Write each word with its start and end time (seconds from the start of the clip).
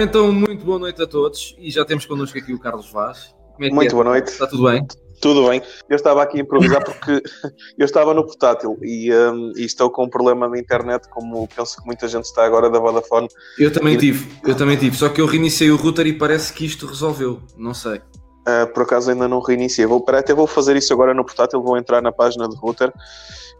Ora 0.00 0.08
então, 0.08 0.32
muito 0.32 0.64
boa 0.64 0.78
noite 0.78 1.02
a 1.02 1.06
todos 1.06 1.54
e 1.58 1.70
já 1.70 1.84
temos 1.84 2.06
connosco 2.06 2.38
aqui 2.38 2.54
o 2.54 2.58
Carlos 2.58 2.90
Vaz. 2.90 3.34
É 3.60 3.68
muito 3.68 3.90
é? 3.90 3.92
boa 3.92 4.04
noite. 4.04 4.28
Está 4.28 4.46
tudo 4.46 4.64
bem? 4.64 4.86
Tudo 5.20 5.46
bem. 5.46 5.60
Eu 5.90 5.96
estava 5.96 6.22
aqui 6.22 6.38
a 6.38 6.40
improvisar 6.40 6.82
porque 6.82 7.22
eu 7.76 7.84
estava 7.84 8.14
no 8.14 8.24
portátil 8.24 8.78
e, 8.80 9.12
um, 9.12 9.52
e, 9.54 9.66
estou 9.66 9.90
com 9.90 10.04
um 10.04 10.08
problema 10.08 10.48
na 10.48 10.58
internet, 10.58 11.06
como 11.10 11.46
penso 11.54 11.76
que 11.76 11.84
muita 11.84 12.08
gente 12.08 12.24
está 12.24 12.46
agora 12.46 12.70
da 12.70 12.78
Vodafone. 12.78 13.28
Eu 13.58 13.70
também 13.70 13.92
e... 13.92 13.98
tive, 13.98 14.26
eu 14.46 14.56
também 14.56 14.78
tive. 14.78 14.96
Só 14.96 15.10
que 15.10 15.20
eu 15.20 15.26
reiniciei 15.26 15.70
o 15.70 15.76
router 15.76 16.06
e 16.06 16.14
parece 16.14 16.54
que 16.54 16.64
isto 16.64 16.86
resolveu. 16.86 17.38
Não 17.54 17.74
sei. 17.74 17.98
Uh, 17.98 18.72
por 18.72 18.84
acaso 18.84 19.10
ainda 19.10 19.28
não 19.28 19.40
reiniciei. 19.40 19.86
Vou, 19.86 20.02
até 20.08 20.32
vou 20.32 20.46
fazer 20.46 20.76
isso 20.76 20.94
agora 20.94 21.12
no 21.12 21.26
portátil, 21.26 21.62
vou 21.62 21.76
entrar 21.76 22.00
na 22.00 22.10
página 22.10 22.48
do 22.48 22.56
router 22.56 22.90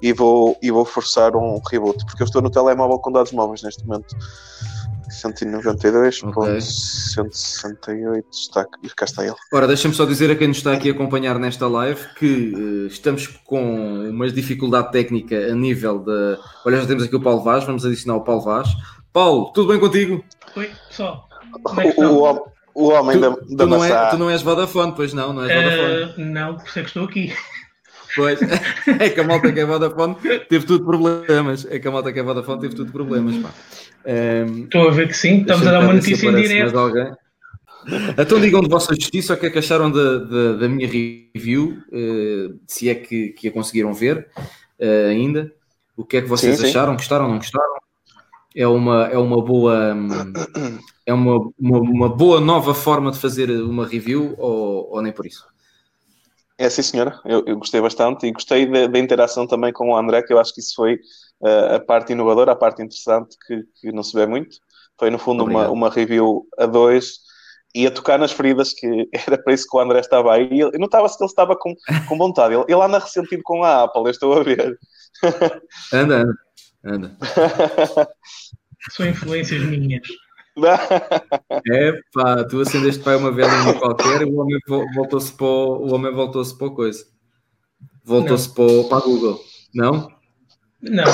e 0.01 0.11
vou, 0.15 0.57
e 0.63 0.71
vou 0.71 0.87
forçar 0.87 1.37
um 1.37 1.61
reboot, 1.71 2.03
porque 2.07 2.23
eu 2.23 2.25
estou 2.25 2.41
no 2.41 2.51
telemóvel 2.51 2.99
com 2.99 3.13
dados 3.13 3.31
móveis 3.31 3.63
neste 3.63 3.87
momento. 3.87 4.17
192.168 5.11 6.37
okay. 6.37 6.59
está, 8.31 8.65
cá 8.97 9.05
está 9.05 9.23
ele. 9.25 9.35
Ora, 9.53 9.67
deixa-me 9.67 9.95
só 9.95 10.07
dizer 10.07 10.31
a 10.31 10.37
quem 10.37 10.49
nos 10.49 10.57
está 10.59 10.73
aqui 10.73 10.89
a 10.89 10.93
acompanhar 10.93 11.39
nesta 11.39 11.69
live 11.69 12.01
que 12.17 12.55
uh, 12.55 12.87
estamos 12.87 13.27
com 13.27 14.09
uma 14.09 14.31
dificuldade 14.31 14.93
técnica 14.93 15.37
a 15.37 15.55
nível 15.55 15.99
da. 15.99 16.39
Olha, 16.65 16.81
já 16.81 16.87
temos 16.87 17.03
aqui 17.05 17.17
o 17.17 17.21
Paulo 17.21 17.43
Vaz, 17.43 17.65
vamos 17.65 17.85
adicionar 17.85 18.17
o 18.19 18.25
Paulo 18.25 18.43
Vaz. 18.43 18.69
Paulo, 19.13 19.53
tudo 19.53 19.69
bem 19.69 19.81
contigo? 19.81 20.25
Oi, 20.57 20.71
pessoal. 20.89 21.29
É 21.79 22.07
o, 22.07 22.23
o, 22.23 22.47
o, 22.75 22.89
homem 22.91 23.17
tu, 23.17 23.21
da, 23.21 23.31
da 23.31 23.37
tu 23.37 23.67
não, 23.67 23.85
é, 23.85 24.11
tu 24.11 24.19
não 24.19 24.31
és 24.31 24.41
Vodafone, 24.41 24.93
pois 24.95 25.13
não, 25.13 25.33
não 25.33 25.45
és 25.45 25.53
Vodafone. 25.53 26.05
Uh, 26.05 26.15
não, 26.33 26.55
por 26.57 26.65
isso 26.67 26.79
é 26.79 26.83
que 26.83 26.89
estou 26.89 27.05
aqui. 27.05 27.35
Pois, 28.15 28.41
é 28.99 29.11
que 29.11 29.21
a 29.21 29.25
malta 29.25 29.53
que 29.53 29.61
é 29.61 29.65
Vodafone 29.65 30.17
teve 30.49 30.67
tudo 30.67 30.85
problemas. 30.85 31.67
É 31.69 31.79
que 31.79 31.89
a 31.89 31.91
malta 31.91 32.13
que 32.13 32.19
é 32.19 32.23
Vodafone 32.23 32.61
teve 32.61 32.75
tudo 32.75 32.93
problemas, 32.93 33.37
pá. 33.37 33.51
Um, 34.07 34.65
Estou 34.65 34.89
a 34.89 34.91
ver 34.91 35.09
que 35.09 35.15
sim, 35.17 35.41
estamos 35.41 35.67
a 35.67 35.73
dar 35.73 35.81
uma 35.81 35.93
notícia 35.93 36.29
em 36.29 36.35
direto. 36.35 37.19
Então 38.19 38.41
digam 38.41 38.61
de 38.61 38.69
vossa 38.69 38.95
justiça 38.95 39.35
o 39.35 39.37
que 39.37 39.47
é 39.47 39.51
que 39.51 39.59
acharam 39.59 39.91
da, 39.91 40.19
da, 40.19 40.53
da 40.55 40.69
minha 40.69 40.87
review, 40.87 41.79
uh, 41.89 42.59
se 42.67 42.89
é 42.89 42.95
que, 42.95 43.31
que 43.31 43.49
a 43.49 43.53
conseguiram 43.53 43.93
ver 43.93 44.29
uh, 44.79 45.09
ainda. 45.09 45.53
O 45.97 46.05
que 46.05 46.19
é 46.19 46.23
que 46.23 46.29
vocês 46.29 46.59
sim, 46.59 46.67
acharam? 46.67 46.93
Sim. 46.93 46.99
Gostaram 46.99 47.25
ou 47.27 47.31
não 47.31 47.39
gostaram? 47.39 47.81
É 48.55 48.67
uma, 48.67 49.07
é 49.07 49.19
uma 49.19 49.43
boa 49.45 49.97
é 51.07 51.13
uma, 51.13 51.53
uma, 51.59 51.79
uma, 51.79 52.09
boa 52.09 52.41
nova 52.41 52.75
forma 52.75 53.13
de 53.13 53.19
fazer 53.19 53.51
uma 53.51 53.87
review 53.87 54.35
ou, 54.39 54.91
ou 54.93 55.03
nem 55.03 55.13
por 55.13 55.27
isso? 55.27 55.47
É 56.59 56.69
sim, 56.69 56.83
senhora. 56.83 57.21
Eu, 57.25 57.45
eu 57.47 57.57
gostei 57.57 57.81
bastante 57.81 58.27
e 58.27 58.33
gostei 58.33 58.67
da 58.67 58.99
interação 58.99 59.47
também 59.47 59.73
com 59.73 59.91
o 59.91 59.97
André, 59.97 60.23
que 60.23 60.33
eu 60.33 60.39
acho 60.39 60.53
que 60.53 60.61
isso 60.61 60.75
foi 60.75 60.99
uh, 61.41 61.75
a 61.77 61.81
parte 61.81 62.13
inovadora, 62.13 62.53
a 62.53 62.57
parte 62.57 62.83
interessante 62.83 63.37
que, 63.47 63.63
que, 63.81 63.93
não 63.93 64.03
se 64.03 64.15
vê 64.15 64.27
muito. 64.27 64.57
Foi, 64.99 65.11
no 65.11 65.19
fundo, 65.19 65.45
uma, 65.45 65.69
uma 65.71 65.91
review 65.91 66.47
a 66.59 66.67
dois 66.67 67.21
e 67.75 67.87
a 67.87 67.91
tocar 67.91 68.19
nas 68.19 68.33
feridas, 68.33 68.73
que 68.73 69.09
era 69.27 69.39
para 69.43 69.53
isso 69.53 69.67
que 69.69 69.77
o 69.77 69.81
André 69.81 70.01
estava 70.01 70.35
aí. 70.35 70.49
E 70.51 70.79
notava-se 70.79 71.17
que 71.17 71.25
ele 71.25 71.31
estava 71.31 71.57
com, 71.57 71.75
com 72.09 72.19
vontade. 72.19 72.55
Ele, 72.55 72.65
ele 72.69 72.83
anda 72.83 72.99
ressentido 72.99 73.43
com 73.45 73.63
a 73.63 73.85
Apple, 73.85 74.03
eu 74.03 74.11
estou 74.11 74.39
a 74.39 74.43
ver. 74.43 74.79
Anda, 75.93 76.25
anda. 76.85 77.17
anda. 77.17 77.17
São 78.93 79.07
influências 79.07 79.63
minhas. 79.63 80.07
É 81.71 81.93
pá, 82.13 82.45
tu 82.45 82.61
acendeste 82.61 83.03
para 83.03 83.17
uma 83.17 83.31
velhinha 83.31 83.79
qualquer 83.79 84.23
e 84.23 84.25
o 84.25 84.41
homem 84.41 84.59
voltou-se 84.95 85.33
para 85.33 85.47
o, 85.47 85.93
homem 85.93 86.13
voltou-se 86.13 86.57
para 86.57 86.71
coisa. 86.71 87.05
Voltou-se 88.05 88.53
para, 88.53 88.85
para 88.89 88.99
a 88.99 89.01
Google, 89.01 89.41
não? 89.75 90.09
Não, 90.83 91.05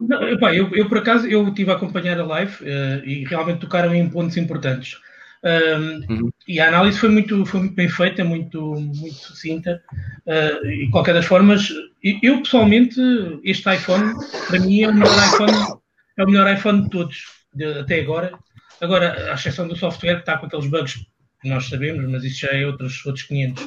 não. 0.00 0.28
não 0.38 0.52
eu, 0.52 0.72
eu, 0.72 0.88
por 0.88 0.98
acaso 0.98 1.26
eu 1.26 1.48
estive 1.48 1.70
a 1.70 1.74
acompanhar 1.74 2.18
a 2.20 2.24
live 2.24 2.62
uh, 2.62 3.04
e 3.04 3.24
realmente 3.24 3.60
tocaram 3.60 3.94
em 3.94 4.08
pontos 4.08 4.36
importantes. 4.36 4.96
Um, 5.44 6.12
uhum. 6.12 6.30
E 6.46 6.58
a 6.60 6.68
análise 6.68 6.98
foi 6.98 7.08
muito, 7.08 7.44
foi 7.46 7.60
muito 7.60 7.74
bem 7.74 7.88
feita, 7.88 8.24
muito, 8.24 8.60
muito 8.60 9.14
sucinta. 9.14 9.82
Uh, 10.26 10.66
e 10.66 10.86
de 10.86 10.90
qualquer 10.90 11.14
das 11.14 11.26
formas, 11.26 11.68
eu 12.02 12.42
pessoalmente, 12.42 13.00
este 13.44 13.74
iPhone, 13.74 14.14
para 14.46 14.60
mim, 14.60 14.82
é 14.82 14.88
o 14.88 14.94
melhor 14.94 15.16
iPhone, 15.26 15.78
é 16.16 16.24
o 16.24 16.26
melhor 16.26 16.52
iPhone 16.52 16.82
de 16.82 16.90
todos, 16.90 17.24
de, 17.54 17.64
até 17.80 18.00
agora. 18.00 18.32
Agora, 18.80 19.30
à 19.30 19.34
exceção 19.34 19.66
do 19.66 19.76
software 19.76 20.14
que 20.14 20.20
está 20.20 20.38
com 20.38 20.46
aqueles 20.46 20.66
bugs 20.66 20.94
que 21.40 21.48
nós 21.48 21.68
sabemos, 21.68 22.08
mas 22.10 22.24
isso 22.24 22.40
já 22.40 22.48
é 22.48 22.66
outros, 22.66 23.04
outros 23.06 23.24
500. 23.26 23.66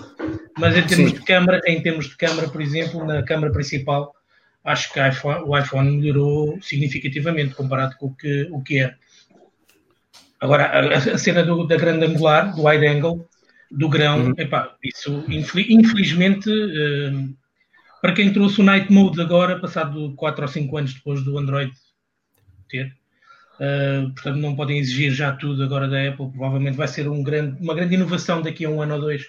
Mas 0.58 0.78
em 0.78 0.84
termos 0.84 1.12
Sim. 1.12 1.18
de 1.18 1.26
câmara, 1.26 1.62
em 1.66 1.82
termos 1.82 2.10
de 2.10 2.18
câmara, 2.18 2.50
por 2.50 2.62
exemplo, 2.62 3.06
na 3.06 3.24
câmara 3.24 3.52
principal, 3.52 4.14
acho 4.64 4.94
que 4.94 5.08
iPhone, 5.08 5.44
o 5.46 5.58
iPhone 5.58 5.98
melhorou 5.98 6.60
significativamente 6.62 7.56
comparado 7.56 7.96
com 7.98 8.08
o 8.08 8.16
que, 8.16 8.48
o 8.52 8.62
que 8.62 8.80
é. 8.80 8.96
Agora, 10.40 10.66
a, 10.66 10.96
a 10.96 11.18
cena 11.18 11.44
do, 11.44 11.66
da 11.66 11.78
grande 11.78 12.06
angular, 12.06 12.56
do 12.56 12.66
wide 12.66 12.86
angle, 12.86 13.28
do 13.70 13.88
grão, 13.88 14.26
uhum. 14.26 14.34
epá, 14.38 14.76
isso 14.84 15.24
infelizmente, 15.28 16.50
uh, 16.50 17.36
para 18.02 18.14
quem 18.14 18.34
trouxe 18.34 18.60
o 18.60 18.64
Night 18.64 18.92
Mode 18.92 19.22
agora, 19.22 19.60
passado 19.60 20.14
4 20.16 20.42
ou 20.42 20.48
5 20.48 20.78
anos 20.78 20.94
depois 20.94 21.24
do 21.24 21.38
Android 21.38 21.72
ter, 22.68 22.94
Uh, 23.62 24.12
portanto, 24.14 24.38
não 24.38 24.56
podem 24.56 24.80
exigir 24.80 25.12
já 25.12 25.32
tudo 25.34 25.64
agora 25.64 25.88
da 25.88 26.10
Apple. 26.10 26.32
Provavelmente 26.32 26.76
vai 26.76 26.88
ser 26.88 27.08
um 27.08 27.22
grande, 27.22 27.62
uma 27.62 27.76
grande 27.76 27.94
inovação 27.94 28.42
daqui 28.42 28.66
a 28.66 28.70
um 28.70 28.82
ano 28.82 28.96
ou 28.96 29.02
dois, 29.02 29.22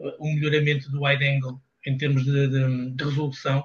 uh, 0.00 0.16
um 0.20 0.34
melhoramento 0.34 0.90
do 0.90 1.04
wide 1.04 1.24
angle 1.24 1.60
em 1.86 1.96
termos 1.96 2.24
de, 2.24 2.48
de, 2.48 2.90
de, 2.90 3.04
resolução. 3.04 3.64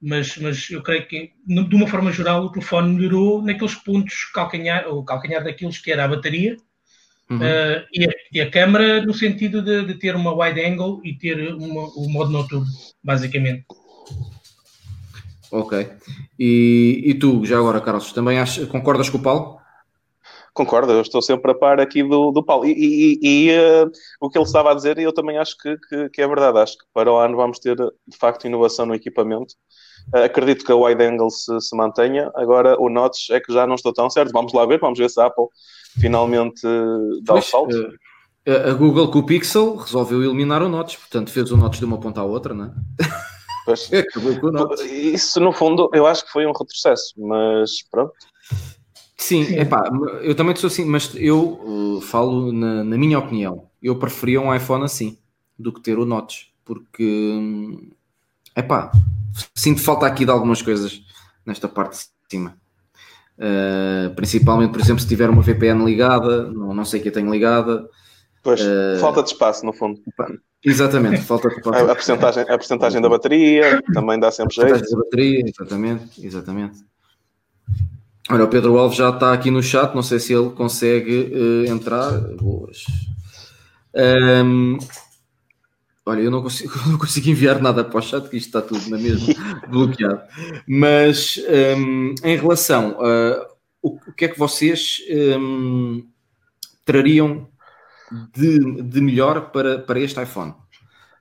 Mas, 0.00 0.36
mas 0.36 0.70
eu 0.70 0.82
creio 0.82 1.06
que, 1.08 1.32
de 1.46 1.74
uma 1.74 1.86
forma 1.86 2.12
geral, 2.12 2.44
o 2.44 2.52
telefone 2.52 2.94
melhorou 2.94 3.42
naqueles 3.42 3.74
pontos 3.74 4.26
calcanhar, 4.26 4.86
ou 4.88 5.04
calcanhar 5.04 5.42
daqueles 5.42 5.78
que 5.78 5.90
era 5.90 6.04
a 6.04 6.08
bateria 6.08 6.56
uhum. 7.30 7.38
uh, 7.38 7.86
e, 7.92 8.04
a, 8.04 8.10
e, 8.32 8.40
a, 8.40 8.50
câmera, 8.50 9.02
no 9.02 9.14
sentido 9.14 9.62
de, 9.62 9.86
de, 9.86 9.94
ter 9.94 10.14
uma 10.14 10.34
wide 10.34 10.60
angle 10.60 11.00
e 11.04 11.14
ter 11.14 11.54
uma, 11.54 11.86
o 11.96 12.08
modo 12.08 12.30
noturno, 12.30 12.66
basicamente. 13.02 13.64
Ok. 15.50 15.88
E, 16.38 17.02
e 17.04 17.14
tu, 17.14 17.44
já 17.44 17.58
agora, 17.58 17.80
Carlos, 17.80 18.12
também 18.12 18.38
achas, 18.38 18.68
concordas 18.68 19.08
com 19.08 19.18
o 19.18 19.22
Paulo? 19.22 19.56
Concordo, 20.52 20.90
eu 20.90 21.02
estou 21.02 21.20
sempre 21.20 21.50
a 21.50 21.54
par 21.54 21.78
aqui 21.80 22.02
do, 22.02 22.30
do 22.30 22.42
Paulo. 22.42 22.64
E, 22.64 22.72
e, 22.72 23.50
e 23.50 23.58
uh, 23.58 23.90
o 24.18 24.30
que 24.30 24.38
ele 24.38 24.44
estava 24.46 24.70
a 24.70 24.74
dizer, 24.74 24.98
eu 24.98 25.12
também 25.12 25.36
acho 25.36 25.56
que, 25.58 25.76
que, 25.76 26.08
que, 26.08 26.22
é 26.22 26.26
verdade. 26.26 26.58
Acho 26.58 26.78
que 26.78 26.84
para 26.94 27.12
o 27.12 27.18
ano 27.18 27.36
vamos 27.36 27.58
ter, 27.58 27.76
de 27.76 28.16
facto, 28.18 28.46
inovação 28.46 28.86
no 28.86 28.94
equipamento. 28.94 29.54
Acredito 30.12 30.64
que 30.64 30.72
a 30.72 30.76
wide 30.76 31.02
angle 31.02 31.30
se, 31.30 31.60
se, 31.60 31.76
mantenha. 31.76 32.30
Agora, 32.34 32.80
o 32.80 32.88
notch 32.88 33.30
é 33.30 33.40
que 33.40 33.52
já 33.52 33.66
não 33.66 33.74
estou 33.74 33.92
tão 33.92 34.08
certo. 34.08 34.32
Vamos 34.32 34.52
lá 34.52 34.64
ver, 34.64 34.78
vamos 34.78 34.98
ver 34.98 35.10
se 35.10 35.20
a 35.20 35.26
Apple 35.26 35.46
finalmente 36.00 36.62
dá 37.22 37.34
pois, 37.34 37.46
o 37.46 37.50
salto. 37.50 37.76
Uh, 38.46 38.70
a 38.70 38.72
Google 38.74 39.10
com 39.10 39.18
o 39.18 39.26
Pixel 39.26 39.74
resolveu 39.74 40.22
eliminar 40.22 40.62
o 40.62 40.68
notch, 40.68 40.96
portanto 40.98 41.30
fez 41.30 41.50
o 41.50 41.56
notch 41.56 41.78
de 41.78 41.84
uma 41.84 41.98
ponta 41.98 42.20
à 42.20 42.24
outra, 42.24 42.54
não 42.54 42.66
é? 42.66 42.70
Pois, 43.64 43.90
isso, 44.88 45.40
no 45.40 45.52
fundo, 45.52 45.90
eu 45.92 46.06
acho 46.06 46.24
que 46.24 46.30
foi 46.30 46.46
um 46.46 46.52
retrocesso, 46.52 47.12
mas 47.16 47.82
pronto. 47.90 48.12
Sim, 49.16 49.44
Sim. 49.44 49.58
Epá, 49.58 49.90
eu 50.22 50.34
também 50.36 50.54
sou 50.54 50.68
assim, 50.68 50.84
mas 50.84 51.12
eu 51.16 51.58
uh, 51.64 52.00
falo 52.00 52.52
na, 52.52 52.84
na, 52.84 52.96
minha 52.96 53.18
opinião. 53.18 53.68
Eu 53.82 53.98
preferia 53.98 54.40
um 54.40 54.54
iPhone 54.54 54.84
assim 54.84 55.18
do 55.58 55.72
que 55.72 55.80
ter 55.80 55.98
o 55.98 56.04
Notch, 56.04 56.48
porque 56.64 57.50
epá, 58.54 58.92
sinto 59.54 59.80
falta 59.80 60.06
aqui 60.06 60.24
de 60.24 60.30
algumas 60.30 60.62
coisas 60.62 61.02
nesta 61.44 61.68
parte 61.68 61.98
de 61.98 62.04
cima. 62.30 62.56
Uh, 63.38 64.14
principalmente, 64.14 64.70
por 64.70 64.80
exemplo, 64.80 65.02
se 65.02 65.08
tiver 65.08 65.28
uma 65.28 65.42
VPN 65.42 65.84
ligada, 65.84 66.50
não, 66.50 66.72
não 66.74 66.84
sei 66.84 67.00
que 67.00 67.08
eu 67.08 67.12
tenho 67.12 67.30
ligada. 67.30 67.86
Pois, 68.42 68.60
uh, 68.60 68.98
falta 68.98 69.22
de 69.22 69.30
espaço, 69.30 69.64
no 69.66 69.72
fundo. 69.72 70.00
Exatamente, 70.64 71.20
falta 71.22 71.48
de 71.48 71.56
a, 71.56 71.92
a, 71.92 71.94
percentagem, 71.94 72.42
a 72.42 72.58
percentagem 72.58 73.00
da 73.00 73.08
bateria 73.08 73.80
também 73.92 74.18
dá 74.18 74.30
sempre 74.30 74.54
jeito. 74.54 74.74
A 74.74 74.78
da 74.78 74.96
bateria, 74.96 75.44
exatamente, 75.46 76.26
exatamente. 76.26 76.84
Olha, 78.28 78.44
o 78.44 78.48
Pedro 78.48 78.76
Alves 78.76 78.96
já 78.96 79.10
está 79.10 79.32
aqui 79.32 79.50
no 79.50 79.62
chat, 79.62 79.94
não 79.94 80.02
sei 80.02 80.18
se 80.18 80.32
ele 80.32 80.50
consegue 80.50 81.32
uh, 81.32 81.70
entrar. 81.70 82.10
Boas. 82.36 82.84
Um, 83.94 84.78
olha, 86.06 86.20
eu 86.20 86.30
não 86.30 86.42
consigo, 86.42 86.72
não 86.88 86.98
consigo 86.98 87.28
enviar 87.28 87.60
nada 87.60 87.84
para 87.84 87.98
o 87.98 88.02
chat, 88.02 88.28
que 88.28 88.36
isto 88.36 88.46
está 88.46 88.62
tudo 88.62 88.88
na 88.88 88.96
mesma 88.96 89.34
bloqueado. 89.68 90.22
Mas 90.66 91.38
um, 91.76 92.14
em 92.22 92.36
relação 92.36 92.96
a 93.00 93.56
o, 93.82 93.98
o, 94.08 94.12
que 94.12 94.24
é 94.24 94.28
que 94.28 94.38
vocês 94.38 94.98
um, 95.38 96.06
trariam 96.84 97.48
de, 98.32 98.82
de 98.82 99.00
melhor 99.00 99.50
para, 99.50 99.78
para 99.78 100.00
este 100.00 100.20
iPhone. 100.22 100.54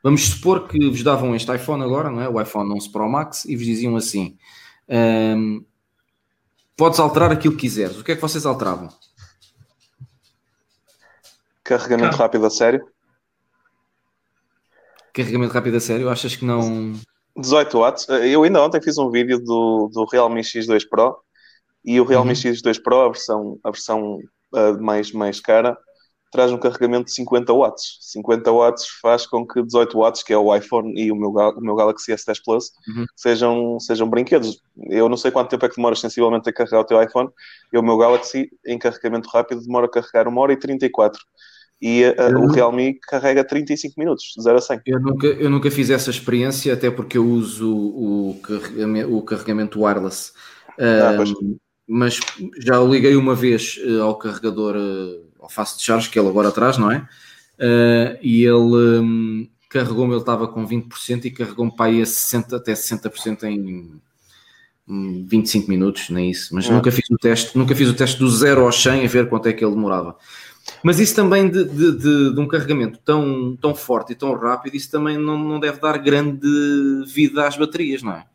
Vamos 0.01 0.29
supor 0.29 0.67
que 0.67 0.87
vos 0.87 1.03
davam 1.03 1.35
este 1.35 1.53
iPhone 1.53 1.83
agora, 1.83 2.09
não 2.09 2.21
é? 2.21 2.29
O 2.29 2.39
iPhone 2.39 2.71
11 2.73 2.91
Pro 2.91 3.09
Max, 3.09 3.45
e 3.45 3.55
vos 3.55 3.65
diziam 3.65 3.95
assim: 3.95 4.37
um, 4.87 5.65
podes 6.77 6.99
alterar 6.99 7.31
aquilo 7.31 7.55
que 7.55 7.61
quiseres. 7.61 7.99
O 7.99 8.03
que 8.03 8.11
é 8.11 8.15
que 8.15 8.21
vocês 8.21 8.45
alteravam? 8.45 8.89
Carregamento 11.63 12.17
rápido 12.17 12.45
a 12.45 12.49
sério. 12.51 12.94
Carregamento 15.15 15.53
rápido 15.53 15.77
a 15.77 15.79
sério? 15.79 16.09
Achas 16.09 16.35
que 16.35 16.43
não. 16.43 16.93
18 17.37 17.79
watts. 17.79 18.07
Eu 18.09 18.43
ainda 18.43 18.61
ontem 18.61 18.81
fiz 18.81 18.97
um 18.97 19.09
vídeo 19.09 19.39
do, 19.39 19.89
do 19.93 20.05
Realme 20.11 20.41
X2 20.41 20.85
Pro 20.89 21.17
e 21.85 22.01
o 22.01 22.03
Realme 22.03 22.31
uhum. 22.31 22.35
X2 22.35 22.83
Pro, 22.83 22.99
a 22.99 23.07
versão, 23.07 23.57
a 23.63 23.71
versão 23.71 24.19
mais, 24.81 25.13
mais 25.13 25.39
cara, 25.39 25.77
traz 26.33 26.51
um 26.51 26.57
carregamento 26.57 27.05
de 27.05 27.13
50 27.13 27.53
watts. 27.53 27.97
50 28.01 28.51
watts 28.51 28.87
faz 29.01 29.25
com 29.25 29.47
que 29.47 29.63
18 29.63 29.97
watts, 29.97 30.21
que 30.21 30.33
é 30.33 30.37
o 30.37 30.53
iPhone 30.53 30.93
e 30.99 31.09
o 31.09 31.15
meu, 31.15 31.29
o 31.29 31.61
meu 31.61 31.75
Galaxy 31.75 32.11
S10 32.11 32.39
Plus, 32.43 32.71
uhum. 32.87 33.05
sejam, 33.15 33.79
sejam 33.79 34.09
brinquedos. 34.09 34.59
Eu 34.89 35.07
não 35.07 35.15
sei 35.15 35.31
quanto 35.31 35.49
tempo 35.49 35.65
é 35.65 35.69
que 35.69 35.77
demoras 35.77 35.99
sensivelmente 35.99 36.49
a 36.49 36.53
carregar 36.53 36.81
o 36.81 36.85
teu 36.85 37.01
iPhone, 37.01 37.29
e 37.71 37.77
o 37.77 37.81
meu 37.81 37.97
Galaxy, 37.97 38.49
em 38.65 38.77
carregamento 38.77 39.29
rápido, 39.29 39.61
demora 39.61 39.85
a 39.85 39.89
carregar 39.89 40.27
1 40.27 40.37
hora 40.37 40.51
e 40.51 40.57
34 40.57 41.21
e 41.81 42.03
uh, 42.05 42.39
o 42.39 42.47
Realme 42.47 42.99
carrega 43.01 43.43
35 43.43 43.95
minutos, 43.97 44.33
de 44.35 44.43
0 44.43 44.57
a 44.57 44.61
100. 44.61 44.81
Eu 44.85 44.99
nunca, 44.99 45.27
eu 45.27 45.49
nunca 45.49 45.69
fiz 45.69 45.89
essa 45.89 46.09
experiência, 46.09 46.73
até 46.73 46.89
porque 46.89 47.17
eu 47.17 47.25
uso 47.25 47.69
o, 47.69 48.39
carregamento, 48.41 49.15
o 49.15 49.21
carregamento 49.21 49.81
wireless. 49.83 50.31
Ah, 50.79 51.23
mas 51.87 52.19
já 52.57 52.81
o 52.81 52.91
liguei 52.91 53.15
uma 53.15 53.35
vez 53.35 53.79
uh, 53.85 54.01
ao 54.01 54.15
carregador, 54.17 54.75
uh, 54.75 55.29
ao 55.39 55.49
fast 55.49 55.83
charge, 55.83 56.09
que 56.09 56.17
ele 56.17 56.29
agora 56.29 56.51
traz, 56.51 56.77
não 56.77 56.91
é? 56.91 57.07
e 58.21 58.43
ele 58.43 58.99
um, 58.99 59.47
carregou-me, 59.69 60.13
ele 60.13 60.19
estava 60.19 60.47
com 60.47 60.67
20% 60.67 61.25
e 61.25 61.31
carregou-me 61.31 61.73
para 61.73 61.85
aí 61.85 62.01
a 62.01 62.05
60, 62.05 62.55
até 62.55 62.73
60% 62.73 63.43
em 63.43 64.01
25 64.87 65.69
minutos, 65.69 66.09
nem 66.09 66.29
isso. 66.29 66.53
Mas 66.53 66.69
nunca 66.69 66.91
fiz 66.91 67.09
o 67.09 67.17
teste, 67.17 67.57
nunca 67.57 67.75
fiz 67.75 67.89
o 67.89 67.93
teste 67.93 68.19
do 68.19 68.29
0 68.29 68.65
ao 68.65 68.71
100 68.71 69.05
a 69.05 69.07
ver 69.07 69.29
quanto 69.29 69.47
é 69.47 69.53
que 69.53 69.63
ele 69.63 69.73
demorava. 69.73 70.15
Mas 70.83 70.99
isso 70.99 71.15
também 71.15 71.49
de, 71.49 71.63
de, 71.63 71.91
de, 71.97 72.33
de, 72.33 72.39
um 72.39 72.47
carregamento 72.47 72.99
tão, 73.03 73.55
tão 73.57 73.75
forte 73.75 74.13
e 74.13 74.15
tão 74.15 74.33
rápido, 74.33 74.75
isso 74.75 74.89
também 74.89 75.17
não, 75.17 75.37
não 75.37 75.59
deve 75.59 75.79
dar 75.79 75.97
grande 75.97 76.47
vida 77.07 77.47
às 77.47 77.55
baterias, 77.55 78.01
não 78.01 78.13
é? 78.13 78.25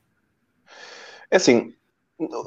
É 1.31 1.37
assim, 1.37 1.73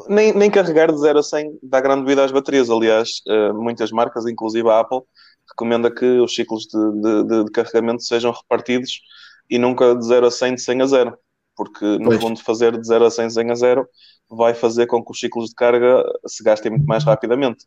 nem, 0.08 0.34
nem 0.34 0.52
carregar 0.52 0.92
de 0.92 1.00
0 1.00 1.20
a 1.20 1.24
100 1.24 1.60
dá 1.64 1.82
grande 1.82 2.06
vida 2.06 2.24
às 2.24 2.32
baterias. 2.32 2.70
Aliás, 2.70 3.22
uh, 3.28 3.54
muitas 3.54 3.92
marcas, 3.92 4.26
inclusive 4.26 4.70
a 4.70 4.80
Apple, 4.80 5.02
recomenda 5.50 5.94
que 5.94 6.06
os 6.06 6.36
ciclos 6.36 6.64
de, 6.66 7.24
de, 7.24 7.44
de, 7.46 7.52
carregamento 7.52 8.04
sejam 8.04 8.32
repartidos 8.32 9.02
e 9.50 9.58
nunca 9.58 9.96
de 9.96 10.06
0 10.06 10.28
a 10.28 10.32
100 10.32 10.56
de 10.56 10.62
100 10.62 10.82
a 10.82 10.86
0. 10.86 11.18
Porque, 11.56 11.86
no 11.86 12.06
pois. 12.06 12.22
fundo, 12.22 12.40
fazer 12.42 12.78
de 12.78 12.88
0 12.88 13.06
a 13.06 13.12
100 13.12 13.28
de 13.28 13.34
100 13.34 13.52
a 13.52 13.56
0 13.56 13.88
vai 14.30 14.54
fazer 14.54 14.88
com 14.88 15.04
que 15.04 15.12
os 15.12 15.20
ciclos 15.20 15.50
de 15.50 15.56
carga 15.56 16.04
se 16.26 16.44
gastem 16.44 16.72
muito 16.72 16.86
mais 16.86 17.04
rapidamente. 17.04 17.66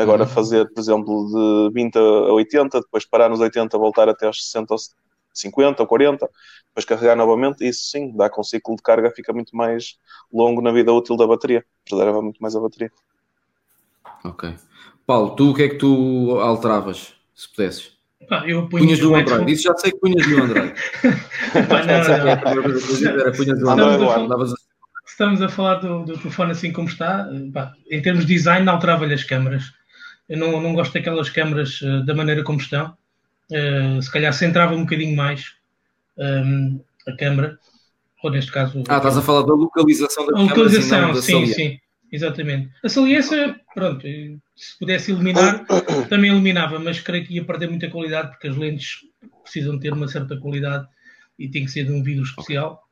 Agora 0.00 0.22
uhum. 0.22 0.28
fazer, 0.28 0.68
por 0.72 0.80
exemplo, 0.80 1.68
de 1.70 1.74
20 1.74 1.96
a 1.96 2.32
80, 2.32 2.80
depois 2.80 3.04
parar 3.04 3.28
nos 3.28 3.40
80, 3.40 3.76
voltar 3.78 4.08
até 4.08 4.26
aos 4.26 4.44
60 4.44 4.74
ou 4.74 4.78
50 5.32 5.82
ou 5.82 5.86
40, 5.86 6.28
depois 6.68 6.84
carregar 6.84 7.16
novamente, 7.16 7.66
isso 7.66 7.90
sim, 7.90 8.12
dá 8.16 8.28
com 8.28 8.40
o 8.40 8.44
ciclo 8.44 8.76
de 8.76 8.82
carga, 8.82 9.10
fica 9.10 9.32
muito 9.32 9.56
mais 9.56 9.96
longo 10.32 10.60
na 10.60 10.72
vida 10.72 10.92
útil 10.92 11.16
da 11.16 11.26
bateria, 11.26 11.64
preserva 11.88 12.20
muito 12.20 12.38
mais 12.40 12.56
a 12.56 12.60
bateria. 12.60 12.90
Ok. 14.24 14.54
Paulo, 15.06 15.36
tu 15.36 15.50
o 15.50 15.54
que 15.54 15.62
é 15.62 15.68
que 15.68 15.76
tu 15.76 16.38
alteravas, 16.40 17.14
se 17.34 17.48
pudesses? 17.48 17.96
Ah, 18.30 18.42
eu 18.46 18.68
punhas 18.68 18.98
do 18.98 19.14
Android, 19.14 19.50
isso 19.52 19.62
já 19.62 19.76
sei 19.76 19.92
que 19.92 19.98
punhas 19.98 20.26
do 20.26 20.42
Android. 20.42 20.74
Pá, 21.68 21.82
não, 21.86 23.76
não, 23.76 23.98
não. 23.98 24.12
Era, 24.12 24.54
estamos 25.18 25.42
a 25.42 25.48
falar 25.48 25.74
do, 25.76 26.04
do 26.04 26.16
telefone 26.16 26.52
assim 26.52 26.72
como 26.72 26.86
está, 26.86 27.28
pá, 27.52 27.74
em 27.90 28.00
termos 28.00 28.24
de 28.24 28.32
design, 28.32 28.68
alterava-lhe 28.68 29.12
as 29.12 29.24
câmaras. 29.24 29.72
Eu 30.28 30.38
não, 30.38 30.60
não 30.60 30.74
gosto 30.74 30.94
daquelas 30.94 31.28
câmaras 31.28 31.80
uh, 31.80 32.04
da 32.04 32.14
maneira 32.14 32.44
como 32.44 32.60
estão. 32.60 32.96
Uh, 33.50 34.00
se 34.00 34.12
calhar 34.12 34.32
centrava 34.32 34.76
um 34.76 34.82
bocadinho 34.82 35.16
mais 35.16 35.54
um, 36.16 36.22
ehm, 36.22 36.80
a 37.08 37.16
câmara, 37.16 37.58
ou 38.22 38.30
neste 38.30 38.52
caso. 38.52 38.84
Ah, 38.88 38.98
estás 38.98 39.16
a 39.16 39.22
falar 39.22 39.42
da 39.42 39.54
localização 39.54 40.26
da 40.26 40.32
a 40.32 40.36
câmara. 40.36 40.54
Localização, 40.54 41.14
sim, 41.16 41.46
sim, 41.46 41.80
exatamente. 42.12 42.70
A 42.84 42.88
saliência, 42.88 43.58
pronto, 43.74 44.02
se 44.02 44.78
pudesse 44.78 45.10
eliminar, 45.10 45.64
também 46.08 46.30
eliminava, 46.30 46.78
mas 46.78 47.00
creio 47.00 47.26
que 47.26 47.34
ia 47.34 47.44
perder 47.44 47.68
muita 47.68 47.90
qualidade 47.90 48.30
porque 48.30 48.48
as 48.48 48.56
lentes 48.56 48.98
precisam 49.42 49.80
ter 49.80 49.92
uma 49.92 50.06
certa 50.06 50.36
qualidade 50.36 50.86
e 51.38 51.48
tem 51.48 51.64
que 51.64 51.70
ser 51.70 51.84
de 51.84 51.92
um 51.92 52.02
vidro 52.02 52.22
especial 52.22 52.87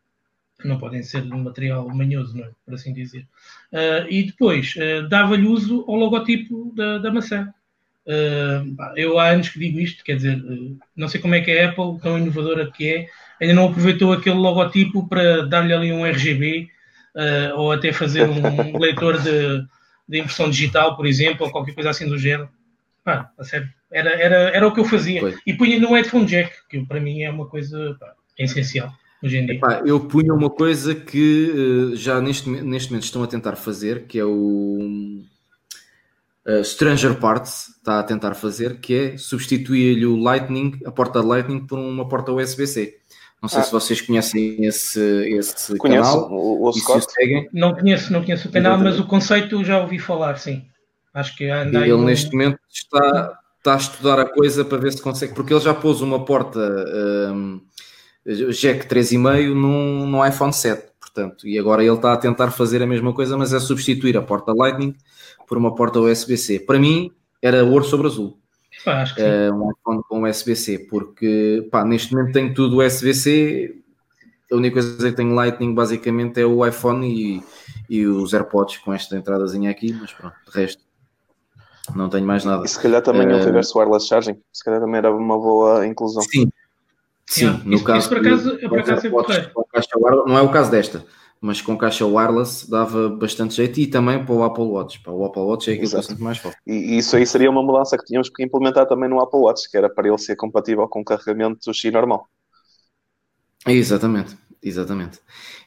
não 0.66 0.78
podem 0.78 1.02
ser 1.02 1.22
de 1.22 1.32
um 1.32 1.42
material 1.42 1.88
manhoso, 1.88 2.38
é? 2.40 2.50
por 2.64 2.74
assim 2.74 2.92
dizer. 2.92 3.26
Uh, 3.72 4.08
e 4.08 4.24
depois 4.24 4.74
uh, 4.76 5.08
dava-lhe 5.08 5.46
uso 5.46 5.84
ao 5.86 5.94
logotipo 5.94 6.72
da, 6.74 6.98
da 6.98 7.12
maçã. 7.12 7.52
Uh, 8.06 8.76
eu 8.96 9.18
há 9.18 9.30
anos 9.30 9.48
que 9.48 9.58
digo 9.58 9.80
isto, 9.80 10.04
quer 10.04 10.16
dizer, 10.16 10.40
não 10.96 11.08
sei 11.08 11.20
como 11.20 11.34
é 11.34 11.40
que 11.40 11.50
a 11.50 11.70
Apple, 11.70 11.98
tão 12.00 12.18
inovadora 12.18 12.70
que 12.70 12.88
é, 12.88 13.06
ainda 13.40 13.54
não 13.54 13.68
aproveitou 13.68 14.12
aquele 14.12 14.36
logotipo 14.36 15.08
para 15.08 15.42
dar-lhe 15.46 15.72
ali 15.72 15.92
um 15.92 16.06
RGB 16.06 16.68
ou 17.56 17.72
até 17.72 17.92
fazer 17.92 18.28
um 18.28 18.78
leitor 18.78 19.20
de, 19.20 19.64
de, 20.08 20.18
impressão 20.18 20.50
digital, 20.50 20.96
por 20.96 21.06
exemplo, 21.06 21.46
ou 21.46 21.50
qualquer 21.50 21.74
coisa 21.74 21.90
assim 21.90 22.06
do 22.06 22.18
género. 22.18 22.48
Pá, 23.02 23.30
a 23.38 23.44
sério, 23.44 23.68
era, 23.90 24.10
era, 24.10 24.36
era 24.50 24.68
o 24.68 24.72
que 24.72 24.80
eu 24.80 24.84
fazia. 24.84 25.20
Foi. 25.20 25.34
E 25.46 25.54
punha 25.54 25.80
no 25.80 25.94
headphone 25.94 26.26
jack, 26.26 26.52
que 26.68 26.84
para 26.84 27.00
mim 27.00 27.22
é 27.22 27.30
uma 27.30 27.46
coisa 27.46 27.96
pá, 27.98 28.12
essencial 28.38 28.92
hoje 29.22 29.38
em 29.38 29.46
dia? 29.46 29.54
Epá, 29.56 29.82
eu 29.84 30.00
punha 30.00 30.32
uma 30.32 30.50
coisa 30.50 30.94
que 30.94 31.50
uh, 31.50 31.96
já 31.96 32.20
neste, 32.20 32.48
neste 32.48 32.90
momento 32.90 33.04
estão 33.04 33.22
a 33.22 33.26
tentar 33.26 33.56
fazer, 33.56 34.06
que 34.06 34.18
é 34.18 34.24
o 34.24 35.20
uh, 36.46 36.64
Stranger 36.64 37.14
Parts 37.16 37.68
está 37.78 38.00
a 38.00 38.02
tentar 38.02 38.34
fazer, 38.34 38.80
que 38.80 38.94
é 38.94 39.16
substituir-lhe 39.16 40.06
o 40.06 40.16
Lightning, 40.16 40.80
a 40.84 40.90
porta 40.90 41.20
Lightning, 41.20 41.66
por 41.66 41.78
uma 41.78 42.08
porta 42.08 42.32
USB-C. 42.32 42.96
Não 43.40 43.48
sei 43.48 43.60
ah. 43.60 43.62
se 43.62 43.72
vocês 43.72 44.00
conhecem 44.00 44.64
esse, 44.64 45.00
esse 45.28 45.76
Conheço, 45.76 46.02
canal. 46.02 46.32
O, 46.32 46.68
o 46.68 46.72
Scott. 46.72 47.06
Não 47.52 47.74
conheço, 47.74 48.12
não 48.12 48.24
conheço 48.24 48.48
o 48.48 48.50
canal, 48.50 48.78
mas 48.78 48.98
o 48.98 49.06
conceito 49.06 49.62
já 49.62 49.80
ouvi 49.80 49.98
falar, 49.98 50.36
sim. 50.38 50.64
Acho 51.14 51.36
que 51.36 51.48
anda 51.48 51.86
Ele 51.86 51.96
neste 52.04 52.32
momento 52.32 52.58
está, 52.68 53.38
está 53.58 53.74
a 53.74 53.76
estudar 53.76 54.18
a 54.20 54.26
coisa 54.26 54.64
para 54.64 54.78
ver 54.78 54.92
se 54.92 55.00
consegue, 55.00 55.34
porque 55.34 55.52
ele 55.52 55.60
já 55.60 55.72
pôs 55.72 56.00
uma 56.00 56.24
porta 56.24 56.58
um, 56.58 57.60
jack 58.26 58.86
3,5 58.88 59.54
no, 59.54 60.06
no 60.06 60.26
iPhone 60.26 60.52
7, 60.52 60.88
portanto, 61.00 61.46
e 61.46 61.58
agora 61.58 61.84
ele 61.84 61.94
está 61.94 62.12
a 62.12 62.16
tentar 62.16 62.50
fazer 62.50 62.82
a 62.82 62.86
mesma 62.86 63.12
coisa, 63.12 63.36
mas 63.36 63.52
é 63.52 63.60
substituir 63.60 64.16
a 64.16 64.22
porta 64.22 64.52
Lightning 64.52 64.94
por 65.46 65.56
uma 65.56 65.74
porta 65.74 66.00
USB-C. 66.00 66.60
Para 66.60 66.78
mim, 66.78 67.12
era 67.40 67.64
ouro 67.64 67.84
sobre 67.84 68.08
azul. 68.08 68.38
Ah, 68.84 69.02
acho 69.02 69.14
que 69.14 69.22
uh, 69.22 69.54
um 69.54 69.70
iPhone 69.70 70.02
com 70.08 70.28
USB-C, 70.28 70.86
porque 70.90 71.66
pá, 71.70 71.84
neste 71.84 72.14
momento 72.14 72.32
tenho 72.32 72.52
tudo 72.52 72.82
USB-C. 72.82 73.74
A 74.50 74.56
única 74.56 74.74
coisa 74.74 75.10
que 75.10 75.16
tenho 75.16 75.34
Lightning 75.34 75.74
basicamente 75.74 76.40
é 76.40 76.46
o 76.46 76.64
iPhone 76.64 77.06
e, 77.06 77.42
e 77.88 78.06
os 78.06 78.32
AirPods 78.32 78.78
com 78.78 78.92
esta 78.92 79.16
entradazinha 79.16 79.70
aqui, 79.70 79.92
mas 79.92 80.12
pronto, 80.12 80.34
de 80.46 80.60
resto 80.60 80.82
não 81.94 82.08
tenho 82.08 82.26
mais 82.26 82.44
nada. 82.44 82.64
E 82.64 82.68
se 82.68 82.80
calhar 82.80 83.02
também 83.02 83.26
uh, 83.28 83.36
o 83.36 83.44
reverse 83.44 83.76
wireless 83.76 84.06
charging, 84.06 84.36
se 84.52 84.64
calhar 84.64 84.80
também 84.80 84.96
era 84.96 85.12
uma 85.12 85.38
boa 85.38 85.86
inclusão. 85.86 86.22
Sim, 86.22 86.48
Sim, 87.28 87.44
yeah. 87.44 87.62
no 87.64 87.74
isso, 87.74 87.84
caso. 87.84 87.98
Isso 87.98 88.08
por 88.08 88.18
acaso, 88.18 88.58
por 88.60 88.78
acaso 88.78 89.06
é 89.06 90.10
não 90.28 90.38
é 90.38 90.42
o 90.42 90.50
caso 90.50 90.70
desta, 90.70 91.04
mas 91.40 91.60
com 91.60 91.76
caixa 91.76 92.06
wireless 92.06 92.70
dava 92.70 93.08
bastante 93.08 93.54
jeito 93.54 93.80
e 93.80 93.86
também 93.86 94.24
para 94.24 94.34
o 94.34 94.44
Apple 94.44 94.64
Watch. 94.64 95.00
Para 95.00 95.12
o 95.12 95.24
Apple 95.24 95.42
Watch 95.42 95.70
é 95.70 95.74
aquilo 95.74 95.90
bastante 95.90 96.22
mais 96.22 96.38
forte. 96.38 96.58
E 96.66 96.96
isso 96.96 97.16
aí 97.16 97.26
seria 97.26 97.50
uma 97.50 97.62
mudança 97.62 97.98
que 97.98 98.04
tínhamos 98.04 98.28
que 98.28 98.44
implementar 98.44 98.86
também 98.86 99.08
no 99.08 99.20
Apple 99.20 99.40
Watch, 99.40 99.68
que 99.70 99.76
era 99.76 99.90
para 99.90 100.08
ele 100.08 100.18
ser 100.18 100.36
compatível 100.36 100.86
com 100.88 101.00
o 101.00 101.04
carregamento 101.04 101.72
Xi 101.74 101.90
normal. 101.90 102.28
Exatamente, 103.66 104.36
exatamente. 104.62 105.18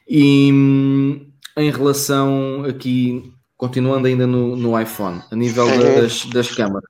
E 0.07 0.51
hum, 0.51 1.29
em 1.57 1.69
relação 1.69 2.63
aqui, 2.63 3.33
continuando 3.57 4.07
ainda 4.07 4.25
no, 4.25 4.55
no 4.55 4.79
iPhone, 4.79 5.21
a 5.29 5.35
nível 5.35 5.67
das, 5.67 6.25
das 6.25 6.49
câmaras, 6.55 6.89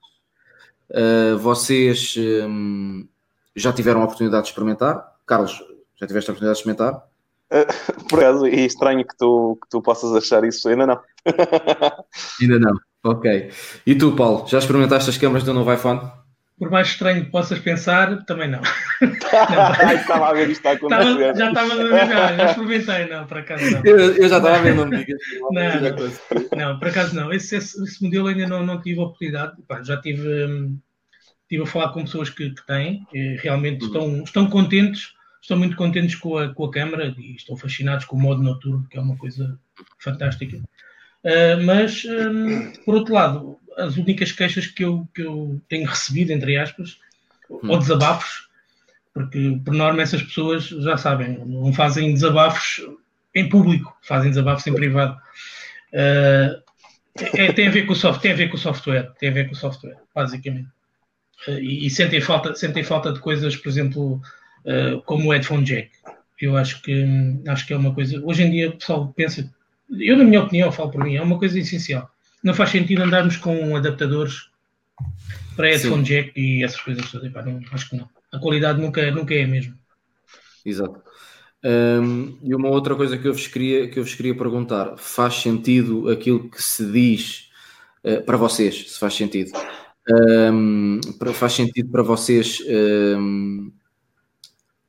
uh, 0.92 1.38
vocês. 1.40 2.16
Um, 2.18 3.08
já 3.56 3.74
tiveram 3.74 4.02
a 4.02 4.06
oportunidade 4.06 4.44
de 4.44 4.50
experimentar? 4.50 5.16
Carlos, 5.26 5.64
já 6.00 6.08
tiveste 6.08 6.30
a 6.30 6.34
oportunidade 6.34 6.56
de 6.56 6.70
experimentar? 6.70 7.04
Uh, 7.52 8.06
por 8.10 8.20
acaso, 8.20 8.48
e 8.48 8.66
estranho 8.66 9.06
que 9.06 9.18
tu, 9.18 9.58
que 9.62 9.70
tu 9.70 9.82
possas 9.82 10.16
achar 10.16 10.44
isso, 10.44 10.70
ainda 10.70 10.88
não. 10.88 11.00
ainda 12.42 12.60
não, 12.60 12.74
ok. 13.04 13.52
E 13.86 13.96
tu, 13.96 14.16
Paulo, 14.16 14.48
já 14.48 14.60
experimentaste 14.60 15.10
as 15.10 15.18
câmaras 15.18 15.44
do 15.44 15.54
novo 15.54 15.74
iPhone? 15.74 16.00
Por 16.60 16.70
mais 16.70 16.90
estranho 16.90 17.24
que 17.24 17.32
possas 17.32 17.58
pensar, 17.60 18.26
também 18.26 18.50
não. 18.50 18.60
estava 19.02 20.28
a 20.28 20.34
ver 20.34 20.50
isto 20.50 20.68
a 20.68 20.74
acontecer. 20.74 21.36
já 21.38 21.48
estava 21.48 21.74
a 21.74 21.78
ver, 21.78 22.36
já 22.36 22.46
experimentei, 22.52 23.08
não, 23.08 23.26
por 23.26 23.38
acaso 23.38 23.72
não. 23.72 23.82
Eu, 23.86 23.98
eu 23.98 24.28
já 24.28 24.38
estava 24.38 24.58
a 24.58 24.62
ver, 24.62 24.76
não 24.76 24.86
me 24.86 24.98
digas. 24.98 25.22
Não, 25.52 26.58
não, 26.58 26.80
por 26.80 26.90
acaso 26.90 27.16
não. 27.16 27.32
Esse, 27.32 27.56
esse, 27.56 27.82
esse 27.82 28.04
modelo 28.04 28.28
ainda 28.28 28.46
não, 28.46 28.66
não 28.66 28.82
tive 28.82 29.00
a 29.00 29.04
oportunidade. 29.04 29.54
Pá, 29.70 29.82
já 29.82 30.02
tive. 30.02 30.28
Hum, 30.28 30.78
estive 31.50 31.64
a 31.64 31.66
falar 31.66 31.90
com 31.90 32.04
pessoas 32.04 32.30
que, 32.30 32.52
que 32.52 32.66
têm, 32.68 33.08
realmente 33.42 33.82
uhum. 33.82 33.88
estão, 33.88 34.24
estão 34.24 34.50
contentes, 34.50 35.14
estão 35.42 35.58
muito 35.58 35.76
contentes 35.76 36.16
com 36.16 36.38
a, 36.38 36.54
com 36.54 36.66
a 36.66 36.72
câmara 36.72 37.16
e 37.18 37.36
estão 37.36 37.58
fascinados 37.58 38.06
com 38.06 38.16
o 38.16 38.20
modo 38.20 38.42
noturno, 38.42 38.86
que 38.90 38.98
é 38.98 39.02
uma 39.02 39.18
coisa 39.18 39.60
fantástica. 39.98 40.58
Uh, 40.58 41.64
mas, 41.66 42.06
um, 42.06 42.72
por 42.86 42.96
outro 42.96 43.14
lado, 43.14 43.60
as 43.78 43.98
únicas 43.98 44.32
queixas 44.32 44.68
que 44.68 44.86
eu, 44.86 45.08
que 45.14 45.22
eu 45.22 45.60
tenho 45.68 45.88
recebido, 45.88 46.32
entre 46.32 46.56
aspas, 46.56 47.00
ou 47.50 47.62
uhum. 47.64 47.80
desabafos, 47.80 48.48
porque 49.14 49.60
por 49.66 49.74
norma 49.74 50.04
essas 50.04 50.22
pessoas 50.22 50.68
já 50.68 50.98
sabem, 50.98 51.40
não 51.46 51.74
fazem 51.74 52.14
desabafos 52.14 52.82
em 53.34 53.50
público, 53.50 53.98
fazem 54.02 54.30
desabafos 54.30 54.66
em 54.68 54.74
privado. 54.74 55.20
Uh, 55.94 56.62
É, 57.34 57.52
tem, 57.52 57.68
a 57.68 57.72
ver 57.72 57.86
com 57.86 57.94
o 57.94 57.96
software, 57.96 58.22
tem 58.22 58.32
a 58.32 58.36
ver 58.36 58.50
com 58.50 58.56
o 58.56 58.60
software, 58.60 59.12
tem 59.20 59.30
a 59.30 59.34
ver 59.34 59.46
com 59.48 59.54
o 59.54 59.58
software, 59.58 59.98
basicamente. 60.16 60.70
E, 61.48 61.88
e, 61.88 61.90
sentem, 61.90 62.20
falta, 62.22 62.54
sentem 62.56 62.84
falta 62.84 63.14
de 63.14 63.20
coisas, 63.20 63.56
por 63.56 63.70
exemplo, 63.70 64.22
uh, 64.66 65.02
como 65.06 65.30
o 65.30 65.32
headphone 65.32 65.64
jack. 65.64 65.90
Eu 66.40 66.56
acho 66.56 66.82
que, 66.82 67.06
acho 67.48 67.68
que 67.68 67.74
é 67.74 67.78
uma 67.78 67.94
coisa. 67.94 68.22
Hoje 68.24 68.44
em 68.44 68.52
dia 68.52 68.70
o 68.70 68.78
pessoal 68.78 69.14
pensa, 69.16 69.50
eu, 69.90 70.18
na 70.18 70.24
minha 70.24 70.42
opinião, 70.42 70.72
falo 70.72 70.92
por 70.92 71.04
mim, 71.04 71.16
é 71.16 71.22
uma 71.22 71.38
coisa 71.38 71.60
essencial. 71.60 72.10
Não 72.44 72.54
faz 72.54 72.70
sentido 72.70 73.04
andarmos 73.04 73.38
com 73.38 73.76
adaptadores 73.76 74.50
para 75.56 75.68
headphone 75.68 76.06
Sim. 76.06 76.14
jack 76.14 76.40
e 76.40 76.64
essas 76.64 76.80
coisas 76.80 77.10
todas. 77.12 77.28
Epá, 77.28 77.42
não, 77.42 77.60
acho 77.72 77.90
que 77.90 77.98
não. 77.98 78.08
A 78.32 78.40
qualidade 78.40 78.80
nunca, 78.80 79.10
nunca 79.12 79.34
é 79.34 79.44
a 79.44 79.48
mesma. 79.48 79.76
Exato. 80.66 81.02
Um, 81.64 82.38
e 82.42 82.56
uma 82.56 82.70
outra 82.70 82.96
coisa 82.96 83.18
que 83.18 83.28
eu 83.28 83.34
vos 83.34 83.48
queria, 83.48 83.90
que 83.90 84.00
eu 84.00 84.04
vos 84.04 84.16
queria 84.16 84.36
perguntar: 84.36 84.96
faz 84.98 85.36
sentido 85.36 86.10
aquilo 86.10 86.50
que 86.50 86.62
se 86.62 86.90
diz 86.90 87.50
uh, 88.04 88.24
para 88.24 88.38
vocês? 88.38 88.94
Se 88.94 89.00
faz 89.00 89.14
sentido, 89.14 89.52
um, 90.12 91.00
faz 91.34 91.54
sentido 91.54 91.90
para 91.90 92.02
vocês 92.02 92.60
um, 92.68 93.72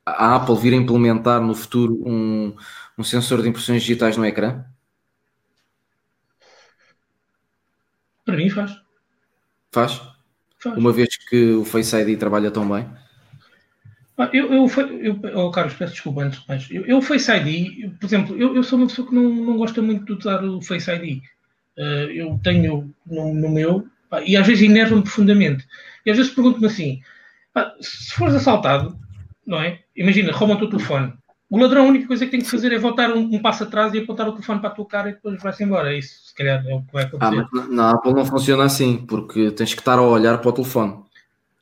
a 0.05 0.37
Apple 0.37 0.57
vir 0.57 0.73
a 0.73 0.77
implementar 0.77 1.41
no 1.41 1.55
futuro 1.55 2.03
um, 2.07 2.55
um 2.99 3.05
sensor 3.05 3.43
de 3.43 3.49
impressões 3.49 3.83
digitais 3.83 4.17
no 4.17 4.25
ecrã? 4.25 4.65
Para 8.25 8.37
mim 8.37 8.49
faz. 8.49 8.73
Faz? 9.73 10.01
faz. 10.59 10.77
Uma 10.77 10.93
vez 10.93 11.17
que 11.17 11.53
o 11.53 11.65
Face 11.65 11.97
ID 11.97 12.19
trabalha 12.19 12.51
tão 12.51 12.69
bem? 12.69 12.87
Ah, 14.17 14.29
eu, 14.33 14.53
eu, 14.53 14.69
eu, 15.01 15.21
oh, 15.39 15.51
Carlos, 15.51 15.75
peço 15.75 15.95
desculpa 15.95 16.23
antes 16.23 16.41
de 16.41 16.49
mais. 16.49 16.69
Eu, 16.71 16.85
eu 16.85 17.01
Face 17.01 17.31
ID, 17.31 17.99
por 17.99 18.07
exemplo, 18.07 18.37
eu, 18.37 18.55
eu 18.55 18.63
sou 18.63 18.79
uma 18.79 18.87
pessoa 18.87 19.09
que 19.09 19.15
não, 19.15 19.31
não 19.31 19.57
gosta 19.57 19.81
muito 19.81 20.05
de 20.05 20.13
usar 20.13 20.45
o 20.45 20.61
Face 20.61 20.91
ID. 20.91 21.23
Uh, 21.79 22.11
eu 22.11 22.39
tenho 22.43 22.95
no, 23.07 23.35
no 23.35 23.49
meu, 23.49 23.89
e 24.25 24.37
às 24.37 24.47
vezes 24.47 24.63
enerva-me 24.63 25.03
profundamente. 25.03 25.67
E 26.05 26.11
às 26.11 26.17
vezes 26.17 26.33
pergunto-me 26.33 26.67
assim: 26.67 27.01
pá, 27.53 27.75
se 27.81 28.15
fores 28.15 28.35
assaltado, 28.35 28.97
não 29.47 29.61
é? 29.61 29.81
Imagina, 29.97 30.33
roubam 30.33 30.57
o 30.57 30.59
teu 30.59 30.71
telefone. 30.71 31.13
O 31.49 31.59
ladrão, 31.59 31.85
a 31.85 31.89
única 31.89 32.07
coisa 32.07 32.25
que 32.25 32.31
tem 32.31 32.41
que 32.41 32.49
fazer 32.49 32.73
é 32.73 32.79
voltar 32.79 33.11
um, 33.11 33.23
um, 33.35 33.43
passo 33.43 33.65
atrás 33.65 33.93
e 33.93 33.99
apontar 33.99 34.29
o 34.29 34.33
telefone 34.33 34.61
para 34.61 34.71
a 34.71 34.73
tua 34.73 34.87
cara 34.87 35.11
e 35.11 35.15
depois 35.15 35.43
vai-se 35.43 35.65
embora. 35.65 35.93
Isso, 35.93 36.29
se 36.29 36.35
calhar, 36.35 36.65
é 36.65 36.75
o 36.75 36.83
que 36.83 36.93
vai 36.93 37.05
acontecer. 37.05 37.41
Ah, 37.41 37.49
mas 37.53 37.69
na 37.69 37.91
Apple 37.91 38.15
não 38.15 38.25
funciona 38.25 38.65
assim, 38.65 38.99
porque 38.99 39.51
tens 39.51 39.75
que 39.75 39.81
estar 39.81 39.99
a 39.99 40.03
olhar 40.03 40.39
para 40.39 40.49
o 40.49 40.53
telefone. 40.53 41.03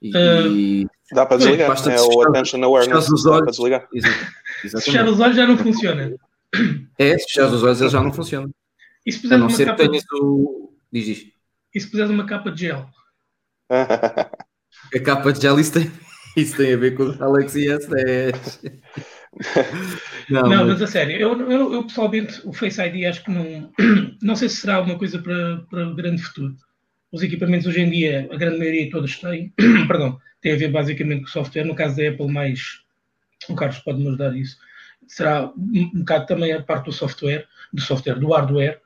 E, 0.03 0.85
uh, 0.85 0.91
Dá 1.13 1.25
para 1.25 1.39
desligar. 1.39 1.69
Basta 1.69 1.91
é 1.91 2.01
o 2.01 2.23
attention 2.23 2.63
awareness. 2.63 3.09
Os 3.09 3.25
olhos, 3.25 3.25
dá 3.25 3.43
para 3.43 3.51
desligar. 3.51 3.89
Se 4.61 4.69
fechar 4.85 5.09
os 5.09 5.21
olhos 5.21 5.37
já 5.37 5.47
não 5.47 5.57
funciona. 5.57 6.15
É, 6.99 7.19
se 7.19 7.25
fechar 7.25 7.47
os 7.47 7.63
olhos 7.63 7.81
ele 7.81 7.91
já 7.91 8.03
não 8.03 8.13
funciona. 8.13 8.51
E 9.07 9.13
se 9.13 9.23
puseres 9.23 9.43
uma 9.43 9.65
capa 9.65 9.89
de... 9.89 10.01
o... 10.21 10.71
diz, 10.93 11.07
diz. 11.07 11.27
E 11.75 11.81
se 11.81 11.91
puseres 11.91 12.11
uma 12.11 12.27
capa 12.27 12.51
de 12.51 12.63
gel? 12.63 12.89
a 13.71 15.01
capa 15.05 15.33
de 15.33 15.41
gel, 15.41 15.61
isso 15.61 15.73
tem, 15.73 15.91
isso 16.37 16.57
tem 16.57 16.73
a 16.73 16.77
ver 16.77 16.95
com 16.95 17.05
o 17.05 17.23
Alex 17.23 17.55
e 17.55 17.67
S10. 17.67 18.83
não, 20.31 20.43
não 20.43 20.49
mas... 20.49 20.67
mas... 20.69 20.83
a 20.83 20.87
sério, 20.87 21.17
eu, 21.17 21.51
eu, 21.51 21.73
eu, 21.75 21.85
pessoalmente 21.85 22.41
o 22.45 22.53
Face 22.53 22.81
ID 22.81 23.05
acho 23.07 23.25
que 23.25 23.31
não, 23.31 23.73
não 24.23 24.37
sei 24.37 24.49
se 24.49 24.57
será 24.57 24.81
uma 24.81 24.99
coisa 24.99 25.19
para, 25.19 25.59
para 25.71 25.89
o 25.89 25.95
grande 25.95 26.23
futuro. 26.23 26.57
Os 27.11 27.23
equipamentos 27.23 27.67
hoje 27.67 27.81
em 27.81 27.91
dia, 27.91 28.29
a 28.31 28.37
grande 28.37 28.59
maioria 28.59 28.91
todos 28.91 29.17
têm, 29.19 29.53
perdão, 29.87 30.19
tem 30.41 30.53
a 30.53 30.57
ver 30.57 30.69
basicamente 30.69 31.21
com 31.21 31.27
o 31.27 31.31
software. 31.31 31.65
No 31.65 31.75
caso 31.75 31.97
da 31.97 32.09
Apple, 32.09 32.31
mais 32.31 32.83
o 33.49 33.55
Carlos 33.55 33.79
pode 33.79 34.03
nos 34.03 34.17
dar 34.17 34.35
isso. 34.37 34.57
Será 35.07 35.51
um, 35.57 35.91
bocado 36.01 36.27
também 36.27 36.53
a 36.53 36.63
parte 36.63 36.87
do 36.87 36.93
software, 36.93 37.47
do 37.73 37.81
software, 37.81 38.19
do 38.19 38.33
hardware, 38.33 38.81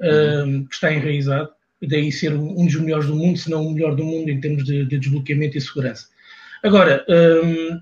uhum. 0.00 0.44
um, 0.44 0.66
que 0.66 0.74
está 0.74 0.92
enraizado, 0.92 1.50
daí 1.82 2.10
ser 2.10 2.32
um, 2.32 2.64
dos 2.64 2.76
melhores 2.76 3.06
do 3.06 3.14
mundo, 3.14 3.38
se 3.38 3.50
não 3.50 3.66
o 3.66 3.72
melhor 3.72 3.94
do 3.94 4.04
mundo 4.04 4.30
em 4.30 4.40
termos 4.40 4.64
de, 4.64 4.84
de 4.84 4.98
desbloqueamento 4.98 5.58
e 5.58 5.60
segurança. 5.60 6.08
Agora, 6.62 7.04
um, 7.44 7.80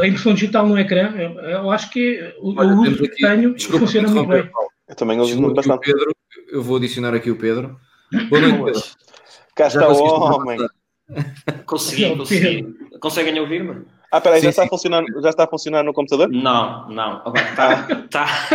a 0.00 0.06
impressão 0.06 0.34
digital 0.34 0.66
no 0.66 0.78
ecrã, 0.78 1.12
eu 1.16 1.70
acho 1.70 1.90
que 1.90 2.34
o, 2.38 2.54
Olha, 2.58 2.74
o 2.74 2.82
uso 2.82 3.02
que 3.02 3.08
tenho 3.10 3.54
Desculpa, 3.54 3.86
funciona 3.86 4.08
muito 4.08 4.28
bem. 4.28 4.50
Eu 4.88 4.96
também 4.96 5.20
uso 5.20 5.54
bastante. 5.54 5.86
Pedro, 5.86 6.16
eu 6.50 6.62
vou 6.62 6.76
adicionar 6.76 7.14
aqui 7.14 7.30
o 7.30 7.36
Pedro. 7.36 7.78
Boa 8.28 8.40
noite, 8.40 8.64
Pedro. 8.64 8.82
Cá 9.54 9.66
está 9.66 9.88
o 9.88 10.02
homem. 10.02 10.58
Consegui, 11.66 12.16
consegui. 12.16 12.76
Conseguem 13.00 13.38
ouvir-me? 13.40 13.84
Ah, 14.12 14.20
peraí, 14.20 14.40
já, 14.40 14.50
está 14.50 14.64
a 14.64 14.68
funcionar, 14.68 15.04
já 15.22 15.30
está 15.30 15.44
a 15.44 15.46
funcionar 15.46 15.84
no 15.84 15.92
computador? 15.92 16.28
Não, 16.28 16.88
não. 16.88 17.22
Agora 17.24 17.48
está, 17.48 17.88
está, 18.04 18.48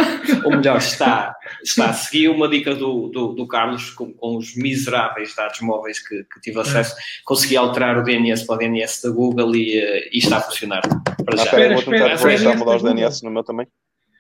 ou 0.44 0.52
melhor, 0.52 0.78
está, 0.78 1.34
está 1.64 1.92
a 1.92 1.94
seguir 1.94 2.28
uma 2.28 2.50
dica 2.50 2.76
do, 2.76 3.08
do, 3.08 3.34
do 3.34 3.48
Carlos 3.48 3.90
com, 3.92 4.14
com, 4.14 4.36
os 4.36 4.54
miseráveis 4.58 5.34
dados 5.34 5.62
móveis 5.62 6.06
que, 6.06 6.26
que 6.26 6.42
tive 6.42 6.60
acesso. 6.60 6.96
Consegui 7.24 7.56
alterar 7.56 7.98
o 7.98 8.04
DNS 8.04 8.46
para 8.46 8.56
o 8.56 8.58
DNS 8.58 9.02
da 9.02 9.10
Google 9.12 9.56
e, 9.56 9.80
eh, 9.80 10.10
e 10.12 10.18
está 10.18 10.38
a 10.38 10.42
funcionar 10.42 10.82
para 11.26 11.38
já. 11.38 11.44
Ah, 11.44 11.56
pera, 11.56 11.76
vou 11.76 11.84
tentar 11.84 12.16
depois 12.16 12.42
já 12.42 12.56
mudar 12.56 12.76
os 12.76 12.84
DNS 12.84 13.24
no 13.24 13.32
meu 13.32 13.44
também. 13.44 13.68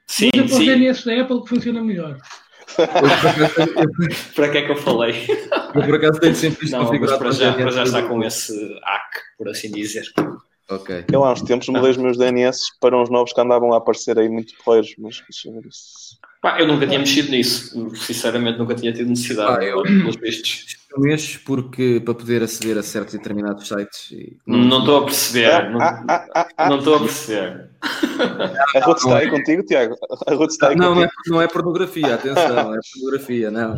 Sim, 0.08 0.30
Usa 0.36 0.56
sim. 0.56 0.64
o 0.64 0.66
DNS 0.66 1.06
da 1.06 1.22
Apple 1.22 1.42
que 1.44 1.50
funciona 1.50 1.84
melhor. 1.84 2.18
para 4.36 4.50
que 4.50 4.58
é 4.58 4.62
que 4.64 4.72
eu 4.72 4.76
falei? 4.76 5.28
Eu 5.76 5.82
por 5.84 5.96
acaso 5.96 6.20
tenho 6.20 6.36
sempre 6.36 6.66
isto 6.66 6.78
Não, 6.78 6.86
configurado. 6.86 7.20
Para 7.20 7.32
já, 7.32 7.54
para 7.54 7.72
já 7.72 7.84
está 7.84 8.04
com 8.04 8.24
esse 8.24 8.54
hack, 8.84 9.12
por 9.38 9.50
assim 9.50 9.72
dizer. 9.72 10.06
Ok. 10.70 11.06
Eu 11.12 11.24
há 11.24 11.32
uns 11.32 11.44
tempos 11.44 11.68
mudei 11.70 11.92
os 11.92 11.98
meus 11.98 12.18
DNS 12.18 12.60
para 12.80 12.98
uns 13.00 13.10
novos 13.10 13.32
que 13.32 13.40
andavam 13.40 13.72
a 13.74 13.78
aparecer 13.78 14.18
aí 14.18 14.28
muito 14.28 14.54
porreiros, 14.64 14.96
mas 14.98 15.22
Pá, 16.42 16.60
eu 16.60 16.68
nunca 16.68 16.86
tinha 16.86 17.00
mexido 17.00 17.32
nisso, 17.32 17.90
sinceramente 17.96 18.60
nunca 18.60 18.76
tinha 18.76 18.94
tido 18.94 19.10
necessidade, 19.10 19.66
ah, 19.66 19.68
eu, 19.68 19.82
pelos 19.84 20.16
vistos. 20.16 20.78
Eu 20.92 21.02
mexo 21.02 21.40
porque 21.44 22.00
para 22.04 22.14
poder 22.14 22.44
aceder 22.44 22.78
a 22.78 22.84
certos 22.84 23.16
e 23.16 23.18
determinados 23.18 23.68
sites. 23.68 24.12
E... 24.12 24.38
Não 24.46 24.80
estou 24.80 24.98
a 24.98 25.06
perceber, 25.06 25.52
ah, 25.52 25.70
não 25.70 25.82
ah, 25.82 26.04
ah, 26.08 26.48
ah, 26.58 26.76
estou 26.76 26.96
a 26.96 27.00
perceber. 27.00 27.70
A 28.76 28.80
Ruth 28.86 28.98
está 28.98 29.18
aí 29.18 29.30
contigo, 29.30 29.64
Tiago? 29.64 29.96
A 30.28 30.34
Ruth 30.34 30.52
está 30.52 30.70
aí 30.70 30.76
não, 30.76 30.94
contigo? 30.94 31.12
Não, 31.26 31.26
é, 31.26 31.30
não 31.30 31.42
é 31.42 31.48
pornografia, 31.48 32.14
atenção, 32.16 32.76
é 32.76 32.80
pornografia, 32.94 33.52
não. 33.52 33.76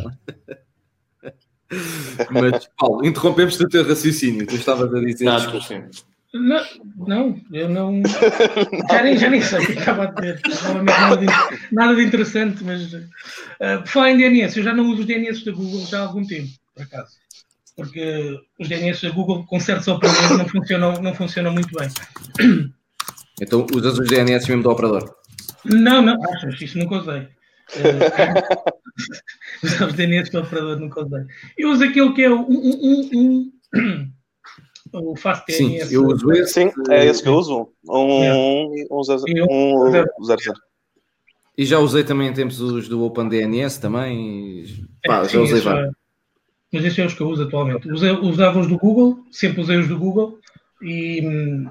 Mas, 2.30 2.68
Paulo, 2.78 3.04
interrompemos 3.04 3.60
o 3.60 3.68
teu 3.68 3.86
raciocínio, 3.86 4.46
tu 4.46 4.54
estavas 4.54 4.92
a 4.92 5.00
dizer. 5.00 5.24
Não, 5.24 5.36
desculpa. 5.36 5.90
Não, 6.34 6.62
não, 7.06 7.40
eu 7.52 7.68
não. 7.70 8.02
Já 8.90 9.02
nem, 9.02 9.16
já 9.16 9.30
nem 9.30 9.40
sei 9.40 9.60
o 9.60 9.66
que 9.66 9.72
estava 9.72 10.04
a 10.04 10.06
dizer. 10.06 10.40
Nada 10.84 11.16
de, 11.16 11.26
nada 11.72 11.94
de 11.96 12.02
interessante, 12.02 12.62
mas. 12.62 12.92
Uh, 12.92 13.80
por 13.80 13.86
falar 13.86 14.10
em 14.10 14.18
DNS, 14.18 14.58
eu 14.58 14.64
já 14.64 14.74
não 14.74 14.90
uso 14.90 15.00
os 15.00 15.06
DNS 15.06 15.42
da 15.44 15.52
Google 15.52 15.86
já 15.86 16.00
há 16.00 16.02
algum 16.02 16.26
tempo, 16.26 16.50
por 16.74 16.82
acaso. 16.82 17.16
Porque 17.74 18.38
os 18.58 18.68
DNS 18.68 19.00
da 19.02 19.10
Google, 19.10 19.46
com 19.46 19.58
certos 19.58 19.88
operadores, 19.88 20.36
não 20.36 20.48
funcionam, 20.48 20.92
não 21.00 21.14
funcionam 21.14 21.52
muito 21.52 21.74
bem. 21.74 21.88
Então 23.40 23.64
usas 23.72 23.96
os 23.96 24.08
DNS 24.08 24.48
mesmo 24.48 24.64
do 24.64 24.70
operador? 24.70 25.14
Não, 25.64 26.02
não, 26.02 26.18
achas, 26.24 26.60
isso 26.60 26.76
nunca 26.76 26.96
usei. 26.96 27.20
Uh, 27.20 27.28
os 29.86 29.92
DNS 29.94 30.28
do 30.32 30.40
operador 30.40 30.80
nunca 30.80 31.04
usei. 31.04 31.22
Eu 31.56 31.70
uso 31.70 31.84
aquele 31.84 32.12
que 32.14 32.24
é 32.24 32.30
o 32.30 32.40
1. 32.40 33.52
O 34.92 35.16
Fast 35.16 35.52
Sim, 35.52 35.76
eu 35.90 36.06
uso 36.06 36.32
esse. 36.32 36.52
Sim, 36.52 36.70
é 36.90 37.06
esse 37.06 37.22
que 37.22 37.28
eu 37.28 37.34
uso. 37.34 37.68
Um, 37.88 37.94
um, 37.94 38.72
um, 38.90 39.06
um, 39.40 40.04
E 41.56 41.64
já 41.64 41.78
usei 41.78 42.04
também 42.04 42.28
em 42.28 42.32
tempos 42.32 42.60
os 42.60 42.88
do 42.88 43.04
OpenDNS 43.04 43.80
também. 43.80 44.64
Pá, 45.04 45.22
é, 45.22 45.28
já 45.28 45.40
usei 45.40 45.60
vários. 45.60 45.92
Mas 46.72 46.84
esses 46.84 46.96
são 46.96 47.06
os 47.06 47.14
que 47.14 47.20
eu 47.20 47.28
uso 47.28 47.42
atualmente. 47.44 47.90
Usei, 47.90 48.10
usava 48.10 48.60
os 48.60 48.66
do 48.66 48.78
Google, 48.78 49.18
sempre 49.30 49.60
usei 49.60 49.78
os 49.78 49.88
do 49.88 49.98
Google 49.98 50.38
e 50.82 51.66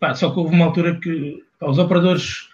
pá, 0.00 0.14
só 0.14 0.30
que 0.30 0.38
houve 0.38 0.54
uma 0.54 0.64
altura 0.64 0.98
que 0.98 1.42
pá, 1.58 1.68
os 1.68 1.78
operadores 1.78 2.48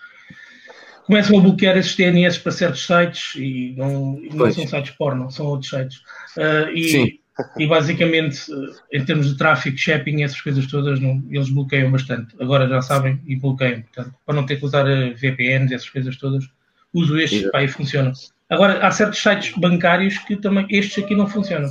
começam 1.07 1.39
a 1.39 1.43
bloquear 1.43 1.77
esses 1.77 1.95
DNS 1.95 2.41
para 2.41 2.53
certos 2.53 2.87
sites 2.87 3.35
e 3.37 3.75
não, 3.77 4.21
não 4.33 4.53
são 4.53 4.67
sites 4.67 4.91
porno, 4.93 5.31
são 5.31 5.47
outros 5.47 5.71
sites. 5.71 5.99
Uh, 6.37 6.71
e 6.75 6.89
Sim 6.89 7.20
e 7.59 7.67
basicamente, 7.67 8.53
eh, 8.53 8.99
em 8.99 9.05
termos 9.05 9.29
de 9.29 9.37
tráfego, 9.37 9.77
shopping, 9.77 10.23
essas 10.23 10.41
coisas 10.41 10.67
todas, 10.67 11.01
não, 11.01 11.23
eles 11.31 11.51
bloqueiam 11.51 11.91
bastante. 11.91 12.35
Agora 12.41 12.69
já 12.69 12.81
sabem 12.83 13.21
e 13.27 13.37
bloqueiam. 13.37 13.83
Portanto, 13.83 14.15
para 14.25 14.35
não 14.35 14.47
ter 14.47 14.57
que 14.57 14.65
usar 14.65 14.89
eh, 14.89 15.11
VPNs, 15.15 15.75
essas 15.75 15.91
coisas 15.91 16.17
todas, 16.17 16.49
uso 16.93 17.19
estes 17.19 17.51
pá, 17.51 17.63
e 17.63 17.69
funcionam. 17.69 18.13
Agora, 18.49 18.85
há 18.85 18.91
certos 18.91 19.23
sites 19.23 19.53
bancários 19.57 20.19
que 20.19 20.37
também, 20.37 20.67
estes 20.71 21.03
aqui 21.03 21.15
não 21.15 21.29
funcionam. 21.29 21.71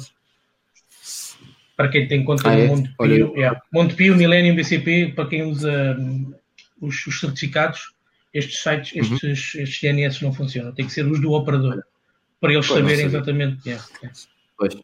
Para 1.75 1.89
quem 1.89 2.07
tem 2.07 2.23
conta 2.23 2.49
ah, 2.49 2.55
no 2.55 2.61
é? 2.61 2.67
Montepio, 2.67 3.33
yeah. 3.35 3.61
Montepio, 3.71 4.15
Millennium, 4.15 4.55
BCP, 4.55 5.13
para 5.15 5.27
quem 5.27 5.43
usa 5.43 5.95
um, 5.97 6.33
os, 6.81 7.05
os, 7.07 7.19
certificados, 7.19 7.93
estes 8.33 8.61
sites, 8.61 8.93
uhum. 8.93 9.15
estes, 9.15 9.55
estes 9.55 9.81
DNS 9.81 10.21
não 10.21 10.33
funcionam. 10.33 10.73
Tem 10.73 10.85
que 10.85 10.91
ser 10.91 11.05
os 11.05 11.21
do 11.21 11.31
operador, 11.31 11.83
para 12.41 12.53
eles 12.53 12.67
pois 12.67 12.79
saberem 12.79 13.05
exatamente. 13.05 13.61
Yeah. 13.65 13.85
Pois. 14.57 14.77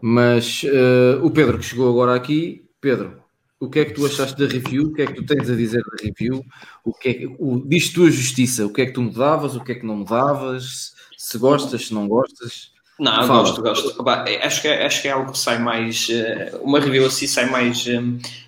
Mas 0.00 0.62
uh, 0.64 1.24
o 1.24 1.30
Pedro 1.30 1.58
que 1.58 1.64
chegou 1.64 1.88
agora 1.88 2.14
aqui, 2.14 2.64
Pedro, 2.80 3.20
o 3.58 3.68
que 3.68 3.80
é 3.80 3.84
que 3.84 3.92
tu 3.92 4.06
achaste 4.06 4.38
da 4.38 4.50
review? 4.50 4.84
O 4.84 4.92
que 4.94 5.02
é 5.02 5.06
que 5.06 5.14
tu 5.14 5.26
tens 5.26 5.50
a 5.50 5.54
dizer 5.54 5.82
da 5.82 6.02
review? 6.02 6.42
O 6.82 6.94
que 6.94 7.08
é 7.10 7.14
que, 7.14 7.26
o, 7.38 7.62
diz 7.66 7.92
tu 7.92 8.04
a 8.04 8.10
justiça, 8.10 8.64
o 8.64 8.72
que 8.72 8.80
é 8.80 8.86
que 8.86 8.92
tu 8.92 9.02
mudavas, 9.02 9.54
o 9.54 9.62
que 9.62 9.72
é 9.72 9.74
que 9.74 9.84
não 9.84 9.96
mudavas? 9.96 10.94
Se 11.16 11.36
gostas, 11.36 11.88
se 11.88 11.94
não 11.94 12.08
gostas. 12.08 12.72
Não, 12.98 13.26
Fala. 13.26 13.40
gosto, 13.40 13.62
gosto. 13.62 14.08
acho, 14.42 14.60
que, 14.60 14.68
é, 14.68 14.84
acho 14.84 15.02
que 15.02 15.08
é 15.08 15.12
algo 15.12 15.32
que 15.32 15.38
sai 15.38 15.58
mais. 15.58 16.08
Eh, 16.10 16.52
uma 16.62 16.78
review 16.80 17.06
assim 17.06 17.26
sai 17.26 17.48
mais. 17.48 17.86
Eh, 17.86 18.00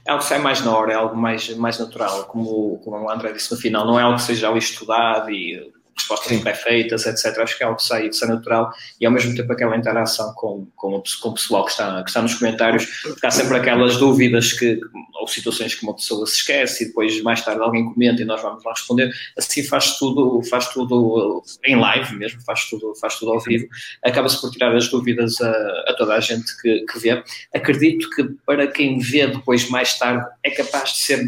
é 0.07 0.11
algo 0.11 0.23
que 0.23 0.29
sai 0.29 0.39
mais 0.39 0.63
na 0.63 0.77
hora, 0.77 0.93
é 0.93 0.95
algo 0.95 1.17
mais, 1.17 1.55
mais 1.57 1.79
natural, 1.79 2.25
como, 2.25 2.79
como 2.85 2.99
o 2.99 3.11
André 3.11 3.33
disse 3.33 3.51
no 3.51 3.57
final. 3.59 3.87
Não 3.87 3.99
é 3.99 4.03
algo 4.03 4.17
que 4.17 4.25
seja 4.25 4.51
ali 4.51 4.59
estudado 4.59 5.31
e 5.31 5.73
respostas 5.97 6.41
pré-feitas, 6.41 7.07
etc. 7.07 7.39
Acho 7.39 7.57
que 7.57 7.63
é 7.63 7.67
algo 7.67 7.79
que 7.79 7.85
sai, 7.85 8.09
que 8.09 8.17
sai 8.17 8.29
natural 8.29 8.73
e 9.01 9.07
ao 9.07 9.13
mesmo 9.13 9.35
tempo 9.35 9.53
aquela 9.53 9.77
interação 9.77 10.33
com, 10.35 10.67
com, 10.75 11.03
com 11.21 11.29
o 11.29 11.35
pessoal 11.35 11.65
que 11.65 11.71
está, 11.73 12.03
que 12.03 12.11
está 12.11 12.23
nos 12.23 12.35
comentários, 12.35 12.87
porque 13.03 13.27
há 13.27 13.31
sempre 13.31 13.57
aquelas 13.57 13.97
dúvidas 13.97 14.53
que, 14.53 14.81
ou 15.21 15.27
situações 15.27 15.75
que 15.75 15.85
uma 15.85 15.95
pessoa 15.95 16.27
se 16.27 16.37
esquece 16.37 16.85
e 16.85 16.87
depois 16.89 17.21
mais 17.23 17.45
tarde 17.45 17.63
alguém 17.63 17.85
comenta 17.85 18.23
e 18.23 18.25
nós 18.25 18.41
vamos 18.43 18.65
lá 18.65 18.73
responder. 18.73 19.11
Assim 19.37 19.63
faz 19.63 19.99
tudo, 19.99 20.43
faz 20.49 20.69
tudo 20.69 21.43
em 21.65 21.77
live 21.77 22.17
mesmo, 22.17 22.41
faz 22.43 22.69
tudo, 22.69 22.95
faz 22.97 23.19
tudo 23.19 23.33
ao 23.33 23.41
vivo. 23.41 23.67
Acaba-se 24.03 24.41
por 24.41 24.51
tirar 24.51 24.75
as 24.75 24.89
dúvidas 24.89 25.41
a, 25.41 25.51
a 25.89 25.95
toda 25.97 26.15
a 26.15 26.21
gente 26.21 26.57
que, 26.61 26.85
que 26.87 26.99
vê. 26.99 27.23
Acredito 27.55 28.09
que 28.11 28.25
para 28.47 28.67
quem 28.67 28.99
vê 28.99 29.27
depois 29.27 29.69
mais 29.69 29.99
tarde 29.99 30.27
é 30.43 30.51
capaz 30.51 30.93
de 30.93 30.99
ser 30.99 31.27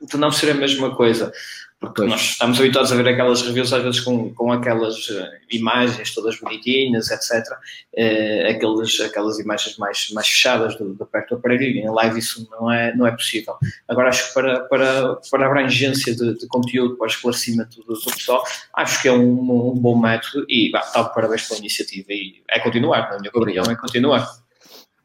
de 0.00 0.16
não 0.16 0.30
ser 0.30 0.50
a 0.50 0.54
mesma 0.54 0.94
coisa 0.94 1.30
porque 1.80 2.04
nós 2.04 2.20
estamos 2.20 2.60
habituados 2.60 2.92
a 2.92 2.96
ver 2.96 3.08
aquelas 3.08 3.40
reviews 3.40 3.72
às 3.72 3.82
vezes 3.82 4.00
com, 4.00 4.34
com 4.34 4.52
aquelas 4.52 5.08
uh, 5.08 5.26
imagens 5.50 6.14
todas 6.14 6.38
bonitinhas, 6.38 7.10
etc. 7.10 7.50
Uh, 7.50 7.56
eh, 7.94 8.50
aqueles, 8.50 9.00
aquelas 9.00 9.38
imagens 9.38 9.78
mais, 9.78 10.10
mais 10.10 10.28
fechadas 10.28 10.76
do, 10.76 10.92
do 10.92 11.06
perto 11.06 11.30
do 11.30 11.38
aparelho 11.38 11.64
em 11.64 11.88
live 11.88 12.18
isso 12.18 12.46
não 12.50 12.70
é, 12.70 12.94
não 12.94 13.06
é 13.06 13.12
possível. 13.12 13.54
Agora 13.88 14.10
acho 14.10 14.28
que 14.28 14.34
para, 14.34 14.60
para, 14.60 15.16
para 15.30 15.44
a 15.44 15.48
abrangência 15.48 16.14
de, 16.14 16.36
de 16.36 16.46
conteúdo, 16.48 16.96
para 16.96 17.06
o 17.06 17.08
esclarecimento 17.08 17.82
do, 17.82 17.94
do, 17.94 18.10
pessoal, 18.10 18.44
acho 18.76 19.00
que 19.00 19.08
é 19.08 19.12
um, 19.12 19.70
um 19.70 19.74
bom 19.74 19.98
método 19.98 20.44
e 20.50 20.70
bah, 20.70 20.80
tá, 20.80 21.02
parabéns 21.04 21.48
pela 21.48 21.60
iniciativa 21.60 22.12
e 22.12 22.42
é 22.50 22.60
continuar, 22.60 23.10
na 23.10 23.18
minha 23.18 23.30
opinião, 23.34 23.64
é 23.64 23.74
continuar. 23.74 24.39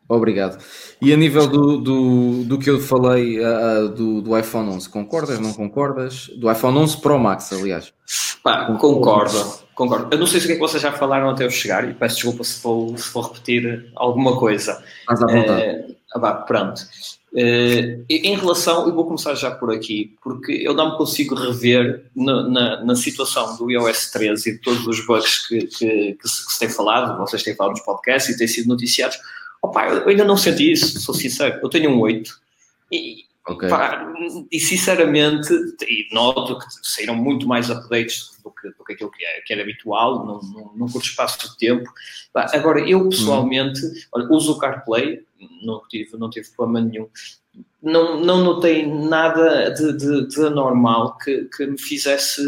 Obrigado. 0.07 0.63
E 1.01 1.11
a 1.11 1.17
nível 1.17 1.47
do, 1.47 1.77
do, 1.77 2.43
do 2.43 2.59
que 2.59 2.69
eu 2.69 2.79
falei 2.79 3.39
uh, 3.39 3.89
do, 3.89 4.21
do 4.21 4.37
iPhone 4.37 4.69
11, 4.69 4.87
concordas, 4.89 5.39
não 5.39 5.51
concordas? 5.51 6.27
Do 6.37 6.51
iPhone 6.51 6.77
11 6.77 6.97
Pro 6.97 7.17
Max, 7.17 7.51
aliás. 7.51 7.91
Pá, 8.43 8.65
concordo, 8.79 9.59
concordo. 9.73 10.07
Eu 10.11 10.19
não 10.19 10.27
sei 10.27 10.39
se 10.39 10.45
o 10.45 10.47
que 10.47 10.53
é 10.53 10.55
que 10.57 10.61
vocês 10.61 10.81
já 10.81 10.91
falaram 10.91 11.29
até 11.29 11.43
eu 11.43 11.49
chegar 11.49 11.89
e 11.89 11.93
peço 11.95 12.17
desculpa 12.17 12.43
se 12.43 12.61
vou, 12.61 12.95
se 12.95 13.11
vou 13.11 13.23
repetir 13.23 13.91
alguma 13.95 14.37
coisa. 14.37 14.83
Mas 15.09 15.21
à 15.23 15.25
vontade. 15.25 15.95
Uh, 16.15 16.45
pronto. 16.45 16.81
Uh, 17.33 18.05
em 18.07 18.35
relação, 18.37 18.87
eu 18.87 18.93
vou 18.93 19.05
começar 19.05 19.33
já 19.33 19.51
por 19.51 19.73
aqui, 19.73 20.15
porque 20.23 20.53
eu 20.53 20.73
não 20.73 20.91
me 20.91 20.97
consigo 20.97 21.35
rever 21.35 22.05
na, 22.15 22.47
na, 22.47 22.85
na 22.85 22.95
situação 22.95 23.57
do 23.57 23.69
iOS 23.69 24.11
13 24.11 24.49
e 24.49 24.53
de 24.53 24.59
todos 24.59 24.87
os 24.87 25.05
bugs 25.05 25.47
que, 25.47 25.65
que, 25.65 26.13
que, 26.13 26.29
se, 26.29 26.45
que 26.45 26.53
se 26.53 26.59
tem 26.59 26.69
falado, 26.69 27.17
vocês 27.17 27.43
têm 27.43 27.55
falado 27.55 27.71
nos 27.71 27.81
podcasts 27.81 28.33
e 28.33 28.37
têm 28.37 28.47
sido 28.47 28.69
noticiados, 28.69 29.17
Opa, 29.65 29.87
eu 29.87 30.07
ainda 30.07 30.23
não 30.23 30.37
senti 30.37 30.71
isso, 30.71 30.99
sou 30.99 31.15
sincero. 31.15 31.59
Eu 31.61 31.69
tenho 31.69 31.89
um 31.89 31.99
8. 31.99 32.31
E, 32.91 33.23
okay. 33.47 33.67
pá, 33.67 34.13
e 34.51 34.59
sinceramente, 34.59 35.51
e 35.81 36.07
noto 36.13 36.59
que 36.59 36.65
saíram 36.83 37.15
muito 37.15 37.47
mais 37.47 37.71
updates 37.71 38.37
do 38.43 38.51
que, 38.51 38.69
do 38.69 38.83
que 38.83 38.93
aquilo 38.93 39.09
que, 39.09 39.25
é, 39.25 39.41
que 39.41 39.51
era 39.51 39.63
habitual, 39.63 40.23
num, 40.23 40.39
num, 40.51 40.71
num 40.75 40.87
curto 40.87 41.07
espaço 41.07 41.49
de 41.49 41.57
tempo. 41.57 41.91
agora, 42.35 42.87
eu 42.87 43.09
pessoalmente, 43.09 43.83
uhum. 43.83 43.93
olha, 44.13 44.27
uso 44.29 44.53
o 44.53 44.59
CarPlay, 44.59 45.23
não 45.63 45.81
tive, 45.89 46.15
não 46.15 46.29
tive 46.29 46.47
problema 46.55 46.87
nenhum 46.87 47.09
não, 47.85 48.19
não 48.19 48.43
notei 48.43 48.83
nada 48.83 49.69
de, 49.69 49.93
de, 49.93 50.27
de 50.27 50.45
anormal 50.45 51.15
que, 51.19 51.47
que 51.55 51.67
me 51.67 51.79
fizesse 51.79 52.41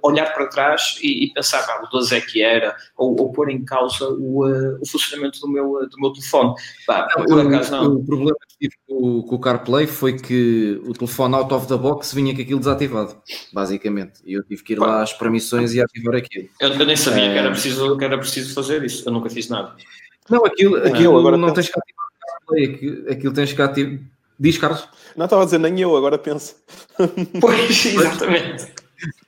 olhar 0.00 0.32
para 0.32 0.46
trás 0.46 0.98
e, 1.02 1.24
e 1.24 1.32
pensar, 1.32 1.66
ah, 1.68 1.82
o 1.84 1.90
12 1.90 2.14
é 2.14 2.20
que 2.20 2.40
era, 2.40 2.76
ou, 2.96 3.20
ou 3.20 3.32
pôr 3.32 3.50
em 3.50 3.64
causa 3.64 4.08
o, 4.08 4.46
uh, 4.46 4.78
o 4.80 4.86
funcionamento 4.86 5.40
do 5.40 5.48
meu, 5.48 5.88
do 5.90 5.98
meu 5.98 6.12
telefone. 6.12 6.54
Bah, 6.86 7.08
não, 7.16 7.24
por 7.24 7.40
acaso, 7.40 7.72
não. 7.72 7.94
O 7.96 8.04
problema 8.04 8.36
que 8.48 8.56
tive 8.56 8.74
com, 8.86 9.22
com, 9.22 9.34
o 9.34 9.38
CarPlay 9.40 9.88
foi 9.88 10.12
que 10.16 10.80
o 10.84 10.92
telefone 10.92 11.34
out 11.34 11.52
of 11.52 11.66
the 11.66 11.76
box 11.76 12.14
vinha 12.14 12.32
com 12.32 12.42
aquilo 12.42 12.60
desativado, 12.60 13.16
basicamente. 13.52 14.20
E 14.24 14.34
eu 14.34 14.44
tive 14.44 14.62
que 14.62 14.74
ir 14.74 14.78
lá 14.78 15.02
às 15.02 15.12
permissões 15.12 15.74
e 15.74 15.82
ativar 15.82 16.14
aquilo. 16.14 16.48
Eu, 16.60 16.68
eu 16.68 16.86
nem 16.86 16.96
sabia 16.96 17.24
é... 17.24 17.32
que, 17.32 17.38
era 17.38 17.50
preciso, 17.50 17.98
que 17.98 18.04
era 18.04 18.16
preciso 18.16 18.54
fazer 18.54 18.84
isso, 18.84 19.08
eu 19.08 19.12
nunca 19.12 19.28
fiz 19.28 19.48
nada. 19.48 19.74
Não, 20.30 20.44
aquilo, 20.44 20.76
aquilo 20.76 21.18
agora 21.18 21.36
não 21.36 21.52
tens 21.52 21.68
que 21.68 21.78
ativar 21.78 22.06
o 22.06 22.30
CarPlay, 22.30 22.74
aquilo, 22.74 23.10
aquilo 23.10 23.34
tens 23.34 23.52
que 23.52 23.60
ativar 23.60 24.13
Diz, 24.38 24.58
Carlos? 24.58 24.88
Não 25.16 25.26
estava 25.26 25.42
a 25.42 25.44
dizer, 25.44 25.58
nem 25.58 25.80
eu, 25.80 25.96
agora 25.96 26.18
penso. 26.18 26.56
Pois, 27.40 27.86
exatamente. 27.86 28.72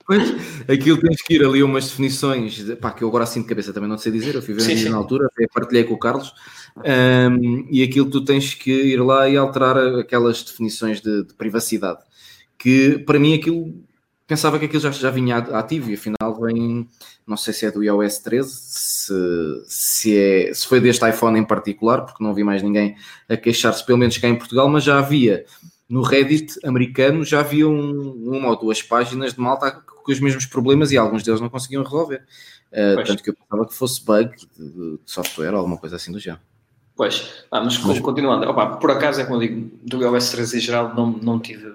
Pois, 0.07 0.35
aquilo 0.69 1.01
tens 1.01 1.21
que 1.21 1.35
ir 1.35 1.45
ali 1.45 1.63
umas 1.63 1.89
definições, 1.89 2.63
pá, 2.81 2.93
que 2.93 3.03
eu 3.03 3.09
agora 3.09 3.25
assim 3.25 3.43
de 3.43 3.49
cabeça 3.49 3.73
também 3.73 3.89
não 3.89 3.99
sei 3.99 4.13
dizer, 4.13 4.37
eu 4.37 4.43
fui 4.43 4.55
ver 4.55 4.61
sim, 4.61 4.77
sim. 4.77 4.89
na 4.89 4.97
altura, 4.97 5.27
até 5.27 5.49
partilhei 5.53 5.83
com 5.83 5.95
o 5.95 5.99
Carlos, 5.99 6.33
um, 6.77 7.67
e 7.69 7.83
aquilo 7.83 8.09
tu 8.09 8.25
tens 8.25 8.55
que 8.55 8.71
ir 8.71 9.03
lá 9.03 9.29
e 9.29 9.37
alterar 9.37 9.77
aquelas 9.77 10.45
definições 10.45 11.01
de, 11.01 11.25
de 11.25 11.35
privacidade, 11.35 11.99
que 12.57 12.99
para 13.01 13.19
mim 13.19 13.35
aquilo 13.35 13.75
pensava 14.27 14.59
que 14.59 14.65
aquilo 14.65 14.83
já, 14.83 14.91
já 14.91 15.11
vinha 15.11 15.37
ativo 15.37 15.91
e 15.91 15.95
afinal 15.95 16.35
vem, 16.41 16.89
não 17.27 17.37
sei 17.37 17.55
se 17.55 17.67
é 17.67 17.71
do 17.71 17.83
iOS 17.83 18.19
13, 18.19 18.51
se, 18.51 19.15
se, 19.67 20.19
é, 20.19 20.53
se 20.53 20.67
foi 20.67 20.81
deste 20.81 21.09
iPhone 21.09 21.39
em 21.39 21.45
particular, 21.45 22.03
porque 22.03 22.23
não 22.23 22.35
vi 22.35 22.43
mais 22.43 22.63
ninguém 22.63 22.97
a 23.29 23.37
queixar-se, 23.37 23.85
pelo 23.85 23.99
menos 23.99 24.19
cá 24.19 24.29
em 24.29 24.37
Portugal, 24.37 24.69
mas 24.69 24.85
já 24.85 24.99
havia 24.99 25.45
no 25.89 26.03
Reddit 26.03 26.59
americano, 26.65 27.25
já 27.25 27.41
havia 27.41 27.69
um, 27.69 28.37
uma 28.37 28.49
ou 28.49 28.57
duas 28.57 28.83
páginas 28.83 29.35
de 29.35 29.41
malta 29.41 29.71
com 29.71 30.11
os 30.11 30.19
mesmos 30.19 30.47
problemas 30.47 30.91
e 30.91 30.97
alguns 30.97 31.23
deles 31.23 31.41
não 31.41 31.49
conseguiam 31.49 31.85
resolver. 31.85 32.25
Uh, 32.73 33.05
tanto 33.05 33.23
que 33.23 33.31
eu 33.31 33.35
pensava 33.35 33.67
que 33.67 33.75
fosse 33.75 34.05
bug 34.05 34.31
de, 34.59 34.71
de 34.71 34.99
software 35.07 35.53
ou 35.53 35.59
alguma 35.59 35.79
coisa 35.79 35.97
assim 35.97 36.11
do 36.11 36.19
género. 36.19 36.43
Pois, 36.97 37.45
ah, 37.51 37.61
mas, 37.61 37.79
mas, 37.79 38.01
continuando, 38.01 38.49
opa, 38.49 38.77
por 38.77 38.91
acaso 38.91 39.21
é 39.21 39.25
como 39.25 39.37
eu 39.37 39.41
digo, 39.41 39.71
do 39.85 40.03
iOS 40.03 40.31
13 40.31 40.57
em 40.57 40.61
geral 40.61 40.95
não, 40.95 41.11
não 41.11 41.39
tive 41.39 41.75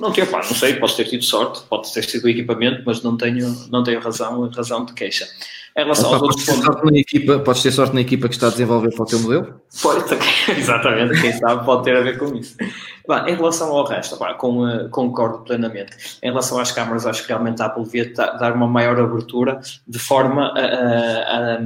não 0.00 0.12
tenho, 0.12 0.26
pá, 0.26 0.38
não 0.38 0.54
sei, 0.54 0.74
posso 0.74 0.96
ter 0.96 1.04
tido 1.04 1.24
sorte, 1.24 1.62
pode 1.68 1.92
ter 1.92 2.04
sido 2.04 2.24
o 2.24 2.28
equipamento, 2.28 2.82
mas 2.84 3.02
não 3.02 3.16
tenho, 3.16 3.56
não 3.70 3.82
tenho 3.82 4.00
razão, 4.00 4.48
razão 4.50 4.84
de 4.84 4.92
queixa. 4.92 5.26
Em 5.76 5.82
relação 5.82 6.12
aos 6.12 6.22
outros 6.22 6.44
pontos. 6.44 6.90
Na 6.90 6.98
equipa, 6.98 7.38
podes 7.38 7.62
ter 7.62 7.70
sorte 7.70 7.94
na 7.94 8.00
equipa 8.00 8.28
que 8.28 8.34
está 8.34 8.48
a 8.48 8.50
desenvolver 8.50 8.90
para 8.92 9.02
o 9.02 9.06
teu 9.06 9.20
modelo? 9.20 9.60
Pode, 9.80 10.04
exatamente, 10.58 11.20
quem 11.20 11.32
sabe 11.32 11.64
pode 11.64 11.84
ter 11.84 11.96
a 11.96 12.00
ver 12.00 12.18
com 12.18 12.34
isso. 12.34 12.56
em 12.60 13.34
relação 13.34 13.70
ao 13.70 13.86
resto, 13.86 14.16
pá, 14.16 14.34
com, 14.34 14.64
uh, 14.64 14.88
concordo 14.90 15.38
plenamente. 15.44 16.18
Em 16.22 16.30
relação 16.30 16.58
às 16.58 16.72
câmaras, 16.72 17.06
acho 17.06 17.22
que 17.22 17.28
realmente 17.28 17.62
a 17.62 17.66
Apple 17.66 17.84
devia 17.84 18.12
dar 18.12 18.52
uma 18.54 18.66
maior 18.66 18.98
abertura 18.98 19.60
de 19.86 19.98
forma 19.98 20.48
a. 20.48 20.60
a, 20.60 21.54
a 21.54 21.60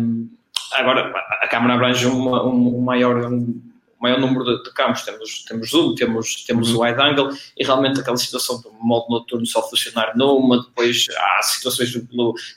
agora, 0.74 1.12
a 1.40 1.48
câmara 1.48 1.74
abrange 1.74 2.06
uma, 2.06 2.44
um, 2.44 2.78
um 2.78 2.80
maior. 2.82 3.16
Um, 3.24 3.71
maior 4.02 4.18
número 4.18 4.44
de, 4.44 4.64
de 4.64 4.72
campos. 4.72 5.02
Temos, 5.02 5.44
temos 5.44 5.70
zoom, 5.70 5.94
temos, 5.94 6.44
temos 6.44 6.70
uhum. 6.70 6.80
o 6.80 6.82
wide 6.82 7.00
angle 7.00 7.30
e 7.56 7.64
realmente 7.64 8.00
aquela 8.00 8.16
situação 8.16 8.60
do 8.60 8.72
modo 8.72 9.06
noturno 9.08 9.46
só 9.46 9.62
funcionar 9.62 10.16
numa, 10.16 10.60
depois 10.60 11.06
há 11.16 11.42
situações 11.42 11.90
de, 11.90 12.06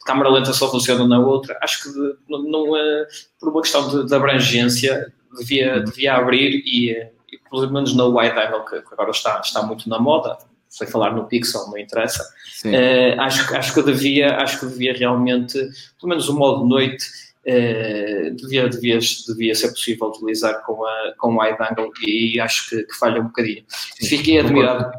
câmara 0.05 0.29
lenta 0.29 0.51
só 0.51 0.69
funciona 0.71 1.07
na 1.07 1.19
outra. 1.19 1.57
Acho 1.61 1.83
que 1.83 1.89
de, 1.89 2.17
não, 2.27 2.75
é, 2.75 3.07
por 3.39 3.49
uma 3.49 3.61
questão 3.61 3.87
de, 3.87 4.07
de 4.07 4.15
abrangência 4.15 5.13
devia, 5.37 5.77
uhum. 5.77 5.83
devia 5.83 6.15
abrir 6.15 6.63
e, 6.65 6.91
e 6.91 7.37
pelo 7.49 7.71
menos 7.71 7.93
no 7.93 8.17
wide 8.17 8.37
angle 8.37 8.65
que, 8.65 8.81
que 8.81 8.93
agora 8.93 9.11
está, 9.11 9.39
está 9.39 9.61
muito 9.61 9.87
na 9.87 9.99
moda, 9.99 10.37
sei 10.67 10.87
falar 10.87 11.15
no 11.15 11.25
Pixel, 11.25 11.67
não 11.67 11.77
interessa. 11.77 12.23
Uh, 12.65 13.21
acho, 13.21 13.55
acho, 13.55 13.73
que 13.73 13.83
devia, 13.83 14.35
acho 14.37 14.59
que 14.59 14.65
devia 14.65 14.93
realmente, 14.93 15.53
pelo 15.53 16.09
menos 16.09 16.27
o 16.27 16.33
modo 16.33 16.65
noite, 16.65 17.05
Uh, 17.47 18.35
devia, 18.35 18.67
devia, 18.67 18.97
devia 19.27 19.53
ser 19.53 19.69
possível 19.69 20.07
utilizar 20.07 20.65
com, 20.65 20.83
a, 20.83 21.13
com 21.19 21.35
o 21.35 21.39
wide 21.39 21.57
angle 21.61 21.91
e 22.01 22.39
acho 22.39 22.69
que, 22.69 22.83
que 22.83 22.95
falha 22.95 23.21
um 23.21 23.25
bocadinho. 23.25 23.63
Sim, 23.67 24.17
Fiquei 24.17 24.39
admirado. 24.39 24.91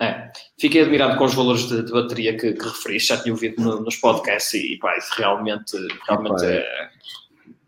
É, 0.00 0.32
fiquei 0.58 0.82
admirado 0.82 1.18
com 1.18 1.24
os 1.24 1.34
valores 1.34 1.68
de, 1.68 1.82
de 1.82 1.92
bateria 1.92 2.36
que, 2.36 2.54
que 2.54 2.64
referiste, 2.64 3.10
já 3.10 3.22
tinha 3.22 3.32
ouvido 3.32 3.62
no, 3.62 3.80
nos 3.80 3.96
podcasts 3.96 4.54
e, 4.54 4.76
pá, 4.78 4.92
realmente, 5.16 5.76
realmente 6.06 6.44
é 6.44 6.90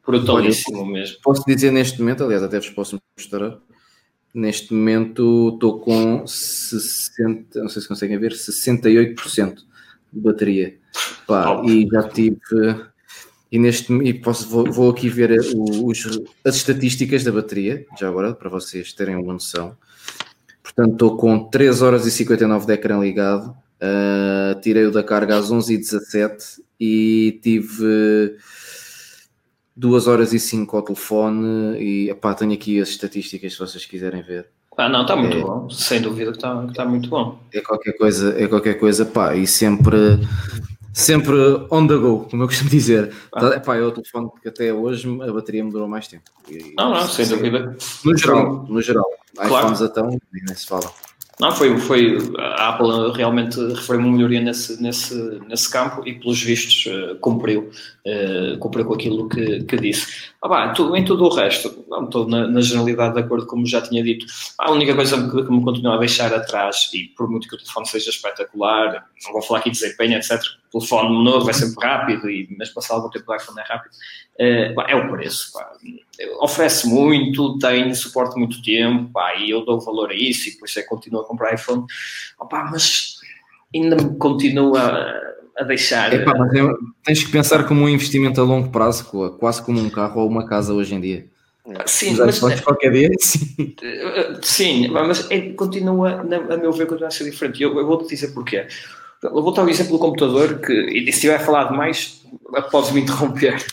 brutalíssimo 0.05 0.83
Olha, 0.83 0.93
mesmo. 0.93 1.17
Posso 1.23 1.45
dizer 1.47 1.71
neste 1.71 2.01
momento, 2.01 2.25
aliás, 2.25 2.43
até 2.43 2.59
vos 2.59 2.71
posso 2.71 2.99
mostrar, 3.17 3.59
neste 4.35 4.73
momento 4.73 5.51
estou 5.55 5.81
com 5.81 6.27
60, 6.27 7.61
não 7.61 7.69
sei 7.69 7.83
se 7.83 7.89
conseguem 7.89 8.19
ver, 8.19 8.33
68% 8.33 9.57
de 10.13 10.21
bateria. 10.21 10.79
Pá, 11.27 11.63
e 11.65 11.87
já 11.93 12.09
tive 12.09 12.39
e 13.51 13.59
neste 13.59 13.93
e 13.93 14.13
posso, 14.13 14.49
vou, 14.49 14.71
vou 14.71 14.91
aqui 14.91 15.09
ver 15.09 15.39
os, 15.55 16.21
as 16.45 16.57
estatísticas 16.57 17.23
da 17.25 17.33
bateria, 17.33 17.87
já 17.99 18.09
agora, 18.09 18.35
para 18.35 18.51
vocês 18.51 18.93
terem 18.93 19.17
uma 19.17 19.33
noção. 19.33 19.77
Portanto, 20.63 20.93
estou 20.93 21.17
com 21.17 21.45
3 21.49 21.83
horas 21.83 22.07
e 22.07 22.11
59 22.11 22.67
de 22.67 22.73
ecrã 22.73 22.99
ligado, 22.99 23.51
uh, 23.51 24.61
tirei 24.61 24.85
o 24.85 24.91
da 24.91 25.03
carga 25.03 25.37
às 25.37 25.51
11 25.51 25.75
e 25.75 25.79
17 25.79 26.63
e 26.81 27.39
tive 27.43 28.37
2 29.77 30.07
horas 30.09 30.33
e 30.33 30.41
5 30.41 30.77
ao 30.77 30.83
telefone 30.83 31.79
e 31.79 32.11
epá, 32.11 32.35
tenho 32.35 32.53
aqui 32.53 32.81
as 32.81 32.89
estatísticas 32.89 33.53
se 33.53 33.59
vocês 33.59 33.85
quiserem 33.87 34.23
ver. 34.23 34.49
Ah, 34.77 34.91
não, 34.91 35.03
está 35.03 35.17
muito 35.17 35.39
é, 35.39 35.41
bom, 35.41 35.71
sem 35.71 36.03
dúvida 36.03 36.33
que 36.33 36.37
está, 36.37 36.67
está 36.69 36.85
muito 36.85 37.09
bom. 37.09 37.39
É 37.55 37.61
qualquer 37.63 37.93
coisa, 37.93 38.39
é 38.39 38.47
qualquer 38.47 38.75
coisa, 38.75 39.07
pá, 39.07 39.35
e 39.35 39.47
sempre 39.47 39.97
sempre 40.97 41.37
on 41.71 41.87
the 41.87 41.97
go, 41.97 42.27
como 42.31 42.43
eu 42.43 42.47
costumo 42.49 42.71
dizer. 42.71 43.13
Ah. 43.35 43.49
Epá, 43.49 43.77
é 43.77 43.83
o 43.83 43.93
telefone 43.93 44.31
que 44.41 44.49
até 44.49 44.73
hoje 44.73 45.07
a 45.23 45.31
bateria 45.31 45.63
me 45.63 45.71
durou 45.71 45.87
mais 45.87 46.09
tempo. 46.09 46.25
E, 46.49 46.73
não, 46.75 46.95
não, 46.95 47.07
sem 47.07 47.29
dúvida. 47.29 47.77
No 48.03 48.17
geral, 48.17 48.67
no 48.67 48.81
geral. 48.81 49.05
Claro. 49.37 49.67
iPhones 49.67 49.81
então, 49.83 50.09
nem 50.33 50.57
se 50.57 50.67
fala. 50.67 50.91
Não, 51.39 51.53
foi, 51.53 51.77
foi 51.77 52.17
a 52.39 52.71
Apple 52.71 53.13
realmente 53.15 53.61
referiu 53.61 54.01
uma 54.01 54.13
melhoria 54.13 54.41
nesse, 54.41 54.83
nesse, 54.83 55.15
nesse 55.47 55.71
campo 55.71 56.03
e, 56.09 56.15
pelos 56.15 56.43
vistos, 56.43 56.87
uh, 56.87 57.15
cumpriu, 57.17 57.71
uh, 58.07 58.59
cumpriu 58.59 58.87
com 58.87 58.95
aquilo 58.95 59.29
que, 59.29 59.63
que 59.65 59.77
disse. 59.77 60.31
Ah, 60.41 60.49
bah, 60.49 60.75
em 60.95 61.05
tudo 61.05 61.25
o 61.25 61.29
resto, 61.29 61.85
não 61.91 62.05
estou 62.05 62.27
na, 62.27 62.49
na, 62.49 62.63
generalidade 62.63 63.15
de 63.15 63.21
acordo, 63.21 63.47
como 63.47 63.67
já 63.67 63.83
tinha 63.83 64.03
dito. 64.03 64.25
A 64.59 64.73
única 64.73 64.95
coisa 64.95 65.31
que, 65.31 65.43
que 65.45 65.53
me 65.53 65.63
continua 65.63 65.97
a 65.97 65.99
deixar 65.99 66.33
atrás, 66.33 66.89
e 66.95 67.09
por 67.09 67.29
muito 67.29 67.47
que 67.49 67.55
o 67.55 67.59
telefone 67.59 67.87
seja 67.87 68.09
espetacular, 68.09 69.07
não 69.27 69.33
vou 69.35 69.43
falar 69.43 69.61
aqui 69.61 69.71
de 69.71 69.79
desempenho, 69.79 70.17
etc. 70.17 70.41
O 70.73 70.79
telefone 70.79 71.23
novo 71.23 71.51
é 71.51 71.53
sempre 71.53 71.87
rápido, 71.87 72.31
e 72.31 72.49
mas 72.59 72.71
passar 72.71 72.95
algum 72.95 73.11
tempo 73.11 73.31
o 73.31 73.37
iPhone 73.37 73.61
é 73.61 73.63
rápido, 73.63 73.95
é 74.39 74.97
o 74.97 75.11
preço. 75.11 75.53
Pá. 75.53 75.73
Oferece 76.41 76.87
muito, 76.89 77.59
tem 77.59 77.95
suporte 77.95 78.39
muito 78.39 78.63
tempo, 78.63 79.11
pá, 79.13 79.35
e 79.37 79.51
eu 79.51 79.65
dou 79.65 79.81
valor 79.81 80.11
a 80.11 80.15
isso, 80.15 80.49
e 80.49 80.53
por 80.53 80.67
isso 80.67 80.79
é 80.79 80.83
que 80.83 80.89
continuo 80.89 81.21
a 81.21 81.25
comprar 81.25 81.55
iPhone. 81.55 81.85
Opa, 82.39 82.69
mas 82.71 83.17
ainda 83.75 83.97
me 83.97 84.17
continua 84.17 85.13
a 85.59 85.65
deixar. 85.65 86.13
Epá, 86.13 86.35
mas 86.37 86.53
é, 86.55 86.63
tens 87.05 87.25
que 87.25 87.33
pensar 87.33 87.67
como 87.67 87.83
um 87.83 87.89
investimento 87.89 88.41
a 88.41 88.45
longo 88.45 88.71
prazo, 88.71 89.05
quase 89.39 89.63
como 89.63 89.81
um 89.81 89.91
carro 89.91 90.23
ou 90.23 90.29
uma 90.29 90.47
casa 90.47 90.73
hoje 90.73 90.95
em 90.95 91.01
dia. 91.01 91.27
Sim, 91.85 92.17
mas, 92.17 92.41
mas 92.41 92.61
qualquer 92.61 92.93
dia, 92.93 93.11
sim. 93.19 93.75
Sim, 94.43 94.89
mas 94.89 95.29
é, 95.31 95.53
continua, 95.53 96.21
a 96.21 96.57
meu 96.57 96.73
ver, 96.73 96.87
continua 96.87 97.09
a 97.09 97.11
ser 97.11 97.25
diferente. 97.25 97.63
Eu, 97.63 97.77
eu 97.77 97.87
vou-te 97.87 98.09
dizer 98.09 98.29
porquê. 98.29 98.67
Eu 99.23 99.43
vou 99.43 99.53
dar 99.53 99.65
o 99.65 99.69
exemplo 99.69 99.93
do 99.93 99.99
computador, 99.99 100.61
que, 100.61 100.73
e 100.73 101.03
se 101.05 101.11
estiver 101.11 101.37
a 101.37 101.41
falar 101.41 101.65
demais, 101.65 102.23
podes-me 102.71 103.01
interromper. 103.01 103.65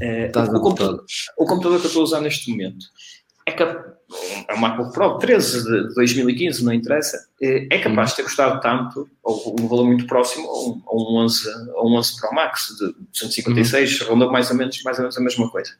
É, 0.00 0.30
o, 0.34 0.60
computador, 0.60 1.04
o 1.36 1.46
computador 1.46 1.78
que 1.78 1.86
eu 1.86 1.88
estou 1.88 2.00
a 2.00 2.04
usar 2.04 2.20
neste 2.20 2.50
momento 2.50 2.86
é, 3.46 3.52
é 4.48 4.54
uma 4.54 4.68
MacBook 4.68 4.92
Pro 4.92 5.18
13 5.18 5.64
de 5.64 5.94
2015, 5.94 6.64
não 6.64 6.72
interessa, 6.72 7.18
é, 7.40 7.76
é 7.76 7.78
capaz 7.78 8.10
de 8.10 8.16
ter 8.16 8.22
custado 8.22 8.60
tanto, 8.60 9.08
ou 9.22 9.56
um 9.60 9.68
valor 9.68 9.86
muito 9.86 10.06
próximo, 10.06 10.48
a 10.48 10.94
um, 10.94 11.16
um, 11.16 11.16
11, 11.18 11.50
a 11.50 11.82
um 11.82 11.94
11 11.96 12.20
Pro 12.20 12.34
Max 12.34 12.76
de 12.78 12.92
256, 13.12 14.00
uhum. 14.00 14.08
ronda 14.08 14.26
mais 14.28 14.50
ou, 14.50 14.56
menos, 14.56 14.82
mais 14.82 14.98
ou 14.98 15.02
menos 15.02 15.16
a 15.16 15.20
mesma 15.20 15.50
coisa. 15.50 15.70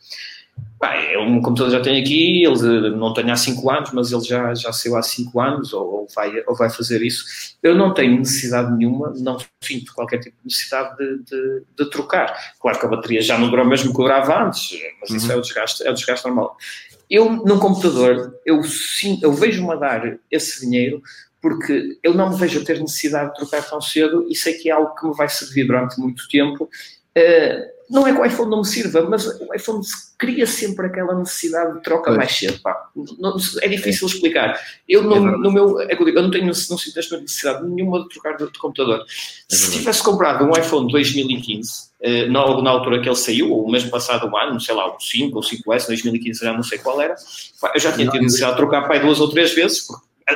É 0.83 1.19
um 1.19 1.43
computador 1.43 1.73
já 1.73 1.81
tem 1.81 2.01
aqui, 2.01 2.43
ele 2.43 2.91
não 2.91 3.13
tem 3.13 3.31
há 3.31 3.37
5 3.37 3.71
anos, 3.71 3.91
mas 3.93 4.13
ele 4.13 4.23
já, 4.23 4.55
já 4.55 4.73
saiu 4.73 4.97
há 4.97 5.03
5 5.03 5.41
anos, 5.41 5.73
ou, 5.73 5.87
ou, 5.87 6.09
vai, 6.15 6.43
ou 6.47 6.57
vai 6.57 6.71
fazer 6.71 7.03
isso. 7.03 7.25
Eu 7.63 7.75
não 7.75 7.93
tenho 7.93 8.19
necessidade 8.19 8.73
nenhuma, 8.77 9.13
não 9.19 9.37
sinto 9.63 9.95
qualquer 9.95 10.19
tipo 10.19 10.37
de 10.39 10.45
necessidade 10.45 10.97
de, 10.97 11.19
de, 11.25 11.63
de 11.79 11.91
trocar. 11.91 12.35
Claro 12.61 12.79
que 12.79 12.87
a 12.87 12.89
bateria 12.89 13.21
já 13.21 13.39
não 13.39 13.51
dura 13.51 13.63
o 13.63 13.69
mesmo 13.69 13.91
que 13.91 13.97
durava 13.97 14.47
antes, 14.47 14.79
mas 15.01 15.11
isso 15.11 15.27
uhum. 15.27 15.33
é 15.33 15.37
o 15.37 15.41
desgaste, 15.43 15.87
é 15.87 15.91
o 15.91 15.95
desgaste 15.95 16.27
normal. 16.27 16.57
Eu, 17.11 17.31
num 17.31 17.59
computador, 17.59 18.35
eu, 18.47 18.63
sim, 18.63 19.19
eu 19.23 19.33
vejo-me 19.33 19.73
a 19.73 19.77
dar 19.77 20.19
esse 20.31 20.61
dinheiro 20.61 21.03
porque 21.43 21.99
eu 22.03 22.15
não 22.15 22.31
me 22.31 22.37
vejo 22.37 22.61
a 22.61 22.65
ter 22.65 22.79
necessidade 22.81 23.31
de 23.31 23.37
trocar 23.37 23.69
tão 23.69 23.81
cedo 23.81 24.27
e 24.29 24.37
sei 24.37 24.55
que 24.55 24.71
é 24.71 24.73
algo 24.73 24.95
que 24.95 25.07
me 25.07 25.15
vai 25.15 25.29
servir 25.29 25.67
durante 25.67 25.99
muito 25.99 26.29
tempo. 26.29 26.65
Uh, 27.17 27.80
não 27.91 28.07
é 28.07 28.13
que 28.13 28.21
o 28.21 28.25
iPhone 28.25 28.49
não 28.49 28.59
me 28.59 28.65
sirva, 28.65 29.03
mas 29.03 29.27
o 29.27 29.53
iPhone 29.53 29.81
cria 30.17 30.47
sempre 30.47 30.87
aquela 30.87 31.13
necessidade 31.19 31.75
de 31.75 31.83
troca 31.83 32.13
mais 32.13 32.31
cedo. 32.31 32.61
Não, 33.19 33.37
é 33.61 33.69
difícil 33.69 34.07
é. 34.07 34.11
explicar. 34.13 34.61
Eu, 34.89 35.03
no, 35.03 35.17
é 35.17 35.21
no 35.21 35.53
meu, 35.53 35.81
é 35.81 35.93
eu, 35.93 36.05
digo, 36.05 36.19
eu 36.19 36.23
não 36.23 36.31
tenho 36.31 36.47
não 36.47 36.55
sinto 36.55 36.95
necessidade 36.95 37.69
nenhuma 37.69 38.05
de 38.05 38.09
trocar 38.11 38.37
de, 38.37 38.47
de 38.47 38.59
computador. 38.61 39.01
É 39.01 39.55
Se 39.55 39.73
tivesse 39.73 40.05
comprado 40.05 40.45
um 40.45 40.53
iPhone 40.53 40.91
2015, 40.93 41.91
eh, 42.01 42.27
na, 42.27 42.63
na, 42.63 42.71
altura 42.71 43.01
que 43.01 43.09
ele 43.09 43.17
saiu, 43.17 43.51
ou 43.51 43.69
mesmo 43.69 43.91
passado 43.91 44.29
um 44.29 44.37
ano, 44.37 44.61
sei 44.61 44.75
lá, 44.75 44.95
o 44.95 45.01
5 45.01 45.37
ou 45.37 45.43
5S, 45.43 45.89
2015 45.89 46.45
já 46.45 46.53
não 46.53 46.63
sei 46.63 46.79
qual 46.79 47.01
era, 47.01 47.17
eu 47.75 47.81
já 47.81 47.91
tinha 47.91 48.09
tido 48.09 48.23
necessidade 48.23 48.53
de 48.53 48.59
trocar 48.59 48.87
pai 48.87 49.01
duas 49.01 49.19
ou 49.19 49.29
três 49.29 49.53
vezes, 49.53 49.89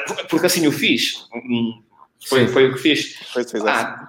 porque, 0.08 0.24
porque 0.24 0.46
assim 0.46 0.66
o 0.66 0.72
fiz. 0.72 1.28
Hum, 1.32 1.80
foi, 2.26 2.48
foi 2.48 2.68
o 2.68 2.74
que 2.74 2.80
fiz. 2.80 3.14
Foi, 3.32 3.44
foi 3.44 3.60
ah, 3.60 4.08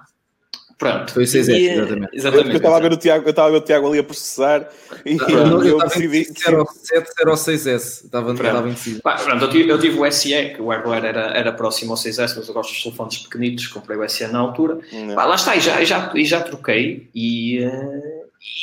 Pronto. 0.78 1.12
Foi 1.12 1.26
6 1.26 1.48
e, 1.48 1.68
exatamente. 1.68 2.08
exatamente. 2.12 2.50
Eu 2.50 2.56
estava 2.56 2.76
a 2.76 2.80
ver 2.80 2.92
o 2.92 2.96
Tiago, 2.96 3.24
eu 3.24 3.30
estava 3.30 3.48
a 3.48 3.50
ver 3.50 3.56
o 3.56 3.60
Tiago 3.62 3.88
ali 3.88 3.98
a 3.98 4.04
processar 4.04 4.68
e 5.06 5.16
eu, 5.16 5.64
eu 5.64 5.78
decidi. 5.78 6.24
Se 6.24 6.48
era 6.48 6.62
o 6.62 6.66
7, 6.66 7.10
era 7.18 7.30
o 7.30 7.34
6S. 7.34 8.04
Estava, 8.04 8.32
estava 8.32 8.68
indeciso. 8.68 9.00
Pronto, 9.02 9.44
eu 9.44 9.50
tive, 9.50 9.70
eu 9.70 9.78
tive 9.78 9.98
o 9.98 10.12
SE, 10.12 10.50
que 10.54 10.60
o 10.60 10.68
hardware 10.68 11.04
era, 11.04 11.20
era 11.36 11.52
próximo 11.52 11.92
ao 11.92 11.96
6S, 11.96 12.34
mas 12.36 12.48
eu 12.48 12.52
gosto 12.52 12.72
dos 12.72 12.82
telefones 12.82 13.18
pequenitos, 13.18 13.66
comprei 13.68 13.96
o 13.96 14.06
SE 14.08 14.26
na 14.26 14.38
altura. 14.38 14.78
Pá, 15.14 15.24
lá 15.24 15.34
está, 15.36 15.56
e 15.56 15.60
já, 15.60 15.82
já, 15.82 16.12
já 16.14 16.40
troquei 16.42 17.08
e. 17.14 17.64
Uh, 17.64 18.15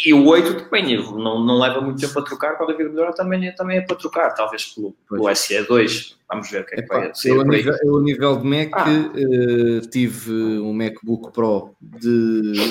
e 0.05 0.13
o 0.13 0.25
8 0.25 0.65
também 0.65 0.97
não, 0.97 1.43
não 1.43 1.59
leva 1.59 1.79
muito 1.79 1.99
tempo 1.99 2.19
a 2.19 2.23
trocar, 2.23 2.57
quando 2.57 2.71
a 2.71 2.77
melhora 2.77 3.13
também, 3.13 3.53
também 3.55 3.77
é 3.77 3.81
para 3.81 3.95
trocar, 3.95 4.31
talvez 4.31 4.65
pelo, 4.65 4.95
pelo 5.09 5.23
SE2. 5.23 6.15
Vamos 6.29 6.49
ver 6.49 6.61
o 6.61 6.65
que 6.65 6.75
é 6.75 6.81
que 6.81 6.87
vai 6.87 7.11
ser. 7.13 7.29
Eu, 7.29 7.43
nível, 7.43 7.75
eu, 7.83 7.97
a 7.97 8.01
nível 8.01 8.37
de 8.37 8.45
Mac, 8.45 8.69
ah. 8.73 8.85
uh, 8.89 9.81
tive 9.89 10.31
um 10.31 10.73
MacBook 10.73 11.31
Pro 11.31 11.75
de 11.81 12.09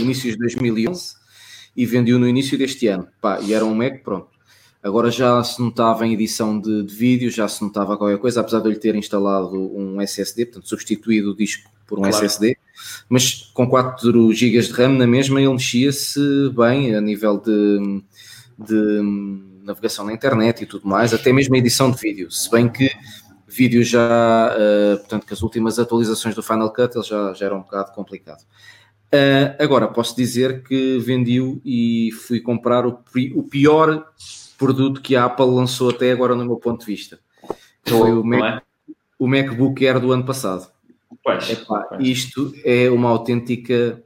inícios 0.01 0.35
de 0.35 0.41
2011 0.41 1.15
e 1.77 1.87
vendi-o 1.87 2.19
no 2.19 2.29
início 2.29 2.59
deste 2.59 2.87
ano. 2.89 3.09
Pá, 3.21 3.41
e 3.41 3.55
era 3.55 3.65
um 3.65 3.75
Mac, 3.75 4.03
pronto. 4.03 4.29
Agora 4.83 5.11
já 5.11 5.43
se 5.45 5.63
notava 5.63 6.07
em 6.07 6.13
edição 6.13 6.59
de, 6.59 6.83
de 6.83 6.95
vídeo, 6.95 7.31
já 7.31 7.47
se 7.47 7.63
notava 7.63 7.97
qualquer 7.97 8.19
coisa, 8.19 8.41
apesar 8.41 8.59
de 8.61 8.67
eu 8.67 8.73
lhe 8.73 8.79
ter 8.79 8.95
instalado 8.97 9.55
um 9.55 10.01
SSD, 10.01 10.47
portanto 10.47 10.69
substituído 10.69 11.31
o 11.31 11.37
disco 11.37 11.71
por 11.87 11.99
um 11.99 12.03
claro. 12.03 12.17
SSD 12.17 12.57
mas 13.09 13.51
com 13.55 13.67
4 13.69 14.33
GB 14.33 14.61
de 14.61 14.73
RAM 14.73 14.91
na 14.91 15.07
mesma 15.07 15.41
ele 15.41 15.53
mexia-se 15.53 16.21
bem 16.57 16.95
a 16.95 17.01
nível 17.01 17.39
de, 17.39 18.03
de, 18.59 19.01
navegação 19.63 20.05
na 20.05 20.13
internet 20.13 20.63
e 20.63 20.67
tudo 20.67 20.89
mais, 20.89 21.15
até 21.15 21.33
mesmo 21.33 21.55
a 21.55 21.59
edição 21.59 21.91
de 21.91 21.99
vídeo, 21.99 22.31
se 22.31 22.51
bem 22.51 22.69
que 22.69 22.91
vídeo 23.47 23.85
já, 23.85 24.55
uh, 24.57 24.99
portanto 24.99 25.27
que 25.27 25.33
as 25.35 25.43
últimas 25.43 25.79
atualizações 25.79 26.35
do 26.35 26.43
Final 26.43 26.73
Cut 26.73 26.97
ele 26.97 27.05
já, 27.05 27.35
já 27.35 27.47
era 27.47 27.55
um 27.55 27.61
bocado 27.61 27.93
complicado. 27.93 28.43
Uh, 29.13 29.55
agora, 29.59 29.87
posso 29.89 30.17
dizer 30.17 30.63
que 30.63 30.99
vendi-o 30.99 31.61
e 31.65 32.11
fui 32.27 32.41
comprar 32.41 32.87
o, 32.87 32.99
o 33.35 33.43
pior 33.43 34.07
produto 34.57 35.03
que 35.03 35.15
a 35.15 35.27
Apple 35.27 35.45
lançou 35.45 35.91
até 35.91 36.11
agora 36.11 36.35
no 36.35 36.47
meu 36.47 36.57
ponto 36.57 36.81
de 36.81 36.87
vista. 36.87 37.19
Foi 37.85 38.13
o, 38.13 38.25
Mac, 38.25 38.43
é? 38.43 38.63
o 39.19 39.27
MacBook 39.27 39.87
Air 39.87 40.01
do 40.01 40.13
ano 40.13 40.25
passado. 40.25 40.67
Pois, 41.23 41.51
Epá, 41.51 41.81
pois. 41.89 42.07
Isto 42.07 42.53
é 42.65 42.91
uma 42.91 43.09
autêntica. 43.09 44.03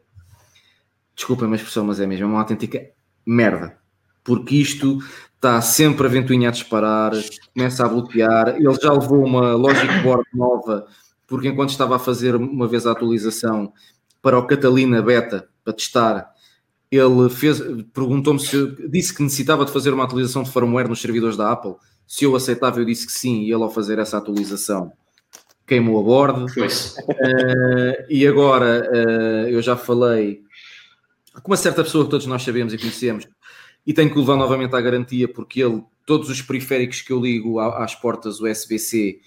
Desculpem 1.14 1.50
a 1.50 1.54
expressão, 1.54 1.84
mas 1.84 2.00
é 2.00 2.06
mesmo, 2.06 2.24
é 2.24 2.28
uma 2.28 2.40
autêntica 2.40 2.90
merda. 3.24 3.78
Porque 4.22 4.56
isto 4.56 4.98
está 5.34 5.60
sempre 5.60 6.06
a 6.06 6.10
ventoinha 6.10 6.48
a 6.48 6.52
disparar, 6.52 7.12
começa 7.54 7.84
a 7.84 7.88
bloquear. 7.88 8.56
Ele 8.56 8.74
já 8.74 8.92
levou 8.92 9.24
uma 9.24 9.54
Logic 9.54 10.02
Board 10.02 10.24
nova, 10.34 10.86
porque 11.26 11.48
enquanto 11.48 11.70
estava 11.70 11.96
a 11.96 11.98
fazer 11.98 12.34
uma 12.34 12.66
vez 12.66 12.86
a 12.86 12.92
atualização 12.92 13.72
para 14.20 14.38
o 14.38 14.46
Catalina 14.46 15.00
Beta, 15.00 15.48
para 15.64 15.72
testar, 15.72 16.30
ele 16.90 17.28
fez, 17.30 17.60
perguntou-me 17.92 18.40
se 18.40 18.88
disse 18.88 19.14
que 19.14 19.22
necessitava 19.22 19.64
de 19.64 19.72
fazer 19.72 19.92
uma 19.92 20.04
atualização 20.04 20.42
de 20.42 20.50
firmware 20.50 20.88
nos 20.88 21.00
servidores 21.00 21.36
da 21.36 21.50
Apple. 21.50 21.74
Se 22.06 22.24
eu 22.24 22.34
aceitava, 22.36 22.80
eu 22.80 22.84
disse 22.84 23.06
que 23.06 23.12
sim, 23.12 23.42
e 23.42 23.52
ele 23.52 23.62
ao 23.62 23.70
fazer 23.70 23.98
essa 23.98 24.18
atualização 24.18 24.92
queimou 25.66 25.98
a 25.98 26.02
bordo. 26.02 26.46
Uh, 26.46 28.05
e 28.09 28.26
agora 28.26 28.88
uh, 28.90 29.48
eu 29.48 29.61
já 29.61 29.76
falei 29.76 30.42
com 31.42 31.50
uma 31.50 31.57
certa 31.57 31.83
pessoa 31.83 32.05
que 32.05 32.11
todos 32.11 32.26
nós 32.26 32.42
sabemos 32.42 32.72
e 32.72 32.79
conhecemos 32.79 33.29
e 33.87 33.92
tenho 33.92 34.11
que 34.11 34.18
levar 34.18 34.37
novamente 34.37 34.74
à 34.74 34.81
garantia 34.81 35.29
porque 35.29 35.62
ele, 35.62 35.83
todos 36.07 36.31
os 36.31 36.40
periféricos 36.40 37.02
que 37.02 37.12
eu 37.12 37.20
ligo 37.20 37.61
às 37.61 37.94
portas 37.94 38.40
USB-C, 38.40 39.18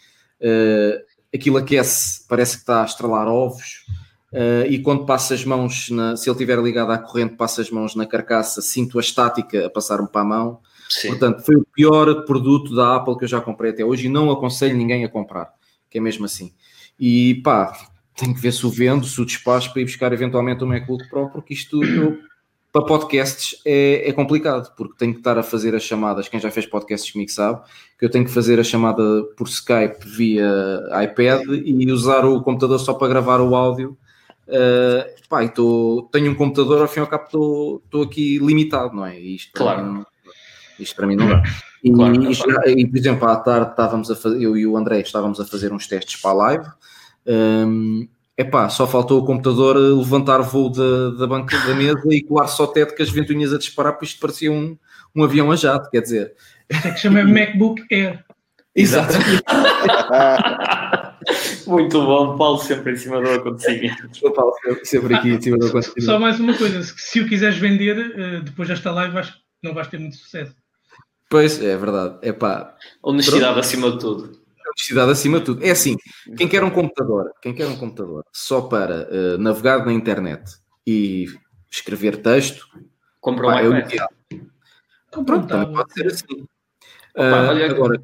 uh, 0.41 1.06
aquilo 1.34 1.58
aquece, 1.58 2.25
parece 2.28 2.56
que 2.56 2.62
está 2.62 2.82
a 2.82 2.86
estrelar 2.86 3.28
ovos. 3.28 3.86
Uh, 4.32 4.65
e 4.69 4.80
quando 4.80 5.06
passa 5.06 5.34
as 5.34 5.43
mãos, 5.43 5.89
na, 5.89 6.15
se 6.15 6.30
ele 6.30 6.36
estiver 6.36 6.60
ligado 6.60 6.91
à 6.91 6.97
corrente, 6.97 7.36
passa 7.36 7.62
as 7.62 7.71
mãos 7.71 7.95
na 7.95 8.06
carcaça, 8.06 8.62
sinto 8.62 8.97
a 8.97 9.02
estática 9.02 9.67
a 9.67 9.69
passar-me 9.69 10.08
para 10.08 10.21
a 10.21 10.25
mão. 10.25 10.60
Sim. 10.89 11.10
Portanto, 11.10 11.43
foi 11.43 11.56
o 11.56 11.65
pior 11.73 12.25
produto 12.25 12.75
da 12.75 12.95
Apple 12.95 13.17
que 13.17 13.23
eu 13.23 13.30
já 13.30 13.39
comprei 13.39 13.71
até 13.71 13.84
hoje 13.84 14.08
e 14.08 14.10
não 14.10 14.32
aconselho 14.32 14.75
ninguém 14.75 15.06
a 15.06 15.10
comprar 15.10 15.59
que 15.89 15.97
é 15.97 16.02
mesmo 16.02 16.25
assim. 16.25 16.54
E 16.99 17.36
pá, 17.43 17.73
tenho 18.15 18.34
que 18.34 18.41
ver 18.41 18.52
se 18.52 18.65
o 18.65 18.69
vendo, 18.69 19.06
se 19.06 19.19
o 19.21 19.25
despacho 19.25 19.71
para 19.71 19.82
ir 19.82 19.86
buscar 19.86 20.12
eventualmente 20.12 20.63
um 20.63 20.67
MacBook 20.67 21.08
Pro, 21.10 21.30
porque 21.30 21.54
isto 21.54 21.84
eu, 21.84 22.19
para 22.71 22.86
podcasts 22.86 23.60
é, 23.65 24.10
é, 24.10 24.13
complicado, 24.13 24.73
porque 24.75 24.95
tenho 24.97 25.13
que 25.13 25.19
estar 25.19 25.38
a 25.38 25.43
fazer 25.43 25.73
as 25.73 25.84
chamadas. 25.84 26.28
Quem 26.28 26.39
já 26.39 26.52
fez 26.52 26.65
podcasts 26.65 27.12
comigo 27.12 27.32
sabe 27.32 27.62
que 27.97 28.06
eu 28.06 28.10
tenho 28.10 28.25
que 28.25 28.32
fazer 28.32 28.60
a 28.60 28.63
chamada 28.63 29.23
por 29.36 29.47
Skype 29.47 30.06
via 30.06 30.47
iPad 31.04 31.43
e 31.49 31.91
usar 31.91 32.25
o 32.25 32.41
computador 32.43 32.80
só 32.80 32.93
para 32.93 33.08
gravar 33.08 33.39
o 33.41 33.56
áudio. 33.56 33.97
Uh, 34.47 35.28
pá, 35.30 35.47
tô, 35.47 36.10
tenho 36.12 36.32
um 36.32 36.36
computador, 36.36 36.82
ao 36.82 36.88
fim 36.88 36.99
e 36.99 37.02
ao 37.02 37.08
cabo 37.08 37.82
estou 37.86 38.04
aqui 38.04 38.38
limitado, 38.39 38.95
não 38.95 39.06
é? 39.06 39.17
Isto 39.17 39.54
claro. 39.54 39.86
Mim, 39.86 40.06
isto 40.80 40.95
para 40.95 41.08
mim 41.08 41.15
não 41.15 41.30
dá. 41.30 41.43
E, 41.83 41.91
claro, 41.91 42.15
e, 42.67 42.85
por 42.87 42.97
exemplo, 42.97 43.27
à 43.27 43.35
tarde 43.37 43.71
estávamos 43.71 44.11
a 44.11 44.15
fazer, 44.15 44.41
eu 44.41 44.57
e 44.57 44.67
o 44.67 44.75
André 44.75 44.99
estávamos 44.99 45.39
a 45.39 45.45
fazer 45.45 45.71
uns 45.71 45.87
testes 45.87 46.19
para 46.21 46.31
a 46.31 46.33
live. 46.33 46.65
Um, 47.25 48.07
é 48.35 48.43
pá, 48.43 48.69
só 48.69 48.87
faltou 48.87 49.19
o 49.19 49.25
computador 49.25 49.75
levantar 49.75 50.39
voo 50.39 50.69
da, 50.69 51.11
da 51.11 51.27
banca 51.27 51.57
da 51.59 51.75
mesa 51.75 52.01
e 52.09 52.23
colar 52.23 52.47
só 52.47 52.65
teto 52.65 52.95
com 52.95 53.03
as 53.03 53.09
ventoinhas 53.09 53.53
a 53.53 53.57
disparar, 53.57 53.93
porque 53.93 54.05
isto 54.05 54.19
parecia 54.19 54.51
um, 54.51 54.77
um 55.13 55.23
avião 55.23 55.51
a 55.51 55.55
jato, 55.55 55.89
quer 55.89 56.01
dizer. 56.01 56.33
É 56.69 56.91
que 56.91 56.97
chama 56.97 57.23
MacBook 57.27 57.83
Air. 57.91 58.23
Exato. 58.75 59.13
Muito 61.67 62.01
bom, 62.01 62.37
Paulo 62.37 62.59
sempre 62.59 62.93
em 62.93 62.95
cima 62.95 63.21
do 63.21 63.29
acontecimento. 63.29 64.09
O 64.23 64.31
Paulo 64.31 64.53
sempre 64.83 65.15
aqui 65.15 65.29
em 65.31 65.41
cima 65.41 65.57
do 65.57 65.67
acontecimento. 65.67 66.05
Só 66.05 66.17
mais 66.17 66.39
uma 66.39 66.57
coisa, 66.57 66.81
se 66.81 67.19
o 67.19 67.27
quiseres 67.27 67.57
vender, 67.57 68.13
eh, 68.15 68.41
depois 68.41 68.69
desta 68.69 68.89
live 68.91 69.13
vais, 69.13 69.33
não 69.61 69.73
vais 69.73 69.87
ter 69.87 69.99
muito 69.99 70.15
sucesso. 70.15 70.55
Pois, 71.29 71.61
é 71.61 71.77
verdade. 71.77 72.17
É 72.23 72.33
pá. 72.33 72.75
Honestidade 73.03 73.43
pronto. 73.43 73.59
acima 73.59 73.91
de 73.91 73.99
tudo. 73.99 74.39
Honestidade 74.67 75.11
acima 75.11 75.39
de 75.39 75.45
tudo. 75.45 75.63
É 75.63 75.69
assim, 75.69 75.95
quem 76.35 76.47
quer 76.47 76.63
um 76.63 76.71
computador, 76.71 77.31
quem 77.41 77.53
quer 77.53 77.67
um 77.67 77.77
computador 77.77 78.25
só 78.33 78.61
para 78.61 79.07
uh, 79.09 79.37
navegar 79.37 79.85
na 79.85 79.93
internet 79.93 80.51
e 80.85 81.27
escrever 81.69 82.17
texto, 82.17 82.67
compra 83.21 83.47
um 83.47 83.77
iPad. 83.77 83.93
Eu, 85.11 85.23
pronto, 85.23 85.47
também 85.47 85.73
pode 85.73 85.93
ser 85.93 86.07
assim. 86.07 86.47
Opa, 87.15 87.43
uh, 87.43 87.49
olha, 87.49 87.65
agora, 87.71 88.03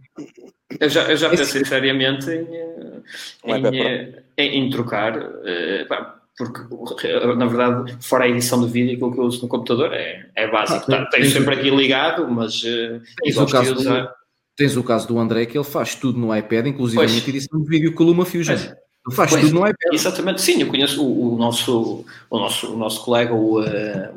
eu 0.79 0.89
já, 0.89 1.03
eu 1.03 1.17
já 1.17 1.29
pensei 1.29 1.63
seriamente 1.63 2.29
em, 2.29 2.55
eh, 2.55 3.01
em, 3.45 4.23
em, 4.37 4.65
em, 4.65 4.69
trocar, 4.69 5.17
uh, 5.17 6.14
porque 6.37 7.07
na 7.35 7.45
verdade, 7.45 7.97
fora 8.01 8.25
a 8.25 8.27
edição 8.27 8.59
de 8.65 8.71
vídeo, 8.71 8.95
aquilo 8.95 9.13
que 9.13 9.19
eu 9.19 9.23
uso 9.23 9.41
no 9.43 9.47
computador 9.47 9.93
é, 9.93 10.29
é 10.35 10.49
básico. 10.51 10.91
Ah, 10.91 10.97
tá, 10.97 11.05
tenho 11.05 11.29
sempre 11.29 11.55
aqui 11.55 11.69
ligado, 11.69 12.27
mas 12.29 12.61
uh, 12.63 13.01
tens, 13.23 13.37
o 13.37 13.45
caso 13.47 13.73
do, 13.73 14.09
tens 14.55 14.77
o 14.77 14.83
caso 14.83 15.07
do 15.07 15.17
André 15.17 15.45
que 15.45 15.57
ele 15.57 15.63
faz 15.63 15.95
tudo 15.95 16.19
no 16.19 16.35
iPad, 16.35 16.67
inclusive 16.67 17.01
a 17.01 17.05
edição 17.05 17.61
de 17.61 17.67
vídeo 17.69 17.93
com 17.93 18.03
o 18.03 18.07
Luma 18.07 18.25
Fusion. 18.25 18.53
Ele 18.53 19.15
faz 19.15 19.31
pois, 19.31 19.43
tudo 19.43 19.53
no 19.53 19.61
iPad. 19.61 19.93
Exatamente, 19.93 20.41
sim, 20.41 20.61
eu 20.61 20.67
conheço 20.67 21.05
o, 21.05 21.35
o, 21.35 21.37
nosso, 21.37 22.03
o, 22.29 22.39
nosso, 22.39 22.73
o 22.73 22.77
nosso 22.77 23.05
colega, 23.05 23.33
o, 23.33 23.61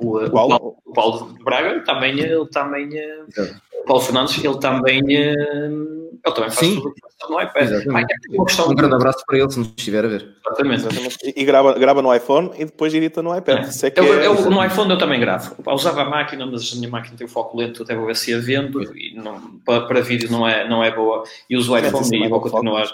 o, 0.00 0.24
o, 0.24 0.30
Paulo, 0.30 0.76
o 0.84 0.92
Paulo 0.92 1.34
de 1.34 1.44
Braga, 1.44 1.80
também, 1.84 2.18
ele 2.18 2.46
também, 2.46 2.88
o 3.80 3.84
Paulo 3.86 4.02
Fernandes, 4.02 4.42
ele 4.42 4.58
também 4.58 5.02
ele 6.24 6.34
também 6.34 6.50
faz 6.50 6.66
Sim. 6.66 6.80
tudo 6.80 6.94
no 7.30 7.40
iPad. 7.40 7.70
um 8.68 8.74
grande 8.74 8.94
abraço 8.94 9.24
para 9.26 9.38
ele 9.38 9.50
se 9.50 9.58
nos 9.58 9.68
estiver 9.68 10.04
a 10.04 10.08
ver. 10.08 10.36
Exatamente. 10.46 10.80
Exatamente. 10.80 11.34
E, 11.36 11.44
grava, 11.44 11.78
grava 11.78 12.02
no 12.02 12.14
iPhone 12.14 12.50
e 12.56 12.64
depois 12.64 12.92
edita 12.92 13.22
no 13.22 13.36
iPad. 13.36 13.58
É. 13.58 13.86
É 13.86 13.92
eu, 13.96 14.20
é... 14.20 14.26
eu, 14.26 14.50
no 14.50 14.64
iPhone 14.64 14.90
eu 14.90 14.98
também 14.98 15.20
gravo. 15.20 15.54
Eu 15.64 15.72
usava 15.72 16.02
a 16.02 16.04
máquina, 16.04 16.46
mas 16.46 16.72
a 16.72 16.76
minha 16.76 16.90
máquina 16.90 17.16
tem 17.16 17.26
o 17.26 17.30
foco 17.30 17.56
lento, 17.56 17.82
até 17.82 17.94
vou 17.94 18.06
ver 18.06 18.16
se 18.16 18.34
a 18.34 18.38
vendo 18.38 18.82
e 18.96 19.14
não, 19.14 19.58
para, 19.64 19.82
para, 19.82 20.00
vídeo 20.00 20.30
não 20.30 20.46
é, 20.46 20.68
não 20.68 20.82
é 20.82 20.94
boa. 20.94 21.24
E 21.48 21.56
uso 21.56 21.72
o 21.72 21.78
iPhone 21.78 22.24
e 22.24 22.28
vou 22.28 22.40
continuar. 22.40 22.86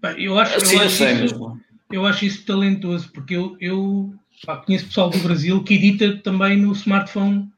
Bem, 0.00 0.24
eu 0.24 0.38
acho, 0.38 0.56
assim, 0.56 0.76
eu, 0.76 0.82
acho 0.82 1.04
isso, 1.04 1.58
eu 1.92 2.06
acho 2.06 2.24
isso 2.24 2.44
talentoso, 2.44 3.10
porque 3.12 3.36
eu, 3.36 3.56
eu 3.60 4.12
pá, 4.44 4.56
conheço 4.56 4.86
pessoal 4.86 5.10
do 5.10 5.18
Brasil 5.18 5.62
que 5.62 5.74
edita 5.74 6.16
também 6.24 6.56
no 6.56 6.72
smartphone. 6.72 7.48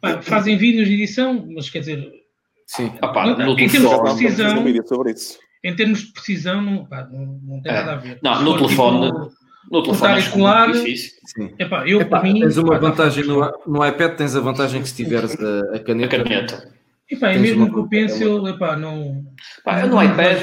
Pá, 0.00 0.20
fazem 0.20 0.56
vídeos 0.58 0.88
de 0.88 0.94
edição, 0.94 1.46
mas 1.54 1.70
quer 1.70 1.80
dizer, 1.80 2.19
Sim. 2.70 2.92
Ah, 3.02 3.08
pá, 3.08 3.26
no, 3.26 3.32
em 3.32 3.36
termos 3.36 3.58
de 3.58 3.66
precisão, 3.66 4.86
sobre 4.86 5.10
isso. 5.10 5.38
em 5.64 5.74
termos 5.74 6.00
de 6.02 6.12
precisão, 6.12 6.62
não, 6.62 6.84
pá, 6.84 7.04
não, 7.10 7.40
não 7.42 7.60
tem 7.60 7.72
é. 7.72 7.74
nada 7.74 7.92
a 7.94 7.96
ver. 7.96 8.20
Não, 8.22 8.42
no 8.44 8.56
telefone, 8.58 9.06
tipo, 9.06 9.32
no 9.72 9.82
telefone 9.82 10.12
é 10.14 10.18
escolar, 10.20 10.74
Sim. 10.74 11.54
Epá, 11.58 11.84
eu, 11.88 12.00
Epá, 12.00 12.22
mim, 12.22 12.38
tens 12.38 12.56
uma 12.58 12.78
vantagem 12.78 13.24
no, 13.24 13.40
no 13.66 13.84
iPad, 13.84 14.14
tens 14.14 14.36
a 14.36 14.40
vantagem 14.40 14.82
que 14.82 14.88
se 14.88 14.94
tiveres 14.94 15.36
a, 15.40 15.76
a 15.76 15.78
caneta. 15.80 16.14
A 16.14 16.22
caneta. 16.22 16.72
Epá, 17.10 17.32
é 17.32 17.38
mesmo 17.38 17.72
com 17.72 17.80
o 17.80 17.88
pencil, 17.88 18.46
epá, 18.46 18.76
não. 18.76 19.24
Pá, 19.64 19.80
eu 19.80 19.88
no 19.88 20.00
iPad. 20.00 20.38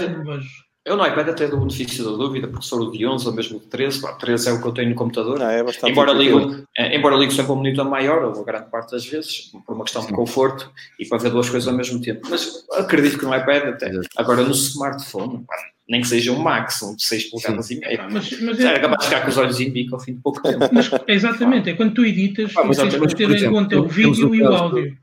Eu 0.87 0.95
no 0.95 1.05
iPad 1.05 1.27
até 1.27 1.49
dou 1.49 1.59
benefício 1.59 2.01
da 2.05 2.11
dúvida, 2.11 2.47
porque 2.47 2.65
sou 2.65 2.89
de 2.89 3.05
11 3.05 3.27
ou 3.27 3.33
mesmo 3.33 3.59
de 3.59 3.65
13, 3.65 4.01
pá, 4.01 4.13
13 4.13 4.47
é 4.47 4.53
o 4.53 4.61
que 4.61 4.67
eu 4.69 4.71
tenho 4.71 4.89
no 4.91 4.95
computador. 4.95 5.37
Não, 5.37 5.49
é 5.49 5.61
embora, 5.83 6.13
ligo, 6.13 6.65
é, 6.77 6.95
embora 6.95 7.17
ligo 7.17 7.33
sempre 7.33 7.51
um 7.51 7.55
monitor 7.55 7.83
maior, 7.83 8.23
ou 8.23 8.41
a 8.41 8.45
grande 8.45 8.69
parte 8.71 8.91
das 8.91 9.05
vezes, 9.05 9.51
por 9.65 9.75
uma 9.75 9.83
questão 9.83 10.01
Sim. 10.01 10.07
de 10.07 10.13
conforto 10.13 10.71
e 10.97 11.05
para 11.05 11.17
ver 11.17 11.31
duas 11.31 11.49
coisas 11.49 11.67
ao 11.67 11.75
mesmo 11.75 12.01
tempo. 12.01 12.25
Mas 12.29 12.65
acredito 12.71 13.19
que 13.19 13.25
no 13.25 13.35
iPad 13.35 13.65
até. 13.65 13.91
Agora 14.15 14.43
no 14.43 14.51
smartphone, 14.51 15.43
pá, 15.45 15.55
nem 15.89 15.99
que 15.99 16.07
seja 16.07 16.31
um 16.31 16.39
Max, 16.39 16.81
um 16.81 16.95
de 16.95 17.03
6 17.03 17.31
polegadas 17.31 17.69
e 17.69 17.79
meia. 17.81 18.07
Mas, 18.09 18.41
mas 18.41 18.57
é, 18.57 18.75
é 18.75 18.79
capaz 18.79 18.99
de 19.01 19.05
ficar 19.09 19.21
com 19.23 19.29
os 19.29 19.37
olhos 19.37 19.59
em 19.59 19.69
bico 19.69 19.93
ao 19.93 19.99
fim 19.99 20.13
de 20.13 20.21
pouco 20.21 20.41
tempo. 20.41 20.69
Mas, 20.71 20.89
exatamente, 21.05 21.69
é 21.69 21.73
quando 21.73 21.95
tu 21.95 22.05
editas, 22.05 22.53
ah, 22.55 22.63
mas, 22.63 22.77
tens 22.77 22.95
que 22.95 23.27
ter 23.27 23.43
em 23.43 23.51
conta 23.51 23.77
o 23.77 23.89
vídeo 23.89 24.33
e 24.33 24.41
o 24.41 24.47
áudio. 24.53 24.97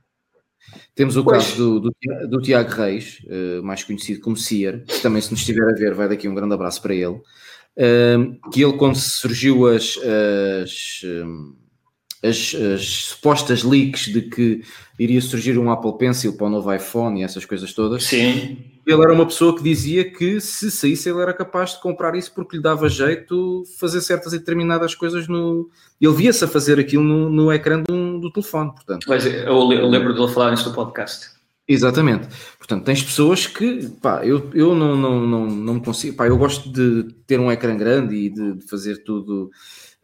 Temos 0.94 1.16
o 1.16 1.24
pois. 1.24 1.44
caso 1.44 1.80
do, 1.80 1.90
do, 1.90 2.28
do, 2.28 2.40
Tiago 2.40 2.70
Reis, 2.70 3.20
uh, 3.24 3.62
mais 3.62 3.82
conhecido 3.82 4.20
como 4.20 4.36
Cier, 4.36 4.84
que 4.84 5.00
também, 5.00 5.20
se 5.20 5.30
nos 5.30 5.40
estiver 5.40 5.68
a 5.68 5.74
ver, 5.74 5.92
vai 5.92 6.08
daqui 6.08 6.28
um 6.28 6.34
grande 6.34 6.54
abraço 6.54 6.80
para 6.80 6.94
ele. 6.94 7.20
Uh, 7.76 8.50
que 8.52 8.62
ele, 8.62 8.74
quando 8.74 8.94
surgiu 8.96 9.66
as, 9.66 9.98
as, 10.62 11.02
as, 12.24 12.54
as, 12.54 12.86
supostas 13.04 13.62
leaks 13.62 14.06
de 14.06 14.22
que 14.22 14.62
iria 14.98 15.20
surgir 15.20 15.58
um 15.58 15.70
Apple 15.70 15.98
Pencil 15.98 16.36
para 16.36 16.46
o 16.46 16.50
novo 16.50 16.72
iPhone 16.72 17.20
e 17.20 17.24
essas 17.24 17.44
coisas 17.44 17.72
todas, 17.72 18.04
Sim. 18.04 18.58
ele 18.86 19.02
era 19.02 19.12
uma 19.12 19.26
pessoa 19.26 19.54
que 19.54 19.62
dizia 19.62 20.10
que 20.10 20.40
se 20.40 20.70
saísse 20.70 21.08
ele 21.08 21.20
era 21.20 21.32
capaz 21.32 21.74
de 21.74 21.80
comprar 21.80 22.14
isso 22.14 22.32
porque 22.34 22.56
lhe 22.56 22.62
dava 22.62 22.88
jeito 22.88 23.64
fazer 23.78 24.00
certas 24.00 24.32
e 24.32 24.38
determinadas 24.38 24.94
coisas 24.94 25.28
no. 25.28 25.68
Ele 26.00 26.14
via-se 26.14 26.44
a 26.44 26.48
fazer 26.48 26.78
aquilo 26.78 27.02
no, 27.02 27.28
no 27.28 27.52
ecrã 27.52 27.82
do, 27.82 28.18
do 28.18 28.32
telefone, 28.32 28.72
portanto. 28.72 29.06
Mas 29.08 29.26
eu, 29.26 29.66
lembro 29.66 30.14
dele 30.14 30.28
falar 30.28 30.50
nisso 30.50 30.68
no 30.68 30.74
podcast. 30.74 31.34
Exatamente. 31.66 32.28
Portanto, 32.58 32.84
tens 32.84 33.02
pessoas 33.02 33.46
que, 33.46 33.88
pá, 34.02 34.24
eu, 34.24 34.50
eu 34.52 34.74
não, 34.74 34.96
não, 34.96 35.26
não, 35.26 35.46
não 35.46 35.74
me 35.74 35.80
consigo, 35.80 36.14
pá, 36.14 36.26
eu 36.26 36.36
gosto 36.36 36.70
de 36.70 37.04
ter 37.26 37.40
um 37.40 37.50
ecrã 37.50 37.74
grande 37.74 38.14
e 38.14 38.28
de, 38.28 38.56
de 38.56 38.66
fazer 38.66 39.02
tudo 39.02 39.50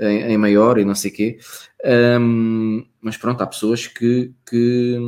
em, 0.01 0.33
em, 0.33 0.39
maior 0.39 0.79
e 0.79 0.85
não 0.85 0.95
sei 0.95 1.11
o 1.11 1.15
quê, 1.15 1.39
um, 2.21 2.85
mas 3.01 3.17
pronto, 3.17 3.41
há 3.43 3.47
pessoas 3.47 3.87
que, 3.87 4.33
que, 4.49 4.99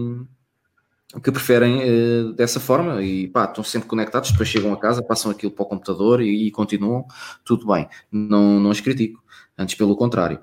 que 1.23 1.33
preferem 1.33 1.81
uh, 1.83 2.33
dessa 2.35 2.61
forma 2.61 3.03
e, 3.03 3.29
pá, 3.29 3.45
estão 3.45 3.65
sempre 3.65 3.89
conectados, 3.89 4.31
depois 4.31 4.49
chegam 4.49 4.73
a 4.73 4.79
casa, 4.79 5.03
passam 5.03 5.31
aquilo 5.31 5.53
para 5.53 5.63
o 5.63 5.69
computador 5.69 6.21
e, 6.21 6.47
e 6.47 6.51
continuam, 6.51 7.07
tudo 7.45 7.67
bem, 7.67 7.89
não, 8.11 8.61
não 8.61 8.71
os 8.71 8.81
critico, 8.81 9.23
antes 9.57 9.75
pelo 9.75 9.97
contrário. 9.97 10.39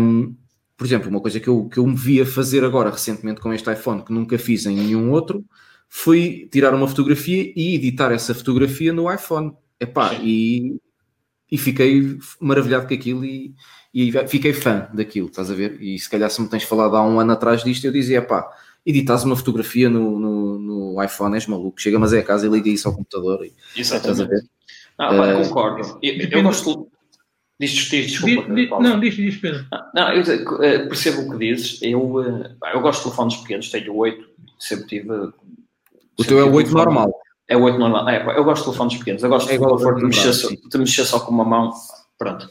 Um, 0.00 0.34
por 0.76 0.86
exemplo, 0.86 1.08
uma 1.08 1.20
coisa 1.20 1.38
que 1.40 1.48
eu, 1.48 1.68
que 1.68 1.78
eu 1.78 1.86
me 1.86 1.96
vi 1.96 2.20
a 2.20 2.26
fazer 2.26 2.64
agora 2.64 2.90
recentemente 2.90 3.40
com 3.40 3.52
este 3.52 3.72
iPhone, 3.72 4.04
que 4.04 4.12
nunca 4.12 4.38
fiz 4.38 4.66
em 4.66 4.76
nenhum 4.76 5.10
outro, 5.10 5.44
foi 5.88 6.48
tirar 6.50 6.74
uma 6.74 6.88
fotografia 6.88 7.52
e 7.54 7.76
editar 7.76 8.10
essa 8.12 8.34
fotografia 8.34 8.92
no 8.92 9.12
iPhone. 9.12 9.52
Epá, 9.78 10.14
e, 10.14 10.76
e 11.54 11.56
fiquei 11.56 12.18
maravilhado 12.40 12.88
com 12.88 12.94
aquilo 12.94 13.24
e, 13.24 13.54
e 13.94 14.10
fiquei 14.26 14.52
fã 14.52 14.88
daquilo, 14.92 15.28
estás 15.28 15.52
a 15.52 15.54
ver? 15.54 15.80
E 15.80 15.96
se 15.96 16.10
calhar 16.10 16.28
se 16.28 16.42
me 16.42 16.48
tens 16.48 16.64
falado 16.64 16.96
há 16.96 17.06
um 17.06 17.20
ano 17.20 17.30
atrás 17.30 17.62
disto, 17.62 17.84
eu 17.84 17.92
dizia, 17.92 18.20
pá, 18.20 18.44
editas 18.84 19.22
uma 19.22 19.36
fotografia 19.36 19.88
no, 19.88 20.18
no, 20.18 20.58
no 20.58 21.04
iPhone, 21.04 21.32
és 21.36 21.46
maluco, 21.46 21.80
chega 21.80 21.96
mas 21.96 22.12
é 22.12 22.18
a 22.18 22.24
casa 22.24 22.44
e 22.44 22.50
liga 22.50 22.68
isso 22.68 22.88
ao 22.88 22.96
computador. 22.96 23.46
E, 23.46 23.52
Exatamente. 23.80 24.10
Estás 24.10 24.20
a 24.20 24.24
ver? 24.24 24.42
Não, 24.98 25.16
pá, 25.16 25.32
uh, 25.32 25.48
concordo. 25.48 25.98
Eu, 26.02 26.28
eu 26.28 26.42
gosto, 26.42 26.88
Diz, 27.60 27.70
diz, 27.70 28.10
desculpa. 28.10 28.52
Diz, 28.52 28.70
não, 28.70 28.98
diz, 28.98 29.14
diz, 29.14 29.36
Pedro. 29.36 29.64
Não, 29.94 30.12
eu 30.12 30.60
eh, 30.60 30.78
percebo 30.86 31.22
o 31.22 31.30
que 31.30 31.38
dizes. 31.38 31.80
Eu, 31.82 32.20
eh, 32.20 32.56
eu 32.74 32.80
gosto 32.80 32.98
de 32.98 33.04
telefones 33.04 33.36
pequenos, 33.36 33.70
tenho 33.70 33.94
8, 33.94 34.28
sempre 34.58 34.86
tive. 34.88 35.12
O 36.18 36.24
teu 36.26 36.40
é 36.40 36.44
o 36.44 36.52
8 36.52 36.72
normal. 36.72 37.14
É 37.54 37.56
o 37.56 37.62
8 37.62 37.78
normal. 37.78 38.08
É, 38.08 38.36
eu 38.36 38.42
gosto 38.42 38.62
de 38.62 38.64
telefones 38.64 38.96
pequenos. 38.98 39.22
Eu 39.22 39.28
gosto 39.28 39.48
é 39.48 39.52
de, 39.52 39.58
conforto 39.58 39.98
de, 39.98 40.06
mexer, 40.06 40.32
só, 40.32 40.48
de 40.48 40.78
mexer 40.78 41.04
só 41.04 41.20
com 41.20 41.30
uma 41.30 41.44
mão. 41.44 41.72
Pronto. 42.18 42.48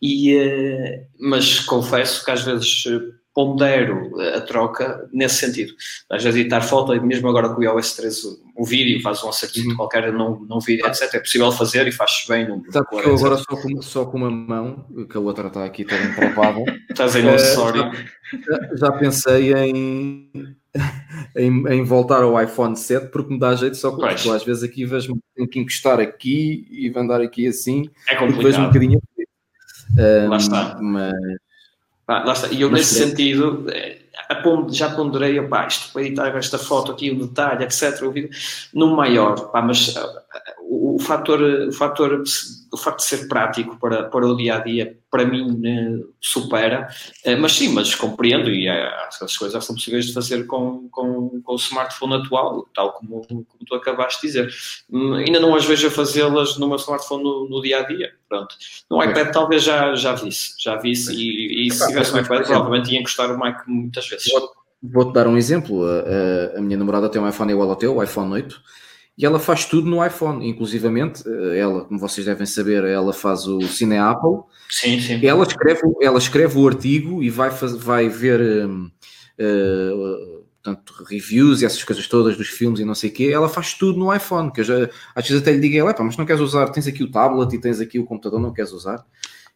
E, 0.00 0.36
eh, 0.36 1.06
mas 1.18 1.58
confesso 1.60 2.24
que 2.24 2.30
às 2.30 2.42
vezes 2.42 2.84
pondero 3.34 4.18
a 4.34 4.40
troca 4.40 5.06
nesse 5.12 5.46
sentido. 5.46 5.74
Às 6.10 6.22
vezes 6.22 6.40
editar 6.40 6.62
foto, 6.62 6.94
e 6.94 7.00
mesmo 7.00 7.28
agora 7.28 7.48
com 7.48 7.60
o 7.60 7.64
iOS 7.64 7.94
13, 7.94 8.38
o 8.56 8.64
vídeo, 8.64 9.02
faz 9.02 9.22
um 9.22 9.28
acertinho 9.28 9.70
uhum. 9.70 9.76
qualquer 9.76 10.10
num, 10.12 10.46
num 10.48 10.60
vídeo, 10.60 10.86
etc. 10.86 11.12
É 11.14 11.18
possível 11.18 11.50
fazer 11.50 11.86
e 11.88 11.92
faz-se 11.92 12.26
bem. 12.28 12.46
Sabe 12.70 12.88
que 12.88 12.94
eu 12.94 13.14
agora 13.14 13.36
só 13.36 13.56
com, 13.56 13.82
só 13.82 14.06
com 14.06 14.16
uma 14.16 14.30
mão, 14.30 14.86
que 15.10 15.16
a 15.16 15.20
outra 15.20 15.48
está 15.48 15.64
aqui 15.64 15.84
toda 15.84 16.02
entrapada. 16.02 16.64
Estás 16.88 17.14
aí 17.16 17.22
no 17.22 17.34
acessório. 17.34 17.90
Já, 18.46 18.76
já, 18.76 18.92
pensei 18.92 19.52
em, 19.52 20.30
em, 21.36 21.66
em, 21.68 21.84
voltar 21.84 22.22
ao 22.22 22.40
iPhone 22.40 22.76
7 22.76 23.08
porque 23.08 23.32
me 23.32 23.38
dá 23.38 23.54
jeito 23.54 23.76
só 23.76 23.92
com 23.92 24.04
às 24.04 24.44
vezes 24.44 24.62
aqui 24.62 24.84
vejo-me 24.84 25.20
tenho 25.34 25.48
que 25.48 25.58
encostar 25.58 26.00
aqui 26.00 26.66
e 26.70 26.92
andar 26.96 27.20
aqui 27.20 27.46
assim. 27.46 27.88
É 28.08 28.16
complicado. 28.16 28.44
Vejo 28.44 28.60
um 28.60 28.66
bocadinho. 28.66 29.02
Um, 29.98 30.28
Lá 30.28 30.36
está. 30.36 30.78
Mas, 30.80 31.14
ah, 32.08 32.22
lá 32.24 32.32
está. 32.32 32.48
E 32.48 32.60
eu, 32.60 32.70
nesse 32.70 32.94
sentido, 32.94 33.66
eh, 33.70 33.98
já 34.70 34.90
ponderei, 34.94 35.38
opá, 35.40 35.66
isto 35.66 35.92
para 35.92 36.02
editar 36.02 36.36
esta 36.36 36.58
foto 36.58 36.92
aqui, 36.92 37.10
o 37.10 37.26
detalhe, 37.26 37.64
etc. 37.64 38.00
No 38.72 38.94
maior, 38.94 39.50
pá, 39.50 39.60
mas 39.60 39.88
uh, 39.96 40.02
o, 40.76 40.96
o, 40.96 40.98
fator, 40.98 41.40
o 41.40 41.72
fator 41.72 42.22
o 42.72 42.76
facto 42.76 42.98
de 42.98 43.04
ser 43.04 43.28
prático 43.28 43.78
para, 43.78 44.04
para 44.04 44.26
o 44.26 44.36
dia 44.36 44.56
a 44.56 44.58
dia, 44.58 44.98
para 45.10 45.24
mim, 45.24 45.60
eh, 45.64 46.04
supera. 46.20 46.88
Eh, 47.24 47.36
mas 47.36 47.52
sim, 47.52 47.72
mas 47.72 47.94
compreendo 47.94 48.50
e 48.50 48.68
é, 48.68 48.88
as 49.20 49.36
coisas 49.36 49.64
são 49.64 49.74
possíveis 49.74 50.06
de 50.06 50.12
fazer 50.12 50.46
com, 50.46 50.88
com, 50.90 51.40
com 51.42 51.52
o 51.52 51.56
smartphone 51.56 52.14
atual, 52.14 52.66
tal 52.74 52.92
como, 52.92 53.26
como 53.26 53.46
tu 53.66 53.74
acabaste 53.74 54.20
de 54.20 54.26
dizer. 54.26 54.54
Hum, 54.90 55.14
ainda 55.14 55.40
não 55.40 55.54
as 55.54 55.64
vejo 55.64 55.88
a 55.88 55.90
fazê-las 55.90 56.58
no 56.58 56.68
meu 56.68 56.76
smartphone 56.76 57.24
no, 57.24 57.48
no, 57.48 57.62
dia 57.62 57.80
a 57.80 57.82
dia. 57.82 58.12
Pronto. 58.28 58.54
No 58.90 59.02
iPad 59.02 59.32
talvez 59.32 59.62
já, 59.62 59.94
já 59.94 60.14
visse, 60.14 60.54
já 60.58 60.76
visse, 60.76 61.14
e, 61.14 61.66
e 61.66 61.70
se 61.70 61.86
tivesse 61.86 62.12
um 62.14 62.20
iPad, 62.20 62.44
provavelmente 62.44 62.92
ia 62.92 63.00
encostar 63.00 63.30
o 63.30 63.38
Mac 63.38 63.66
muitas 63.66 64.06
vezes. 64.08 64.30
Vou-te 64.82 65.12
dar 65.12 65.26
um 65.26 65.36
exemplo. 65.36 65.84
A, 65.84 66.58
a, 66.58 66.60
minha 66.60 66.76
namorada 66.76 67.08
tem 67.08 67.20
um 67.20 67.28
iPhone 67.28 67.50
igual 67.50 67.70
ao 67.70 67.76
teu, 67.76 67.96
o 67.96 68.02
iPhone 68.02 68.32
8 68.32 68.60
e 69.18 69.24
ela 69.24 69.38
faz 69.38 69.64
tudo 69.64 69.88
no 69.88 70.04
iPhone, 70.04 70.46
inclusivamente, 70.46 71.22
eh, 71.26 71.58
ela, 71.58 71.86
como 71.86 71.98
vocês 71.98 72.26
devem 72.26 72.46
saber, 72.46 72.84
ela 72.84 73.14
faz 73.14 73.46
o 73.46 73.62
Cine 73.62 73.96
Apple. 73.96 74.40
Sim, 74.68 75.00
sim. 75.00 75.26
Ela 75.26 75.44
escreve, 75.44 75.80
ela 76.02 76.18
escreve 76.18 76.58
o 76.58 76.68
artigo 76.68 77.22
e 77.22 77.30
vai, 77.30 77.50
faz, 77.50 77.74
vai 77.74 78.08
ver 78.10 78.40
uh, 78.66 78.84
uh, 79.40 80.46
portanto, 80.62 80.92
reviews 81.08 81.62
e 81.62 81.64
essas 81.64 81.82
coisas 81.82 82.06
todas 82.06 82.36
dos 82.36 82.48
filmes 82.48 82.78
e 82.78 82.84
não 82.84 82.94
sei 82.94 83.08
o 83.08 83.12
quê. 83.12 83.30
Ela 83.32 83.48
faz 83.48 83.72
tudo 83.72 83.98
no 83.98 84.14
iPhone, 84.14 84.52
que 84.52 84.60
eu 84.60 84.64
já, 84.64 84.90
às 85.14 85.26
vezes 85.26 85.40
até 85.40 85.52
lhe 85.52 85.60
digo, 85.60 85.78
ela, 85.78 85.94
mas 86.00 86.16
não 86.18 86.26
queres 86.26 86.42
usar, 86.42 86.68
tens 86.68 86.86
aqui 86.86 87.02
o 87.02 87.10
tablet 87.10 87.54
e 87.54 87.60
tens 87.60 87.80
aqui 87.80 87.98
o 87.98 88.04
computador, 88.04 88.38
não 88.38 88.52
queres 88.52 88.72
usar? 88.72 89.02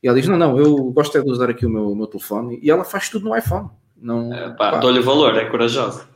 E 0.03 0.09
ela 0.09 0.19
diz, 0.19 0.27
não, 0.27 0.39
não, 0.39 0.59
eu 0.59 0.75
gosto 0.93 1.19
é 1.19 1.23
de 1.23 1.31
usar 1.31 1.51
aqui 1.51 1.67
o 1.67 1.71
meu, 1.71 1.91
o 1.91 1.95
meu 1.95 2.07
telefone. 2.07 2.59
E 2.63 2.71
ela 2.71 2.85
faz 2.85 3.11
tudo 3.11 3.29
no 3.29 3.37
iPhone. 3.37 3.69
Não, 4.01 4.33
é, 4.33 4.81
dou-lhe 4.81 5.01
valor, 5.01 5.37
é 5.37 5.45
corajosa. 5.51 6.09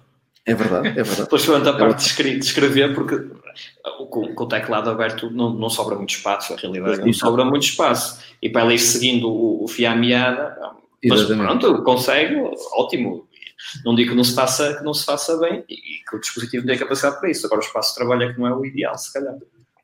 É 0.46 0.54
verdade, 0.54 0.88
é 0.88 0.92
verdade. 0.92 1.22
Depois 1.22 1.44
quanto 1.46 1.68
a 1.68 1.72
parte 1.72 2.22
de 2.22 2.38
escrever, 2.38 2.94
porque 2.94 3.18
com, 4.10 4.34
com, 4.34 4.44
o 4.44 4.46
teclado 4.46 4.90
aberto 4.90 5.30
não, 5.30 5.50
não 5.50 5.70
sobra 5.70 5.96
muito 5.96 6.10
espaço, 6.10 6.52
a 6.52 6.56
realidade 6.56 7.00
não 7.00 7.12
sobra 7.14 7.44
muito 7.44 7.62
espaço. 7.62 8.20
E 8.42 8.50
para 8.50 8.62
ela 8.62 8.74
ir 8.74 8.78
seguindo 8.78 9.28
o, 9.28 9.64
o 9.64 9.68
fio 9.68 9.88
à 9.88 9.96
meada, 9.96 10.56
mas 11.04 11.24
pronto, 11.24 11.82
consegue, 11.82 12.36
ótimo. 12.72 13.26
Não 13.84 13.94
digo 13.94 14.10
que 14.10 14.16
não 14.16 14.24
se 14.24 14.34
faça, 14.34 14.74
que 14.74 14.84
não 14.84 14.92
se 14.92 15.06
faça 15.06 15.38
bem 15.38 15.64
e 15.68 15.76
que 16.08 16.16
o 16.16 16.20
dispositivo 16.20 16.66
tenha 16.66 16.78
capacidade 16.78 17.18
para 17.18 17.30
isso. 17.30 17.46
Agora 17.46 17.62
o 17.62 17.64
espaço 17.64 17.90
de 17.90 17.94
trabalho 17.96 18.22
é 18.24 18.32
que 18.32 18.38
não 18.38 18.46
é 18.46 18.54
o 18.54 18.64
ideal, 18.66 18.96
se 18.98 19.12
calhar. 19.12 19.34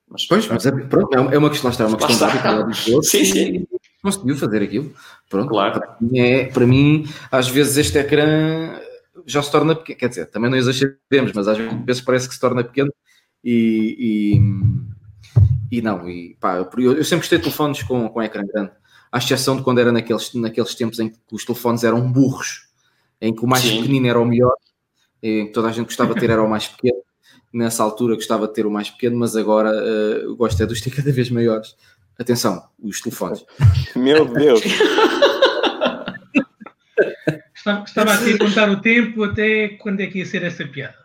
Mas, 0.09 0.27
pois, 0.27 0.46
mas 0.49 0.66
é, 0.66 0.73
pronto, 0.73 1.14
é 1.14 1.38
uma 1.38 1.49
questão, 1.49 1.70
é 1.70 1.88
uma 1.88 1.96
questão 1.96 2.66
de 2.68 2.77
Sim, 3.07 3.25
sim. 3.25 3.66
Conseguiu 4.03 4.37
fazer 4.37 4.62
aquilo. 4.62 4.92
Pronto, 5.29 5.49
claro. 5.49 5.81
Para 5.81 5.96
mim, 6.01 6.18
é, 6.18 6.44
para 6.46 6.66
mim, 6.66 7.09
às 7.31 7.49
vezes 7.49 7.77
este 7.77 7.99
ecrã 7.99 8.79
já 9.26 9.42
se 9.42 9.50
torna 9.50 9.74
pequeno, 9.74 9.98
quer 9.98 10.09
dizer, 10.09 10.26
também 10.26 10.50
não 10.50 10.59
exageremos, 10.59 11.33
mas 11.35 11.48
às 11.48 11.59
vezes 11.59 12.02
parece 12.02 12.28
que 12.28 12.35
se 12.35 12.40
torna 12.40 12.64
pequeno 12.64 12.92
e, 13.42 14.38
e, 15.70 15.78
e 15.78 15.83
não, 15.83 16.09
e 16.09 16.37
pá, 16.40 16.56
eu, 16.56 16.96
eu, 16.96 17.04
sempre 17.04 17.18
gostei 17.18 17.38
de 17.38 17.44
telefones 17.44 17.83
com, 17.83 18.09
com 18.09 18.22
ecrã 18.22 18.44
grande, 18.46 18.72
à 19.11 19.18
exceção 19.18 19.56
de 19.56 19.62
quando 19.62 19.78
era 19.78 19.92
naqueles, 19.92 20.35
naqueles 20.35 20.74
tempos 20.74 20.98
em 20.98 21.09
que 21.09 21.18
os 21.33 21.44
telefones 21.44 21.85
eram 21.85 22.11
burros, 22.11 22.68
em 23.20 23.35
que 23.35 23.44
o 23.44 23.48
mais 23.48 23.62
Sim. 23.62 23.78
pequenino 23.78 24.06
era 24.09 24.20
o 24.20 24.24
melhor, 24.24 24.54
em 25.22 25.46
que 25.46 25.52
toda 25.52 25.68
a 25.68 25.72
gente 25.72 25.87
gostava 25.87 26.14
de 26.14 26.20
ter 26.20 26.30
era 26.30 26.42
o 26.42 26.48
mais 26.48 26.68
pequeno, 26.68 27.00
nessa 27.52 27.83
altura 27.83 28.14
gostava 28.14 28.46
de 28.46 28.54
ter 28.54 28.66
o 28.66 28.70
mais 28.70 28.90
pequeno, 28.90 29.18
mas 29.18 29.37
agora 29.37 29.70
uh, 29.72 30.37
gosto 30.37 30.62
é 30.62 30.66
de 30.66 30.72
os 30.72 30.80
ter 30.80 30.90
cada 30.90 31.11
vez 31.12 31.30
maiores. 31.30 31.74
Atenção, 32.18 32.62
os 32.78 33.00
telefones. 33.00 33.44
Meu 33.96 34.26
Deus! 34.26 34.61
Estava, 37.61 37.85
estava 37.85 38.14
aqui 38.14 38.33
a 38.33 38.38
contar 38.38 38.70
o 38.70 38.81
tempo 38.81 39.23
até 39.23 39.68
quando 39.68 40.01
é 40.01 40.07
que 40.07 40.18
ia 40.18 40.27
ser 40.27 40.42
essa 40.42 40.66
piada. 40.66 40.96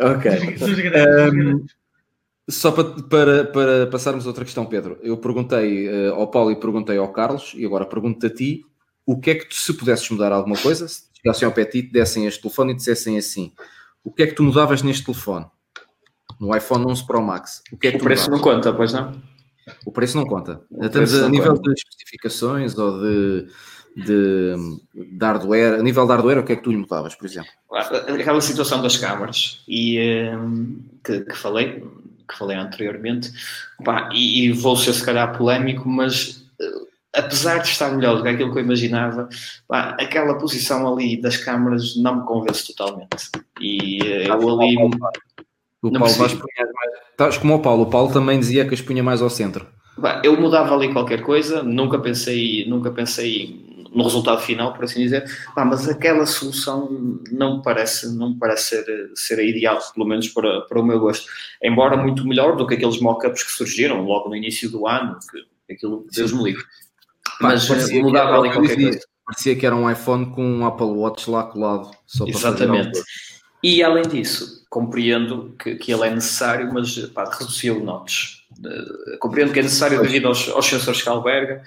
Ok. 0.00 0.56
Dos, 0.58 0.70
dos 0.70 0.80
grandes, 0.80 1.54
um, 1.54 1.66
só 2.50 2.72
para, 2.72 2.84
para, 3.02 3.44
para, 3.44 3.86
passarmos 3.86 4.24
a 4.24 4.28
outra 4.28 4.44
questão, 4.44 4.66
Pedro. 4.66 4.98
Eu 5.02 5.16
perguntei 5.18 5.88
uh, 5.88 6.14
ao 6.14 6.28
Paulo 6.28 6.50
e 6.50 6.56
perguntei 6.56 6.98
ao 6.98 7.12
Carlos, 7.12 7.52
e 7.56 7.64
agora 7.64 7.86
pergunto 7.86 8.26
a 8.26 8.30
ti: 8.30 8.64
o 9.06 9.20
que 9.20 9.30
é 9.30 9.34
que 9.36 9.48
tu, 9.48 9.54
se 9.54 9.72
pudesses 9.72 10.08
mudar 10.10 10.32
alguma 10.32 10.56
coisa, 10.56 10.88
se 10.88 11.04
chegassem 11.14 11.46
ao 11.46 11.52
pé 11.52 11.64
te 11.64 11.82
dessem 11.82 12.26
este 12.26 12.42
telefone 12.42 12.72
e 12.72 12.76
dissessem 12.76 13.16
assim: 13.16 13.52
o 14.02 14.10
que 14.10 14.24
é 14.24 14.26
que 14.26 14.34
tu 14.34 14.42
mudavas 14.42 14.82
neste 14.82 15.04
telefone? 15.04 15.46
No 16.40 16.56
iPhone 16.56 16.86
11 16.86 17.06
Pro 17.06 17.22
Max. 17.22 17.62
O, 17.70 17.76
que 17.76 17.88
é 17.88 17.90
que 17.92 17.98
o 17.98 18.00
preço 18.00 18.30
mudavas? 18.30 18.46
não 18.46 18.54
conta, 18.54 18.72
pois 18.72 18.92
não? 18.92 19.22
O 19.86 19.92
preço 19.92 20.16
não 20.16 20.26
conta. 20.26 20.60
Estamos 20.80 21.14
a 21.14 21.28
nível 21.28 21.54
conta. 21.54 21.72
de 21.72 21.80
especificações 21.80 22.76
ou 22.76 23.00
de 23.00 23.48
de, 24.04 24.54
de 24.94 25.24
hardware, 25.24 25.80
a 25.80 25.82
nível 25.82 26.06
de 26.06 26.12
hardware, 26.12 26.38
o 26.38 26.44
que 26.44 26.52
é 26.52 26.56
que 26.56 26.62
tu 26.62 26.70
lhe 26.70 26.76
mudavas, 26.76 27.14
por 27.14 27.26
exemplo? 27.26 27.50
Aquela 27.72 28.40
situação 28.40 28.80
das 28.80 28.96
câmaras 28.96 29.62
e, 29.66 29.98
um, 30.34 30.80
que, 31.04 31.20
que, 31.20 31.36
falei, 31.36 31.84
que 32.28 32.36
falei 32.36 32.56
anteriormente, 32.56 33.30
pá, 33.84 34.08
e, 34.12 34.46
e 34.46 34.52
vou 34.52 34.76
ser 34.76 34.92
se 34.92 35.04
calhar 35.04 35.36
polémico, 35.36 35.88
mas 35.88 36.48
uh, 36.60 36.88
apesar 37.14 37.58
de 37.58 37.68
estar 37.68 37.90
melhor 37.90 38.16
do 38.16 38.22
que 38.22 38.28
aquilo 38.28 38.52
que 38.52 38.58
eu 38.58 38.64
imaginava, 38.64 39.28
pá, 39.66 39.96
aquela 40.00 40.38
posição 40.38 40.92
ali 40.92 41.20
das 41.20 41.36
câmaras 41.36 41.96
não 41.96 42.20
me 42.20 42.26
convence 42.26 42.66
totalmente. 42.66 43.30
E 43.60 44.00
uh, 44.02 44.40
eu 44.40 44.60
ali. 44.60 44.76
O 45.80 45.92
Paulo 45.92 46.12
vais 46.14 46.16
mais. 46.16 46.32
Estás 47.10 47.38
como 47.38 47.54
o 47.54 47.60
Paulo, 47.60 47.82
o 47.82 47.90
Paulo 47.90 48.12
também 48.12 48.38
dizia 48.38 48.66
que 48.66 48.74
as 48.74 48.80
punha 48.80 49.02
mais 49.02 49.20
ao 49.20 49.30
centro. 49.30 49.66
eu 50.22 50.40
mudava 50.40 50.74
ali 50.74 50.92
qualquer 50.92 51.22
coisa, 51.22 51.62
nunca 51.62 51.98
pensei, 51.98 52.64
nunca 52.68 52.90
pensei 52.90 53.67
no 53.94 54.04
resultado 54.04 54.40
final, 54.42 54.72
por 54.72 54.84
assim 54.84 55.02
dizer, 55.02 55.24
ah, 55.56 55.64
mas 55.64 55.88
aquela 55.88 56.26
solução 56.26 57.20
não 57.30 57.58
me 57.58 57.62
parece, 57.62 58.16
não 58.16 58.38
parece 58.38 58.76
ser, 58.84 59.10
ser 59.14 59.38
a 59.38 59.42
ideal, 59.42 59.78
pelo 59.94 60.06
menos 60.06 60.28
para, 60.28 60.62
para 60.62 60.80
o 60.80 60.84
meu 60.84 60.98
gosto. 60.98 61.26
Embora 61.62 61.96
muito 61.96 62.26
melhor 62.26 62.56
do 62.56 62.66
que 62.66 62.74
aqueles 62.74 63.00
mock-ups 63.00 63.42
que 63.42 63.52
surgiram 63.52 64.02
logo 64.02 64.28
no 64.28 64.36
início 64.36 64.70
do 64.70 64.86
ano, 64.86 65.18
que 65.66 65.74
aquilo, 65.74 66.06
Deus 66.12 66.32
me 66.32 66.44
livre. 66.44 66.64
Mas 67.40 67.66
parecia 67.66 68.02
mudava 68.02 68.38
ali 68.38 68.50
qualquer 68.52 68.76
coisa. 68.76 69.00
Parecia 69.24 69.56
que 69.56 69.66
era 69.66 69.76
um 69.76 69.90
iPhone 69.90 70.34
com 70.34 70.42
um 70.42 70.66
Apple 70.66 70.86
Watch 70.86 71.30
lá 71.30 71.44
colado. 71.44 71.90
Exatamente. 72.26 72.98
E 73.62 73.82
além 73.82 74.02
disso, 74.02 74.64
compreendo 74.70 75.54
que, 75.58 75.74
que 75.74 75.92
ele 75.92 76.06
é 76.06 76.10
necessário, 76.10 76.72
mas 76.72 76.96
pá, 77.08 77.28
reduziu 77.30 77.84
notes. 77.84 78.38
Uh, 78.58 79.18
compreendo 79.18 79.52
que 79.52 79.58
é 79.58 79.62
necessário 79.62 80.00
devido 80.00 80.28
aos, 80.28 80.48
aos 80.48 80.66
sensores 80.66 81.02
que 81.02 81.08
alberga, 81.08 81.62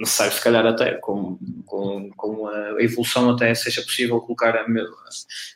necessário, 0.00 0.32
se 0.32 0.40
calhar, 0.40 0.66
até 0.66 0.92
com, 0.94 1.38
com, 1.66 2.10
com 2.16 2.46
a 2.46 2.82
evolução, 2.82 3.30
até 3.30 3.54
seja 3.54 3.82
possível 3.82 4.20
colocar 4.20 4.56
a 4.56 4.68
me, 4.68 4.80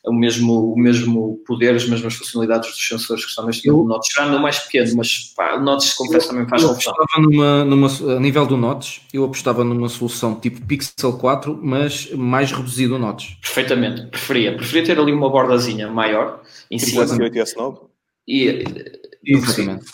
o, 0.04 0.12
mesmo, 0.12 0.72
o 0.72 0.78
mesmo 0.78 1.42
poder, 1.46 1.74
as 1.74 1.88
mesmas 1.88 2.14
funcionalidades 2.14 2.70
dos 2.70 2.86
sensores 2.86 3.24
que 3.24 3.30
estão 3.30 3.46
neste 3.46 3.68
eu, 3.68 3.84
Notes, 3.84 4.12
já 4.12 4.26
no 4.26 4.40
mais 4.40 4.58
pequeno, 4.58 4.96
mas 4.96 5.32
pá, 5.36 5.54
o 5.54 5.60
Notes, 5.62 5.94
confesso, 5.94 6.28
também 6.28 6.48
faz 6.48 6.64
confusão. 6.64 6.94
Numa, 7.18 7.64
numa, 7.64 7.88
a 8.16 8.20
nível 8.20 8.46
do 8.46 8.56
Notes, 8.56 9.02
eu 9.12 9.24
apostava 9.24 9.64
numa 9.64 9.88
solução 9.88 10.38
tipo 10.38 10.64
Pixel 10.66 11.18
4, 11.18 11.58
mas 11.62 12.10
mais 12.12 12.52
reduzido 12.52 12.96
o 12.96 12.98
Notes. 12.98 13.36
Perfeitamente, 13.40 14.06
preferia. 14.06 14.56
Preferia 14.56 14.84
ter 14.84 14.98
ali 14.98 15.12
uma 15.12 15.30
bordazinha 15.30 15.88
maior 15.88 16.42
em 16.70 16.76
tipo 16.76 16.90
cima. 16.90 17.04
S8 17.04 17.34
e 17.34 17.40
S9? 17.40 17.80
E, 18.28 18.64
Exatamente. 19.24 19.86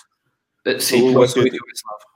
Sim, 0.81 1.17
o 1.17 1.21
S8 1.21 1.47
e 1.47 1.57
o 1.57 1.65
S9. 1.65 2.08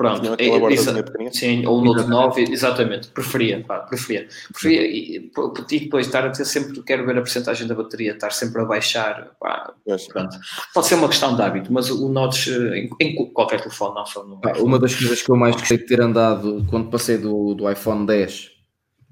Pronto, 0.00 0.34
é, 0.38 1.26
é, 1.26 1.30
sim, 1.30 1.66
ou 1.66 1.78
o 1.78 1.84
Note 1.84 2.08
9, 2.08 2.44
exatamente, 2.50 3.08
preferia, 3.08 3.62
pá, 3.62 3.80
preferia. 3.80 4.26
preferia 4.50 4.86
e, 4.86 5.16
e, 5.16 5.78
depois 5.78 6.06
estar 6.06 6.24
a 6.24 6.30
ter 6.30 6.46
sempre, 6.46 6.82
quero 6.82 7.04
ver 7.04 7.18
a 7.18 7.20
porcentagem 7.20 7.66
da 7.66 7.74
bateria, 7.74 8.12
estar 8.12 8.30
sempre 8.30 8.62
a 8.62 8.64
baixar, 8.64 9.32
pá, 9.38 9.74
pronto. 9.84 10.38
Pode 10.72 10.86
ser 10.86 10.94
uma 10.94 11.06
questão 11.06 11.36
de 11.36 11.42
hábito, 11.42 11.70
mas 11.70 11.90
o 11.90 12.08
Note 12.08 12.50
em, 12.50 12.88
em 12.98 13.30
qualquer 13.30 13.60
telefone, 13.60 13.94
não 13.94 14.06
só 14.06 14.24
no. 14.24 14.40
uma 14.60 14.78
das 14.78 14.94
coisas 14.94 15.20
que 15.20 15.30
eu 15.30 15.36
mais 15.36 15.54
gostei 15.54 15.76
de 15.76 15.84
ter 15.84 16.00
andado 16.00 16.64
quando 16.70 16.88
passei 16.88 17.18
do, 17.18 17.52
do 17.52 17.70
iPhone 17.70 18.06
10 18.06 18.52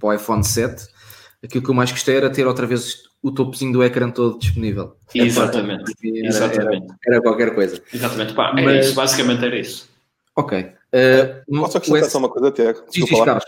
para 0.01 0.09
o 0.09 0.13
iPhone 0.15 0.43
7, 0.43 0.87
aquilo 1.45 1.65
que 1.65 1.71
eu 1.71 1.75
mais 1.75 1.91
gostei 1.93 2.17
era 2.17 2.31
ter 2.31 2.47
outra 2.47 2.67
vez 2.67 3.03
o 3.23 3.31
topozinho 3.31 3.75
do 3.75 3.85
ecrã 3.85 4.11
todo 4.11 4.39
disponível. 4.39 4.97
Exatamente, 5.15 5.93
era, 6.03 6.29
exatamente. 6.29 6.87
Era, 7.07 7.17
era, 7.17 7.21
qualquer 7.21 7.55
coisa. 7.55 7.79
Exatamente, 7.93 8.33
pá, 8.33 8.55
era 8.57 8.63
mas... 8.63 8.87
isso, 8.87 8.95
basicamente 8.95 9.45
era 9.45 9.59
isso. 9.59 9.87
Ok, 10.35 10.78
Uh, 10.89 11.61
Posso 11.61 11.77
acrescentar 11.77 12.11
só 12.11 12.19
uma 12.19 12.31
coisa, 12.31 12.51
Tiago? 12.51 12.83
Desculpa 12.91 13.41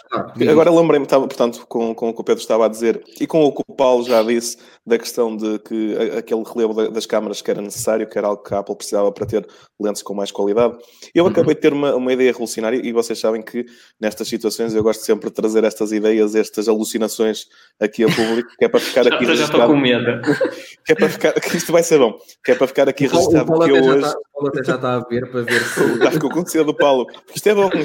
Agora 0.51 0.71
lembrei-me, 0.71 1.07
portanto, 1.07 1.65
com, 1.67 1.95
com 1.95 2.11
o 2.11 2.15
que 2.15 2.21
o 2.21 2.25
Pedro 2.25 2.43
estava 2.43 2.67
a 2.67 2.69
dizer 2.69 3.03
e 3.19 3.27
com 3.27 3.43
o 3.45 3.53
que 3.53 3.63
o 3.67 3.75
Paulo 3.75 4.05
já 4.05 4.23
disse 4.23 4.59
da 4.87 4.99
questão 4.99 5.35
de 5.35 5.59
que 5.61 5.97
aquele 6.19 6.43
relevo 6.43 6.91
das 6.91 7.07
câmaras 7.07 7.41
que 7.41 7.51
era 7.51 7.63
necessário, 7.63 8.07
que 8.07 8.19
era 8.19 8.27
algo 8.27 8.43
que 8.43 8.53
a 8.53 8.59
Apple 8.59 8.77
precisava 8.77 9.11
para 9.13 9.25
ter 9.25 9.47
lentes 9.81 10.03
com 10.03 10.13
mais 10.13 10.31
qualidade. 10.31 10.77
Eu 11.15 11.25
uhum. 11.25 11.31
acabei 11.31 11.55
de 11.55 11.61
ter 11.61 11.73
uma, 11.73 11.95
uma 11.95 12.13
ideia 12.13 12.31
revolucionária 12.31 12.81
e 12.85 12.93
vocês 12.93 13.19
sabem 13.19 13.41
que 13.41 13.65
nestas 13.99 14.29
situações 14.29 14.75
eu 14.75 14.83
gosto 14.83 15.03
sempre 15.05 15.31
de 15.31 15.35
trazer 15.35 15.65
estas 15.65 15.93
ideias, 15.93 16.35
estas 16.35 16.69
alucinações 16.69 17.47
aqui 17.81 18.03
ao 18.03 18.11
público, 18.11 18.51
que 18.59 18.65
é 18.65 18.69
para 18.69 18.81
ficar 18.81 19.07
aqui 19.13 19.25
já, 19.25 19.35
já 19.35 19.45
estou 19.45 19.67
com 19.67 19.77
medo. 19.77 20.21
Que 20.83 20.93
é 20.93 20.97
para 20.97 21.09
ficar, 21.09 21.33
que 21.33 21.57
isto 21.57 21.71
vai 21.71 21.83
ser 21.83 21.99
bom, 21.99 22.19
que 22.43 22.53
é 22.53 22.55
para 22.55 22.67
ficar 22.67 22.89
aqui 22.89 23.07
registrado 23.07 23.53
que 23.61 23.71
eu 23.71 23.85
hoje... 23.85 24.07
Está, 24.07 24.19
o 24.19 24.33
Paulo 24.33 24.49
até 24.49 24.65
já 24.65 24.75
está 24.75 24.95
a 24.95 25.01
ver 25.01 25.31
para 25.31 25.43
ver 25.43 25.61
se... 25.63 25.83
Está 25.93 26.19
com 26.19 26.41
o 26.41 26.65
do 26.65 26.75
Paulo. 26.75 27.07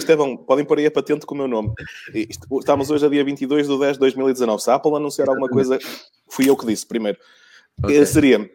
É 0.08 0.16
bom. 0.16 0.38
Podem 0.38 0.66
pôr 0.66 0.80
aí 0.80 0.86
a 0.86 0.92
patente 0.92 1.26
com 1.26 1.36
o 1.36 1.38
meu 1.38 1.48
nome. 1.48 1.72
Estamos 2.14 2.90
hoje 2.90 3.06
a 3.06 3.10
dia 3.10 3.24
22 3.24 3.68
de 3.68 3.80
10 3.80 3.94
de 3.94 4.00
2019. 4.00 4.62
Se 4.62 4.70
a 4.70 4.76
Apple 4.76 4.96
anunciar 4.96 5.30
alguma 5.30 5.48
coisa, 5.48 5.78
fui 6.30 6.50
eu 6.50 6.58
que 6.58 6.66
disse 6.66 6.86
primeiro. 6.86 7.18
Okay. 7.84 8.06
Seria 8.06 8.50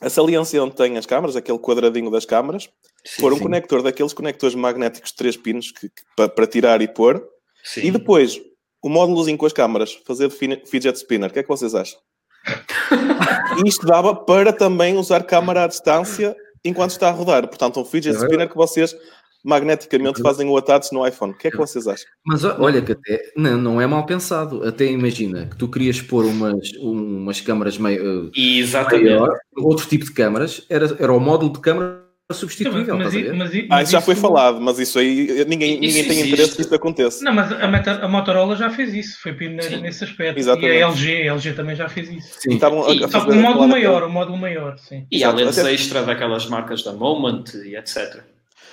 a 0.00 0.08
saliência 0.08 0.62
onde 0.62 0.74
tem 0.74 0.96
as 0.96 1.04
câmaras, 1.04 1.36
aquele 1.36 1.58
quadradinho 1.58 2.10
das 2.10 2.24
câmaras, 2.24 2.70
pôr 3.18 3.32
um 3.32 3.36
sim. 3.36 3.42
conector 3.42 3.82
daqueles 3.82 4.12
conectores 4.12 4.54
magnéticos 4.54 5.10
de 5.10 5.16
3 5.16 5.36
pinos 5.36 5.70
que, 5.72 5.88
que, 5.88 6.02
para, 6.16 6.28
para, 6.28 6.46
tirar 6.46 6.80
e 6.80 6.88
pôr, 6.88 7.22
sim. 7.62 7.82
e 7.82 7.90
depois 7.90 8.40
o 8.82 8.88
módulozinho 8.88 9.36
com 9.36 9.44
as 9.44 9.52
câmaras, 9.52 10.00
fazer 10.06 10.30
fidget 10.30 10.96
spinner. 10.96 11.28
O 11.28 11.32
que 11.32 11.40
é 11.40 11.42
que 11.42 11.48
vocês 11.48 11.74
acham? 11.74 11.98
isto 13.66 13.86
dava 13.86 14.14
para 14.14 14.52
também 14.52 14.96
usar 14.96 15.22
câmara 15.24 15.64
à 15.64 15.66
distância 15.66 16.34
enquanto 16.64 16.92
está 16.92 17.08
a 17.08 17.12
rodar. 17.12 17.46
Portanto, 17.46 17.78
um 17.78 17.84
fidget 17.84 18.16
é 18.16 18.18
spinner 18.18 18.48
que 18.48 18.56
vocês 18.56 18.96
magneticamente 19.44 20.22
fazem 20.22 20.48
o 20.48 20.56
attach 20.56 20.92
no 20.92 21.06
iPhone. 21.06 21.32
O 21.32 21.36
que 21.36 21.48
é 21.48 21.50
que 21.50 21.56
vocês 21.56 21.86
acham? 21.86 22.06
Mas 22.24 22.44
olha 22.44 22.82
que 22.82 22.92
até 22.92 23.32
não, 23.36 23.56
não 23.56 23.80
é 23.80 23.86
mal 23.86 24.04
pensado. 24.06 24.66
Até 24.66 24.86
imagina 24.86 25.46
que 25.46 25.56
tu 25.56 25.68
querias 25.68 26.00
pôr 26.00 26.24
umas, 26.24 26.72
umas 26.80 27.40
câmaras 27.40 27.78
meio 27.78 28.30
Exatamente. 28.36 29.10
Maior, 29.10 29.38
outro 29.56 29.86
tipo 29.86 30.04
de 30.04 30.12
câmaras, 30.12 30.64
era, 30.68 30.86
era 30.98 31.12
o 31.12 31.20
módulo 31.20 31.52
de 31.52 31.60
câmara 31.60 32.10
substituível. 32.32 32.96
Mas, 32.96 33.14
mas, 33.14 33.36
mas, 33.36 33.66
ah, 33.70 33.82
isso 33.82 33.92
já 33.92 34.00
foi 34.00 34.14
falado, 34.14 34.60
mas 34.60 34.78
isso 34.78 34.98
aí 34.98 35.44
ninguém, 35.46 35.80
ninguém 35.80 36.06
tem 36.06 36.20
interesse 36.20 36.54
que 36.54 36.62
isso 36.62 36.74
aconteça. 36.74 37.24
Não, 37.24 37.32
mas 37.32 37.52
a, 37.52 38.04
a, 38.04 38.08
Motorola 38.08 38.56
já 38.56 38.70
fez 38.70 38.94
isso, 38.94 39.20
foi 39.20 39.32
pioneira 39.32 39.78
nesse 39.78 40.04
aspecto. 40.04 40.38
Exatamente. 40.38 40.78
E 40.78 40.82
a 40.82 40.88
LG, 40.88 41.28
a 41.28 41.32
LG 41.32 41.52
também 41.54 41.76
já 41.76 41.88
fez 41.88 42.10
isso. 42.10 42.40
Sim, 42.40 42.54
estavam 42.54 42.88
e, 42.92 43.08
só 43.10 43.24
que 43.24 43.32
o 43.32 43.36
módulo 43.36 43.68
maior, 43.68 44.02
o 44.04 44.10
módulo 44.10 44.38
maior, 44.38 44.78
sim. 44.78 45.06
E 45.10 45.24
a 45.24 45.32
lentes 45.32 45.58
extra 45.58 46.02
daquelas 46.02 46.46
marcas 46.46 46.82
da 46.82 46.92
Moment 46.92 47.44
e 47.64 47.76
etc. 47.76 48.22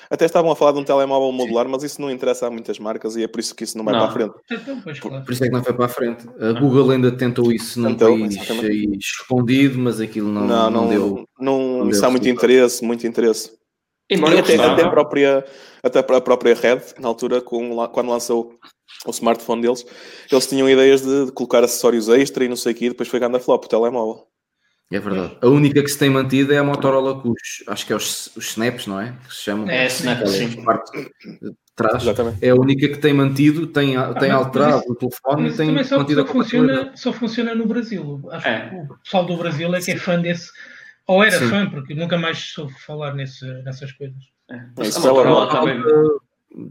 Até 0.10 0.26
estavam 0.26 0.52
a 0.52 0.56
falar 0.56 0.72
de 0.72 0.80
um 0.80 0.84
telemóvel 0.84 1.32
modular, 1.32 1.66
Sim. 1.66 1.72
mas 1.72 1.84
isso 1.84 2.02
não 2.02 2.10
interessa 2.10 2.48
a 2.48 2.50
muitas 2.50 2.80
marcas 2.80 3.16
e 3.16 3.24
é 3.24 3.28
por 3.28 3.40
isso 3.40 3.54
que 3.54 3.64
isso 3.64 3.78
não 3.78 3.84
vai 3.84 3.94
não. 3.94 4.02
para 4.02 4.10
a 4.10 4.14
frente. 4.14 4.36
Então, 4.52 4.82
pois, 4.82 5.00
claro. 5.00 5.26
Por 5.26 5.32
isso 5.34 5.44
é 5.44 5.48
que 5.48 5.54
não 5.54 5.64
foi 5.64 5.74
para 5.74 5.86
a 5.86 5.90
frente. 5.90 6.28
A 6.40 6.60
Google 6.60 6.92
ainda 6.92 7.12
tentou 7.12 7.52
isso 7.52 7.80
num 7.80 7.96
tentou, 7.96 8.18
país 8.18 8.38
escondido, 9.00 9.78
mas 9.80 10.00
aquilo 10.00 10.30
não, 10.30 10.48
não, 10.48 10.72
não, 10.72 10.82
não 10.82 10.90
deu. 10.90 11.26
Não, 11.40 11.78
não 11.80 11.90
isso 11.90 12.06
há 12.06 12.10
muito 12.10 12.28
interesse, 12.30 12.84
muito 12.84 13.06
interesse. 13.06 13.58
Embora 14.10 14.36
e 14.36 14.40
até, 14.40 14.56
até, 14.56 14.84
a 14.84 14.90
própria, 14.90 15.46
até 15.84 16.00
a 16.00 16.04
própria 16.04 16.56
Red, 16.56 16.82
na 17.00 17.10
altura, 17.10 17.42
com, 17.42 17.76
quando 17.90 18.10
lançou 18.10 18.56
o 19.06 19.12
smartphone 19.12 19.62
deles, 19.62 19.86
eles 20.32 20.48
tinham 20.48 20.70
ideias 20.70 21.02
de, 21.02 21.26
de 21.26 21.32
colocar 21.34 21.64
acessórios 21.64 22.08
extra 22.08 22.46
e 22.46 22.48
não 22.48 22.56
sei 22.56 22.72
o 22.72 22.76
que, 22.76 22.86
e 22.86 22.90
depois 22.90 23.10
foi 23.10 23.20
ganda 23.20 23.40
flop 23.40 23.66
o 23.66 23.68
telemóvel. 23.68 24.26
É 24.92 25.00
verdade. 25.00 25.38
A 25.42 25.48
única 25.48 25.84
que 25.84 25.90
se 25.90 26.00
tem 26.00 26.10
mantido 26.10 26.54
é 26.54 26.58
a 26.58 26.64
Motorola 26.64 27.20
com 27.20 27.30
os, 27.30 27.64
acho 27.68 27.86
que 27.86 27.92
é 27.92 27.96
os, 27.96 28.36
os 28.38 28.50
snaps, 28.52 28.88
não 28.88 29.00
é? 29.00 29.14
Que 29.28 29.36
se 29.36 29.44
chamam. 29.44 29.70
É, 29.70 29.88
snap, 29.88 30.26
sim. 30.26 30.64
Parte 30.64 30.98
de 30.98 31.54
trás. 31.76 32.04
Exatamente. 32.04 32.46
É 32.46 32.50
a 32.50 32.56
única 32.56 32.88
que 32.88 32.98
tem 32.98 33.14
mantido, 33.14 33.68
tem, 33.68 33.98
ah, 33.98 34.14
tem 34.14 34.32
alterado 34.32 34.80
isso, 34.80 34.92
o 34.92 34.96
telefone 34.96 35.50
e 35.50 35.54
tem 35.54 35.68
também 35.68 35.84
só, 35.84 35.98
mantido 36.00 36.22
só 36.22 36.28
funciona, 36.28 36.92
só 36.96 37.14
funciona 37.14 37.56
no 37.56 37.66
Brasil. 37.66 38.28
Acho 38.32 38.48
é. 38.48 38.70
que 38.70 38.76
o 38.76 38.98
pessoal 39.00 39.26
do 39.26 39.38
Brasil 39.38 39.76
é 39.76 39.82
que 39.82 39.92
é 39.92 39.98
fã 39.98 40.22
desse, 40.22 40.50
ou 41.06 41.22
era 41.22 41.38
sim. 41.38 41.50
fã, 41.50 41.70
porque 41.70 41.94
nunca 41.94 42.18
mais 42.18 42.38
soube 42.38 42.74
falar 42.80 43.14
nesse, 43.14 43.46
nessas 43.64 43.92
coisas. 43.92 44.18
É. 44.50 44.88
Isso, 44.88 45.00
a 45.00 45.14
Motorola 45.14 45.50
também 45.50 45.84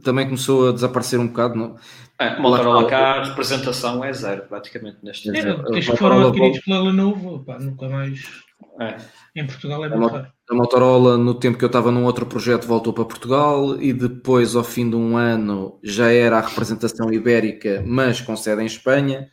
também 0.02 0.24
começou 0.26 0.68
a 0.68 0.72
desaparecer 0.72 1.18
um 1.18 1.28
bocado. 1.28 1.56
Não? 1.56 1.76
É, 2.18 2.38
Motorola 2.38 2.88
cá, 2.88 3.14
a 3.14 3.24
representação 3.24 4.02
é 4.02 4.12
zero, 4.12 4.44
praticamente, 4.48 4.98
neste 5.02 5.28
é, 5.28 5.32
Desde 5.32 5.90
que 5.90 5.96
foram 5.96 6.26
adquiridos 6.26 6.60
pela 6.60 6.82
Lenovo, 6.82 7.44
pá, 7.44 7.58
nunca 7.58 7.88
mais. 7.88 8.44
É. 8.80 8.96
Em 9.34 9.46
Portugal 9.46 9.84
é 9.84 9.88
muito. 9.88 10.26
A 10.48 10.54
Motorola, 10.54 11.18
no 11.18 11.34
tempo 11.34 11.58
que 11.58 11.64
eu 11.64 11.68
estava 11.68 11.90
num 11.90 12.04
outro 12.04 12.24
projeto, 12.24 12.66
voltou 12.66 12.92
para 12.92 13.04
Portugal 13.04 13.80
e 13.80 13.92
depois, 13.92 14.56
ao 14.56 14.64
fim 14.64 14.88
de 14.88 14.96
um 14.96 15.16
ano, 15.16 15.78
já 15.82 16.10
era 16.10 16.38
a 16.38 16.40
representação 16.40 17.12
ibérica, 17.12 17.82
mas 17.86 18.20
com 18.20 18.36
sede 18.36 18.62
em 18.62 18.66
Espanha 18.66 19.28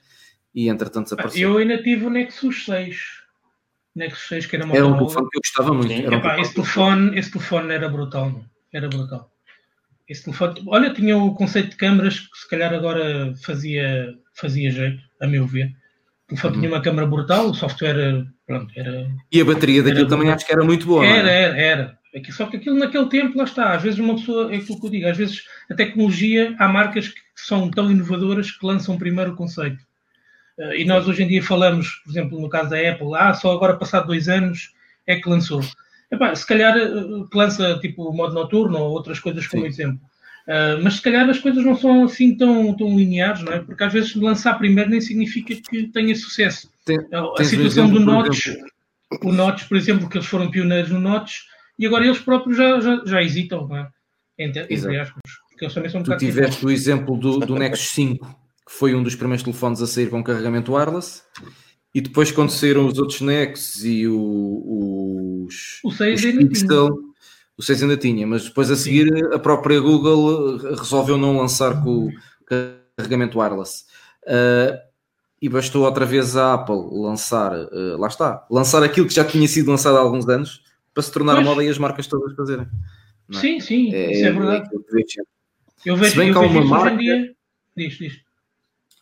e 0.53 0.69
entretanto 0.69 1.05
desapareceu. 1.05 1.51
Eu 1.51 1.57
ainda 1.57 1.81
tive 1.81 2.05
o 2.05 2.09
Nexus 2.09 2.65
6. 2.65 2.97
Nexus 3.95 4.27
6 4.27 4.45
que 4.47 4.55
era 4.55 4.65
Motorola. 4.65 4.87
Era 4.87 4.95
um 4.95 4.99
telefone 4.99 5.29
que 5.29 5.37
eu 5.37 5.41
gostava 5.41 5.73
muito. 5.73 5.93
Sim, 5.93 6.13
epá, 6.13 6.35
um 6.35 6.41
esse, 6.41 6.53
telefone, 6.53 7.19
esse 7.19 7.31
telefone 7.31 7.73
era 7.73 7.89
brutal. 7.89 8.41
Era 8.73 8.89
brutal. 8.89 9.32
Esse 10.07 10.25
telefone, 10.25 10.61
olha, 10.67 10.93
tinha 10.93 11.17
o 11.17 11.33
conceito 11.33 11.71
de 11.71 11.77
câmaras 11.77 12.19
que 12.19 12.37
se 12.37 12.49
calhar 12.49 12.73
agora 12.73 13.33
fazia, 13.43 14.13
fazia 14.33 14.69
jeito, 14.69 15.01
a 15.21 15.27
meu 15.27 15.47
ver. 15.47 15.67
O 16.25 16.27
telefone 16.29 16.55
uhum. 16.55 16.61
tinha 16.61 16.73
uma 16.73 16.81
câmera 16.81 17.07
brutal, 17.07 17.49
o 17.49 17.53
software 17.53 18.25
pronto, 18.45 18.71
era. 18.75 19.09
E 19.31 19.41
a 19.41 19.45
bateria 19.45 19.81
daquilo 19.81 20.07
também 20.07 20.29
acho 20.29 20.45
que 20.45 20.53
era 20.53 20.63
muito 20.63 20.85
boa. 20.85 21.05
Era, 21.05 21.29
era, 21.31 21.57
era. 21.57 21.99
Só 22.29 22.45
que 22.45 22.57
aquilo 22.57 22.77
naquele 22.77 23.07
tempo, 23.07 23.37
lá 23.37 23.43
está. 23.45 23.73
Às 23.73 23.81
vezes 23.81 23.99
uma 23.99 24.15
pessoa, 24.15 24.53
é 24.53 24.57
aquilo 24.57 24.79
que 24.79 24.85
eu 24.85 24.91
digo, 24.91 25.07
às 25.07 25.17
vezes 25.17 25.43
a 25.69 25.75
tecnologia, 25.75 26.55
há 26.59 26.67
marcas 26.67 27.07
que 27.07 27.21
são 27.35 27.71
tão 27.71 27.89
inovadoras 27.89 28.51
que 28.51 28.65
lançam 28.65 28.97
primeiro 28.97 29.31
o 29.31 29.35
conceito. 29.35 29.83
Uh, 30.57 30.73
e 30.73 30.85
nós 30.85 31.07
hoje 31.07 31.23
em 31.23 31.27
dia 31.27 31.41
falamos, 31.41 31.89
por 32.03 32.11
exemplo, 32.11 32.39
no 32.39 32.49
caso 32.49 32.69
da 32.69 32.77
Apple, 32.77 33.15
ah, 33.15 33.33
só 33.33 33.51
agora 33.51 33.75
passado 33.75 34.07
dois 34.07 34.29
anos 34.29 34.71
é 35.07 35.15
que 35.15 35.27
lançou. 35.27 35.61
Epá, 36.13 36.35
se 36.35 36.45
calhar 36.45 36.77
uh, 36.77 37.27
lança 37.33 37.79
tipo 37.79 38.07
o 38.07 38.13
modo 38.13 38.35
noturno 38.35 38.77
ou 38.77 38.91
outras 38.91 39.19
coisas 39.19 39.47
como 39.47 39.63
Sim. 39.63 39.67
exemplo. 39.67 39.99
Uh, 40.47 40.77
mas 40.83 40.95
se 40.95 41.01
calhar 41.01 41.27
as 41.27 41.39
coisas 41.39 41.63
não 41.65 41.75
são 41.75 42.03
assim 42.03 42.37
tão, 42.37 42.75
tão 42.75 42.95
lineares, 42.95 43.41
não 43.41 43.51
é? 43.51 43.59
Porque 43.59 43.83
às 43.83 43.91
vezes 43.91 44.15
lançar 44.15 44.59
primeiro 44.59 44.91
nem 44.91 45.01
significa 45.01 45.55
que 45.55 45.87
tenha 45.87 46.15
sucesso. 46.15 46.69
Tem, 46.85 46.99
a 47.39 47.43
situação 47.43 47.89
do 47.89 47.99
Notch, 47.99 48.49
o 49.23 49.31
Notch, 49.31 49.67
por 49.67 49.75
exemplo, 49.75 50.07
que 50.07 50.17
eles 50.17 50.27
foram 50.27 50.51
pioneiros 50.51 50.91
no 50.91 50.99
Notch 50.99 51.39
e 51.79 51.87
agora 51.87 52.05
eles 52.05 52.19
próprios 52.19 52.57
já, 52.57 52.79
já, 52.79 53.01
já 53.05 53.23
hesitam, 53.23 53.67
não 53.67 53.77
é? 53.77 53.87
Entre, 54.37 54.61
entre 54.69 54.99
aspas, 54.99 55.21
porque 55.49 55.65
eles 55.65 55.73
também 55.73 55.89
são 55.89 56.01
um 56.01 56.03
Tu 56.03 56.17
tiveste 56.17 56.63
o 56.65 56.69
exemplo 56.69 57.17
do, 57.17 57.39
do 57.39 57.55
Nexus 57.55 57.89
5, 57.89 58.25
que 58.67 58.71
foi 58.71 58.93
um 58.93 59.01
dos 59.01 59.15
primeiros 59.15 59.43
telefones 59.43 59.81
a 59.81 59.87
sair 59.87 60.09
com 60.09 60.23
carregamento 60.23 60.73
wireless. 60.73 61.23
E 61.95 62.01
depois, 62.01 62.31
quando 62.31 62.49
saíram 62.49 62.87
os 62.87 62.97
outros 62.97 63.21
Nexus 63.21 63.85
e 63.85 64.07
o, 64.07 64.15
os, 65.45 65.79
o 65.83 65.91
6 65.91 66.23
os 66.23 66.31
Pixel, 66.31 66.99
o 67.57 67.63
6 67.63 67.83
ainda 67.83 67.97
tinha, 67.97 68.25
mas 68.25 68.45
depois 68.45 68.71
a 68.71 68.75
seguir 68.75 69.33
a 69.33 69.39
própria 69.39 69.79
Google 69.79 70.57
resolveu 70.75 71.17
não 71.17 71.37
lançar 71.37 71.83
com 71.83 72.07
o 72.07 72.11
carregamento 72.97 73.39
wireless. 73.39 73.85
Uh, 74.23 74.77
e 75.41 75.49
bastou 75.49 75.83
outra 75.83 76.05
vez 76.05 76.37
a 76.37 76.53
Apple 76.53 76.87
lançar, 76.91 77.51
uh, 77.53 77.97
lá 77.97 78.07
está, 78.07 78.45
lançar 78.49 78.81
aquilo 78.81 79.07
que 79.07 79.13
já 79.13 79.25
tinha 79.25 79.47
sido 79.47 79.69
lançado 79.69 79.97
há 79.97 79.99
alguns 79.99 80.27
anos 80.29 80.63
para 80.93 81.03
se 81.03 81.11
tornar 81.11 81.35
pois. 81.35 81.45
moda 81.45 81.63
e 81.63 81.67
as 81.67 81.77
marcas 81.77 82.07
todas 82.07 82.33
fazerem. 82.33 82.65
É? 83.29 83.37
Sim, 83.37 83.59
sim, 83.59 83.93
é, 83.93 84.11
isso 84.11 84.25
é 84.25 84.31
verdade. 84.31 84.69
Eu 85.85 85.97
vejo, 85.97 86.11
se 86.11 86.17
bem 86.17 86.29
eu 86.29 86.33
que 86.33 86.39
há 86.39 86.41
uma 86.47 86.63
marca, 86.63 86.97
diz, 87.75 87.97
diz. 87.97 88.21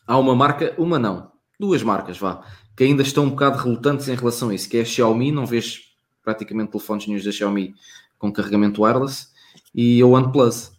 Há 0.08 0.18
uma 0.18 0.36
marca, 0.36 0.74
uma 0.80 0.98
não, 0.98 1.32
duas 1.60 1.84
marcas, 1.84 2.18
vá, 2.18 2.44
que 2.76 2.84
ainda 2.84 3.04
estão 3.04 3.26
um 3.26 3.30
bocado 3.30 3.60
relutantes 3.60 4.08
em 4.08 4.16
relação 4.16 4.50
a 4.50 4.56
isso, 4.56 4.68
que 4.68 4.78
é 4.78 4.82
a 4.82 4.86
Xiaomi, 4.86 5.32
não 5.32 5.46
vês 5.46 5.91
praticamente 6.24 6.72
telefones 6.72 7.08
nenhum 7.08 7.24
da 7.24 7.32
Xiaomi 7.32 7.76
com 8.18 8.32
carregamento 8.32 8.84
wireless 8.84 9.28
e 9.74 10.04
o 10.04 10.12
OnePlus. 10.12 10.72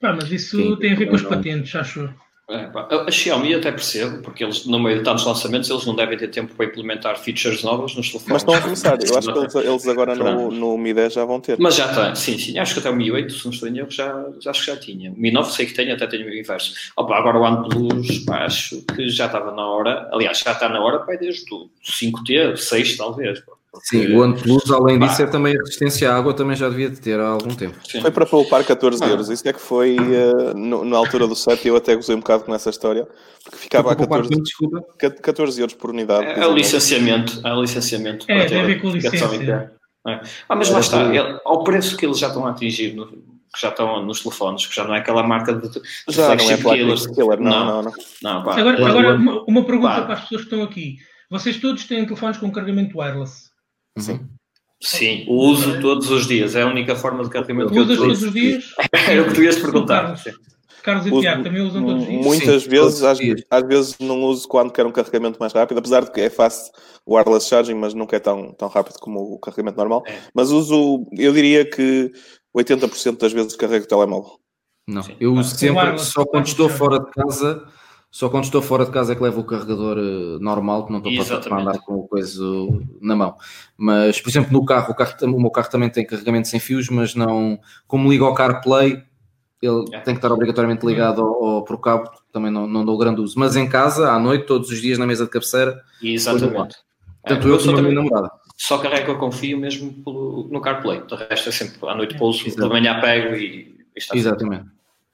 Pá, 0.00 0.12
mas 0.12 0.30
isso 0.30 0.76
tem 0.76 0.92
a 0.92 0.96
ver 0.96 1.06
com 1.06 1.16
os 1.16 1.22
patentes, 1.22 1.74
acho. 1.74 2.12
É, 2.50 2.68
a, 2.74 3.10
Xiaomi 3.10 3.54
até 3.54 3.70
percebo, 3.70 4.20
porque 4.20 4.44
eles, 4.44 4.66
no 4.66 4.78
meio 4.78 4.98
de 4.98 5.04
tantos 5.04 5.24
lançamentos, 5.24 5.70
eles 5.70 5.86
não 5.86 5.94
devem 5.94 6.18
ter 6.18 6.28
tempo 6.28 6.54
para 6.54 6.66
implementar 6.66 7.16
features 7.18 7.62
novas 7.62 7.94
nos 7.94 8.10
telefones. 8.10 8.32
Mas 8.32 8.42
estão 8.42 8.54
a 8.54 8.60
começar, 8.60 8.98
eu 9.00 9.16
acho 9.16 9.32
que 9.32 9.38
eles, 9.38 9.54
eles 9.54 9.88
agora 9.88 10.14
no, 10.14 10.50
no 10.50 10.76
Mi 10.76 10.92
10 10.92 11.14
já 11.14 11.24
vão 11.24 11.40
ter. 11.40 11.56
Mas 11.58 11.76
já 11.76 11.88
tem, 11.88 12.14
sim, 12.14 12.36
sim, 12.36 12.58
acho 12.58 12.74
que 12.74 12.80
até 12.80 12.90
o 12.90 12.96
Mi 12.96 13.10
8, 13.10 13.32
se 13.32 13.44
não 13.44 13.52
estou 13.52 13.68
em 13.68 13.78
erro, 13.78 13.90
já, 13.90 14.28
já, 14.40 14.50
acho 14.50 14.60
que 14.60 14.66
já 14.66 14.76
tinha. 14.76 15.12
O 15.12 15.18
Mi 15.18 15.30
9 15.30 15.52
sei 15.52 15.66
que 15.66 15.72
tem, 15.72 15.90
até 15.92 16.06
tenho 16.06 16.26
o 16.26 16.34
inverso. 16.34 16.74
Opa, 16.96 17.16
agora 17.16 17.38
o 17.38 17.42
OnePlus, 17.42 18.18
pá, 18.26 18.44
acho 18.44 18.82
que 18.82 19.08
já 19.08 19.26
estava 19.26 19.52
na 19.52 19.66
hora, 19.66 20.10
aliás, 20.12 20.40
já 20.40 20.52
está 20.52 20.68
na 20.68 20.80
hora, 20.80 20.98
pá, 20.98 21.14
desde 21.14 21.46
o 21.54 21.70
5T, 21.82 22.56
6 22.56 22.96
talvez, 22.96 23.40
pá. 23.40 23.52
Sim, 23.80 24.14
o 24.14 24.20
OnePlus, 24.20 24.70
além 24.70 24.98
disso, 24.98 25.22
é 25.22 25.26
também 25.26 25.54
a 25.56 25.58
resistência 25.58 26.12
à 26.12 26.16
água, 26.16 26.34
também 26.34 26.54
já 26.54 26.68
devia 26.68 26.90
ter 26.90 27.18
há 27.18 27.28
algum 27.28 27.54
tempo. 27.54 27.76
Sim. 27.88 28.02
Foi 28.02 28.10
para 28.10 28.26
poupar 28.26 28.62
14 28.62 29.02
euros. 29.02 29.30
Isso 29.30 29.48
é 29.48 29.52
que 29.52 29.60
foi 29.60 29.96
uh, 29.96 30.54
no, 30.54 30.84
na 30.84 30.98
altura 30.98 31.26
do 31.26 31.34
set. 31.34 31.66
Eu 31.66 31.76
até 31.76 31.94
gozei 31.94 32.14
um 32.14 32.20
bocado 32.20 32.44
com 32.44 32.54
essa 32.54 32.68
história, 32.68 33.08
porque 33.42 33.56
ficava 33.56 33.90
a 33.90 33.96
14, 33.96 34.28
14 35.22 35.60
euros 35.60 35.74
por 35.74 35.90
unidade. 35.90 36.26
É, 36.26 36.40
é 36.40 36.46
o 36.46 36.52
licenciamento. 36.52 37.40
É 37.42 37.52
o 37.52 37.62
licenciamento. 37.62 38.26
É, 38.28 38.46
deve 38.46 38.74
ver 38.74 38.82
com 38.82 38.90
licença. 38.90 39.70
É. 40.06 40.20
Ah, 40.48 40.56
mas 40.56 40.68
lá 40.68 40.80
está, 40.80 41.14
ele, 41.14 41.38
ao 41.44 41.64
preço 41.64 41.96
que 41.96 42.04
eles 42.04 42.18
já 42.18 42.26
estão 42.26 42.44
a 42.44 42.50
atingir, 42.50 42.92
no, 42.94 43.06
que 43.06 43.60
já 43.60 43.68
estão 43.68 44.04
nos 44.04 44.20
telefones, 44.20 44.66
que 44.66 44.74
já 44.74 44.84
não 44.84 44.94
é 44.94 44.98
aquela 44.98 45.22
marca 45.22 45.54
de, 45.54 45.68
de 45.68 45.80
já 46.08 46.34
não 46.34 46.50
é 46.50 46.56
killer, 46.56 47.14
killer, 47.14 47.40
não, 47.40 47.50
não, 47.50 47.82
não. 47.82 47.92
não. 48.22 48.42
não 48.44 48.50
agora, 48.50 48.86
agora 48.86 49.14
uma, 49.14 49.44
uma 49.44 49.64
pergunta 49.64 50.02
para 50.02 50.14
as 50.14 50.20
pessoas 50.22 50.40
que 50.42 50.46
estão 50.48 50.62
aqui. 50.62 50.96
Vocês 51.30 51.58
todos 51.58 51.84
têm 51.84 52.04
telefones 52.04 52.36
com 52.36 52.50
carregamento 52.50 52.98
wireless? 52.98 53.51
Sim. 53.98 54.20
Sim, 54.82 55.24
uso 55.28 55.80
todos 55.80 56.10
os 56.10 56.26
dias. 56.26 56.56
É 56.56 56.62
a 56.62 56.66
única 56.66 56.96
forma 56.96 57.22
de 57.22 57.30
carregamento 57.30 57.70
que 57.70 57.78
eu 57.78 57.84
uso. 57.84 57.96
todos 57.96 58.22
os 58.22 58.32
dias? 58.32 58.74
Era 59.08 59.22
o 59.22 59.28
que 59.28 59.34
tu 59.34 59.42
ias 59.42 59.56
perguntar. 59.56 60.20
Carlos, 60.82 61.06
e 61.06 61.20
Tiago 61.20 61.44
também 61.44 61.62
usam 61.62 61.84
todos 61.84 62.02
os 62.02 62.08
dias? 62.08 62.24
Muitas 62.24 62.62
Sim, 62.64 62.68
vezes, 62.68 63.02
às, 63.04 63.18
às, 63.48 63.62
vezes 63.68 63.98
não 64.00 64.22
uso 64.24 64.48
quando 64.48 64.72
quero 64.72 64.88
um 64.88 64.92
carregamento 64.92 65.38
mais 65.38 65.52
rápido, 65.52 65.78
apesar 65.78 66.04
de 66.04 66.10
que 66.10 66.22
é 66.22 66.28
fácil 66.28 66.72
o 67.06 67.14
wireless 67.14 67.48
charging, 67.48 67.74
mas 67.74 67.94
nunca 67.94 68.16
é 68.16 68.18
tão, 68.18 68.52
tão 68.54 68.68
rápido 68.68 68.98
como 68.98 69.20
o 69.20 69.38
carregamento 69.38 69.78
normal. 69.78 70.02
É. 70.06 70.18
Mas 70.34 70.50
uso, 70.50 71.06
eu 71.16 71.32
diria 71.32 71.64
que 71.64 72.10
80% 72.56 73.18
das 73.18 73.32
vezes 73.32 73.54
carrego 73.54 73.84
o 73.84 73.88
telemóvel. 73.88 74.32
Não, 74.88 75.02
Sim. 75.04 75.16
eu 75.20 75.32
uso 75.34 75.56
sempre, 75.56 75.96
só 75.98 76.24
quando 76.24 76.46
estou 76.46 76.68
fora 76.68 76.98
de 76.98 77.08
casa 77.12 77.64
Só 78.12 78.28
quando 78.28 78.44
estou 78.44 78.60
fora 78.60 78.84
de 78.84 78.90
casa 78.90 79.14
é 79.14 79.16
que 79.16 79.22
levo 79.22 79.40
o 79.40 79.44
carregador 79.44 79.96
uh, 79.96 80.38
normal, 80.38 80.84
que 80.84 80.92
não 80.92 80.98
estou 80.98 81.40
para 81.40 81.62
andar 81.62 81.78
com 81.78 81.94
o 81.94 82.06
coisa 82.06 82.44
na 83.00 83.16
mão. 83.16 83.34
Mas, 83.74 84.20
por 84.20 84.28
exemplo, 84.28 84.52
no 84.52 84.66
carro 84.66 84.92
o, 84.92 84.94
carro, 84.94 85.14
o 85.22 85.40
meu 85.40 85.50
carro 85.50 85.70
também 85.70 85.88
tem 85.88 86.06
carregamento 86.06 86.46
sem 86.46 86.60
fios, 86.60 86.90
mas 86.90 87.14
não. 87.14 87.58
Como 87.86 88.10
liga 88.10 88.26
ao 88.26 88.34
CarPlay, 88.34 89.02
ele 89.62 89.84
é. 89.92 90.00
tem 90.00 90.12
que 90.12 90.18
estar 90.18 90.30
obrigatoriamente 90.30 90.84
ligado 90.84 91.22
ao, 91.22 91.42
ao, 91.42 91.64
por 91.64 91.80
cabo, 91.80 92.10
também 92.30 92.50
não, 92.50 92.66
não 92.66 92.84
dou 92.84 92.98
grande 92.98 93.22
uso. 93.22 93.38
Mas 93.38 93.56
em 93.56 93.66
casa, 93.66 94.12
à 94.12 94.18
noite, 94.18 94.44
todos 94.44 94.68
os 94.68 94.78
dias 94.78 94.98
na 94.98 95.06
mesa 95.06 95.24
de 95.24 95.30
cabeceira. 95.30 95.80
Exatamente. 96.02 96.76
Tanto 97.24 97.48
é, 97.48 97.50
eu, 97.50 97.58
como 97.58 97.78
a 97.78 97.82
minha 97.82 97.94
namorada. 97.94 98.30
Só 98.58 98.76
carrego 98.76 99.12
eu 99.12 99.18
confio 99.18 99.56
mesmo 99.56 99.90
pelo, 100.04 100.48
no 100.52 100.60
CarPlay. 100.60 101.02
O 101.10 101.14
resto 101.14 101.48
é 101.48 101.52
sempre 101.52 101.88
à 101.88 101.94
noite 101.94 102.18
pouso, 102.18 102.54
da 102.56 102.68
manhã 102.68 103.00
pego 103.00 103.34
e. 103.34 103.74
e 103.96 104.18
Exatamente. 104.18 104.66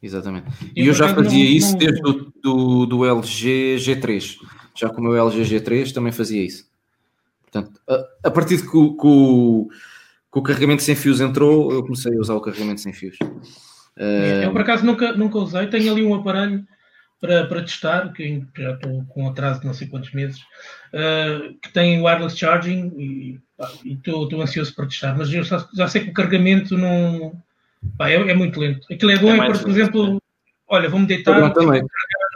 Exatamente. 0.03 0.46
E, 0.76 0.86
eu 0.86 0.94
já 0.94 1.14
fazia 1.14 1.44
não, 1.44 1.51
isso 1.51 1.72
não... 1.72 1.78
desde 1.78 2.03
o 2.03 2.32
do, 2.42 2.86
do 2.86 3.05
LG 3.05 3.76
G3. 3.78 4.36
Já 4.74 4.88
com 4.88 5.01
o 5.01 5.05
meu 5.05 5.16
LG 5.16 5.42
G3 5.42 5.92
também 5.92 6.12
fazia 6.12 6.44
isso. 6.44 6.68
Portanto, 7.42 7.80
a, 7.88 8.28
a 8.28 8.30
partir 8.30 8.59
de 8.59 8.62
que 8.62 8.76
o, 8.76 8.96
que, 8.96 9.07
o, 9.07 9.68
que 10.32 10.38
o 10.38 10.42
carregamento 10.42 10.82
sem 10.82 10.94
fios 10.94 11.20
entrou, 11.20 11.72
eu 11.72 11.82
comecei 11.82 12.14
a 12.16 12.20
usar 12.20 12.34
o 12.34 12.40
carregamento 12.40 12.80
sem 12.80 12.92
fios. 12.92 13.16
Eu, 13.96 14.53
por 14.53 14.61
acaso, 14.61 14.86
nunca, 14.86 15.12
nunca 15.12 15.38
usei. 15.38 15.66
Tenho 15.66 15.92
ali 15.92 16.05
um 16.05 16.14
aparelho 16.14 16.64
para, 17.20 17.46
para 17.46 17.62
testar, 17.62 18.12
que 18.12 18.44
já 18.57 18.74
estou 18.74 19.05
com 19.07 19.28
atraso 19.28 19.61
de 19.61 19.66
não 19.66 19.74
sei 19.74 19.88
quantos 19.88 20.12
meses, 20.12 20.38
uh, 20.94 21.59
que 21.61 21.72
tem 21.72 22.01
wireless 22.01 22.38
charging 22.38 22.92
e 22.96 23.40
estou 23.84 24.40
ansioso 24.40 24.72
para 24.74 24.86
testar. 24.86 25.16
Mas 25.16 25.32
eu 25.32 25.42
já, 25.42 25.66
já 25.74 25.88
sei 25.88 26.05
que 26.05 26.11
o 26.11 26.14
carregamento 26.14 26.78
não 26.78 27.32
Pá, 27.97 28.11
é, 28.11 28.14
é, 28.14 28.35
muito 28.35 28.61
lento. 28.61 28.87
Aquilo 28.93 29.11
é 29.11 29.18
bom, 29.18 29.35
é, 29.35 29.47
por, 29.47 29.59
por 29.61 29.70
exemplo, 29.70 30.22
olha, 30.68 30.89
vou-me 30.89 31.07
deitar, 31.07 31.53
também 31.53 31.83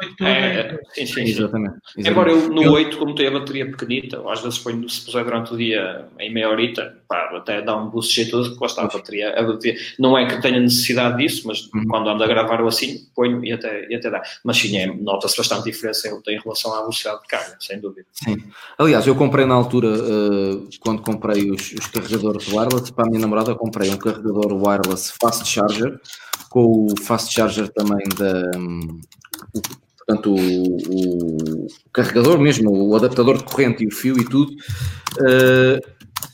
noite 0.03 0.17
toda. 0.17 0.31
É, 0.31 0.81
sim, 0.95 1.07
sim, 1.07 1.23
Exatamente. 1.23 1.75
Exatamente. 1.97 2.11
Embora 2.11 2.31
eu 2.31 2.49
no 2.49 2.63
eu... 2.63 2.73
8, 2.73 2.99
como 2.99 3.15
tenho 3.15 3.37
a 3.37 3.39
bateria 3.39 3.67
pequenita, 3.71 4.23
às 4.29 4.41
vezes 4.41 4.59
ponho, 4.59 4.89
se 4.89 5.05
puser 5.05 5.25
durante 5.25 5.55
o 5.55 5.57
dia 5.57 6.07
em 6.19 6.33
meia 6.33 6.49
horita, 6.49 6.97
pá, 7.09 7.31
até 7.37 7.63
dá 7.63 7.77
um 7.77 7.89
boost 7.89 8.15
jeitoso, 8.15 8.51
porque 8.51 8.65
lá 8.65 8.71
está 8.71 8.83
a 8.83 8.87
bateria, 8.87 9.39
a 9.39 9.43
bateria. 9.43 9.79
Não 9.99 10.17
é 10.17 10.27
que 10.27 10.41
tenha 10.41 10.61
necessidade 10.61 11.17
disso, 11.19 11.47
mas 11.47 11.69
uhum. 11.73 11.87
quando 11.89 12.11
ando 12.11 12.25
a 12.25 12.27
gravar 12.27 12.61
ou 12.61 12.69
assim, 12.69 13.07
ponho 13.15 13.45
e 13.45 13.53
até, 13.53 13.87
e 13.89 13.95
até 13.95 14.11
dá. 14.11 14.23
Mas 14.45 14.59
sim, 14.59 14.77
é, 14.77 14.87
nota-se 14.87 15.37
bastante 15.37 15.65
diferença 15.65 16.09
em, 16.09 16.35
em 16.35 16.41
relação 16.41 16.75
à 16.75 16.81
velocidade 16.81 17.23
de 17.23 17.29
carga, 17.29 17.57
sem 17.61 17.81
dúvida. 17.81 18.07
Sim. 18.13 18.37
Aliás, 18.79 19.07
eu 19.07 19.15
comprei 19.15 19.47
na 19.47 19.55
altura, 19.55 19.89
uh, 19.89 20.69
quando 20.81 21.03
comprei 21.03 21.51
os, 21.51 21.73
os 21.73 21.87
carregadores 21.87 22.49
wireless, 22.49 22.93
para 22.93 23.07
a 23.07 23.09
minha 23.09 23.21
namorada, 23.21 23.55
comprei 23.55 23.91
um 23.91 23.97
carregador 23.97 24.53
wireless 24.53 25.13
fast 25.21 25.47
charger, 25.47 26.01
com 26.51 26.87
o 26.87 27.01
fast 27.03 27.33
charger 27.33 27.69
também 27.69 28.07
da, 28.17 28.59
um, 28.59 29.01
portanto, 30.07 30.35
o, 30.35 31.65
o, 31.65 31.67
carregador 31.93 32.39
mesmo, 32.39 32.71
o 32.71 32.95
adaptador 32.97 33.39
de 33.39 33.45
corrente 33.45 33.85
e 33.85 33.87
o 33.87 33.91
fio 33.91 34.19
e 34.19 34.25
tudo, 34.25 34.53
uh, 34.53 35.93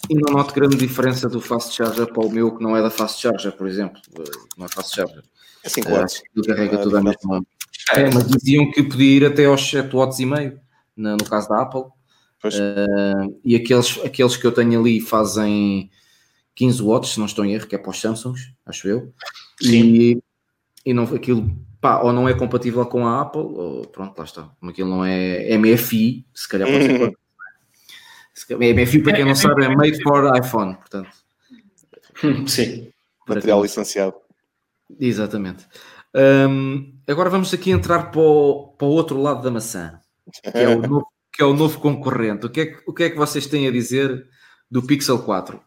e 0.08 0.14
não 0.14 0.34
noto 0.34 0.54
grande 0.54 0.76
diferença 0.76 1.28
do 1.28 1.40
fast 1.40 1.74
charger 1.74 2.06
para 2.06 2.26
o 2.26 2.30
meu, 2.30 2.56
que 2.56 2.62
não 2.62 2.76
é 2.76 2.82
da 2.82 2.90
fast 2.90 3.20
charger, 3.20 3.52
por 3.52 3.68
exemplo, 3.68 4.00
uh, 4.18 4.48
não 4.56 4.66
é 4.66 4.68
fast 4.68 4.94
charger. 4.94 5.22
É 5.64 5.68
5 5.68 5.90
watts. 5.90 6.22
Uh, 6.36 6.42
carrega 6.46 6.76
é, 6.76 6.82
tudo 6.82 6.96
a 6.96 7.02
mesma. 7.02 7.42
É, 7.94 8.10
mas 8.12 8.26
diziam 8.26 8.70
que 8.70 8.82
podia 8.82 9.16
ir 9.16 9.24
até 9.24 9.44
aos 9.44 9.68
7 9.68 9.94
watts 9.94 10.18
e 10.18 10.26
meio, 10.26 10.58
no, 10.96 11.12
no 11.16 11.24
caso 11.24 11.48
da 11.48 11.62
Apple. 11.62 11.82
Uh, 12.44 13.38
e 13.44 13.56
aqueles, 13.56 13.98
aqueles 14.04 14.36
que 14.36 14.46
eu 14.46 14.52
tenho 14.52 14.80
ali 14.80 15.00
fazem 15.00 15.90
15 16.54 16.82
watts, 16.82 17.10
se 17.10 17.18
não 17.18 17.26
estou 17.26 17.44
em 17.44 17.52
erro, 17.52 17.66
que 17.66 17.74
é 17.74 17.78
para 17.78 17.90
os 17.90 18.00
Samsungs, 18.00 18.52
acho 18.64 18.88
eu. 18.88 19.12
Sim. 19.60 19.84
E, 19.84 20.22
e 20.86 20.94
não, 20.94 21.04
aquilo 21.04 21.50
pá, 21.80 22.00
ou 22.00 22.12
não 22.12 22.28
é 22.28 22.34
compatível 22.34 22.84
com 22.86 23.06
a 23.06 23.20
Apple, 23.20 23.40
ou 23.40 23.86
pronto, 23.86 24.16
lá 24.18 24.24
está. 24.24 24.42
Como 24.58 24.70
aquilo 24.70 24.88
não 24.88 25.04
é 25.04 25.56
MFI, 25.56 26.26
se 26.34 26.48
calhar 26.48 26.68
pode 26.68 26.84
ser. 26.84 27.16
MFI, 28.56 29.02
para 29.02 29.16
quem 29.16 29.24
não 29.24 29.34
sabe, 29.34 29.64
é 29.64 29.68
Made 29.68 30.02
for 30.02 30.36
iPhone, 30.36 30.74
portanto. 30.76 31.10
Sim. 32.46 32.92
Material 33.28 33.62
licenciado. 33.62 34.14
Exatamente. 34.98 35.66
Um, 36.14 36.94
agora 37.06 37.28
vamos 37.28 37.52
aqui 37.52 37.70
entrar 37.70 38.10
para 38.10 38.20
o, 38.20 38.68
para 38.78 38.86
o 38.86 38.90
outro 38.90 39.20
lado 39.20 39.42
da 39.42 39.50
maçã, 39.50 40.00
que 40.42 40.58
é 40.58 40.68
o 40.68 40.80
novo, 40.82 41.06
que 41.32 41.42
é 41.42 41.44
o 41.44 41.52
novo 41.52 41.78
concorrente. 41.78 42.46
O 42.46 42.50
que, 42.50 42.60
é 42.60 42.66
que, 42.66 42.82
o 42.86 42.94
que 42.94 43.02
é 43.04 43.10
que 43.10 43.16
vocês 43.16 43.46
têm 43.46 43.68
a 43.68 43.72
dizer 43.72 44.26
do 44.70 44.82
Pixel 44.82 45.18
4? 45.18 45.56
Uh, 45.56 45.60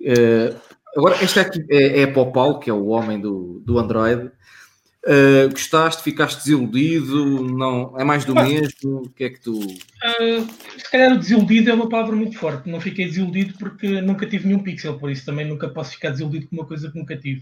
eh, 0.00 0.56
agora, 0.96 1.22
este 1.22 1.40
aqui 1.40 1.64
é, 1.70 2.02
é 2.02 2.06
para 2.06 2.22
o 2.22 2.32
Paulo, 2.32 2.58
que 2.58 2.70
é 2.70 2.72
o 2.72 2.86
homem 2.86 3.20
do, 3.20 3.60
do 3.64 3.78
Android. 3.78 4.30
Uh, 5.08 5.48
gostaste, 5.48 6.02
ficaste 6.02 6.36
desiludido? 6.40 7.42
Não, 7.42 7.98
é 7.98 8.04
mais 8.04 8.26
do 8.26 8.34
mesmo? 8.34 9.04
O 9.06 9.08
que 9.08 9.24
é 9.24 9.30
que 9.30 9.40
tu. 9.40 9.58
Uh, 9.58 10.46
se 10.76 10.90
calhar 10.90 11.16
desiludido 11.16 11.70
é 11.70 11.72
uma 11.72 11.88
palavra 11.88 12.14
muito 12.14 12.36
forte. 12.36 12.68
Não 12.68 12.78
fiquei 12.78 13.06
desiludido 13.06 13.54
porque 13.58 14.02
nunca 14.02 14.26
tive 14.26 14.46
nenhum 14.46 14.62
pixel, 14.62 14.98
por 14.98 15.10
isso 15.10 15.24
também 15.24 15.46
nunca 15.46 15.66
posso 15.70 15.92
ficar 15.92 16.10
desiludido 16.10 16.48
com 16.48 16.56
uma 16.56 16.66
coisa 16.66 16.90
que 16.90 16.98
nunca 16.98 17.16
tive. 17.16 17.40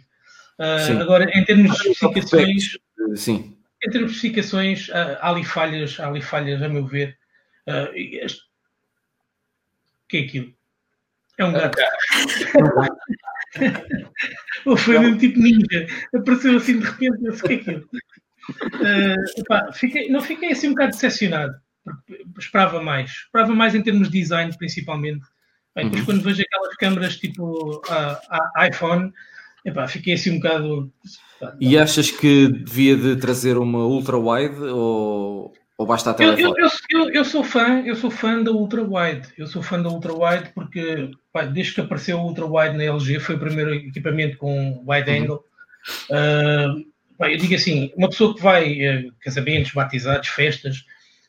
Uh, 0.60 1.02
agora, 1.02 1.28
em 1.36 1.44
termos 1.44 1.76
de 1.76 1.88
especificações. 1.88 2.78
Sim. 3.16 3.56
Em 3.84 3.90
termos 3.90 4.12
de 4.12 4.16
especificações, 4.16 4.88
há 5.20 5.28
ali 5.28 5.44
falhas, 5.44 5.98
há 5.98 6.06
ali 6.06 6.22
falhas, 6.22 6.62
a 6.62 6.68
meu 6.68 6.86
ver. 6.86 7.18
Este... 7.94 8.42
O 10.04 10.08
que 10.08 10.18
é 10.18 10.20
aquilo? 10.20 10.54
É 11.36 11.44
um 11.44 11.52
gato. 11.52 11.76
Ou 14.64 14.76
foi 14.76 14.98
mesmo 14.98 15.18
tipo 15.18 15.38
ninja. 15.38 15.86
Apareceu 16.14 16.56
assim 16.56 16.78
de 16.78 16.84
repente, 16.84 17.24
eu 17.24 17.32
sei 17.34 17.56
o 17.56 17.64
que 17.64 17.70
é 17.70 17.74
aquilo. 17.74 17.88
Uh, 18.48 19.40
epá, 19.40 19.72
fiquei, 19.72 20.08
não 20.08 20.20
fiquei 20.20 20.52
assim 20.52 20.68
um 20.68 20.70
bocado 20.70 20.92
decepcionado. 20.92 21.54
Esperava 22.38 22.82
mais. 22.82 23.10
Esperava 23.10 23.54
mais 23.54 23.74
em 23.74 23.82
termos 23.82 24.10
de 24.10 24.20
design, 24.20 24.56
principalmente. 24.56 25.24
Bem, 25.74 25.90
depois, 25.90 26.00
uhum. 26.00 26.06
quando 26.06 26.22
vejo 26.22 26.42
aquelas 26.42 26.76
câmaras 26.76 27.16
tipo 27.16 27.82
a, 27.88 28.20
a 28.56 28.68
iPhone, 28.68 29.12
epá, 29.64 29.86
fiquei 29.86 30.14
assim 30.14 30.32
um 30.32 30.36
bocado. 30.36 30.92
E 31.60 31.76
achas 31.76 32.10
que 32.10 32.48
devia 32.48 32.96
de 32.96 33.16
trazer 33.16 33.58
uma 33.58 33.84
ultra 33.84 34.16
wide 34.16 34.58
ou, 34.58 35.52
ou 35.78 35.86
basta 35.86 36.10
a 36.10 36.14
telefoto? 36.14 36.40
Eu, 36.40 36.54
eu, 36.56 36.70
eu, 36.90 37.14
eu, 37.14 37.24
sou 37.24 37.44
fã, 37.44 37.82
eu 37.84 37.94
sou 37.94 38.10
fã 38.10 38.42
da 38.42 38.50
ultra 38.50 38.82
wide. 38.82 39.28
Eu 39.36 39.46
sou 39.46 39.62
fã 39.62 39.80
da 39.80 39.90
ultra 39.90 40.12
wide 40.12 40.50
porque 40.54 41.10
pá, 41.32 41.44
desde 41.44 41.74
que 41.74 41.80
apareceu 41.82 42.18
o 42.18 42.24
ultra 42.24 42.46
wide 42.46 42.76
na 42.76 42.84
LG 42.84 43.20
foi 43.20 43.34
o 43.34 43.40
primeiro 43.40 43.74
equipamento 43.74 44.38
com 44.38 44.82
wide 44.86 45.10
uhum. 45.10 45.22
angle. 45.22 45.44
Uh, 46.10 46.86
pá, 47.18 47.30
eu 47.30 47.36
digo 47.36 47.54
assim, 47.54 47.92
uma 47.94 48.08
pessoa 48.08 48.34
que 48.34 48.42
vai 48.42 48.72
uh, 48.72 49.12
casamentos, 49.20 49.72
batizados, 49.72 50.28
festas, 50.28 50.84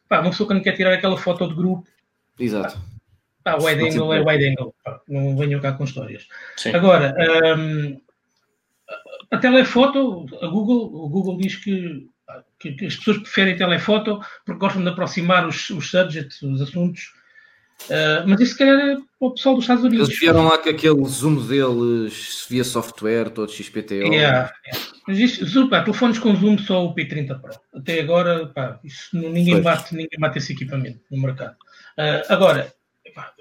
pá, 0.07 0.21
uma 0.21 0.29
pessoa 0.29 0.47
que 0.47 0.53
não 0.53 0.63
quer 0.63 0.77
tirar 0.77 0.93
aquela 0.93 1.17
foto 1.17 1.47
de 1.47 1.53
grupo. 1.53 1.85
Exato. 2.39 2.79
Pá, 3.43 3.57
wide 3.57 3.89
angle 3.89 4.13
é 4.13 4.21
wide 4.21 4.47
angle. 4.47 4.73
Pá, 4.81 5.01
não 5.09 5.35
venham 5.35 5.59
cá 5.59 5.73
com 5.73 5.83
histórias. 5.83 6.25
Sim. 6.55 6.73
Agora, 6.73 7.13
um, 7.57 7.99
a 9.29 9.37
telefoto, 9.37 10.25
a 10.41 10.47
Google, 10.47 10.85
o 10.85 11.09
Google 11.09 11.37
diz 11.37 11.57
que 11.57 12.07
que, 12.59 12.71
que, 12.73 12.85
as 12.85 12.95
pessoas 12.95 13.17
preferem 13.19 13.55
telefoto 13.55 14.19
porque 14.45 14.59
gostam 14.59 14.83
de 14.83 14.89
aproximar 14.89 15.47
os, 15.47 15.69
os 15.69 15.89
subjects, 15.89 16.41
os 16.41 16.61
assuntos. 16.61 17.13
Uh, 17.85 18.25
mas 18.27 18.41
isso, 18.41 18.53
se 18.53 18.57
calhar, 18.57 18.79
é 18.79 18.95
para 18.95 19.05
o 19.19 19.31
pessoal 19.31 19.55
dos 19.55 19.63
Estados 19.63 19.83
Unidos. 19.83 20.09
Eles 20.09 20.19
vieram 20.19 20.45
lá 20.45 20.57
que 20.57 20.69
aquele 20.69 21.05
zoom 21.05 21.45
deles 21.45 22.45
via 22.49 22.63
software, 22.63 23.29
todo 23.29 23.51
XPTO. 23.51 23.93
Yeah, 23.93 24.51
yeah. 24.65 24.85
Mas 25.07 25.19
isso, 25.19 25.45
zoom, 25.45 25.69
pá, 25.69 25.83
telefones 25.83 26.19
com 26.19 26.35
zoom 26.35 26.57
só 26.57 26.85
o 26.85 26.95
P30 26.95 27.39
Pro. 27.39 27.53
Até 27.73 28.01
agora, 28.01 28.47
pá, 28.47 28.79
isso, 28.83 29.15
ninguém, 29.15 29.61
bate, 29.61 29.95
ninguém 29.95 30.19
bate 30.19 30.39
esse 30.39 30.53
equipamento 30.53 30.99
no 31.11 31.21
mercado. 31.21 31.55
Uh, 31.97 32.33
agora, 32.33 32.73
pá, 33.13 33.31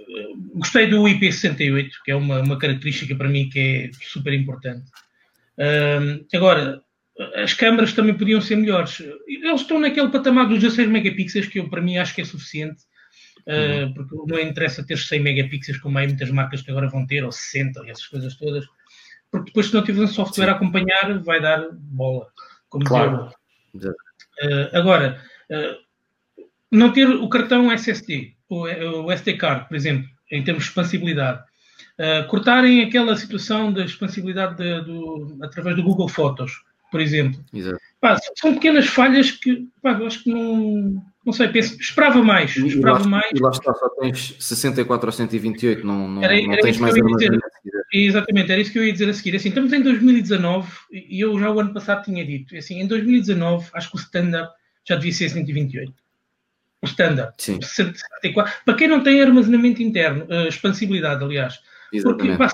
gostei 0.55 0.87
do 0.87 1.03
IP68, 1.05 1.89
que 2.05 2.11
é 2.11 2.17
uma, 2.17 2.41
uma 2.41 2.59
característica 2.59 3.17
para 3.17 3.29
mim 3.29 3.49
que 3.49 3.59
é 3.59 3.91
super 4.05 4.35
importante. 4.35 4.85
Uh, 5.59 6.25
agora, 6.35 6.83
as 7.35 7.55
câmaras 7.55 7.93
também 7.93 8.15
podiam 8.15 8.41
ser 8.41 8.57
melhores. 8.57 9.01
Eles 9.27 9.63
estão 9.63 9.81
naquele 9.81 10.11
patamar 10.11 10.49
dos 10.49 10.61
16 10.61 10.89
megapixels, 10.89 11.47
que 11.47 11.59
eu, 11.59 11.69
para 11.69 11.81
mim, 11.81 11.97
acho 11.97 12.15
que 12.15 12.21
é 12.21 12.25
suficiente. 12.25 12.83
Uh, 13.47 13.95
porque 13.95 14.15
não 14.27 14.41
interessa 14.41 14.85
ter 14.85 14.99
100 14.99 15.21
megapixels, 15.21 15.81
como 15.81 15.99
há 15.99 16.03
muitas 16.03 16.31
marcas 16.31 16.63
que 16.63 16.71
agora 16.71 16.89
vão 16.89 17.07
ter, 17.07 17.25
ou 17.25 17.33
60, 17.33 17.81
ou 17.81 17.87
essas 17.87 18.07
coisas 18.07 18.35
todas. 18.37 18.67
Porque 19.31 19.47
depois, 19.47 19.67
se 19.67 19.75
não 19.75 19.85
tiver 19.85 20.03
um 20.03 20.09
software 20.09 20.47
Sim. 20.47 20.51
a 20.51 20.55
acompanhar, 20.55 21.23
vai 21.23 21.41
dar 21.41 21.69
bola. 21.73 22.27
Como 22.69 22.85
claro. 22.85 23.31
Uh, 23.75 24.77
agora, 24.77 25.23
uh, 25.51 26.45
não 26.71 26.93
ter 26.93 27.09
o 27.09 27.29
cartão 27.29 27.73
SSD, 27.73 28.35
o, 28.49 28.65
o 29.05 29.13
SD 29.13 29.35
card, 29.35 29.69
por 29.69 29.77
exemplo, 29.77 30.09
em 30.31 30.43
termos 30.43 30.65
de 30.65 30.71
expansibilidade. 30.71 31.43
cortarem 32.29 32.83
aquela 32.83 33.17
situação 33.17 33.73
da 33.73 33.85
expansibilidade 33.85 34.57
de, 34.57 34.85
do, 34.85 35.39
através 35.41 35.77
do 35.77 35.83
Google 35.83 36.09
Fotos 36.09 36.66
por 36.91 37.01
exemplo. 37.01 37.41
Pá, 38.01 38.19
são 38.37 38.55
pequenas 38.55 38.87
falhas 38.87 39.31
que 39.31 39.69
pá, 39.83 39.93
acho 39.93 40.23
que 40.23 40.31
não. 40.31 41.03
Não 41.25 41.33
sei, 41.33 41.49
penso, 41.49 41.77
esperava 41.81 42.23
mais. 42.23 42.57
E, 42.57 42.67
esperava 42.69 43.01
lá, 43.01 43.09
mais. 43.09 43.33
E 43.35 43.41
lá 43.41 43.51
está, 43.51 43.75
só 43.75 43.89
tens 44.01 44.37
64 44.39 45.09
ou 45.09 45.13
128, 45.13 45.85
não, 45.85 46.07
não, 46.09 46.23
era, 46.23 46.41
não 46.41 46.53
era 46.53 46.63
tens 46.63 46.79
mais 46.79 46.95
Exatamente, 47.93 48.53
era 48.53 48.61
isso 48.61 48.73
que 48.73 48.79
eu 48.79 48.85
ia 48.87 48.93
dizer 48.93 49.09
a 49.09 49.15
seguir. 49.15 49.35
Assim, 49.35 49.49
estamos 49.49 49.73
em 49.73 49.83
2019 49.83 50.69
e 50.93 51.21
eu 51.21 51.39
já 51.39 51.51
o 51.51 51.59
ano 51.59 51.75
passado 51.75 52.05
tinha 52.05 52.25
dito. 52.25 52.57
Assim, 52.57 52.81
em 52.81 52.87
2019, 52.87 53.69
acho 53.73 53.91
que 53.91 53.97
o 53.97 54.01
standard 54.01 54.51
já 54.85 54.95
devia 54.95 55.13
ser 55.13 55.29
128. 55.29 55.93
O 56.83 56.87
standard. 56.87 57.33
Sim. 57.39 57.61
74. 57.61 58.53
Para 58.65 58.75
quem 58.75 58.87
não 58.87 59.03
tem 59.03 59.21
armazenamento 59.21 59.83
interno, 59.83 60.27
uh, 60.27 60.47
expansibilidade, 60.47 61.25
aliás. 61.25 61.61
Exatamente. 61.93 62.37
Porque 62.37 62.39
pá, 62.39 62.53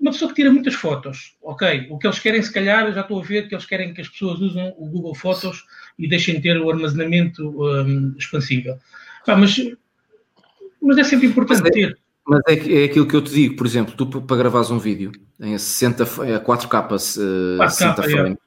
uma 0.00 0.12
pessoa 0.12 0.28
que 0.28 0.36
tira 0.36 0.52
muitas 0.52 0.74
fotos, 0.74 1.36
ok, 1.42 1.88
o 1.90 1.98
que 1.98 2.06
eles 2.06 2.18
querem, 2.20 2.40
se 2.40 2.52
calhar, 2.52 2.92
já 2.92 3.00
estou 3.00 3.20
a 3.20 3.24
ver 3.24 3.48
que 3.48 3.54
eles 3.54 3.66
querem 3.66 3.92
que 3.92 4.00
as 4.00 4.08
pessoas 4.08 4.40
usem 4.40 4.72
o 4.78 4.86
Google 4.86 5.14
Fotos 5.14 5.64
e 5.98 6.08
deixem 6.08 6.40
ter 6.40 6.60
o 6.60 6.70
armazenamento 6.70 7.48
um, 7.60 8.14
expansível. 8.16 8.76
Mas, 9.26 9.56
mas 10.80 10.98
é 10.98 11.04
sempre 11.04 11.26
importante 11.26 11.60
mas 11.62 11.70
é, 11.70 11.72
ter. 11.72 11.98
Mas 12.26 12.40
é, 12.46 12.82
é 12.82 12.84
aquilo 12.84 13.08
que 13.08 13.16
eu 13.16 13.22
te 13.22 13.32
digo, 13.32 13.56
por 13.56 13.66
exemplo, 13.66 13.94
tu 13.94 14.22
para 14.22 14.36
gravares 14.36 14.70
um 14.70 14.78
vídeo 14.78 15.10
em 15.40 15.58
60, 15.58 16.02
é 16.02 16.38
4K, 16.38 16.38
uh, 16.38 17.58
4K 17.58 17.68
60 17.68 18.02
frames, 18.04 18.38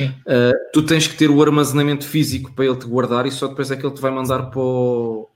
uh, 0.00 0.52
tu 0.72 0.82
tens 0.82 1.08
que 1.08 1.16
ter 1.16 1.28
o 1.28 1.42
armazenamento 1.42 2.06
físico 2.06 2.52
para 2.52 2.66
ele 2.66 2.76
te 2.76 2.86
guardar 2.86 3.26
e 3.26 3.32
só 3.32 3.48
depois 3.48 3.70
é 3.70 3.76
que 3.76 3.84
ele 3.84 3.94
te 3.94 4.00
vai 4.00 4.12
mandar 4.12 4.44
para 4.50 4.60
o. 4.60 5.28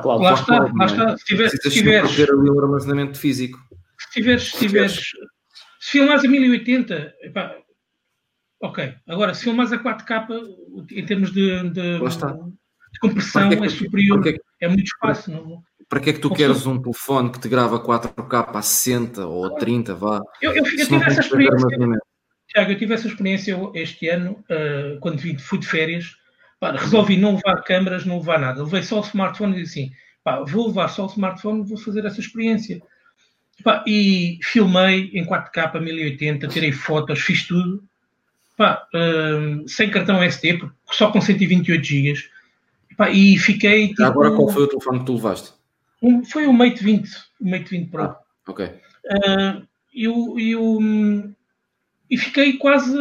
Cloud. 0.00 0.24
Lá 0.24 0.32
está, 0.32 0.70
lá 0.74 0.86
está. 0.86 1.18
Se 1.18 1.24
tiveres, 1.26 1.52
se 1.52 1.70
tiveres 1.70 2.16
ter 2.16 2.30
ali 2.30 2.48
o 2.48 2.60
armazenamento 2.60 3.18
físico. 3.18 3.58
Se 4.12 4.20
tiveres, 4.20 4.50
se 4.50 4.58
tiveres, 4.58 4.94
se 5.80 5.90
filmares 5.92 6.22
a 6.22 6.28
1080, 6.28 7.14
epá, 7.22 7.56
ok. 8.60 8.94
Agora, 9.08 9.32
se 9.32 9.44
filmares 9.44 9.72
a 9.72 9.82
4K, 9.82 10.44
em 10.90 11.06
termos 11.06 11.32
de, 11.32 11.70
de, 11.70 11.98
de 11.98 13.00
compressão, 13.00 13.50
é, 13.50 13.54
é, 13.54 13.68
superior, 13.70 14.28
é, 14.28 14.36
é, 14.60 14.68
muito 14.68 14.84
espaço. 14.84 15.30
Não, 15.30 15.62
para 15.88 15.98
que 15.98 16.10
é 16.10 16.12
que 16.12 16.18
tu 16.18 16.28
queres 16.28 16.66
um 16.66 16.78
telefone 16.78 17.32
que 17.32 17.40
te 17.40 17.48
grava 17.48 17.82
4K 17.82 18.54
a 18.54 18.60
60 18.60 19.26
ou 19.26 19.46
a 19.46 19.54
30, 19.56 19.94
vá? 19.94 20.20
Eu, 20.42 20.52
eu, 20.52 20.62
eu 20.62 20.86
tive 20.86 21.04
essa 21.06 21.20
experiência. 21.20 21.68
Tiago, 22.48 22.70
eu 22.70 22.78
tive 22.78 22.94
essa 22.94 23.08
experiência 23.08 23.58
este 23.72 24.08
ano, 24.10 24.44
uh, 24.50 25.00
quando 25.00 25.22
fui 25.40 25.58
de 25.58 25.66
férias. 25.66 26.14
Pá, 26.60 26.72
resolvi 26.72 27.16
não 27.16 27.36
levar 27.36 27.62
câmaras, 27.62 28.04
não 28.04 28.18
levar 28.18 28.38
nada. 28.38 28.62
Levei 28.62 28.82
só 28.82 29.00
o 29.00 29.04
smartphone 29.04 29.56
e 29.56 29.62
disse 29.62 29.80
assim: 29.80 29.92
pá, 30.22 30.44
vou 30.44 30.66
levar 30.66 30.88
só 30.88 31.06
o 31.06 31.10
smartphone, 31.10 31.66
vou 31.66 31.78
fazer 31.78 32.04
essa 32.04 32.20
experiência. 32.20 32.78
Pá, 33.62 33.84
e 33.86 34.38
filmei 34.42 35.10
em 35.12 35.24
4K 35.24 35.80
1080, 35.80 36.48
tirei 36.48 36.72
fotos, 36.72 37.20
fiz 37.20 37.46
tudo. 37.46 37.82
Pá, 38.56 38.86
uh, 38.94 39.68
sem 39.68 39.90
cartão 39.90 40.22
SD, 40.22 40.60
só 40.90 41.10
com 41.10 41.20
128 41.20 41.84
GB. 41.84 42.14
e 43.12 43.38
fiquei. 43.38 43.88
Tipo, 43.88 44.04
Agora, 44.04 44.30
qual 44.32 44.48
foi 44.48 44.64
o 44.64 44.68
telefone 44.68 45.00
que 45.00 45.06
tu 45.06 45.14
levaste? 45.14 45.52
Um, 46.02 46.24
foi 46.24 46.46
o 46.46 46.52
Mate 46.52 46.82
20, 46.82 47.08
o 47.40 47.50
Mate 47.50 47.70
20 47.70 47.90
Pro. 47.90 48.02
Ah, 48.02 48.20
ok. 48.48 48.66
Uh, 48.66 49.66
e, 49.94 50.08
o, 50.08 50.38
e, 50.38 50.56
o, 50.56 51.32
e 52.10 52.18
fiquei 52.18 52.54
quase 52.54 52.96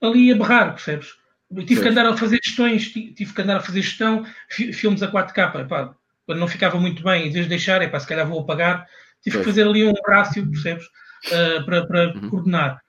ali 0.00 0.32
a 0.32 0.36
berrar, 0.36 0.72
percebes? 0.74 1.14
Eu 1.50 1.66
tive 1.66 1.82
que 1.82 1.88
andar 1.88 2.06
a 2.06 2.16
fazer 2.16 2.38
gestões, 2.42 2.88
tive 2.92 3.32
que 3.32 3.42
andar 3.42 3.56
a 3.56 3.60
fazer 3.60 3.82
gestão, 3.82 4.24
filmes 4.48 5.02
a 5.02 5.10
4K, 5.10 5.62
epá, 5.62 5.94
quando 6.24 6.38
não 6.38 6.46
ficava 6.46 6.78
muito 6.78 7.02
bem, 7.02 7.26
em 7.26 7.32
vez 7.32 7.46
de 7.46 7.48
deixar, 7.48 7.82
epá, 7.82 7.98
se 7.98 8.06
calhar 8.06 8.26
vou 8.26 8.40
apagar, 8.40 8.86
tive 9.22 9.36
pois. 9.36 9.46
que 9.46 9.50
fazer 9.52 9.66
ali 9.66 9.84
um 9.84 9.92
rácio, 10.06 10.48
percebes? 10.50 10.84
Uh, 11.26 11.64
para, 11.64 11.86
para 11.86 12.14
uhum. 12.14 12.30
coordenar. 12.30 12.80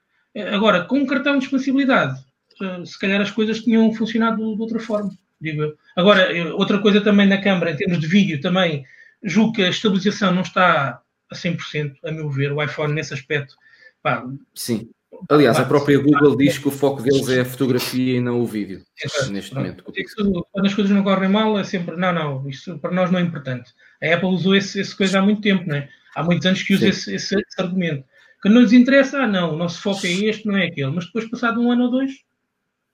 Agora, 0.52 0.84
com 0.84 0.98
um 0.98 1.06
cartão 1.06 1.38
de 1.38 1.44
expansibilidade, 1.44 2.18
uh, 2.62 2.86
se 2.86 2.98
calhar 2.98 3.20
as 3.20 3.30
coisas 3.30 3.60
tinham 3.60 3.92
funcionado 3.92 4.38
de, 4.38 4.56
de 4.56 4.62
outra 4.62 4.80
forma, 4.80 5.10
digo 5.40 5.62
eu. 5.62 5.74
Agora, 5.94 6.28
outra 6.54 6.78
coisa 6.78 7.00
também 7.00 7.26
na 7.26 7.42
câmara, 7.42 7.72
em 7.72 7.76
termos 7.76 8.00
de 8.00 8.06
vídeo, 8.06 8.40
também 8.40 8.84
julgo 9.22 9.52
que 9.52 9.62
a 9.62 9.68
estabilização 9.68 10.32
não 10.32 10.42
está 10.42 11.00
a 11.30 11.34
100%, 11.34 11.94
a 12.04 12.10
meu 12.10 12.30
ver, 12.30 12.52
o 12.52 12.62
iPhone 12.62 12.94
nesse 12.94 13.14
aspecto. 13.14 13.54
Pá, 14.02 14.24
Sim. 14.54 14.90
Aliás, 15.28 15.56
pá, 15.56 15.62
a 15.62 15.66
própria 15.66 15.98
Google 15.98 16.36
diz 16.36 16.58
que 16.58 16.68
o 16.68 16.70
foco 16.70 17.02
deles 17.02 17.28
é 17.28 17.40
a 17.40 17.44
fotografia 17.44 18.16
e 18.16 18.20
não 18.20 18.40
o 18.40 18.46
vídeo, 18.46 18.82
neste 19.30 19.54
momento. 19.54 19.84
Isso, 19.94 20.46
quando 20.50 20.66
as 20.66 20.74
coisas 20.74 20.92
não 20.92 21.04
correm 21.04 21.28
mal, 21.28 21.58
é 21.58 21.64
sempre, 21.64 21.96
não, 21.96 22.12
não, 22.12 22.48
isso 22.48 22.78
para 22.78 22.90
nós 22.90 23.10
não 23.10 23.18
é 23.18 23.22
importante. 23.22 23.72
A 24.02 24.14
Apple 24.14 24.28
usou 24.28 24.56
esse, 24.56 24.80
esse 24.80 24.96
coisa 24.96 25.20
há 25.20 25.22
muito 25.22 25.40
tempo, 25.40 25.66
não 25.66 25.76
é? 25.76 25.88
Há 26.14 26.22
muitos 26.22 26.46
anos 26.46 26.62
que 26.62 26.74
usa 26.74 26.88
esse, 26.88 27.14
esse, 27.14 27.34
esse, 27.34 27.60
argumento. 27.60 28.04
Que 28.42 28.48
não 28.48 28.60
lhes 28.60 28.72
interessa, 28.72 29.22
ah, 29.22 29.26
não, 29.26 29.54
o 29.54 29.56
nosso 29.56 29.80
foco 29.80 30.06
é 30.06 30.10
este, 30.10 30.46
não 30.46 30.56
é 30.56 30.66
aquele. 30.66 30.90
Mas 30.90 31.06
depois, 31.06 31.28
passado 31.28 31.60
um 31.60 31.70
ano 31.70 31.84
ou 31.84 31.90
dois, 31.90 32.12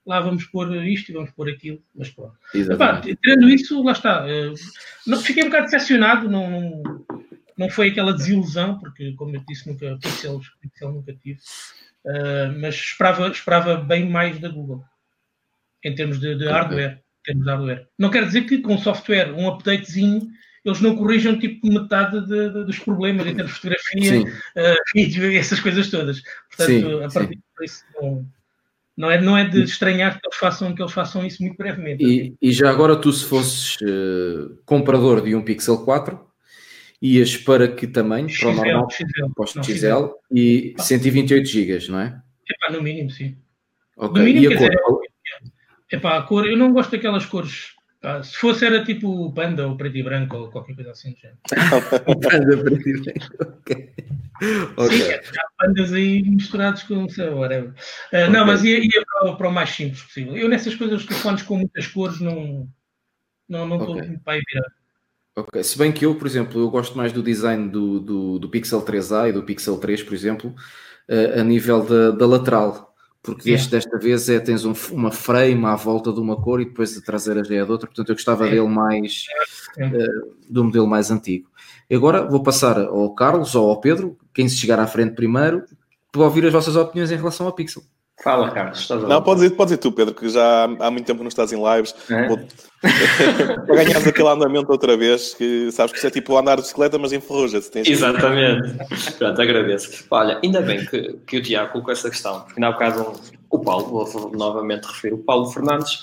lá 0.05 0.19
vamos 0.19 0.45
pôr 0.45 0.75
isto 0.85 1.09
e 1.09 1.13
vamos 1.13 1.29
pôr 1.31 1.49
aquilo, 1.49 1.81
mas 1.93 2.09
pronto. 2.09 2.35
Epá, 2.53 2.99
tirando 3.01 3.49
isso, 3.49 3.83
lá 3.83 3.91
está. 3.91 4.25
Uh, 4.25 4.53
não, 5.05 5.19
fiquei 5.19 5.43
um 5.43 5.47
bocado 5.47 5.65
decepcionado, 5.65 6.29
não, 6.29 6.81
não 7.57 7.69
foi 7.69 7.89
aquela 7.89 8.13
desilusão, 8.13 8.79
porque, 8.79 9.13
como 9.13 9.35
eu 9.35 9.43
disse, 9.47 9.67
nunca, 9.67 9.97
Pixel, 10.01 10.41
Pixel 10.61 10.91
nunca 10.93 11.13
tive, 11.13 11.39
uh, 12.05 12.59
mas 12.59 12.75
esperava, 12.75 13.27
esperava 13.27 13.77
bem 13.77 14.09
mais 14.09 14.39
da 14.39 14.49
Google, 14.49 14.83
em 15.83 15.93
termos 15.93 16.19
de, 16.19 16.35
de 16.35 16.47
hardware. 16.47 17.03
Em 17.21 17.23
termos 17.23 17.45
de 17.45 17.51
hardware. 17.51 17.87
Não 17.97 18.09
quer 18.09 18.25
dizer 18.25 18.43
que 18.43 18.59
com 18.59 18.77
software, 18.77 19.33
um 19.33 19.47
updatezinho, 19.47 20.27
eles 20.65 20.81
não 20.81 20.95
corrijam 20.95 21.39
tipo 21.39 21.67
metade 21.67 22.21
de, 22.25 22.49
de, 22.49 22.65
dos 22.65 22.79
problemas 22.79 23.27
em 23.27 23.35
termos 23.35 23.53
de 23.53 23.59
fotografia, 23.59 24.21
uh, 24.21 24.75
vídeo 24.93 25.29
e 25.31 25.37
essas 25.37 25.59
coisas 25.59 25.89
todas. 25.89 26.21
Portanto, 26.49 26.67
sim, 26.67 27.03
a 27.03 27.09
partir 27.09 27.39
disso 27.59 27.83
não 28.01 28.25
não 28.99 29.09
é, 29.09 29.21
não 29.21 29.37
é 29.37 29.47
de 29.47 29.63
estranhar 29.63 30.19
que 30.19 30.27
eles 30.27 30.37
façam, 30.37 30.75
que 30.75 30.81
eles 30.81 30.91
façam 30.91 31.25
isso 31.25 31.41
muito 31.41 31.55
brevemente. 31.55 32.03
E, 32.03 32.35
e 32.41 32.51
já 32.51 32.69
agora 32.69 32.97
tu, 32.97 33.13
se 33.13 33.23
fosses 33.23 33.77
uh, 33.77 34.59
comprador 34.65 35.21
de 35.21 35.33
um 35.33 35.41
Pixel 35.41 35.85
4, 35.85 36.19
ias 37.01 37.37
para 37.37 37.69
que 37.69 37.87
tamanho? 37.87 38.27
XL, 38.27 38.41
para 38.41 38.49
o 38.49 38.55
normal? 38.55 38.89
XL, 38.91 39.33
posto 39.33 39.63
XL, 39.63 39.73
XL, 39.73 40.05
e 40.35 40.75
128 40.77 41.47
GB, 41.47 41.87
não 41.87 42.01
é? 42.01 42.21
Epá, 42.45 42.73
no 42.73 42.83
mínimo, 42.83 43.09
sim. 43.09 43.37
Okay. 43.95 44.21
No 44.21 44.27
mínimo, 44.27 44.51
e 44.51 44.53
a 44.53 44.57
cor? 44.57 44.99
Dizer, 44.99 45.53
epá, 45.93 46.17
a 46.17 46.21
cor, 46.23 46.45
eu 46.45 46.57
não 46.57 46.73
gosto 46.73 46.91
daquelas 46.91 47.25
cores 47.25 47.78
ah, 48.01 48.23
se 48.23 48.37
fosse 48.37 48.65
era 48.65 48.83
tipo 48.83 49.31
panda 49.33 49.67
ou 49.67 49.75
preto 49.75 49.97
e 49.97 50.03
branco 50.03 50.37
ou 50.37 50.49
qualquer 50.49 50.73
coisa 50.75 50.91
assim. 50.91 51.15
panda, 51.49 52.57
preto 52.63 52.89
e 52.89 53.01
branco, 53.01 53.35
ok. 53.41 53.93
okay. 54.77 54.97
Sim, 54.97 55.37
há 55.37 55.65
pandas 55.65 55.91
aí 55.91 56.23
misturados 56.23 56.83
com 56.83 57.09
sei, 57.09 57.29
whatever. 57.29 57.69
Uh, 57.69 57.73
okay. 58.07 58.29
Não, 58.29 58.45
mas 58.45 58.63
ia, 58.63 58.79
ia 58.79 59.03
para, 59.05 59.35
para, 59.35 59.49
o 59.49 59.51
mais 59.51 59.69
simples 59.71 60.01
possível. 60.01 60.37
Eu 60.37 60.47
nessas 60.47 60.75
coisas, 60.75 61.01
os 61.01 61.07
telefones 61.07 61.41
com 61.41 61.57
muitas 61.57 61.87
cores, 61.87 62.21
não 62.21 62.69
não 63.49 63.67
não 63.67 63.77
estou 63.77 63.95
okay. 63.95 64.07
muito 64.07 64.23
para 64.23 64.41
virar. 64.47 64.71
Ok, 65.35 65.63
se 65.63 65.77
bem 65.77 65.91
que 65.91 66.05
eu, 66.05 66.15
por 66.15 66.27
exemplo, 66.27 66.59
eu 66.61 66.69
gosto 66.69 66.97
mais 66.97 67.11
do 67.11 67.21
design 67.21 67.69
do, 67.69 67.99
do, 67.99 68.39
do 68.39 68.49
Pixel 68.49 68.81
3a 68.81 69.29
e 69.29 69.33
do 69.33 69.43
Pixel 69.43 69.77
3, 69.77 70.03
por 70.03 70.13
exemplo, 70.13 70.55
uh, 71.09 71.39
a 71.39 71.43
nível 71.43 71.85
da, 71.85 72.11
da 72.11 72.25
lateral 72.25 72.88
porque 73.21 73.51
este 73.51 73.71
desta 73.71 73.97
vez 73.97 74.29
é 74.29 74.39
tens 74.39 74.65
um, 74.65 74.73
uma 74.91 75.11
frame 75.11 75.65
à 75.65 75.75
volta 75.75 76.11
de 76.11 76.19
uma 76.19 76.41
cor 76.41 76.61
e 76.61 76.65
depois 76.65 76.97
a 76.97 77.01
traseira 77.01 77.43
já 77.43 77.55
é 77.55 77.65
de 77.65 77.71
outra, 77.71 77.87
portanto 77.87 78.09
eu 78.09 78.15
gostava 78.15 78.47
é. 78.47 78.51
dele 78.51 78.67
mais 78.67 79.25
uh, 79.77 80.35
do 80.49 80.63
modelo 80.63 80.87
mais 80.87 81.11
antigo. 81.11 81.49
E 81.89 81.95
agora 81.95 82.25
vou 82.25 82.41
passar 82.41 82.79
ao 82.79 83.13
Carlos 83.13 83.55
ou 83.55 83.69
ao 83.69 83.81
Pedro, 83.81 84.17
quem 84.33 84.47
se 84.47 84.57
chegar 84.57 84.79
à 84.79 84.87
frente 84.87 85.15
primeiro, 85.15 85.63
para 86.11 86.21
ouvir 86.21 86.45
as 86.45 86.53
vossas 86.53 86.75
opiniões 86.75 87.11
em 87.11 87.17
relação 87.17 87.45
ao 87.45 87.53
Pixel. 87.53 87.83
Fala, 88.23 88.51
Carlos. 88.51 88.79
Estás 88.79 89.01
não, 89.03 89.21
podes 89.21 89.43
ir, 89.43 89.51
podes 89.51 89.73
ir 89.73 89.77
tu, 89.77 89.91
Pedro, 89.91 90.13
que 90.13 90.27
já 90.27 90.65
há 90.65 90.91
muito 90.91 91.05
tempo 91.05 91.21
não 91.21 91.29
estás 91.29 91.53
em 91.53 91.61
lives. 91.63 91.95
É? 92.09 92.27
para 93.65 93.75
ganhares 93.75 94.07
aquele 94.07 94.27
andamento 94.27 94.71
outra 94.71 94.97
vez, 94.97 95.33
que 95.33 95.71
sabes 95.71 95.91
que 95.93 95.97
isso 95.97 96.07
é 96.07 96.09
tipo 96.09 96.37
andar 96.37 96.55
de 96.55 96.63
bicicleta, 96.63 96.97
mas 96.97 97.13
em 97.13 97.21
ferrugem. 97.21 97.61
Exatamente. 97.85 98.77
Pronto, 99.17 99.41
agradeço. 99.41 100.05
Olha, 100.11 100.39
ainda 100.43 100.61
bem 100.61 100.85
que, 100.85 101.13
que 101.25 101.37
o 101.37 101.41
Tiago 101.41 101.71
colocou 101.71 101.93
essa 101.93 102.09
questão, 102.09 102.41
porque 102.41 102.59
na 102.59 102.69
ocasião 102.69 103.13
o 103.49 103.59
Paulo, 103.59 104.05
vou 104.05 104.31
novamente 104.35 104.85
referir, 104.85 105.13
o 105.13 105.19
Paulo 105.19 105.49
Fernandes, 105.49 105.99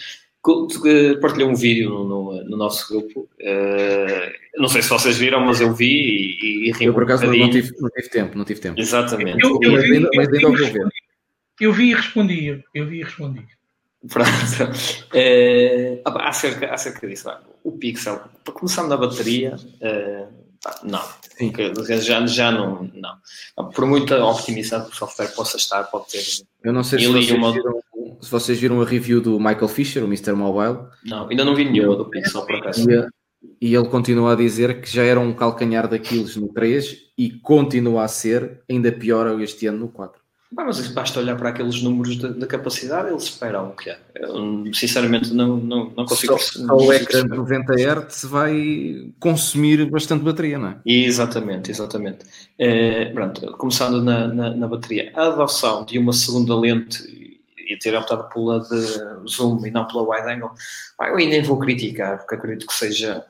partilhou 1.20 1.50
um 1.50 1.54
vídeo 1.54 1.90
no, 1.90 2.04
no, 2.04 2.44
no 2.44 2.56
nosso 2.56 2.88
grupo. 2.88 3.28
Uh, 3.40 4.60
não 4.60 4.68
sei 4.68 4.80
se 4.80 4.88
vocês 4.88 5.18
viram, 5.18 5.40
mas 5.40 5.60
eu 5.60 5.72
vi 5.72 5.86
e, 5.86 6.68
e 6.68 6.72
ri 6.72 6.86
Eu, 6.86 6.94
por 6.94 7.02
acaso, 7.02 7.26
um 7.26 7.36
não, 7.36 7.50
tive, 7.50 7.72
não 7.80 7.90
tive 7.90 8.08
tempo, 8.08 8.38
não 8.38 8.44
tive 8.44 8.60
tempo. 8.60 8.80
Exatamente. 8.80 9.44
Eu, 9.44 9.58
eu, 9.60 9.80
vi, 9.80 10.08
mas 10.14 10.28
ainda 10.28 10.48
ouvi 10.48 10.70
ver. 10.70 10.88
Eu 11.60 11.72
vi 11.72 11.90
e 11.90 11.94
respondi, 11.94 12.64
eu 12.74 12.86
vi 12.86 13.00
e 13.00 13.04
respondi. 13.04 13.46
Pronto. 14.08 14.30
É, 15.14 16.00
acerca, 16.04 16.72
acerca 16.72 17.08
disso, 17.08 17.30
o 17.64 17.72
Pixel, 17.72 18.20
começando 18.52 18.88
na 18.88 18.96
bateria, 18.96 19.56
é, 19.80 20.26
não. 20.82 21.02
Já, 22.00 22.26
já 22.26 22.50
não, 22.50 22.90
não. 22.94 23.70
Por 23.70 23.86
muita 23.86 24.24
optimização 24.24 24.86
que 24.86 24.92
o 24.92 24.96
software 24.96 25.28
possa 25.28 25.56
estar, 25.56 25.84
pode 25.84 26.08
ter. 26.08 26.22
Eu 26.62 26.72
não 26.72 26.82
sei 26.82 27.00
se 27.00 27.06
vocês, 27.06 27.30
uma... 27.30 27.52
viram, 27.52 27.80
se 28.20 28.30
vocês, 28.30 28.58
viram, 28.58 28.80
a 28.80 28.84
review 28.84 29.20
do 29.20 29.38
Michael 29.38 29.68
Fisher, 29.68 30.02
o 30.02 30.06
Mr. 30.06 30.32
Mobile. 30.32 30.86
Não, 31.04 31.28
ainda 31.28 31.44
não 31.44 31.54
vi 31.54 31.64
nenhuma 31.64 31.96
do 31.96 32.06
Pixel, 32.06 32.44
por 32.44 32.56
acaso. 32.56 32.88
E, 32.90 33.68
e 33.68 33.74
ele 33.74 33.88
continua 33.88 34.32
a 34.32 34.36
dizer 34.36 34.80
que 34.80 34.90
já 34.90 35.02
era 35.02 35.20
um 35.20 35.32
calcanhar 35.32 35.88
daqueles 35.88 36.36
no 36.36 36.48
3 36.48 36.96
e 37.16 37.30
continua 37.30 38.04
a 38.04 38.08
ser 38.08 38.62
ainda 38.68 38.90
pior 38.90 39.40
este 39.40 39.66
ano 39.66 39.78
no 39.78 39.88
4. 39.88 40.25
Mas 40.56 40.88
basta 40.88 41.20
olhar 41.20 41.36
para 41.36 41.50
aqueles 41.50 41.82
números 41.82 42.16
da 42.16 42.46
capacidade, 42.46 43.10
eles 43.10 43.24
esperam 43.24 43.68
o 43.68 43.76
que 43.76 43.90
é. 43.90 43.98
Eu, 44.14 44.64
sinceramente, 44.72 45.34
não, 45.34 45.58
não, 45.58 45.92
não 45.94 46.06
consigo. 46.06 46.38
Só, 46.38 46.66
só 46.66 46.76
o 46.76 46.90
ecrã 46.90 47.24
de 47.24 47.36
90 47.36 47.74
Hz 47.74 48.24
vai 48.24 49.12
consumir 49.20 49.84
bastante 49.90 50.24
bateria, 50.24 50.58
não 50.58 50.68
é? 50.68 50.76
Exatamente, 50.86 51.70
exatamente. 51.70 52.24
É, 52.58 53.04
pronto, 53.12 53.52
começando 53.58 54.02
na, 54.02 54.28
na, 54.28 54.50
na, 54.56 54.66
bateria, 54.66 55.12
a 55.14 55.26
adoção 55.26 55.84
de 55.84 55.98
uma 55.98 56.14
segunda 56.14 56.58
lente, 56.58 57.04
e 57.68 57.76
ter 57.76 57.94
optado 57.94 58.26
pela 58.30 58.60
de 58.60 59.28
zoom 59.28 59.66
e 59.66 59.70
não 59.70 59.86
pela 59.86 60.08
wide 60.08 60.32
angle, 60.32 60.52
eu 61.00 61.16
ainda 61.16 61.46
vou 61.46 61.58
criticar, 61.58 62.16
porque 62.18 62.34
acredito 62.34 62.66
que 62.66 62.74
seja. 62.74 63.26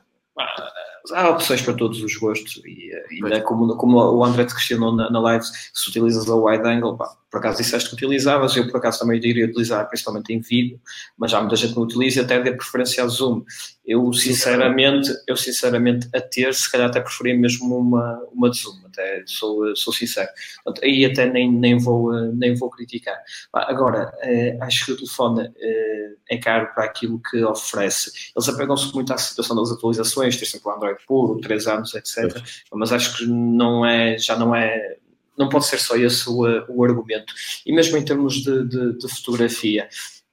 Há 1.11 1.29
opções 1.29 1.61
para 1.61 1.73
todos 1.73 2.01
os 2.01 2.15
gostos 2.15 2.61
e 2.65 2.91
ainda 3.11 3.41
como, 3.41 3.75
como 3.75 3.97
o 3.97 4.23
André 4.23 4.45
te 4.45 4.53
questionou 4.53 4.95
na, 4.95 5.09
na 5.09 5.19
live 5.19 5.45
se 5.45 5.89
utilizas 5.89 6.29
a 6.29 6.35
wide 6.35 6.67
angle, 6.67 6.97
pá, 6.97 7.09
por 7.29 7.39
acaso 7.39 7.57
disseste 7.57 7.89
que 7.89 7.95
utilizavas, 7.95 8.55
eu 8.55 8.67
por 8.69 8.77
acaso 8.77 8.99
também 8.99 9.17
iria 9.17 9.45
utilizar 9.45 9.87
principalmente 9.87 10.33
em 10.33 10.39
vídeo, 10.39 10.79
mas 11.17 11.33
há 11.33 11.39
muita 11.39 11.55
gente 11.55 11.71
que 11.71 11.75
não 11.75 11.83
utiliza 11.83 12.21
e 12.21 12.23
até 12.23 12.41
dê 12.41 12.51
preferência 12.51 13.03
a 13.03 13.07
zoom. 13.07 13.43
Eu 13.85 14.11
sinceramente, 14.13 15.09
eu 15.27 15.35
sinceramente 15.35 16.09
a 16.13 16.21
ter, 16.21 16.53
se 16.53 16.71
calhar 16.71 16.87
até 16.87 16.99
preferia 16.99 17.35
mesmo 17.35 17.77
uma, 17.77 18.21
uma 18.31 18.49
de 18.49 18.59
zoom, 18.61 18.86
até 18.97 19.23
sou, 19.25 19.75
sou 19.75 19.93
sincero. 19.93 20.29
Portanto, 20.63 20.83
aí 20.83 21.05
até 21.05 21.29
nem, 21.29 21.51
nem, 21.51 21.77
vou, 21.77 22.11
nem 22.33 22.55
vou 22.55 22.69
criticar. 22.69 23.17
Agora, 23.53 24.11
eh, 24.21 24.57
acho 24.61 24.85
que 24.85 24.91
o 24.93 24.95
telefone 24.97 25.51
eh, 25.59 26.13
é 26.29 26.37
caro 26.37 26.73
para 26.73 26.85
aquilo 26.85 27.21
que 27.29 27.43
oferece. 27.43 28.31
Eles 28.35 28.49
apegam-se 28.49 28.93
muito 28.93 29.13
à 29.13 29.17
situação 29.17 29.55
das 29.55 29.71
atualizações, 29.71 30.37
ter 30.37 30.45
sempre 30.45 30.69
o 30.69 30.71
Android 30.73 30.99
puro, 31.07 31.39
3 31.39 31.67
anos, 31.67 31.93
etc. 31.93 32.41
Mas 32.73 32.91
acho 32.91 33.17
que 33.17 33.25
não 33.27 33.85
é, 33.85 34.17
já 34.17 34.35
não 34.35 34.55
é 34.55 34.97
não 35.37 35.49
pode 35.49 35.67
ser 35.67 35.77
só 35.77 35.95
esse 35.95 36.27
o, 36.27 36.41
o 36.67 36.83
argumento. 36.83 37.31
E 37.63 37.71
mesmo 37.71 37.95
em 37.95 38.03
termos 38.03 38.41
de, 38.41 38.67
de, 38.67 38.97
de 38.97 39.07
fotografia, 39.07 39.87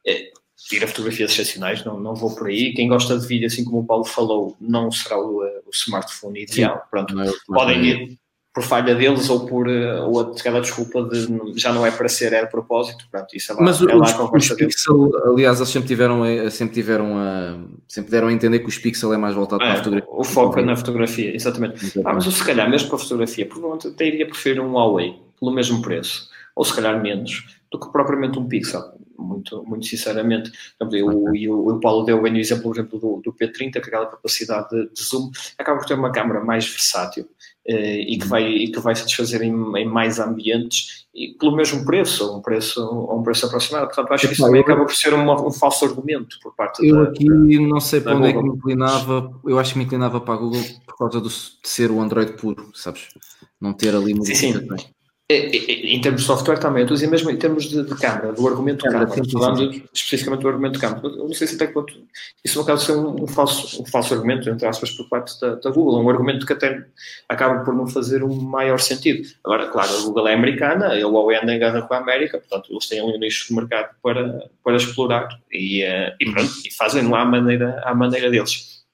é, 0.06 0.30
tira 0.68 0.88
fotografias 0.88 1.30
excepcionais, 1.30 1.84
não, 1.84 2.00
não 2.00 2.14
vou 2.14 2.34
por 2.34 2.48
aí. 2.48 2.72
Quem 2.72 2.88
gosta 2.88 3.18
de 3.18 3.26
vídeo, 3.26 3.46
assim 3.46 3.64
como 3.64 3.80
o 3.80 3.86
Paulo 3.86 4.04
falou, 4.04 4.56
não 4.60 4.90
será 4.90 5.18
o, 5.18 5.42
o 5.42 5.70
smartphone 5.72 6.42
ideal. 6.42 6.76
Sim, 6.76 6.82
Pronto, 6.90 7.20
é 7.20 7.32
podem 7.46 7.84
ir, 7.84 8.18
por 8.54 8.62
falha 8.62 8.94
deles 8.94 9.28
ou 9.28 9.46
por 9.46 9.68
eh, 9.68 10.00
ou 10.00 10.20
aquela 10.20 10.60
desculpa 10.60 11.02
de 11.02 11.26
já 11.56 11.72
não 11.72 11.84
é 11.84 11.90
para 11.90 12.08
ser, 12.08 12.32
é 12.32 12.42
a 12.42 12.46
propósito. 12.46 13.04
Pronto, 13.10 13.36
isso 13.36 13.50
é 13.50 13.54
lá, 13.56 13.62
Mas 13.62 13.82
é 13.82 13.92
lá 13.92 14.04
os, 14.04 14.50
os 14.50 14.56
Pixel, 14.56 15.10
aliás, 15.26 15.58
eles 15.58 15.70
sempre 15.70 15.88
tiveram, 15.88 16.22
sempre 16.50 16.74
tiveram 16.74 17.18
a, 17.18 17.58
sempre 17.88 18.12
deram 18.12 18.28
a 18.28 18.32
entender 18.32 18.60
que 18.60 18.68
os 18.68 18.78
Pixel 18.78 19.12
é 19.12 19.16
mais 19.16 19.34
voltado 19.34 19.60
é, 19.64 19.66
para 19.66 19.74
a 19.74 19.78
fotografia. 19.78 20.08
O 20.12 20.22
foco 20.22 20.60
é 20.60 20.64
na 20.64 20.76
fotografia, 20.76 21.34
exatamente. 21.34 22.00
Ah, 22.04 22.12
mas 22.12 22.26
eu, 22.26 22.30
se 22.30 22.44
calhar, 22.44 22.70
mesmo 22.70 22.86
para 22.88 22.96
a 22.96 23.00
fotografia, 23.00 23.44
provavelmente 23.44 23.88
até 23.88 24.06
iria 24.06 24.26
preferir 24.26 24.62
um 24.62 24.74
Huawei 24.74 25.18
pelo 25.40 25.52
mesmo 25.52 25.82
preço, 25.82 26.30
ou 26.54 26.64
se 26.64 26.72
calhar 26.72 27.02
menos, 27.02 27.58
do 27.72 27.80
que 27.80 27.90
propriamente 27.90 28.38
um 28.38 28.46
Pixel. 28.46 28.93
Muito, 29.24 29.64
muito 29.64 29.86
sinceramente. 29.86 30.52
Eu, 30.92 31.06
o, 31.08 31.70
o 31.70 31.80
Paulo 31.80 32.04
deu 32.04 32.20
bem 32.22 32.34
o 32.34 32.38
exemplo, 32.38 32.64
por 32.64 32.76
exemplo, 32.76 32.98
do, 32.98 33.20
do 33.22 33.32
P30, 33.32 33.72
que 33.72 33.78
aquela 33.78 34.06
capacidade 34.06 34.68
de, 34.70 34.92
de 34.92 35.02
zoom 35.02 35.30
acaba 35.58 35.78
por 35.78 35.86
ter 35.86 35.94
uma 35.94 36.12
câmera 36.12 36.44
mais 36.44 36.66
versátil 36.66 37.28
eh, 37.66 38.00
e, 38.00 38.18
que 38.18 38.26
vai, 38.26 38.46
e 38.46 38.70
que 38.70 38.78
vai 38.78 38.94
satisfazer 38.94 39.40
em, 39.40 39.50
em, 39.50 39.86
mais 39.86 40.18
ambientes 40.18 41.06
e 41.14 41.34
pelo 41.38 41.56
mesmo 41.56 41.82
preço, 41.84 42.36
um 42.36 42.42
preço, 42.42 42.84
um 43.10 43.22
preço 43.22 43.46
aproximado. 43.46 43.86
Portanto, 43.86 44.12
acho 44.12 44.26
que 44.26 44.34
isso 44.34 44.44
também 44.44 44.60
acaba 44.60 44.84
por 44.84 44.94
ser 44.94 45.14
uma, 45.14 45.46
um 45.46 45.50
falso 45.50 45.86
argumento 45.86 46.36
por 46.42 46.54
parte 46.54 46.86
eu 46.86 46.94
da. 46.94 47.00
Eu 47.02 47.08
aqui 47.08 47.24
não 47.66 47.80
sei 47.80 48.02
para 48.02 48.16
onde 48.16 48.32
Google. 48.32 48.38
é 48.38 48.42
que 48.42 48.48
me 48.48 48.56
inclinava, 48.56 49.40
eu 49.46 49.58
acho 49.58 49.72
que 49.72 49.78
me 49.78 49.84
inclinava 49.84 50.20
para 50.20 50.34
a 50.34 50.36
Google 50.36 50.62
por 50.86 50.98
causa 50.98 51.20
do, 51.20 51.28
de 51.28 51.58
ser 51.62 51.90
o 51.90 52.00
Android 52.00 52.34
puro, 52.34 52.70
sabes? 52.74 53.08
Não 53.58 53.72
ter 53.72 53.94
ali 53.94 54.12
modificações. 54.12 54.82
Sim, 54.82 54.86
sim. 54.86 54.94
É, 55.26 55.36
é, 55.36 55.56
é, 55.56 55.94
em 55.94 56.00
termos 56.02 56.20
de 56.20 56.26
software 56.26 56.58
também, 56.58 56.80
eu 56.80 56.84
estou 56.84 56.94
a 56.94 56.98
dizer 56.98 57.10
mesmo 57.10 57.30
em 57.30 57.36
termos 57.38 57.64
de, 57.64 57.82
de 57.82 57.94
câmara, 57.94 58.30
do 58.30 58.46
argumento 58.46 58.84
de 58.84 58.90
câmara, 58.90 59.08
falando 59.32 59.82
especificamente 59.90 60.42
do 60.42 60.48
argumento 60.48 60.74
de 60.74 60.80
câmara. 60.80 61.00
Eu 61.06 61.26
não 61.26 61.32
sei 61.32 61.46
se 61.46 61.54
até 61.54 61.66
quanto 61.66 61.94
isso 62.44 62.58
no 62.58 62.66
caso 62.66 62.84
ser 62.84 62.92
um, 62.92 63.22
um, 63.22 63.26
falso, 63.26 63.80
um 63.80 63.86
falso 63.86 64.12
argumento, 64.12 64.50
entre 64.50 64.66
aspas, 64.66 64.90
por 64.90 65.08
parte 65.08 65.40
da, 65.40 65.54
da, 65.54 65.70
Google, 65.70 66.02
um 66.02 66.10
argumento 66.10 66.44
que 66.44 66.52
até 66.52 66.84
acaba 67.26 67.64
por 67.64 67.74
não 67.74 67.86
fazer 67.86 68.22
um 68.22 68.34
maior 68.34 68.78
sentido. 68.78 69.26
Agora, 69.42 69.66
claro, 69.68 69.96
a 69.96 70.02
Google 70.02 70.28
é 70.28 70.34
americana, 70.34 70.92
o 71.06 71.12
Huawei 71.12 71.38
anda 71.38 71.54
em 71.54 71.58
guerra 71.58 71.80
com 71.80 71.94
a 71.94 71.98
América, 71.98 72.36
portanto, 72.36 72.70
eles 72.70 72.86
têm 72.86 73.00
um 73.00 73.18
nicho 73.18 73.48
de 73.48 73.54
mercado 73.54 73.94
para, 74.02 74.50
para 74.62 74.76
explorar 74.76 75.28
e, 75.50 75.84
uh, 75.84 76.14
e 76.20 76.30
pronto, 76.30 76.52
e 76.66 76.70
fazem-no 76.74 77.14
à 77.14 77.24
maneira, 77.24 77.80
à 77.82 77.94
maneira 77.94 78.30
deles. 78.30 78.84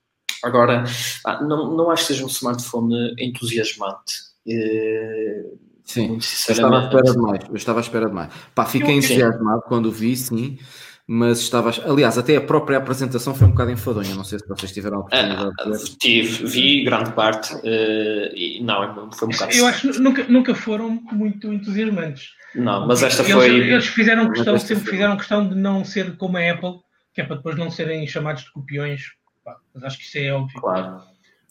Agora, 0.44 0.84
ah, 1.26 1.42
não, 1.42 1.76
não 1.76 1.90
acho 1.90 2.06
que 2.06 2.12
seja 2.12 2.24
um 2.24 2.28
smartphone 2.28 3.16
entusiasmante. 3.18 4.30
Uh, 4.46 5.69
Sim, 5.90 6.12
eu 6.12 6.18
estava 6.18 6.78
à 6.78 6.84
espera 6.84 7.12
demais. 7.12 7.40
Eu 7.48 7.56
estava 7.56 7.80
à 7.80 7.82
espera 7.82 8.06
demais. 8.06 8.32
Pá, 8.54 8.64
fiquei 8.64 8.94
entusiasmado 8.94 9.62
quando 9.62 9.90
vi, 9.90 10.14
sim, 10.16 10.56
mas 11.04 11.40
estava. 11.40 11.72
Aliás, 11.84 12.16
até 12.16 12.36
a 12.36 12.40
própria 12.40 12.78
apresentação 12.78 13.34
foi 13.34 13.48
um 13.48 13.50
bocado 13.50 13.72
enfadonha. 13.72 14.14
Não 14.14 14.22
sei 14.22 14.38
se 14.38 14.46
vocês 14.46 14.70
tiveram 14.70 14.98
a 14.98 15.00
oportunidade 15.00 15.50
ah, 15.58 15.70
de. 15.70 15.96
Tive, 15.96 16.46
vi 16.46 16.84
grande 16.84 17.10
parte 17.10 17.52
uh, 17.54 18.36
e 18.36 18.62
não, 18.62 19.10
foi 19.10 19.26
um 19.26 19.32
bocado. 19.32 19.52
Eu 19.52 19.66
acho 19.66 19.90
que 19.90 19.98
nunca, 19.98 20.24
nunca 20.28 20.54
foram 20.54 21.02
muito 21.10 21.52
entusiasmantes. 21.52 22.28
Não, 22.54 22.86
mas 22.86 23.02
esta 23.02 23.22
eles, 23.22 23.32
foi. 23.32 23.48
Eles 23.48 23.86
fizeram 23.88 24.30
questão, 24.30 24.56
sempre 24.60 24.84
foi. 24.84 24.92
fizeram 24.92 25.16
questão 25.16 25.48
de 25.48 25.56
não 25.56 25.84
ser 25.84 26.16
como 26.16 26.36
a 26.36 26.50
Apple, 26.52 26.74
que 27.12 27.20
é 27.20 27.24
para 27.24 27.34
depois 27.34 27.56
não 27.56 27.68
serem 27.68 28.06
chamados 28.06 28.44
de 28.44 28.52
copiões. 28.52 29.02
Pá, 29.44 29.56
mas 29.74 29.82
acho 29.82 29.98
que 29.98 30.04
isso 30.04 30.18
é 30.18 30.32
óbvio. 30.32 30.60
Claro. 30.60 31.02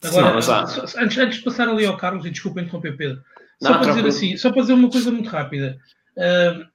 Agora, 0.02 0.42
Sim, 0.42 0.82
antes, 0.98 1.18
antes 1.18 1.40
de 1.40 1.44
passar 1.44 1.68
ali 1.68 1.86
ao 1.86 1.98
Carlos, 1.98 2.26
e 2.26 2.30
desculpa 2.30 2.62
interromper, 2.62 2.96
Pedro, 2.96 3.22
só 3.62 3.78
para 3.78 3.94
dizer 3.94 4.08
assim, 4.08 4.38
só 4.38 4.52
para 4.52 4.62
dizer 4.62 4.74
uma 4.74 4.90
coisa 4.90 5.12
muito 5.12 5.30
rápida. 5.30 5.78
Uh, 6.16 6.66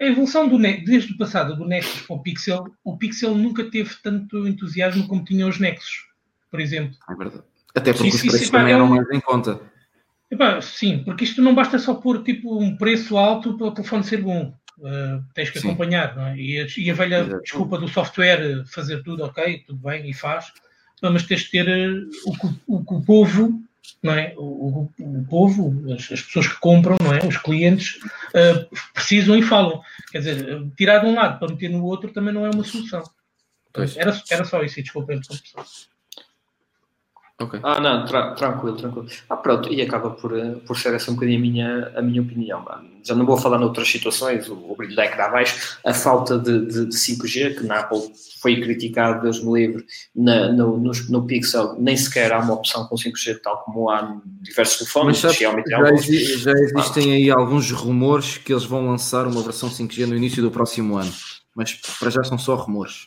a 0.00 0.06
evolução 0.06 0.48
do 0.48 0.58
desde 0.58 1.12
o 1.12 1.16
passado 1.16 1.56
do 1.56 1.64
Nexus 1.64 2.02
para 2.02 2.16
o 2.16 2.22
Pixel, 2.22 2.66
o 2.82 2.96
Pixel 2.96 3.34
nunca 3.34 3.64
teve 3.70 3.94
tanto 4.02 4.46
entusiasmo 4.46 5.06
como 5.06 5.24
tinha 5.24 5.46
os 5.46 5.58
Nexus, 5.58 6.06
por 6.50 6.60
exemplo. 6.60 6.96
É 7.08 7.14
verdade. 7.14 7.44
Até 7.74 7.92
porque 7.92 8.08
isso, 8.08 8.18
os 8.18 8.30
preços 8.30 8.50
também 8.50 8.72
eram 8.72 8.86
mais 8.86 9.08
em 9.10 9.20
conta. 9.20 9.60
Epá, 10.30 10.60
sim, 10.60 11.02
porque 11.04 11.24
isto 11.24 11.40
não 11.42 11.54
basta 11.54 11.78
só 11.78 11.94
pôr 11.94 12.22
tipo 12.22 12.60
um 12.60 12.76
preço 12.76 13.16
alto 13.16 13.56
para 13.56 13.66
o 13.68 13.72
telefone 13.72 14.04
ser 14.04 14.22
bom. 14.22 14.54
Uh, 14.78 15.22
tens 15.32 15.50
que 15.50 15.60
sim. 15.60 15.68
acompanhar, 15.68 16.16
não 16.16 16.26
é? 16.26 16.36
E 16.36 16.60
a, 16.60 16.66
e 16.76 16.90
a 16.90 16.94
velha 16.94 17.20
Exato. 17.20 17.42
desculpa 17.42 17.78
do 17.78 17.86
software 17.86 18.64
fazer 18.66 19.02
tudo 19.04 19.24
ok, 19.24 19.62
tudo 19.64 19.78
bem, 19.78 20.10
e 20.10 20.12
faz, 20.12 20.52
mas 21.00 21.22
tens 21.22 21.42
de 21.42 21.50
ter 21.50 21.68
uh, 21.68 22.10
o, 22.26 22.32
que, 22.32 22.46
o 22.66 22.84
que 22.84 22.94
o 22.94 23.02
povo 23.02 23.62
não 24.02 24.12
é? 24.12 24.34
O, 24.36 24.42
o, 24.42 24.92
o 24.98 25.24
povo, 25.28 25.92
as, 25.92 26.12
as, 26.12 26.22
pessoas 26.22 26.46
que 26.48 26.60
compram, 26.60 26.96
não 27.02 27.12
é? 27.12 27.26
Os 27.26 27.36
clientes 27.36 27.96
uh, 28.30 28.68
precisam 28.92 29.36
e 29.36 29.42
falam. 29.42 29.80
Quer 30.10 30.18
dizer, 30.18 30.66
tirar 30.76 30.98
de 31.00 31.06
um 31.06 31.14
lado 31.14 31.38
para 31.38 31.48
meter 31.48 31.70
no 31.70 31.84
outro 31.84 32.12
também 32.12 32.32
não 32.32 32.46
é 32.46 32.50
uma 32.50 32.64
solução. 32.64 33.02
Era, 33.96 34.22
era 34.30 34.44
só 34.44 34.62
isso, 34.62 34.78
e 34.78 34.82
desculpa 34.82 35.12
a 35.12 35.16
interrupção. 35.16 35.64
Okay. 37.40 37.58
Ah, 37.64 37.80
não, 37.80 38.04
tra 38.04 38.32
tranquilo, 38.34 38.76
tranquilo. 38.76 39.08
Ah, 39.28 39.36
pronto, 39.36 39.72
e 39.72 39.82
acaba 39.82 40.10
por, 40.10 40.38
eh, 40.38 40.54
por 40.64 40.78
ser 40.78 40.94
essa 40.94 41.10
um 41.10 41.14
bocadinho 41.14 41.38
a 41.38 41.42
minha, 41.42 41.92
a 41.96 42.02
minha 42.02 42.22
opinião. 42.22 42.64
Já 43.02 43.12
não 43.16 43.26
vou 43.26 43.36
falar 43.36 43.58
noutras 43.58 43.88
situações, 43.88 44.48
o, 44.48 44.54
o 44.54 44.76
brilho 44.76 44.94
da 44.94 45.04
ecrã 45.04 45.24
abaixo, 45.24 45.78
a 45.84 45.92
falta 45.92 46.38
de, 46.38 46.64
de, 46.66 46.86
de, 46.86 46.96
5G, 46.96 47.56
que 47.56 47.64
na 47.64 47.80
Apple 47.80 48.02
foi 48.40 48.60
criticado, 48.60 49.22
Deus 49.22 49.42
me 49.42 49.52
livre, 49.52 49.84
na, 50.14 50.52
no, 50.52 50.78
no, 50.78 50.92
no, 51.08 51.26
Pixel 51.26 51.74
nem 51.80 51.96
sequer 51.96 52.32
há 52.32 52.38
uma 52.38 52.54
opção 52.54 52.86
com 52.86 52.94
5G, 52.94 53.40
tal 53.42 53.64
como 53.64 53.90
há 53.90 54.02
em 54.02 54.20
diversos 54.40 54.78
telefones, 54.78 55.20
Mas, 55.20 55.34
Xiaomi 55.34 55.62
já, 55.66 55.90
exi 55.90 56.38
já 56.38 56.52
existem 56.52 57.10
ah. 57.10 57.16
aí 57.16 57.30
alguns 57.30 57.68
rumores 57.72 58.38
que 58.38 58.52
eles 58.52 58.64
vão 58.64 58.86
lançar 58.86 59.26
uma 59.26 59.42
versão 59.42 59.68
5G 59.68 60.06
no 60.06 60.16
início 60.16 60.40
do 60.40 60.52
próximo 60.52 60.96
ano, 60.96 61.12
mas 61.52 61.72
para 61.98 62.10
já 62.10 62.22
são 62.22 62.38
só 62.38 62.54
rumores. 62.54 63.06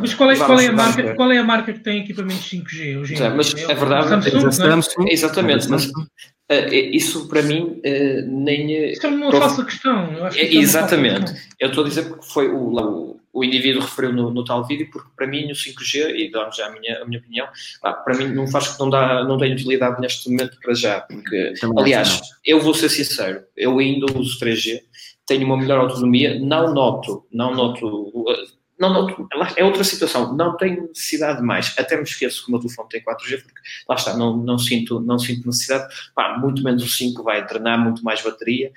Mas 0.00 0.14
qual 0.14 0.30
é, 0.30 0.36
qual, 0.36 0.60
é 0.60 0.66
a 0.66 0.72
marca, 0.72 1.14
qual 1.14 1.32
é 1.32 1.38
a 1.38 1.44
marca 1.44 1.72
que 1.72 1.80
tem 1.80 2.00
equipamentos 2.00 2.48
5G 2.48 3.00
hoje 3.00 3.14
em 3.14 3.30
Mas 3.30 3.54
é 3.54 3.74
verdade. 3.74 4.30
Samsung, 4.30 4.52
Samsung, 4.52 5.08
exatamente, 5.10 5.68
mas 5.68 5.86
uh, 5.86 6.72
isso 6.72 7.28
para 7.28 7.42
mim 7.42 7.80
uh, 7.84 8.26
nem. 8.26 8.90
Isso 8.90 9.06
é 9.06 9.10
uma 9.10 9.30
falsa 9.30 9.64
questão. 9.64 10.12
Eu 10.12 10.26
é, 10.26 10.38
é 10.38 10.54
exatamente. 10.54 11.32
Questão. 11.32 11.56
Eu 11.60 11.68
estou 11.68 11.84
a 11.84 11.88
dizer 11.88 12.02
porque 12.08 12.24
foi 12.26 12.48
o, 12.48 12.74
o, 12.74 13.20
o 13.34 13.44
indivíduo 13.44 13.82
referiu 13.82 14.12
no, 14.12 14.30
no, 14.30 14.44
tal 14.44 14.64
vídeo, 14.64 14.88
porque 14.92 15.08
para 15.16 15.26
mim 15.26 15.50
o 15.50 15.54
5G, 15.54 16.14
e 16.14 16.30
dá-me 16.30 16.52
já 16.52 16.66
a 16.68 16.70
minha, 16.70 17.02
a 17.02 17.04
minha 17.04 17.18
opinião, 17.18 17.48
para 17.82 18.16
mim 18.16 18.28
não 18.28 18.46
faz 18.46 18.78
não, 18.78 18.88
dá, 18.88 19.24
não 19.24 19.36
tem 19.36 19.52
utilidade 19.52 20.00
neste 20.00 20.30
momento 20.30 20.56
para 20.62 20.72
já. 20.72 21.00
Porque, 21.00 21.54
Também 21.60 21.82
aliás, 21.82 22.20
eu 22.44 22.60
vou 22.60 22.72
ser 22.72 22.88
sincero, 22.88 23.42
eu 23.56 23.78
ainda 23.78 24.06
uso 24.16 24.38
3G, 24.38 24.80
tenho 25.26 25.44
uma 25.46 25.56
melhor 25.56 25.80
autonomia, 25.80 26.38
não 26.38 26.72
noto, 26.72 27.26
não 27.32 27.52
noto 27.54 28.12
não, 28.92 29.06
não, 29.06 29.46
é 29.56 29.64
outra 29.64 29.84
situação, 29.84 30.34
não 30.34 30.56
tenho 30.56 30.88
necessidade 30.88 31.38
de 31.38 31.44
mais, 31.44 31.74
até 31.78 31.96
me 31.96 32.02
esqueço 32.02 32.42
que 32.42 32.48
o 32.48 32.52
meu 32.52 32.60
telefone 32.60 32.88
tem 32.88 33.02
4G, 33.02 33.42
porque 33.42 33.60
lá 33.88 33.94
está, 33.94 34.16
não, 34.16 34.36
não, 34.36 34.58
sinto, 34.58 35.00
não 35.00 35.18
sinto 35.18 35.46
necessidade, 35.46 35.92
Pá, 36.14 36.36
muito 36.38 36.62
menos 36.62 36.82
o 36.82 36.88
5 36.88 37.22
vai 37.22 37.46
drenar 37.46 37.78
muito 37.78 38.04
mais 38.04 38.22
bateria, 38.22 38.72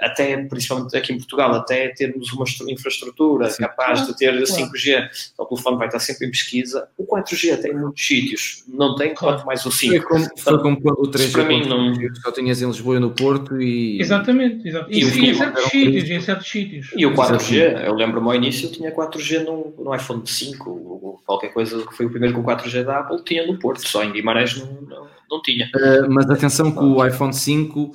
até, 0.00 0.36
principalmente 0.44 0.96
aqui 0.96 1.12
em 1.12 1.18
Portugal, 1.18 1.52
até 1.54 1.88
termos 1.88 2.32
uma 2.32 2.44
infraestrutura 2.68 3.50
Sim. 3.50 3.62
capaz 3.62 4.06
de 4.06 4.16
ter 4.16 4.32
claro. 4.32 4.72
5G, 4.72 5.08
o 5.38 5.44
telefone 5.44 5.76
vai 5.76 5.86
estar 5.88 5.98
sempre 5.98 6.26
em 6.26 6.30
pesquisa. 6.30 6.88
O 6.96 7.06
4G 7.06 7.60
tem 7.60 7.74
muitos 7.74 8.06
sítios, 8.06 8.64
não 8.68 8.96
tem 8.96 9.14
claro. 9.14 9.36
quanto 9.36 9.46
mais 9.46 9.64
o 9.66 9.70
5. 9.70 9.92
Foi 9.92 10.00
como, 10.00 10.38
foi 10.38 10.58
como 10.62 10.78
o 10.98 11.10
3G 11.10 11.32
para 11.32 11.44
mim 11.44 11.66
não... 11.66 11.94
só 12.22 12.32
tinhas 12.32 12.62
em 12.62 12.66
Lisboa 12.66 12.96
e 12.96 13.00
no 13.00 13.10
Porto 13.10 13.60
e... 13.60 14.00
Exatamente, 14.00 14.66
exatamente. 14.66 14.98
E, 14.98 15.04
e, 15.04 15.26
e 15.26 15.30
em 15.30 15.34
certos 15.34 15.64
sítios, 15.64 16.10
em 16.10 16.20
certos 16.20 16.50
sítios. 16.50 16.90
E 16.96 17.06
o 17.06 17.14
4G, 17.14 17.86
eu 17.86 17.94
lembro-me 17.94 18.28
ao 18.28 18.34
início, 18.34 18.68
eu 18.68 18.72
tinha 18.72 18.92
4G 18.92 19.44
no, 19.44 19.74
no 19.78 19.94
iPhone 19.94 20.22
5, 20.24 20.70
ou 20.70 21.22
qualquer 21.26 21.52
coisa 21.52 21.84
que 21.86 21.94
foi 21.94 22.06
o 22.06 22.10
primeiro 22.10 22.34
com 22.34 22.42
4G 22.42 22.84
da 22.84 23.00
Apple, 23.00 23.22
tinha 23.24 23.46
no 23.46 23.58
Porto, 23.58 23.86
só 23.86 24.02
em 24.02 24.12
Guimarães 24.12 24.56
não, 24.56 24.72
não, 24.82 25.08
não 25.30 25.42
tinha. 25.42 25.70
Uh, 25.74 26.10
mas 26.10 26.28
atenção 26.30 26.70
que 26.70 26.82
o 26.82 27.04
iPhone 27.06 27.32
5 27.32 27.92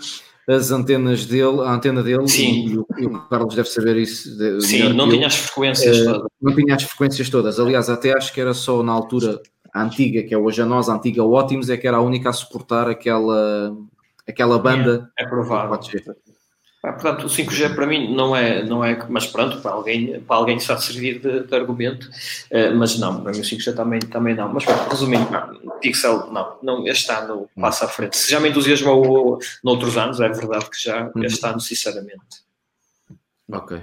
as 0.47 0.71
antenas 0.71 1.25
dele, 1.25 1.61
a 1.61 1.73
antena 1.73 2.01
dele, 2.01 2.27
Sim. 2.27 2.67
E, 2.67 2.77
o, 2.77 2.87
e 2.97 3.05
o 3.05 3.19
Carlos 3.27 3.53
deve 3.53 3.67
saber 3.67 3.97
isso. 3.97 4.37
De, 4.37 4.61
Sim, 4.61 4.93
não 4.93 5.09
tinha 5.09 5.27
as 5.27 5.35
frequências 5.35 5.97
uh, 5.99 6.05
todas. 6.05 6.27
Não 6.41 6.55
tinha 6.55 6.75
as 6.75 6.83
frequências 6.83 7.29
todas. 7.29 7.59
Aliás, 7.59 7.89
até 7.89 8.15
acho 8.15 8.33
que 8.33 8.39
era 8.39 8.53
só 8.53 8.81
na 8.81 8.93
altura 8.93 9.41
antiga, 9.75 10.23
que 10.23 10.33
é 10.33 10.37
hoje 10.37 10.61
a 10.61 10.65
nós, 10.65 10.87
a 10.87 10.93
antiga 10.93 11.23
Ótimos, 11.23 11.69
é 11.69 11.75
que 11.75 11.87
era 11.87 11.97
a 11.97 12.01
única 12.01 12.29
a 12.29 12.33
suportar 12.33 12.89
aquela, 12.89 13.75
aquela 14.27 14.57
banda. 14.57 15.11
É, 15.19 15.23
é 15.23 15.27
provável. 15.27 15.77
Ah, 16.83 16.93
portanto, 16.93 17.25
o 17.25 17.29
5G 17.29 17.73
para 17.73 17.87
mim 17.87 18.13
não 18.15 18.35
é, 18.35 18.63
não 18.63 18.85
é, 18.85 18.97
mas 19.09 19.25
pronto, 19.25 19.59
para 19.61 19.71
alguém, 19.71 20.21
para 20.21 20.35
alguém 20.35 20.57
está 20.57 20.75
a 20.75 20.77
servir 20.77 21.19
de, 21.19 21.43
de 21.43 21.55
argumento, 21.55 22.07
uh, 22.07 22.75
mas 22.75 22.99
não, 22.99 23.21
para 23.21 23.31
mim 23.31 23.39
o 23.39 23.43
5G 23.43 23.75
também, 23.75 23.99
também 23.99 24.35
não. 24.35 24.53
Mas 24.53 24.63
pronto, 24.63 24.89
resumindo, 24.89 25.27
Pixel, 25.81 26.31
não, 26.31 26.57
não, 26.61 26.87
este 26.87 27.11
ano 27.11 27.49
passa 27.59 27.85
à 27.85 27.87
frente. 27.87 28.15
Se 28.15 28.31
já 28.31 28.39
me 28.39 28.49
entusiasmou 28.49 29.39
noutros 29.63 29.97
anos, 29.97 30.19
é 30.19 30.29
verdade 30.29 30.69
que 30.69 30.81
já 30.81 31.11
uhum. 31.15 31.23
este 31.23 31.45
ano, 31.45 31.59
sinceramente. 31.59 32.45
Ok. 33.51 33.81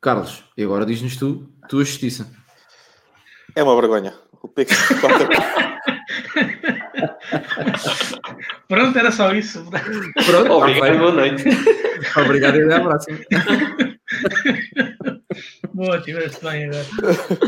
Carlos, 0.00 0.44
e 0.56 0.64
agora 0.64 0.84
diz-nos 0.84 1.16
tu, 1.16 1.48
tua 1.68 1.84
justiça. 1.84 2.26
É 3.54 3.62
uma 3.62 3.76
vergonha. 3.76 4.14
O 4.42 4.48
Pixel 4.48 4.76
Pronto, 8.68 8.98
era 8.98 9.12
só 9.12 9.32
isso. 9.32 9.64
Pronto, 10.26 10.52
obrigado, 10.52 10.98
boa 10.98 11.12
noite. 11.12 11.44
Obrigado 12.16 12.56
e 12.56 12.64
até 12.64 12.74
à 12.76 12.80
próxima. 12.80 13.18
Boa, 15.72 16.00
tiveste 16.00 16.44
bem 16.44 16.64
agora. 16.64 16.84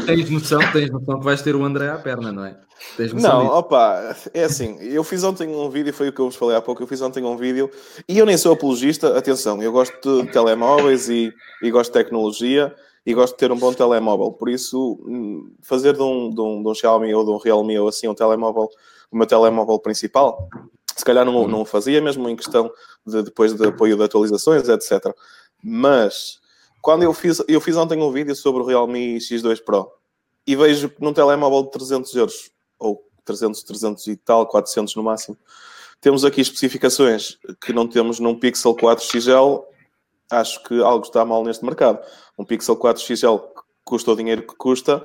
Tens 0.07 0.30
noção, 0.30 0.61
tens 0.72 0.91
noção 0.91 1.18
que 1.18 1.24
vais 1.24 1.43
ter 1.43 1.55
o 1.57 1.64
André 1.64 1.89
à 1.89 1.99
perna, 1.99 2.33
não 2.33 2.45
é? 2.45 2.57
não, 2.99 3.43
disso? 3.43 3.53
opa, 3.53 4.16
é 4.33 4.45
assim, 4.45 4.78
eu 4.80 5.05
fiz 5.05 5.22
ontem 5.22 5.49
um 5.49 5.68
vídeo, 5.68 5.93
foi 5.93 6.09
o 6.09 6.12
que 6.12 6.20
eu 6.20 6.26
vos 6.26 6.37
falei 6.37 6.57
há 6.57 6.62
pouco, 6.62 6.83
eu 6.83 6.87
fiz 6.87 7.03
ontem 7.03 7.22
um 7.24 7.37
vídeo, 7.37 7.70
e 8.09 8.18
eu 8.18 8.24
nem 8.24 8.37
sou 8.37 8.53
apologista, 8.53 9.16
atenção, 9.18 9.62
eu 9.62 9.70
gosto 9.70 10.22
de 10.22 10.30
telemóveis 10.30 11.09
e, 11.09 11.33
e 11.62 11.70
gosto 11.70 11.93
de 11.93 11.99
tecnologia, 11.99 12.74
e 13.05 13.12
gosto 13.12 13.35
de 13.35 13.39
ter 13.39 13.53
um 13.53 13.59
bom 13.59 13.72
telemóvel, 13.72 14.33
por 14.33 14.49
isso, 14.49 15.01
hum, 15.07 15.53
fazer 15.61 15.95
de 15.95 16.03
um, 16.03 16.30
de 16.30 16.41
um, 16.41 16.62
de 16.62 16.68
um 16.68 16.74
Xiaomi 16.74 17.12
ou 17.14 17.24
de 17.24 17.30
um 17.30 17.37
Realme 17.37 17.78
ou 17.78 17.89
assim 17.89 18.09
um 18.09 18.14
telemóvel, 18.14 18.68
o 19.12 19.16
meu 19.16 19.26
telemóvel 19.26 19.78
principal, 19.78 20.48
se 20.96 21.04
calhar 21.04 21.24
não, 21.24 21.46
não 21.46 21.64
fazia, 21.64 22.00
mesmo 22.00 22.28
em 22.28 22.34
questão 22.34 22.72
de 23.06 23.22
depois 23.22 23.54
de 23.54 23.66
apoio 23.66 23.96
de 23.96 24.02
atualizações, 24.02 24.68
etc. 24.68 25.14
Mas 25.62 26.40
quando 26.80 27.02
eu 27.02 27.12
fiz, 27.12 27.42
eu 27.46 27.60
fiz 27.60 27.76
ontem 27.76 28.02
um 28.02 28.10
vídeo 28.10 28.34
sobre 28.34 28.62
o 28.62 28.66
Realme 28.66 29.18
X2 29.18 29.62
Pro 29.62 29.92
e 30.46 30.56
vejo 30.56 30.88
que 30.88 31.00
num 31.00 31.12
telemóvel 31.12 31.62
de 31.64 31.70
300 31.70 32.14
euros, 32.16 32.50
ou 32.78 33.04
300, 33.24 33.62
300 33.62 34.06
e 34.08 34.16
tal, 34.16 34.46
400 34.46 34.96
no 34.96 35.02
máximo, 35.02 35.36
temos 36.00 36.24
aqui 36.24 36.40
especificações 36.40 37.38
que 37.64 37.72
não 37.72 37.86
temos 37.86 38.18
num 38.18 38.36
Pixel 38.36 38.74
4 38.74 39.04
XL. 39.04 39.62
Acho 40.28 40.60
que 40.64 40.80
algo 40.82 41.04
está 41.04 41.24
mal 41.24 41.44
neste 41.44 41.64
mercado. 41.64 42.00
Um 42.36 42.44
Pixel 42.44 42.76
4 42.76 43.00
XL 43.00 43.36
custa 43.84 44.10
o 44.10 44.16
dinheiro 44.16 44.42
que 44.42 44.56
custa, 44.56 45.04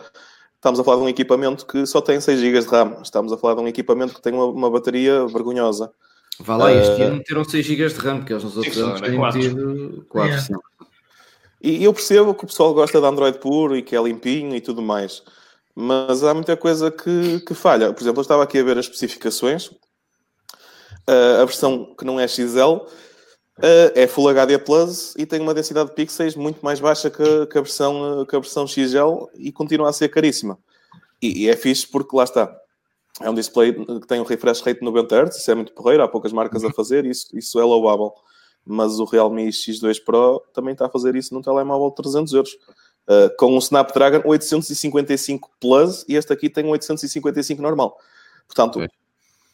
Estamos 0.58 0.80
a 0.80 0.84
falar 0.84 0.98
de 0.98 1.04
um 1.04 1.10
equipamento 1.10 1.66
que 1.66 1.86
só 1.86 2.02
tem 2.02 2.20
6 2.20 2.40
GB 2.40 2.60
de 2.60 2.68
RAM. 2.68 2.98
Estamos 3.04 3.32
a 3.32 3.38
falar 3.38 3.56
de 3.56 3.62
um 3.62 3.68
equipamento 3.68 4.16
que 4.16 4.22
tem 4.22 4.34
uma, 4.34 4.46
uma 4.46 4.70
bateria 4.70 5.26
vergonhosa. 5.28 5.92
Vá 6.40 6.58
lá, 6.58 6.74
este 6.74 7.02
uh, 7.02 7.06
ano 7.06 7.16
meteram 7.18 7.44
6 7.44 7.66
GB 7.66 7.88
de 7.88 8.00
RAM, 8.00 8.18
porque 8.18 8.34
eles 8.34 8.44
nos 8.44 8.58
outros 8.58 8.78
anos 8.78 9.02
têm 9.02 9.20
metido 9.20 10.06
4. 10.10 10.30
Yeah. 10.30 10.48
E 11.62 11.84
eu 11.84 11.94
percebo 11.94 12.34
que 12.34 12.44
o 12.44 12.48
pessoal 12.48 12.74
gosta 12.74 13.00
de 13.00 13.06
Android 13.06 13.38
puro 13.40 13.76
e 13.78 13.84
que 13.84 13.96
é 13.96 14.02
limpinho 14.02 14.56
e 14.56 14.62
tudo 14.62 14.82
mais. 14.82 15.24
Mas 15.76 16.24
há 16.24 16.34
muita 16.34 16.58
coisa 16.58 16.90
que, 16.90 17.40
que 17.42 17.54
falha. 17.54 17.94
Por 17.94 18.02
exemplo, 18.02 18.20
eu 18.20 18.24
estava 18.24 18.44
aqui 18.44 18.60
a 18.60 18.64
ver 18.64 18.80
as 18.80 18.86
especificações. 18.86 19.68
Uh, 21.08 21.42
a 21.42 21.46
versão 21.46 21.96
que 21.98 22.04
não 22.04 22.20
é 22.20 22.28
XL 22.28 22.82
Uh, 23.58 23.90
é 23.96 24.06
Full 24.06 24.30
HD 24.30 24.60
Plus 24.60 25.16
e 25.18 25.26
tem 25.26 25.42
uma 25.42 25.54
densidade 25.54 25.90
de 25.90 25.96
pixels 25.96 26.36
muito 26.36 26.64
mais 26.64 26.80
baixa 26.80 27.10
que, 27.10 27.48
que, 27.48 27.58
a, 27.58 27.62
versão, 27.62 28.24
que 28.26 28.36
a 28.36 28.40
versão 28.40 28.68
XL 28.68 29.26
e 29.34 29.52
continua 29.52 29.90
a 29.90 29.94
ser 29.94 30.10
caríssima. 30.10 30.60
E, 31.20 31.46
e, 31.46 31.50
é 31.50 31.56
fixe 31.56 31.88
porque 31.88 32.16
lá 32.16 32.24
está. 32.24 32.56
É 33.20 33.28
um 33.28 33.34
display 33.34 33.74
que 33.74 34.08
tem 34.08 34.22
um 34.22 34.24
refresh 34.24 34.62
rate 34.62 34.80
de 34.80 34.86
90 34.86 35.24
Hz, 35.24 35.38
isso 35.38 35.50
é 35.50 35.56
muito 35.56 35.74
porreiro, 35.74 36.04
há 36.04 36.08
poucas 36.08 36.32
marcas 36.32 36.64
a 36.64 36.72
fazer, 36.72 37.04
isso, 37.06 37.36
isso 37.36 37.60
é 37.60 37.64
louvável. 37.64 38.14
Mas 38.64 39.00
o 39.00 39.06
Realme 39.06 39.48
X2 39.48 40.04
Pro 40.06 40.44
também 40.54 40.74
está 40.74 40.86
a 40.86 40.90
fazer 40.90 41.16
isso 41.16 41.34
num 41.34 41.42
telemóvel 41.42 41.90
de 41.90 41.96
300 41.96 42.34
euros. 42.34 42.52
Uh, 43.08 43.34
com 43.40 43.56
um 43.56 43.58
Snapdragon 43.58 44.22
855 44.24 45.50
Plus 45.62 46.06
e 46.10 46.16
este 46.16 46.32
aqui 46.32 46.50
tem 46.50 46.66
um 46.66 46.70
855 46.70 47.60
normal. 47.62 47.98
Portanto, 48.46 48.86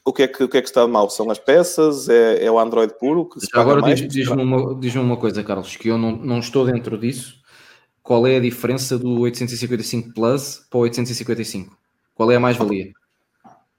o 0.05 0.11
que, 0.11 0.23
é 0.23 0.27
que, 0.27 0.43
o 0.43 0.49
que 0.49 0.57
é 0.57 0.61
que 0.61 0.67
está 0.67 0.85
mal? 0.85 1.09
São 1.09 1.29
as 1.31 1.39
peças? 1.39 2.09
É, 2.09 2.45
é 2.45 2.51
o 2.51 2.59
Android 2.59 2.93
puro? 2.99 3.29
Que 3.29 3.39
Agora 3.53 3.81
diz-me 3.81 4.07
diz 4.07 4.27
uma, 4.27 4.75
diz 4.75 4.95
uma 4.95 5.17
coisa, 5.17 5.43
Carlos, 5.43 5.75
que 5.77 5.87
eu 5.87 5.97
não, 5.97 6.11
não 6.11 6.39
estou 6.39 6.65
dentro 6.65 6.97
disso. 6.97 7.41
Qual 8.01 8.27
é 8.27 8.35
a 8.35 8.39
diferença 8.39 8.99
do 8.99 9.21
855 9.21 10.13
Plus 10.13 10.65
para 10.69 10.77
o 10.77 10.81
855? 10.81 11.77
Qual 12.13 12.29
é 12.29 12.35
a 12.35 12.39
mais-valia? 12.39 12.91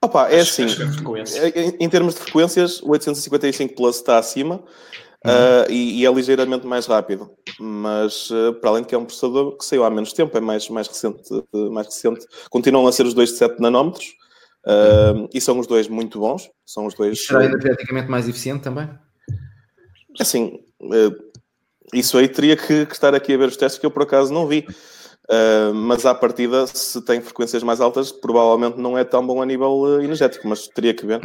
Opa, 0.02 0.28
é 0.28 0.40
assim, 0.40 0.64
é 0.64 1.60
em, 1.60 1.76
em, 1.80 1.88
termos 1.88 2.14
de 2.14 2.20
frequências, 2.20 2.80
o 2.82 2.90
855 2.90 3.74
Plus 3.74 3.96
está 3.96 4.18
acima 4.18 4.56
uhum. 4.56 5.30
uh, 5.30 5.70
e, 5.70 6.00
e, 6.00 6.06
é 6.06 6.12
ligeiramente 6.12 6.66
mais 6.66 6.86
rápido. 6.86 7.30
Mas, 7.58 8.30
uh, 8.30 8.52
para 8.60 8.70
além 8.70 8.82
de 8.82 8.88
que 8.88 8.94
é 8.94 8.98
um 8.98 9.04
processador 9.04 9.56
que 9.56 9.64
saiu 9.64 9.84
há 9.84 9.90
menos 9.90 10.12
tempo, 10.12 10.36
é 10.36 10.40
mais, 10.40 10.68
mais, 10.68 10.88
recente, 10.88 11.22
uh, 11.32 11.70
mais 11.70 11.86
recente. 11.86 12.26
Continuam 12.50 12.86
a 12.86 12.92
ser 12.92 13.06
os 13.06 13.14
dois 13.14 13.30
de 13.30 13.36
7 13.36 13.60
nanómetros, 13.60 14.14
Uh, 14.66 15.28
e 15.32 15.40
são 15.40 15.58
os 15.58 15.66
dois 15.66 15.88
muito 15.88 16.18
bons. 16.18 16.50
São 16.64 16.86
os 16.86 16.94
dois. 16.94 17.26
Será 17.26 17.44
energeticamente 17.44 18.08
mais 18.08 18.28
eficiente 18.28 18.62
também? 18.62 18.88
Assim, 20.18 20.60
uh, 20.80 21.14
isso 21.92 22.16
aí 22.16 22.28
teria 22.28 22.56
que, 22.56 22.86
que, 22.86 22.92
estar 22.92 23.14
aqui 23.14 23.34
a 23.34 23.36
ver 23.36 23.48
os 23.48 23.56
testes 23.56 23.78
que 23.78 23.86
eu 23.86 23.90
por 23.90 24.02
acaso 24.02 24.32
não 24.32 24.46
vi. 24.46 24.66
Uh, 25.30 25.72
mas 25.74 26.04
à 26.04 26.14
partida, 26.14 26.66
se 26.66 27.02
tem 27.02 27.20
frequências 27.20 27.62
mais 27.62 27.80
altas, 27.80 28.12
provavelmente 28.12 28.78
não 28.78 28.96
é 28.96 29.04
tão 29.04 29.26
bom 29.26 29.40
a 29.40 29.46
nível 29.46 30.02
energético, 30.02 30.46
mas 30.48 30.68
teria 30.68 30.94
que 30.94 31.06
ver. 31.06 31.20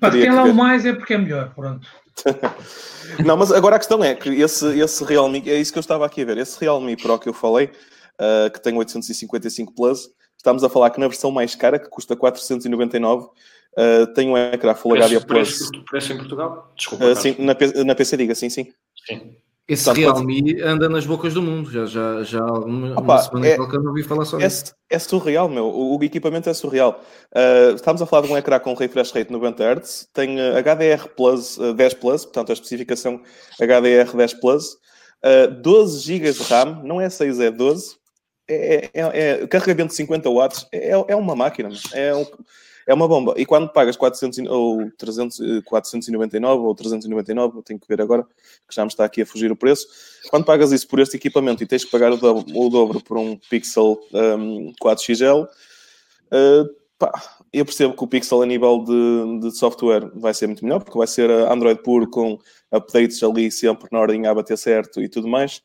Pá, 0.00 0.10
tem 0.10 0.30
lá 0.30 0.44
o 0.44 0.54
mais 0.54 0.84
é 0.84 0.92
porque 0.92 1.14
é 1.14 1.18
melhor, 1.18 1.54
pronto. 1.54 1.86
não, 3.24 3.36
mas 3.36 3.52
agora 3.52 3.76
a 3.76 3.78
questão 3.78 4.02
é 4.04 4.14
que 4.14 4.28
esse, 4.28 4.78
esse 4.78 5.04
Realme, 5.04 5.42
é 5.46 5.56
isso 5.56 5.72
que 5.72 5.78
eu 5.78 5.80
estava 5.80 6.04
aqui 6.04 6.22
a 6.22 6.24
ver, 6.24 6.38
esse 6.38 6.60
Realme 6.60 6.96
Pro 6.96 7.18
que 7.18 7.28
eu 7.28 7.32
falei, 7.32 7.70
uh, 8.20 8.50
que 8.50 8.60
tem 8.60 8.76
855 8.76 9.74
Plus, 9.74 10.10
Estamos 10.42 10.64
a 10.64 10.68
falar 10.68 10.90
que 10.90 10.98
na 10.98 11.06
versão 11.06 11.30
mais 11.30 11.54
cara, 11.54 11.78
que 11.78 11.88
custa 11.88 12.16
499, 12.16 13.26
uh, 13.26 14.06
tem 14.12 14.28
um 14.28 14.36
ecrã 14.36 14.74
Full 14.74 14.96
HD 14.96 15.20
Plus. 15.20 15.70
Preço 15.88 16.12
em 16.12 16.16
Portugal? 16.16 16.72
Desculpa. 16.76 17.04
Uh, 17.04 17.14
sim, 17.14 17.36
na, 17.38 17.54
na 17.84 17.94
PC 17.94 18.16
Diga, 18.16 18.34
sim, 18.34 18.50
sim. 18.50 18.72
Sim. 19.06 19.36
Esse 19.68 19.84
Portanto, 19.84 20.02
Realme 20.02 20.42
pode... 20.42 20.62
anda 20.62 20.88
nas 20.88 21.06
bocas 21.06 21.34
do 21.34 21.40
mundo, 21.40 21.70
já, 21.70 21.86
já, 21.86 22.24
já 22.24 22.40
há 22.40 22.58
uma, 22.58 22.90
Opa, 22.94 23.02
uma 23.02 23.18
semana 23.22 23.46
é, 23.46 23.54
que 23.54 23.62
eu 23.62 23.80
não 23.80 23.90
ouvi 23.90 24.02
falar 24.02 24.24
disso. 24.24 24.74
É, 24.90 24.96
é 24.96 24.98
surreal, 24.98 25.48
meu. 25.48 25.66
O, 25.66 25.96
o, 25.96 26.02
equipamento 26.02 26.50
é 26.50 26.54
surreal. 26.54 27.00
Uh, 27.32 27.76
estamos 27.76 28.02
a 28.02 28.06
falar 28.06 28.26
de 28.26 28.32
um 28.32 28.36
ecrã 28.36 28.58
com 28.58 28.74
refresh 28.74 29.12
rate 29.12 29.30
90 29.30 29.62
Hz, 29.62 30.08
tem 30.12 30.40
uh, 30.40 30.56
HDR 30.56 31.06
Plus, 31.16 31.56
uh, 31.56 31.72
10 31.72 31.94
Plus, 31.94 32.24
portanto 32.24 32.50
a 32.50 32.52
especificação 32.54 33.20
HDR 33.60 34.12
10 34.12 34.34
Plus, 34.34 34.76
12 35.62 36.00
GB 36.00 36.32
de 36.32 36.42
RAM, 36.42 36.82
não 36.82 37.00
é 37.00 37.08
6, 37.08 37.38
é 37.38 37.48
12, 37.48 38.01
é, 38.52 38.90
é, 38.92 39.42
é, 39.42 39.46
carregamento 39.46 39.88
de 39.88 39.96
50 39.96 40.30
watts 40.30 40.66
é, 40.72 40.90
é 40.90 41.16
uma 41.16 41.34
máquina, 41.34 41.70
é, 41.92 42.12
é 42.86 42.94
uma 42.94 43.08
bomba. 43.08 43.34
E 43.36 43.46
quando 43.46 43.68
pagas 43.68 43.96
400 43.96 44.38
ou 44.50 44.90
300, 44.98 45.62
499 45.64 46.62
ou 46.62 46.74
399, 46.74 47.62
tenho 47.62 47.80
que 47.80 47.88
ver 47.88 48.00
agora, 48.00 48.24
que 48.68 48.74
já 48.74 48.82
me 48.82 48.88
está 48.88 49.04
aqui 49.04 49.22
a 49.22 49.26
fugir 49.26 49.50
o 49.50 49.56
preço. 49.56 49.86
Quando 50.30 50.44
pagas 50.44 50.72
isso 50.72 50.86
por 50.88 50.98
este 50.98 51.16
equipamento 51.16 51.62
e 51.62 51.66
tens 51.66 51.84
que 51.84 51.90
pagar 51.90 52.12
o 52.12 52.16
dobro, 52.16 52.44
o 52.54 52.68
dobro 52.68 53.00
por 53.00 53.16
um 53.16 53.36
Pixel 53.50 54.00
um, 54.12 54.72
4XL, 54.82 55.44
uh, 55.44 56.68
pá, 56.98 57.12
eu 57.52 57.64
percebo 57.64 57.94
que 57.94 58.04
o 58.04 58.08
Pixel 58.08 58.42
a 58.42 58.46
nível 58.46 58.84
de, 58.84 59.40
de, 59.48 59.56
software 59.56 60.10
vai 60.14 60.34
ser 60.34 60.46
muito 60.46 60.64
melhor, 60.64 60.82
porque 60.82 60.98
vai 60.98 61.06
ser 61.06 61.30
Android 61.30 61.82
puro 61.82 62.08
com 62.08 62.38
updates 62.72 63.22
ali 63.22 63.50
sempre 63.50 63.88
na 63.92 64.00
ordem 64.00 64.26
a 64.26 64.34
bater 64.34 64.56
certo 64.56 65.00
e 65.00 65.08
tudo 65.08 65.28
mais. 65.28 65.62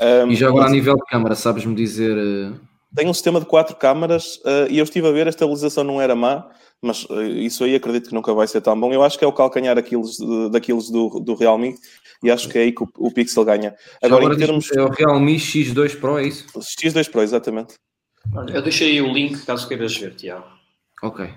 Um, 0.00 0.30
e 0.30 0.36
já 0.36 0.48
agora 0.48 0.66
a 0.66 0.70
nível 0.70 0.96
de 0.96 1.04
câmara, 1.06 1.34
sabes-me 1.34 1.74
dizer. 1.74 2.16
Uh... 2.16 2.60
Tem 2.94 3.08
um 3.08 3.14
sistema 3.14 3.40
de 3.40 3.46
quatro 3.46 3.76
câmaras 3.76 4.36
uh, 4.36 4.66
e 4.68 4.78
eu 4.78 4.84
estive 4.84 5.06
a 5.08 5.12
ver, 5.12 5.26
a 5.26 5.30
estabilização 5.30 5.84
não 5.84 6.00
era 6.00 6.14
má, 6.14 6.48
mas 6.82 7.04
uh, 7.04 7.22
isso 7.22 7.64
aí 7.64 7.74
acredito 7.74 8.08
que 8.08 8.14
nunca 8.14 8.32
vai 8.34 8.46
ser 8.46 8.60
tão 8.60 8.78
bom. 8.78 8.92
Eu 8.92 9.02
acho 9.02 9.18
que 9.18 9.24
é 9.24 9.28
o 9.28 9.32
calcanhar 9.32 9.74
daqueles, 9.74 10.16
daqueles 10.50 10.90
do, 10.90 11.20
do 11.20 11.34
Realme 11.34 11.76
e 12.22 12.30
acho 12.30 12.48
que 12.48 12.58
é 12.58 12.62
aí 12.62 12.72
que 12.72 12.82
o, 12.82 12.88
o 12.98 13.12
Pixel 13.12 13.44
ganha. 13.44 13.74
Agora, 14.02 14.24
agora 14.24 14.34
em 14.34 14.38
termos. 14.38 14.70
É 14.72 14.82
o 14.82 14.88
Realme 14.88 15.36
X2 15.36 15.98
Pro, 15.98 16.18
é 16.18 16.26
isso? 16.26 16.46
X2 16.58 17.10
Pro, 17.10 17.22
exatamente. 17.22 17.74
Eu 18.52 18.62
deixei 18.62 18.92
aí 18.92 19.02
o 19.02 19.12
link 19.12 19.44
caso 19.44 19.66
queiras 19.66 19.96
ver, 19.96 20.14
Tiago. 20.14 20.46
Ok. 21.02 21.32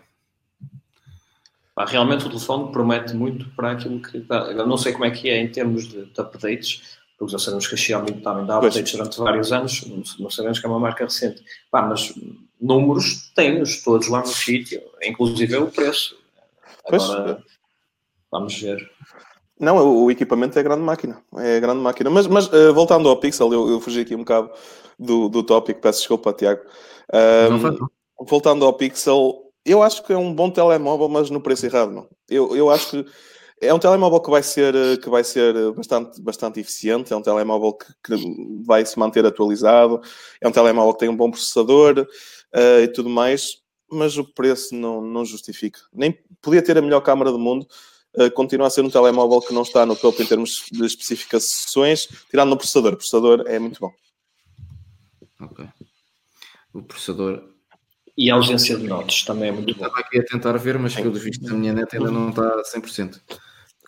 realmente 1.88 2.26
o 2.26 2.30
telefone 2.30 2.72
promete 2.72 3.16
muito 3.16 3.50
para 3.56 3.72
aquilo 3.72 4.02
que. 4.02 4.26
Eu 4.30 4.68
não 4.68 4.78
sei 4.78 4.92
como 4.92 5.06
é 5.06 5.12
que 5.12 5.30
é 5.30 5.38
em 5.38 5.50
termos 5.50 5.88
de, 5.88 6.06
de 6.06 6.22
updates, 6.22 7.00
porque 7.24 7.32
já 7.32 7.40
sabemos 7.40 7.68
que 7.68 7.76
a 7.76 7.78
Xiaomi 7.78 8.12
também 8.22 8.46
dá 8.46 8.58
updates 8.58 8.92
durante 8.92 9.18
vários 9.18 9.52
anos, 9.52 9.86
não 10.20 10.30
sabemos 10.30 10.60
que 10.60 10.66
é 10.66 10.70
uma 10.70 10.80
marca 10.80 11.06
recente. 11.06 11.42
Pá, 11.72 11.82
mas 11.82 12.14
números 12.60 13.32
tem-nos 13.34 13.82
todos 13.82 14.10
lá 14.10 14.20
no 14.20 14.28
sítio, 14.28 14.82
inclusive 15.02 15.56
o 15.56 15.68
preço. 15.68 16.18
Agora, 16.86 17.36
pois. 17.36 17.44
vamos 18.30 18.62
ver. 18.62 18.92
Não, 19.58 19.78
o, 19.78 20.06
o, 20.06 20.12
equipamento 20.12 20.60
é 20.60 20.64
grande 20.64 20.82
máquina. 20.82 21.24
É 21.38 21.60
grande 21.60 21.80
máquina. 21.80 22.10
Mas, 22.10 22.28
mas 22.28 22.48
uh, 22.48 22.74
voltando 22.74 23.08
ao 23.08 23.18
Pixel, 23.18 23.54
eu, 23.54 23.70
eu, 23.70 23.80
fugi 23.80 24.02
aqui 24.02 24.16
um 24.16 24.20
bocado 24.20 24.52
do, 25.00 25.30
do 25.30 25.44
tópico, 25.44 25.80
peço 25.80 26.00
desculpa, 26.00 26.34
Tiago. 26.34 26.62
Um, 27.14 28.26
voltando 28.26 28.66
ao 28.66 28.74
Pixel, 28.74 29.54
eu 29.66 29.82
acho 29.82 30.04
que 30.04 30.12
é 30.12 30.18
um 30.18 30.34
bom 30.34 30.50
telemóvel, 30.50 31.08
mas 31.08 31.30
no 31.30 31.40
preço 31.40 31.66
errado, 31.66 31.92
não. 31.92 32.08
Eu, 32.30 32.54
eu 32.56 32.70
acho 32.70 32.90
que 32.90 33.06
é 33.64 33.74
um 33.74 33.80
telemóvel 33.80 34.20
que 34.20 34.30
vai 34.30 34.44
ser, 34.44 34.74
que 35.00 35.10
vai 35.10 35.24
ser 35.24 35.72
bastante, 35.74 36.22
bastante 36.22 36.60
eficiente, 36.60 37.14
é 37.14 37.16
um 37.16 37.22
telemóvel 37.22 37.74
que, 37.74 37.86
que 38.04 38.64
vai 38.66 38.86
se 38.86 38.98
manter 39.00 39.26
atualizado, 39.26 40.02
é 40.42 40.48
um 40.48 40.52
telemóvel 40.52 40.94
que 40.94 41.00
tem 41.00 41.10
um 41.10 41.16
bom 41.16 41.32
processador 41.32 42.00
uh, 42.00 42.82
e 42.84 42.88
tudo 42.88 43.10
mais, 43.10 43.62
mas 43.90 44.18
o 44.18 44.24
preço 44.24 44.76
não, 44.76 45.02
não 45.02 45.24
justifica. 45.24 45.80
Nem 45.94 46.18
podia 46.42 46.62
ter 46.62 46.78
a 46.78 46.82
melhor 46.82 47.02
câmara 47.02 47.32
do 47.32 47.40
mundo, 47.40 47.66
uh, 48.18 48.30
continua 48.32 48.68
a 48.68 48.70
ser 48.70 48.82
um 48.82 48.90
telemóvel 48.90 49.42
que 49.42 49.54
não 49.54 49.62
está 49.62 49.86
no 49.86 49.96
topo 49.96 50.22
em 50.22 50.26
termos 50.26 50.66
de 50.72 50.86
especificações, 50.86 52.08
tirando 52.30 52.50
no 52.50 52.58
processador. 52.58 52.94
O 52.94 52.98
processador 52.98 53.44
é 53.48 53.60
muito 53.60 53.80
bom. 53.80 53.92
Ok. 55.40 55.66
O 56.74 56.84
processador 56.84 57.54
e 58.16 58.30
a 58.30 58.36
ausência 58.36 58.78
de 58.78 58.88
notas 58.88 59.24
também 59.24 59.50
é 59.50 59.52
muito 59.52 59.74
boa. 59.74 59.88
Estava 59.88 60.06
aqui 60.06 60.20
a 60.20 60.24
tentar 60.24 60.56
ver, 60.58 60.78
mas 60.78 60.94
pelo 60.94 61.14
visto 61.14 61.44
da 61.44 61.54
minha 61.54 61.74
net 61.74 61.96
ainda 61.96 62.12
não 62.12 62.30
está 62.30 62.48
a 62.48 62.64
100%. 62.64 63.20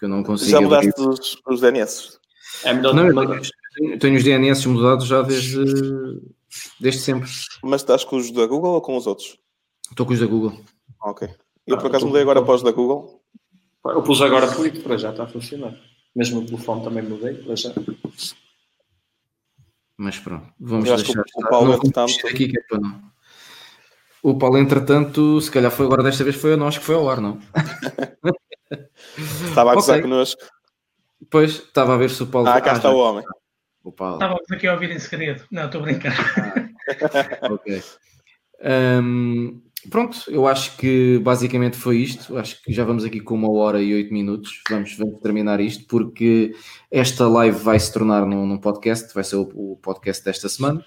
Porque 0.06 0.10
eu 0.10 0.10
não 0.10 0.24
consigo. 0.24 0.51
Já 0.51 0.62
mudaste 0.62 1.01
os, 1.01 1.41
os 1.47 1.62
DNS? 1.62 2.20
É 2.64 2.74
melhor 2.74 2.93
não, 2.93 3.08
eu 3.08 3.41
tenho, 3.76 3.99
tenho 3.99 4.16
os 4.16 4.24
DNS 4.24 4.68
mudados 4.68 5.08
já 5.08 5.22
desde, 5.22 5.64
desde 6.80 7.01
sempre. 7.01 7.30
Mas 7.64 7.82
estás 7.82 8.03
com 8.03 8.16
os 8.18 8.32
da 8.32 8.45
Google 8.45 8.74
ou 8.74 8.82
com 8.82 8.95
os 8.95 9.08
outros? 9.08 9.38
Estou 9.89 10.06
com 10.06 10.14
os 10.14 10.20
da 10.20 10.26
Google. 10.26 10.58
Ok. 11.01 11.28
Eu 11.68 11.76
ah, 11.76 11.80
por 11.80 11.88
acaso 11.88 12.06
mudei 12.06 12.22
agora 12.22 12.43
para 12.43 12.56
os 12.56 12.64
da 12.64 12.72
Google. 12.72 13.22
Eu 13.86 14.01
pus 14.01 14.22
agora 14.22 14.51
por 14.51 14.66
isso, 14.66 14.82
para 14.82 14.97
já 14.97 15.12
está 15.12 15.24
a 15.24 15.28
funcionar. 15.28 15.76
Mesmo 16.16 16.41
o 16.41 16.45
telefone 16.45 16.84
também 16.84 17.03
mudei, 17.03 17.36
para 17.36 17.56
já. 17.56 17.74
Mas 19.97 20.20
pronto, 20.20 20.47
vamos 20.60 20.89
deixar. 20.89 21.20
O, 21.36 21.41
o 21.41 21.49
Paulo, 21.49 21.74
entretanto... 21.74 22.28
aqui 22.28 22.47
que 22.47 22.58
é 22.58 22.62
para 22.68 22.80
não. 22.80 23.01
O 24.24 24.38
Paulo, 24.38 24.58
entretanto, 24.58 25.39
se 25.39 25.51
calhar 25.51 25.72
foi 25.72 25.86
agora 25.86 26.01
desta 26.01 26.24
vez 26.24 26.36
foi 26.36 26.53
a 26.53 26.58
nós 26.58 26.78
que 26.78 26.84
foi 26.84 26.95
ao 26.95 27.08
ar, 27.08 27.22
não? 27.22 27.39
Estava 29.17 29.71
a 29.71 29.76
gozar 29.76 29.97
okay. 29.97 30.09
connosco. 30.09 30.41
Pois, 31.30 31.51
estava 31.51 31.93
a 31.93 31.97
ver 31.97 32.09
se 32.09 32.23
o 32.23 32.28
Paulo... 32.28 32.47
Ah, 32.47 32.61
cá 32.61 32.73
ah, 32.73 32.78
está 32.78 32.89
já. 32.89 32.95
o 32.95 32.99
homem. 32.99 33.23
O 33.84 33.91
Paulo. 33.91 34.15
Estávamos 34.15 34.51
aqui 34.51 34.67
a 34.67 34.73
ouvir 34.73 34.91
em 34.91 34.99
segredo. 34.99 35.43
Não, 35.51 35.65
estou 35.65 35.82
a 35.82 35.84
brincar. 35.84 36.15
ok. 37.51 37.84
Um, 38.63 39.61
pronto, 39.89 40.17
eu 40.28 40.47
acho 40.47 40.78
que 40.78 41.19
basicamente 41.19 41.78
foi 41.78 41.97
isto. 41.97 42.38
Acho 42.38 42.61
que 42.63 42.73
já 42.73 42.84
vamos 42.84 43.03
aqui 43.03 43.19
com 43.19 43.36
uma 43.36 43.51
hora 43.51 43.82
e 43.82 43.93
oito 43.93 44.13
minutos. 44.13 44.61
Vamos, 44.69 44.95
vamos 44.97 45.19
terminar 45.21 45.59
isto 45.59 45.86
porque 45.88 46.53
esta 46.91 47.28
live 47.28 47.57
vai 47.57 47.80
se 47.80 47.93
tornar 47.93 48.26
num, 48.26 48.45
num 48.45 48.57
podcast, 48.57 49.13
vai 49.13 49.23
ser 49.23 49.36
o, 49.36 49.49
o 49.53 49.80
podcast 49.82 50.23
desta 50.23 50.49
semana. 50.49 50.84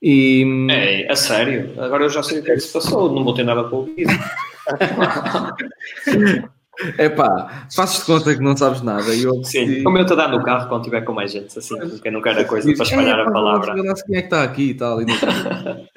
E... 0.00 0.44
É, 0.70 1.12
a 1.12 1.16
sério? 1.16 1.80
Agora 1.80 2.04
eu 2.04 2.10
já 2.10 2.22
sei 2.22 2.40
o 2.40 2.42
que 2.42 2.50
é 2.50 2.54
que 2.54 2.60
se 2.60 2.72
passou, 2.72 3.14
não 3.14 3.22
vou 3.22 3.34
ter 3.34 3.44
nada 3.44 3.64
para 3.64 3.76
ouvir. 3.76 4.06
É 6.98 7.08
pá, 7.08 7.66
fazes 7.74 8.00
de 8.00 8.04
conta 8.04 8.34
que 8.34 8.42
não 8.42 8.56
sabes 8.56 8.82
nada. 8.82 9.14
Eu, 9.14 9.42
Sim, 9.44 9.82
como 9.82 9.98
eu 9.98 10.02
estou 10.02 10.18
a 10.18 10.26
dar 10.26 10.28
no 10.28 10.42
carro 10.42 10.68
quando 10.68 10.82
estiver 10.82 11.02
com 11.02 11.12
mais 11.12 11.32
gente, 11.32 11.58
assim, 11.58 11.78
porque 11.78 12.08
eu 12.08 12.12
não 12.12 12.22
quero 12.22 12.40
a 12.40 12.44
coisa 12.44 12.72
para 12.74 12.84
espalhar 12.84 13.18
é, 13.18 13.22
a 13.22 13.30
palavra. 13.30 13.74
Quem 13.74 14.16
é 14.16 14.20
que 14.20 14.26
está 14.26 14.42
aqui 14.42 14.70
e 14.70 14.74
tal. 14.74 15.02
E 15.02 15.06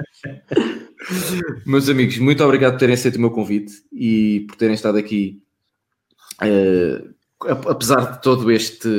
Meus 1.65 1.89
amigos, 1.89 2.17
muito 2.17 2.43
obrigado 2.43 2.73
por 2.73 2.79
terem 2.79 2.95
aceito 2.95 3.17
o 3.17 3.21
meu 3.21 3.31
convite 3.31 3.73
e 3.91 4.45
por 4.47 4.55
terem 4.55 4.75
estado 4.75 4.97
aqui, 4.97 5.41
uh, 6.41 7.13
apesar 7.69 8.13
de 8.13 8.21
todo 8.21 8.51
este 8.51 8.89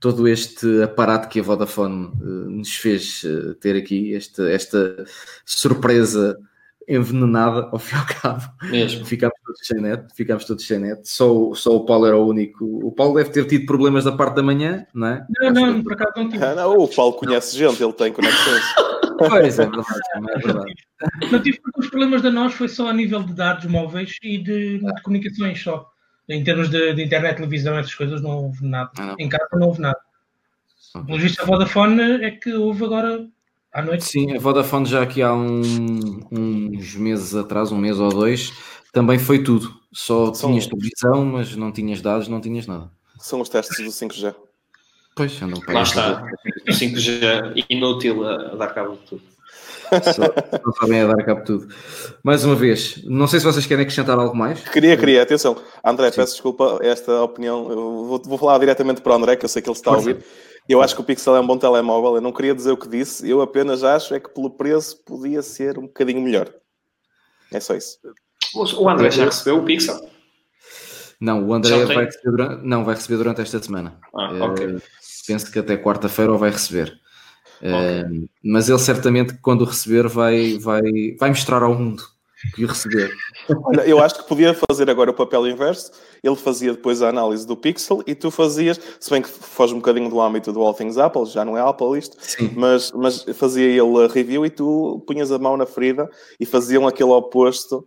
todo 0.00 0.28
este 0.28 0.82
aparato 0.82 1.28
que 1.28 1.40
a 1.40 1.42
Vodafone 1.42 2.12
uh, 2.20 2.50
nos 2.50 2.76
fez 2.76 3.24
uh, 3.24 3.54
ter 3.54 3.76
aqui, 3.76 4.14
esta, 4.14 4.48
esta 4.50 5.04
surpresa 5.44 6.38
envenenada 6.88 7.68
ao 7.72 7.78
fim 7.78 7.96
e 7.96 7.98
ao 7.98 8.06
cabo. 8.06 8.42
Mesmo. 8.70 9.04
Ficámos 9.04 9.36
todos 9.44 9.60
sem 9.66 9.80
net, 9.80 10.04
ficámos 10.14 10.44
todos 10.44 10.66
sem 10.66 10.78
net. 10.78 11.08
Só, 11.08 11.52
só 11.54 11.76
o 11.76 11.84
Paulo 11.84 12.06
era 12.06 12.16
o 12.16 12.26
único. 12.26 12.64
O 12.86 12.92
Paulo 12.92 13.16
deve 13.16 13.30
ter 13.30 13.44
tido 13.46 13.66
problemas 13.66 14.04
da 14.04 14.12
parte 14.12 14.36
da 14.36 14.42
manhã, 14.42 14.86
não 14.94 15.08
é? 15.08 15.26
Não, 15.40 15.50
não, 15.50 15.82
por 15.82 15.92
acaso 15.94 16.12
não 16.16 16.28
tive. 16.28 16.44
Ah, 16.44 16.54
não, 16.54 16.76
o 16.78 16.88
Paulo 16.88 17.14
conhece 17.14 17.56
gente, 17.56 17.82
ele 17.82 17.92
tem 17.92 18.12
conexões. 18.12 18.62
Pois 19.18 19.58
é, 19.58 19.64
verdade, 19.64 19.86
é 20.14 20.38
verdade. 20.38 20.74
Não 21.32 21.42
tive 21.42 21.58
porque 21.60 21.80
os 21.80 21.88
problemas 21.88 22.20
da 22.20 22.30
nós 22.30 22.52
foi 22.52 22.68
só 22.68 22.90
a 22.90 22.92
nível 22.92 23.22
de 23.22 23.32
dados 23.32 23.64
móveis 23.64 24.18
e 24.22 24.36
de, 24.36 24.78
de 24.78 25.02
comunicações 25.02 25.62
só. 25.62 25.90
Em 26.28 26.44
termos 26.44 26.68
de, 26.68 26.92
de, 26.92 27.02
internet, 27.02 27.36
televisão, 27.36 27.78
essas 27.78 27.94
coisas, 27.94 28.20
não 28.20 28.44
houve 28.44 28.66
nada. 28.66 28.90
Ah, 28.98 29.06
não. 29.06 29.16
Em 29.18 29.26
casa 29.26 29.48
não 29.54 29.68
houve 29.68 29.80
nada. 29.80 29.98
Pelo 31.06 31.18
visto, 31.18 31.40
a 31.40 31.46
Vodafone 31.46 32.24
é 32.24 32.30
que 32.30 32.52
houve 32.52 32.84
agora 32.84 33.26
à 33.76 33.82
noite. 33.82 34.04
Sim, 34.04 34.34
a 34.34 34.40
Vodafone 34.40 34.86
já 34.86 35.02
aqui 35.02 35.20
há 35.22 35.34
um, 35.34 35.60
uns 36.32 36.94
meses 36.94 37.34
atrás, 37.34 37.70
um 37.70 37.76
mês 37.76 38.00
ou 38.00 38.08
dois, 38.08 38.52
também 38.90 39.18
foi 39.18 39.42
tudo. 39.42 39.70
Só 39.92 40.32
São... 40.32 40.50
tinhas 40.50 40.66
televisão, 40.66 41.24
mas 41.26 41.54
não 41.54 41.70
tinhas 41.70 42.00
dados, 42.00 42.26
não 42.26 42.40
tinhas 42.40 42.66
nada. 42.66 42.90
São 43.18 43.40
os 43.40 43.50
testes 43.50 43.84
do 43.84 43.90
5G. 43.90 44.34
Pois, 45.14 45.40
andam 45.42 45.60
para 45.60 45.74
Lá 45.74 45.82
está. 45.82 46.30
O 46.66 46.72
5G 46.72 47.64
inútil 47.68 48.26
a 48.26 48.54
dar 48.56 48.68
cabo 48.68 48.94
de 48.94 48.98
tudo. 49.08 49.22
Só, 50.02 50.72
sabem 50.80 51.02
a 51.02 51.06
dar 51.06 51.24
cabo 51.24 51.40
de 51.40 51.46
tudo. 51.46 51.74
Mais 52.22 52.44
uma 52.44 52.54
vez, 52.54 53.02
não 53.04 53.26
sei 53.26 53.40
se 53.40 53.46
vocês 53.46 53.66
querem 53.66 53.82
acrescentar 53.82 54.18
algo 54.18 54.36
mais. 54.36 54.60
Queria, 54.68 54.96
queria, 54.96 55.22
atenção. 55.22 55.56
André, 55.84 56.10
Sim. 56.10 56.16
peço 56.16 56.32
desculpa 56.32 56.78
esta 56.82 57.22
opinião. 57.22 57.70
Eu 57.70 58.04
vou, 58.06 58.22
vou, 58.24 58.38
falar 58.38 58.58
diretamente 58.58 59.00
para 59.00 59.12
o 59.12 59.16
André, 59.16 59.36
que 59.36 59.44
eu 59.44 59.48
sei 59.48 59.62
que 59.62 59.68
ele 59.68 59.76
está 59.76 59.92
a 59.92 59.96
ouvir. 59.96 60.18
Eu 60.68 60.82
acho 60.82 60.94
que 60.94 61.00
o 61.00 61.04
Pixel 61.04 61.36
é 61.36 61.40
um 61.40 61.46
bom 61.46 61.56
telemóvel. 61.56 62.16
Eu 62.16 62.20
não 62.20 62.32
queria 62.32 62.54
dizer 62.54 62.72
o 62.72 62.76
que 62.76 62.88
disse. 62.88 63.28
Eu 63.28 63.40
apenas 63.40 63.84
acho 63.84 64.14
é 64.14 64.20
que 64.20 64.28
pelo 64.28 64.50
preço 64.50 65.02
podia 65.04 65.42
ser 65.42 65.78
um 65.78 65.82
bocadinho 65.82 66.20
melhor. 66.20 66.52
É 67.52 67.60
só 67.60 67.74
isso. 67.74 67.98
O 68.54 68.88
André 68.88 69.10
já 69.10 69.24
recebeu 69.24 69.58
o 69.58 69.64
Pixel? 69.64 70.08
Não, 71.20 71.46
o 71.46 71.54
André 71.54 71.84
vai 71.86 72.04
receber, 72.04 72.30
durante, 72.30 72.66
não, 72.66 72.84
vai 72.84 72.94
receber 72.94 73.16
durante 73.16 73.40
esta 73.40 73.62
semana. 73.62 73.98
Ah, 74.14 74.34
uh, 74.34 74.82
penso 75.26 75.50
que 75.50 75.58
até 75.58 75.76
quarta-feira 75.76 76.32
vai 76.32 76.50
receber. 76.50 77.00
Okay. 77.58 78.28
mas 78.44 78.68
ele 78.68 78.78
certamente 78.78 79.38
quando 79.40 79.64
receber 79.64 80.08
vai, 80.08 80.58
vai, 80.58 80.82
vai 81.18 81.30
mostrar 81.30 81.62
ao 81.62 81.74
mundo 81.74 82.02
que 82.54 82.64
receber. 82.64 83.14
Olha, 83.64 83.82
eu 83.82 84.00
acho 84.00 84.16
que 84.16 84.28
podia 84.28 84.54
fazer 84.68 84.90
agora 84.90 85.10
o 85.10 85.14
papel 85.14 85.46
inverso. 85.46 85.90
Ele 86.22 86.36
fazia 86.36 86.72
depois 86.72 87.02
a 87.02 87.08
análise 87.08 87.46
do 87.46 87.56
Pixel 87.56 88.02
e 88.06 88.14
tu 88.14 88.30
fazias, 88.30 88.80
se 88.98 89.10
bem 89.10 89.22
que 89.22 89.28
foge 89.28 89.74
um 89.74 89.78
bocadinho 89.78 90.08
do 90.08 90.20
âmbito 90.20 90.52
do 90.52 90.60
All 90.60 90.74
Things 90.74 90.98
Apple, 90.98 91.26
já 91.26 91.44
não 91.44 91.56
é 91.56 91.60
Apple 91.60 91.98
isto, 91.98 92.16
mas, 92.56 92.92
mas 92.92 93.24
fazia 93.34 93.66
ele 93.66 94.04
a 94.04 94.08
review 94.08 94.44
e 94.44 94.50
tu 94.50 95.02
punhas 95.06 95.30
a 95.30 95.38
mão 95.38 95.56
na 95.56 95.66
ferida 95.66 96.08
e 96.40 96.46
faziam 96.46 96.86
aquele 96.86 97.10
oposto 97.10 97.86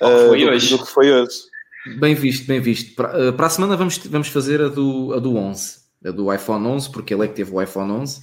uh, 0.00 0.36
do, 0.36 0.68
do, 0.68 0.84
que 0.84 0.90
foi 0.90 1.12
hoje. 1.12 1.50
Bem 1.98 2.14
visto, 2.14 2.46
bem 2.46 2.60
visto. 2.60 2.94
Para, 2.94 3.30
uh, 3.30 3.32
para 3.32 3.46
a 3.46 3.50
semana 3.50 3.76
vamos, 3.76 3.98
vamos 3.98 4.28
fazer 4.28 4.60
a 4.60 4.68
do, 4.68 5.14
a 5.14 5.18
do 5.18 5.36
11, 5.36 5.78
a 6.04 6.10
do 6.10 6.32
iPhone 6.32 6.66
11, 6.66 6.90
porque 6.90 7.14
ele 7.14 7.24
é 7.24 7.28
que 7.28 7.34
teve 7.34 7.52
o 7.54 7.60
iPhone 7.60 7.90
11. 7.90 8.20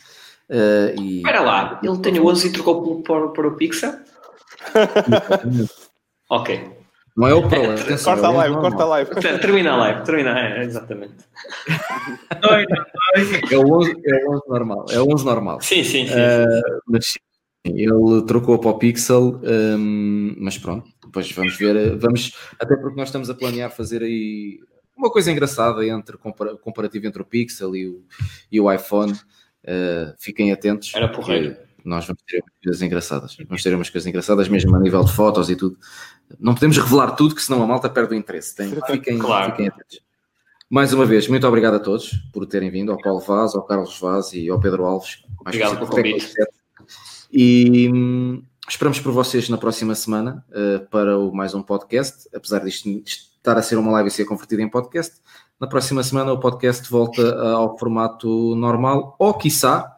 Uh, 0.50 1.02
e... 1.02 1.18
Espera 1.18 1.42
lá, 1.42 1.80
ele 1.84 1.98
tem 1.98 2.20
o 2.20 2.28
11 2.28 2.48
e 2.48 2.52
trocou 2.52 3.02
para, 3.02 3.28
para 3.30 3.48
o 3.48 3.56
Pixel? 3.56 3.94
ok. 6.30 6.78
Não 7.18 7.28
é 7.28 7.34
o 7.34 7.48
Pro, 7.50 7.58
é, 7.58 7.98
corta 7.98 8.28
a 8.28 8.30
live, 8.30 8.56
corta 8.58 8.84
a 8.84 8.86
live. 8.86 9.10
Termina 9.16 9.72
a 9.72 9.78
live, 9.78 10.04
termina, 10.04 10.40
é, 10.40 10.64
exatamente. 10.64 11.16
é, 13.52 13.58
o 13.58 13.74
11, 13.74 13.96
é 14.06 14.26
o 14.26 14.34
11 14.34 14.42
normal, 14.48 14.86
é 14.92 15.00
o 15.02 15.12
11 15.12 15.26
normal. 15.26 15.62
Sim, 15.62 15.84
sim, 15.84 16.06
sim. 16.06 16.14
Uh, 16.14 16.82
mas 16.88 17.18
ele 17.66 18.22
trocou 18.28 18.60
para 18.60 18.70
o 18.70 18.78
Pixel, 18.78 19.42
um, 19.44 20.36
mas 20.38 20.60
pronto, 20.60 20.88
depois 21.04 21.32
vamos 21.32 21.58
ver, 21.58 21.98
vamos, 21.98 22.34
até 22.60 22.76
porque 22.76 22.96
nós 22.96 23.08
estamos 23.08 23.32
a 23.32 23.34
planear 23.34 23.72
fazer 23.72 24.04
aí 24.04 24.60
uma 24.96 25.10
coisa 25.10 25.32
engraçada 25.32 25.86
entre 25.88 26.18
comparativo 26.18 27.08
entre 27.08 27.22
o 27.24 27.26
Pixel 27.26 27.76
e 27.76 27.88
o, 27.88 28.06
e 28.52 28.60
o 28.60 28.72
iPhone. 28.72 29.14
Uh, 29.64 30.14
fiquem 30.20 30.52
atentos. 30.52 30.94
Era 30.96 31.10
porreiro. 31.10 31.58
Nós 31.88 32.06
vamos 32.06 32.22
ter 32.24 32.44
coisas 32.62 32.82
engraçadas. 32.82 33.38
Vamos 33.48 33.64
ter 33.64 33.74
umas 33.74 33.90
coisas 33.90 34.06
engraçadas, 34.06 34.50
mesmo 34.50 34.76
a 34.76 34.80
nível 34.80 35.04
de 35.06 35.14
fotos 35.14 35.50
e 35.50 35.56
tudo. 35.56 35.78
Não 36.38 36.54
podemos 36.54 36.78
revelar 36.78 37.12
tudo, 37.12 37.34
que 37.34 37.42
senão 37.42 37.64
a 37.64 37.68
malta 37.68 37.90
perde 37.90 38.14
o 38.14 38.18
interesse. 38.18 38.54
Tem, 38.54 38.70
fiquem, 38.88 39.18
claro. 39.18 39.52
fiquem 39.52 39.70
atentos. 39.70 40.02
Mais 40.70 40.92
uma 40.92 41.06
vez, 41.06 41.30
muito 41.30 41.48
obrigado 41.48 41.76
a 41.76 41.80
todos 41.80 42.12
por 42.34 42.46
terem 42.46 42.70
vindo, 42.70 42.92
ao 42.92 42.98
Paulo 43.02 43.22
Vaz, 43.22 43.56
ao 43.56 43.64
Carlos 43.64 43.98
Vaz 44.02 44.34
e 44.34 44.50
ao 44.50 44.60
Pedro 44.60 44.84
Alves. 44.84 45.24
obrigado 45.40 45.76
pelo 45.78 45.88
convite. 45.88 46.34
E 47.32 47.90
hum, 47.90 48.44
esperamos 48.68 49.00
por 49.00 49.14
vocês 49.14 49.48
na 49.48 49.58
próxima 49.58 49.96
semana 49.96 50.46
uh, 50.50 50.86
para 50.90 51.18
o, 51.18 51.34
mais 51.34 51.54
um 51.54 51.64
podcast, 51.64 52.28
apesar 52.36 52.66
disto 52.66 52.90
estar 53.06 53.58
a 53.58 53.62
ser 53.62 53.78
uma 53.78 53.94
live 53.94 54.10
e 54.10 54.12
ser 54.12 54.26
convertido 54.26 54.62
em 54.62 54.70
podcast. 54.70 55.22
Na 55.58 55.68
próxima 55.68 56.04
semana 56.04 56.34
o 56.34 56.40
podcast 56.40 56.90
volta 56.92 57.42
ao 57.54 57.78
formato 57.78 58.56
normal, 58.56 59.16
ou 59.18 59.34
quiçá, 59.34 59.97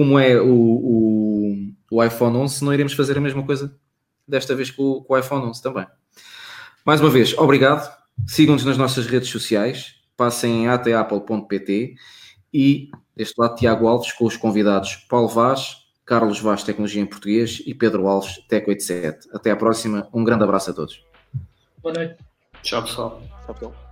como 0.00 0.18
é 0.18 0.40
o, 0.40 0.48
o, 0.48 1.72
o 1.90 2.02
iPhone 2.02 2.34
11, 2.38 2.64
não 2.64 2.72
iremos 2.72 2.94
fazer 2.94 3.18
a 3.18 3.20
mesma 3.20 3.42
coisa 3.42 3.78
desta 4.26 4.54
vez 4.54 4.70
com, 4.70 5.02
com 5.02 5.12
o 5.12 5.18
iPhone 5.18 5.44
11 5.44 5.62
também. 5.62 5.86
Mais 6.86 7.02
uma 7.02 7.10
vez, 7.10 7.36
obrigado. 7.36 7.94
Sigam-nos 8.26 8.64
nas 8.64 8.78
nossas 8.78 9.06
redes 9.06 9.28
sociais. 9.28 9.96
passem 10.16 10.64
em 10.64 10.68
atapple.pt 10.68 11.96
e 12.50 12.88
deste 13.14 13.34
lado 13.38 13.56
Tiago 13.56 13.86
Alves 13.86 14.10
com 14.12 14.24
os 14.24 14.38
convidados 14.38 14.96
Paulo 15.06 15.28
Vaz, 15.28 15.76
Carlos 16.06 16.40
Vaz 16.40 16.62
Tecnologia 16.62 17.02
em 17.02 17.06
Português 17.06 17.62
e 17.66 17.74
Pedro 17.74 18.06
Alves 18.06 18.38
Tec 18.48 18.66
87. 18.68 19.28
Até 19.34 19.50
à 19.50 19.56
próxima, 19.56 20.08
um 20.14 20.24
grande 20.24 20.44
abraço 20.44 20.70
a 20.70 20.72
todos. 20.72 21.04
Boa 21.82 21.92
noite. 21.92 22.16
Tchau 22.62 22.82
pessoal. 22.84 23.22
Tchau, 23.44 23.54
pessoal. 23.54 23.89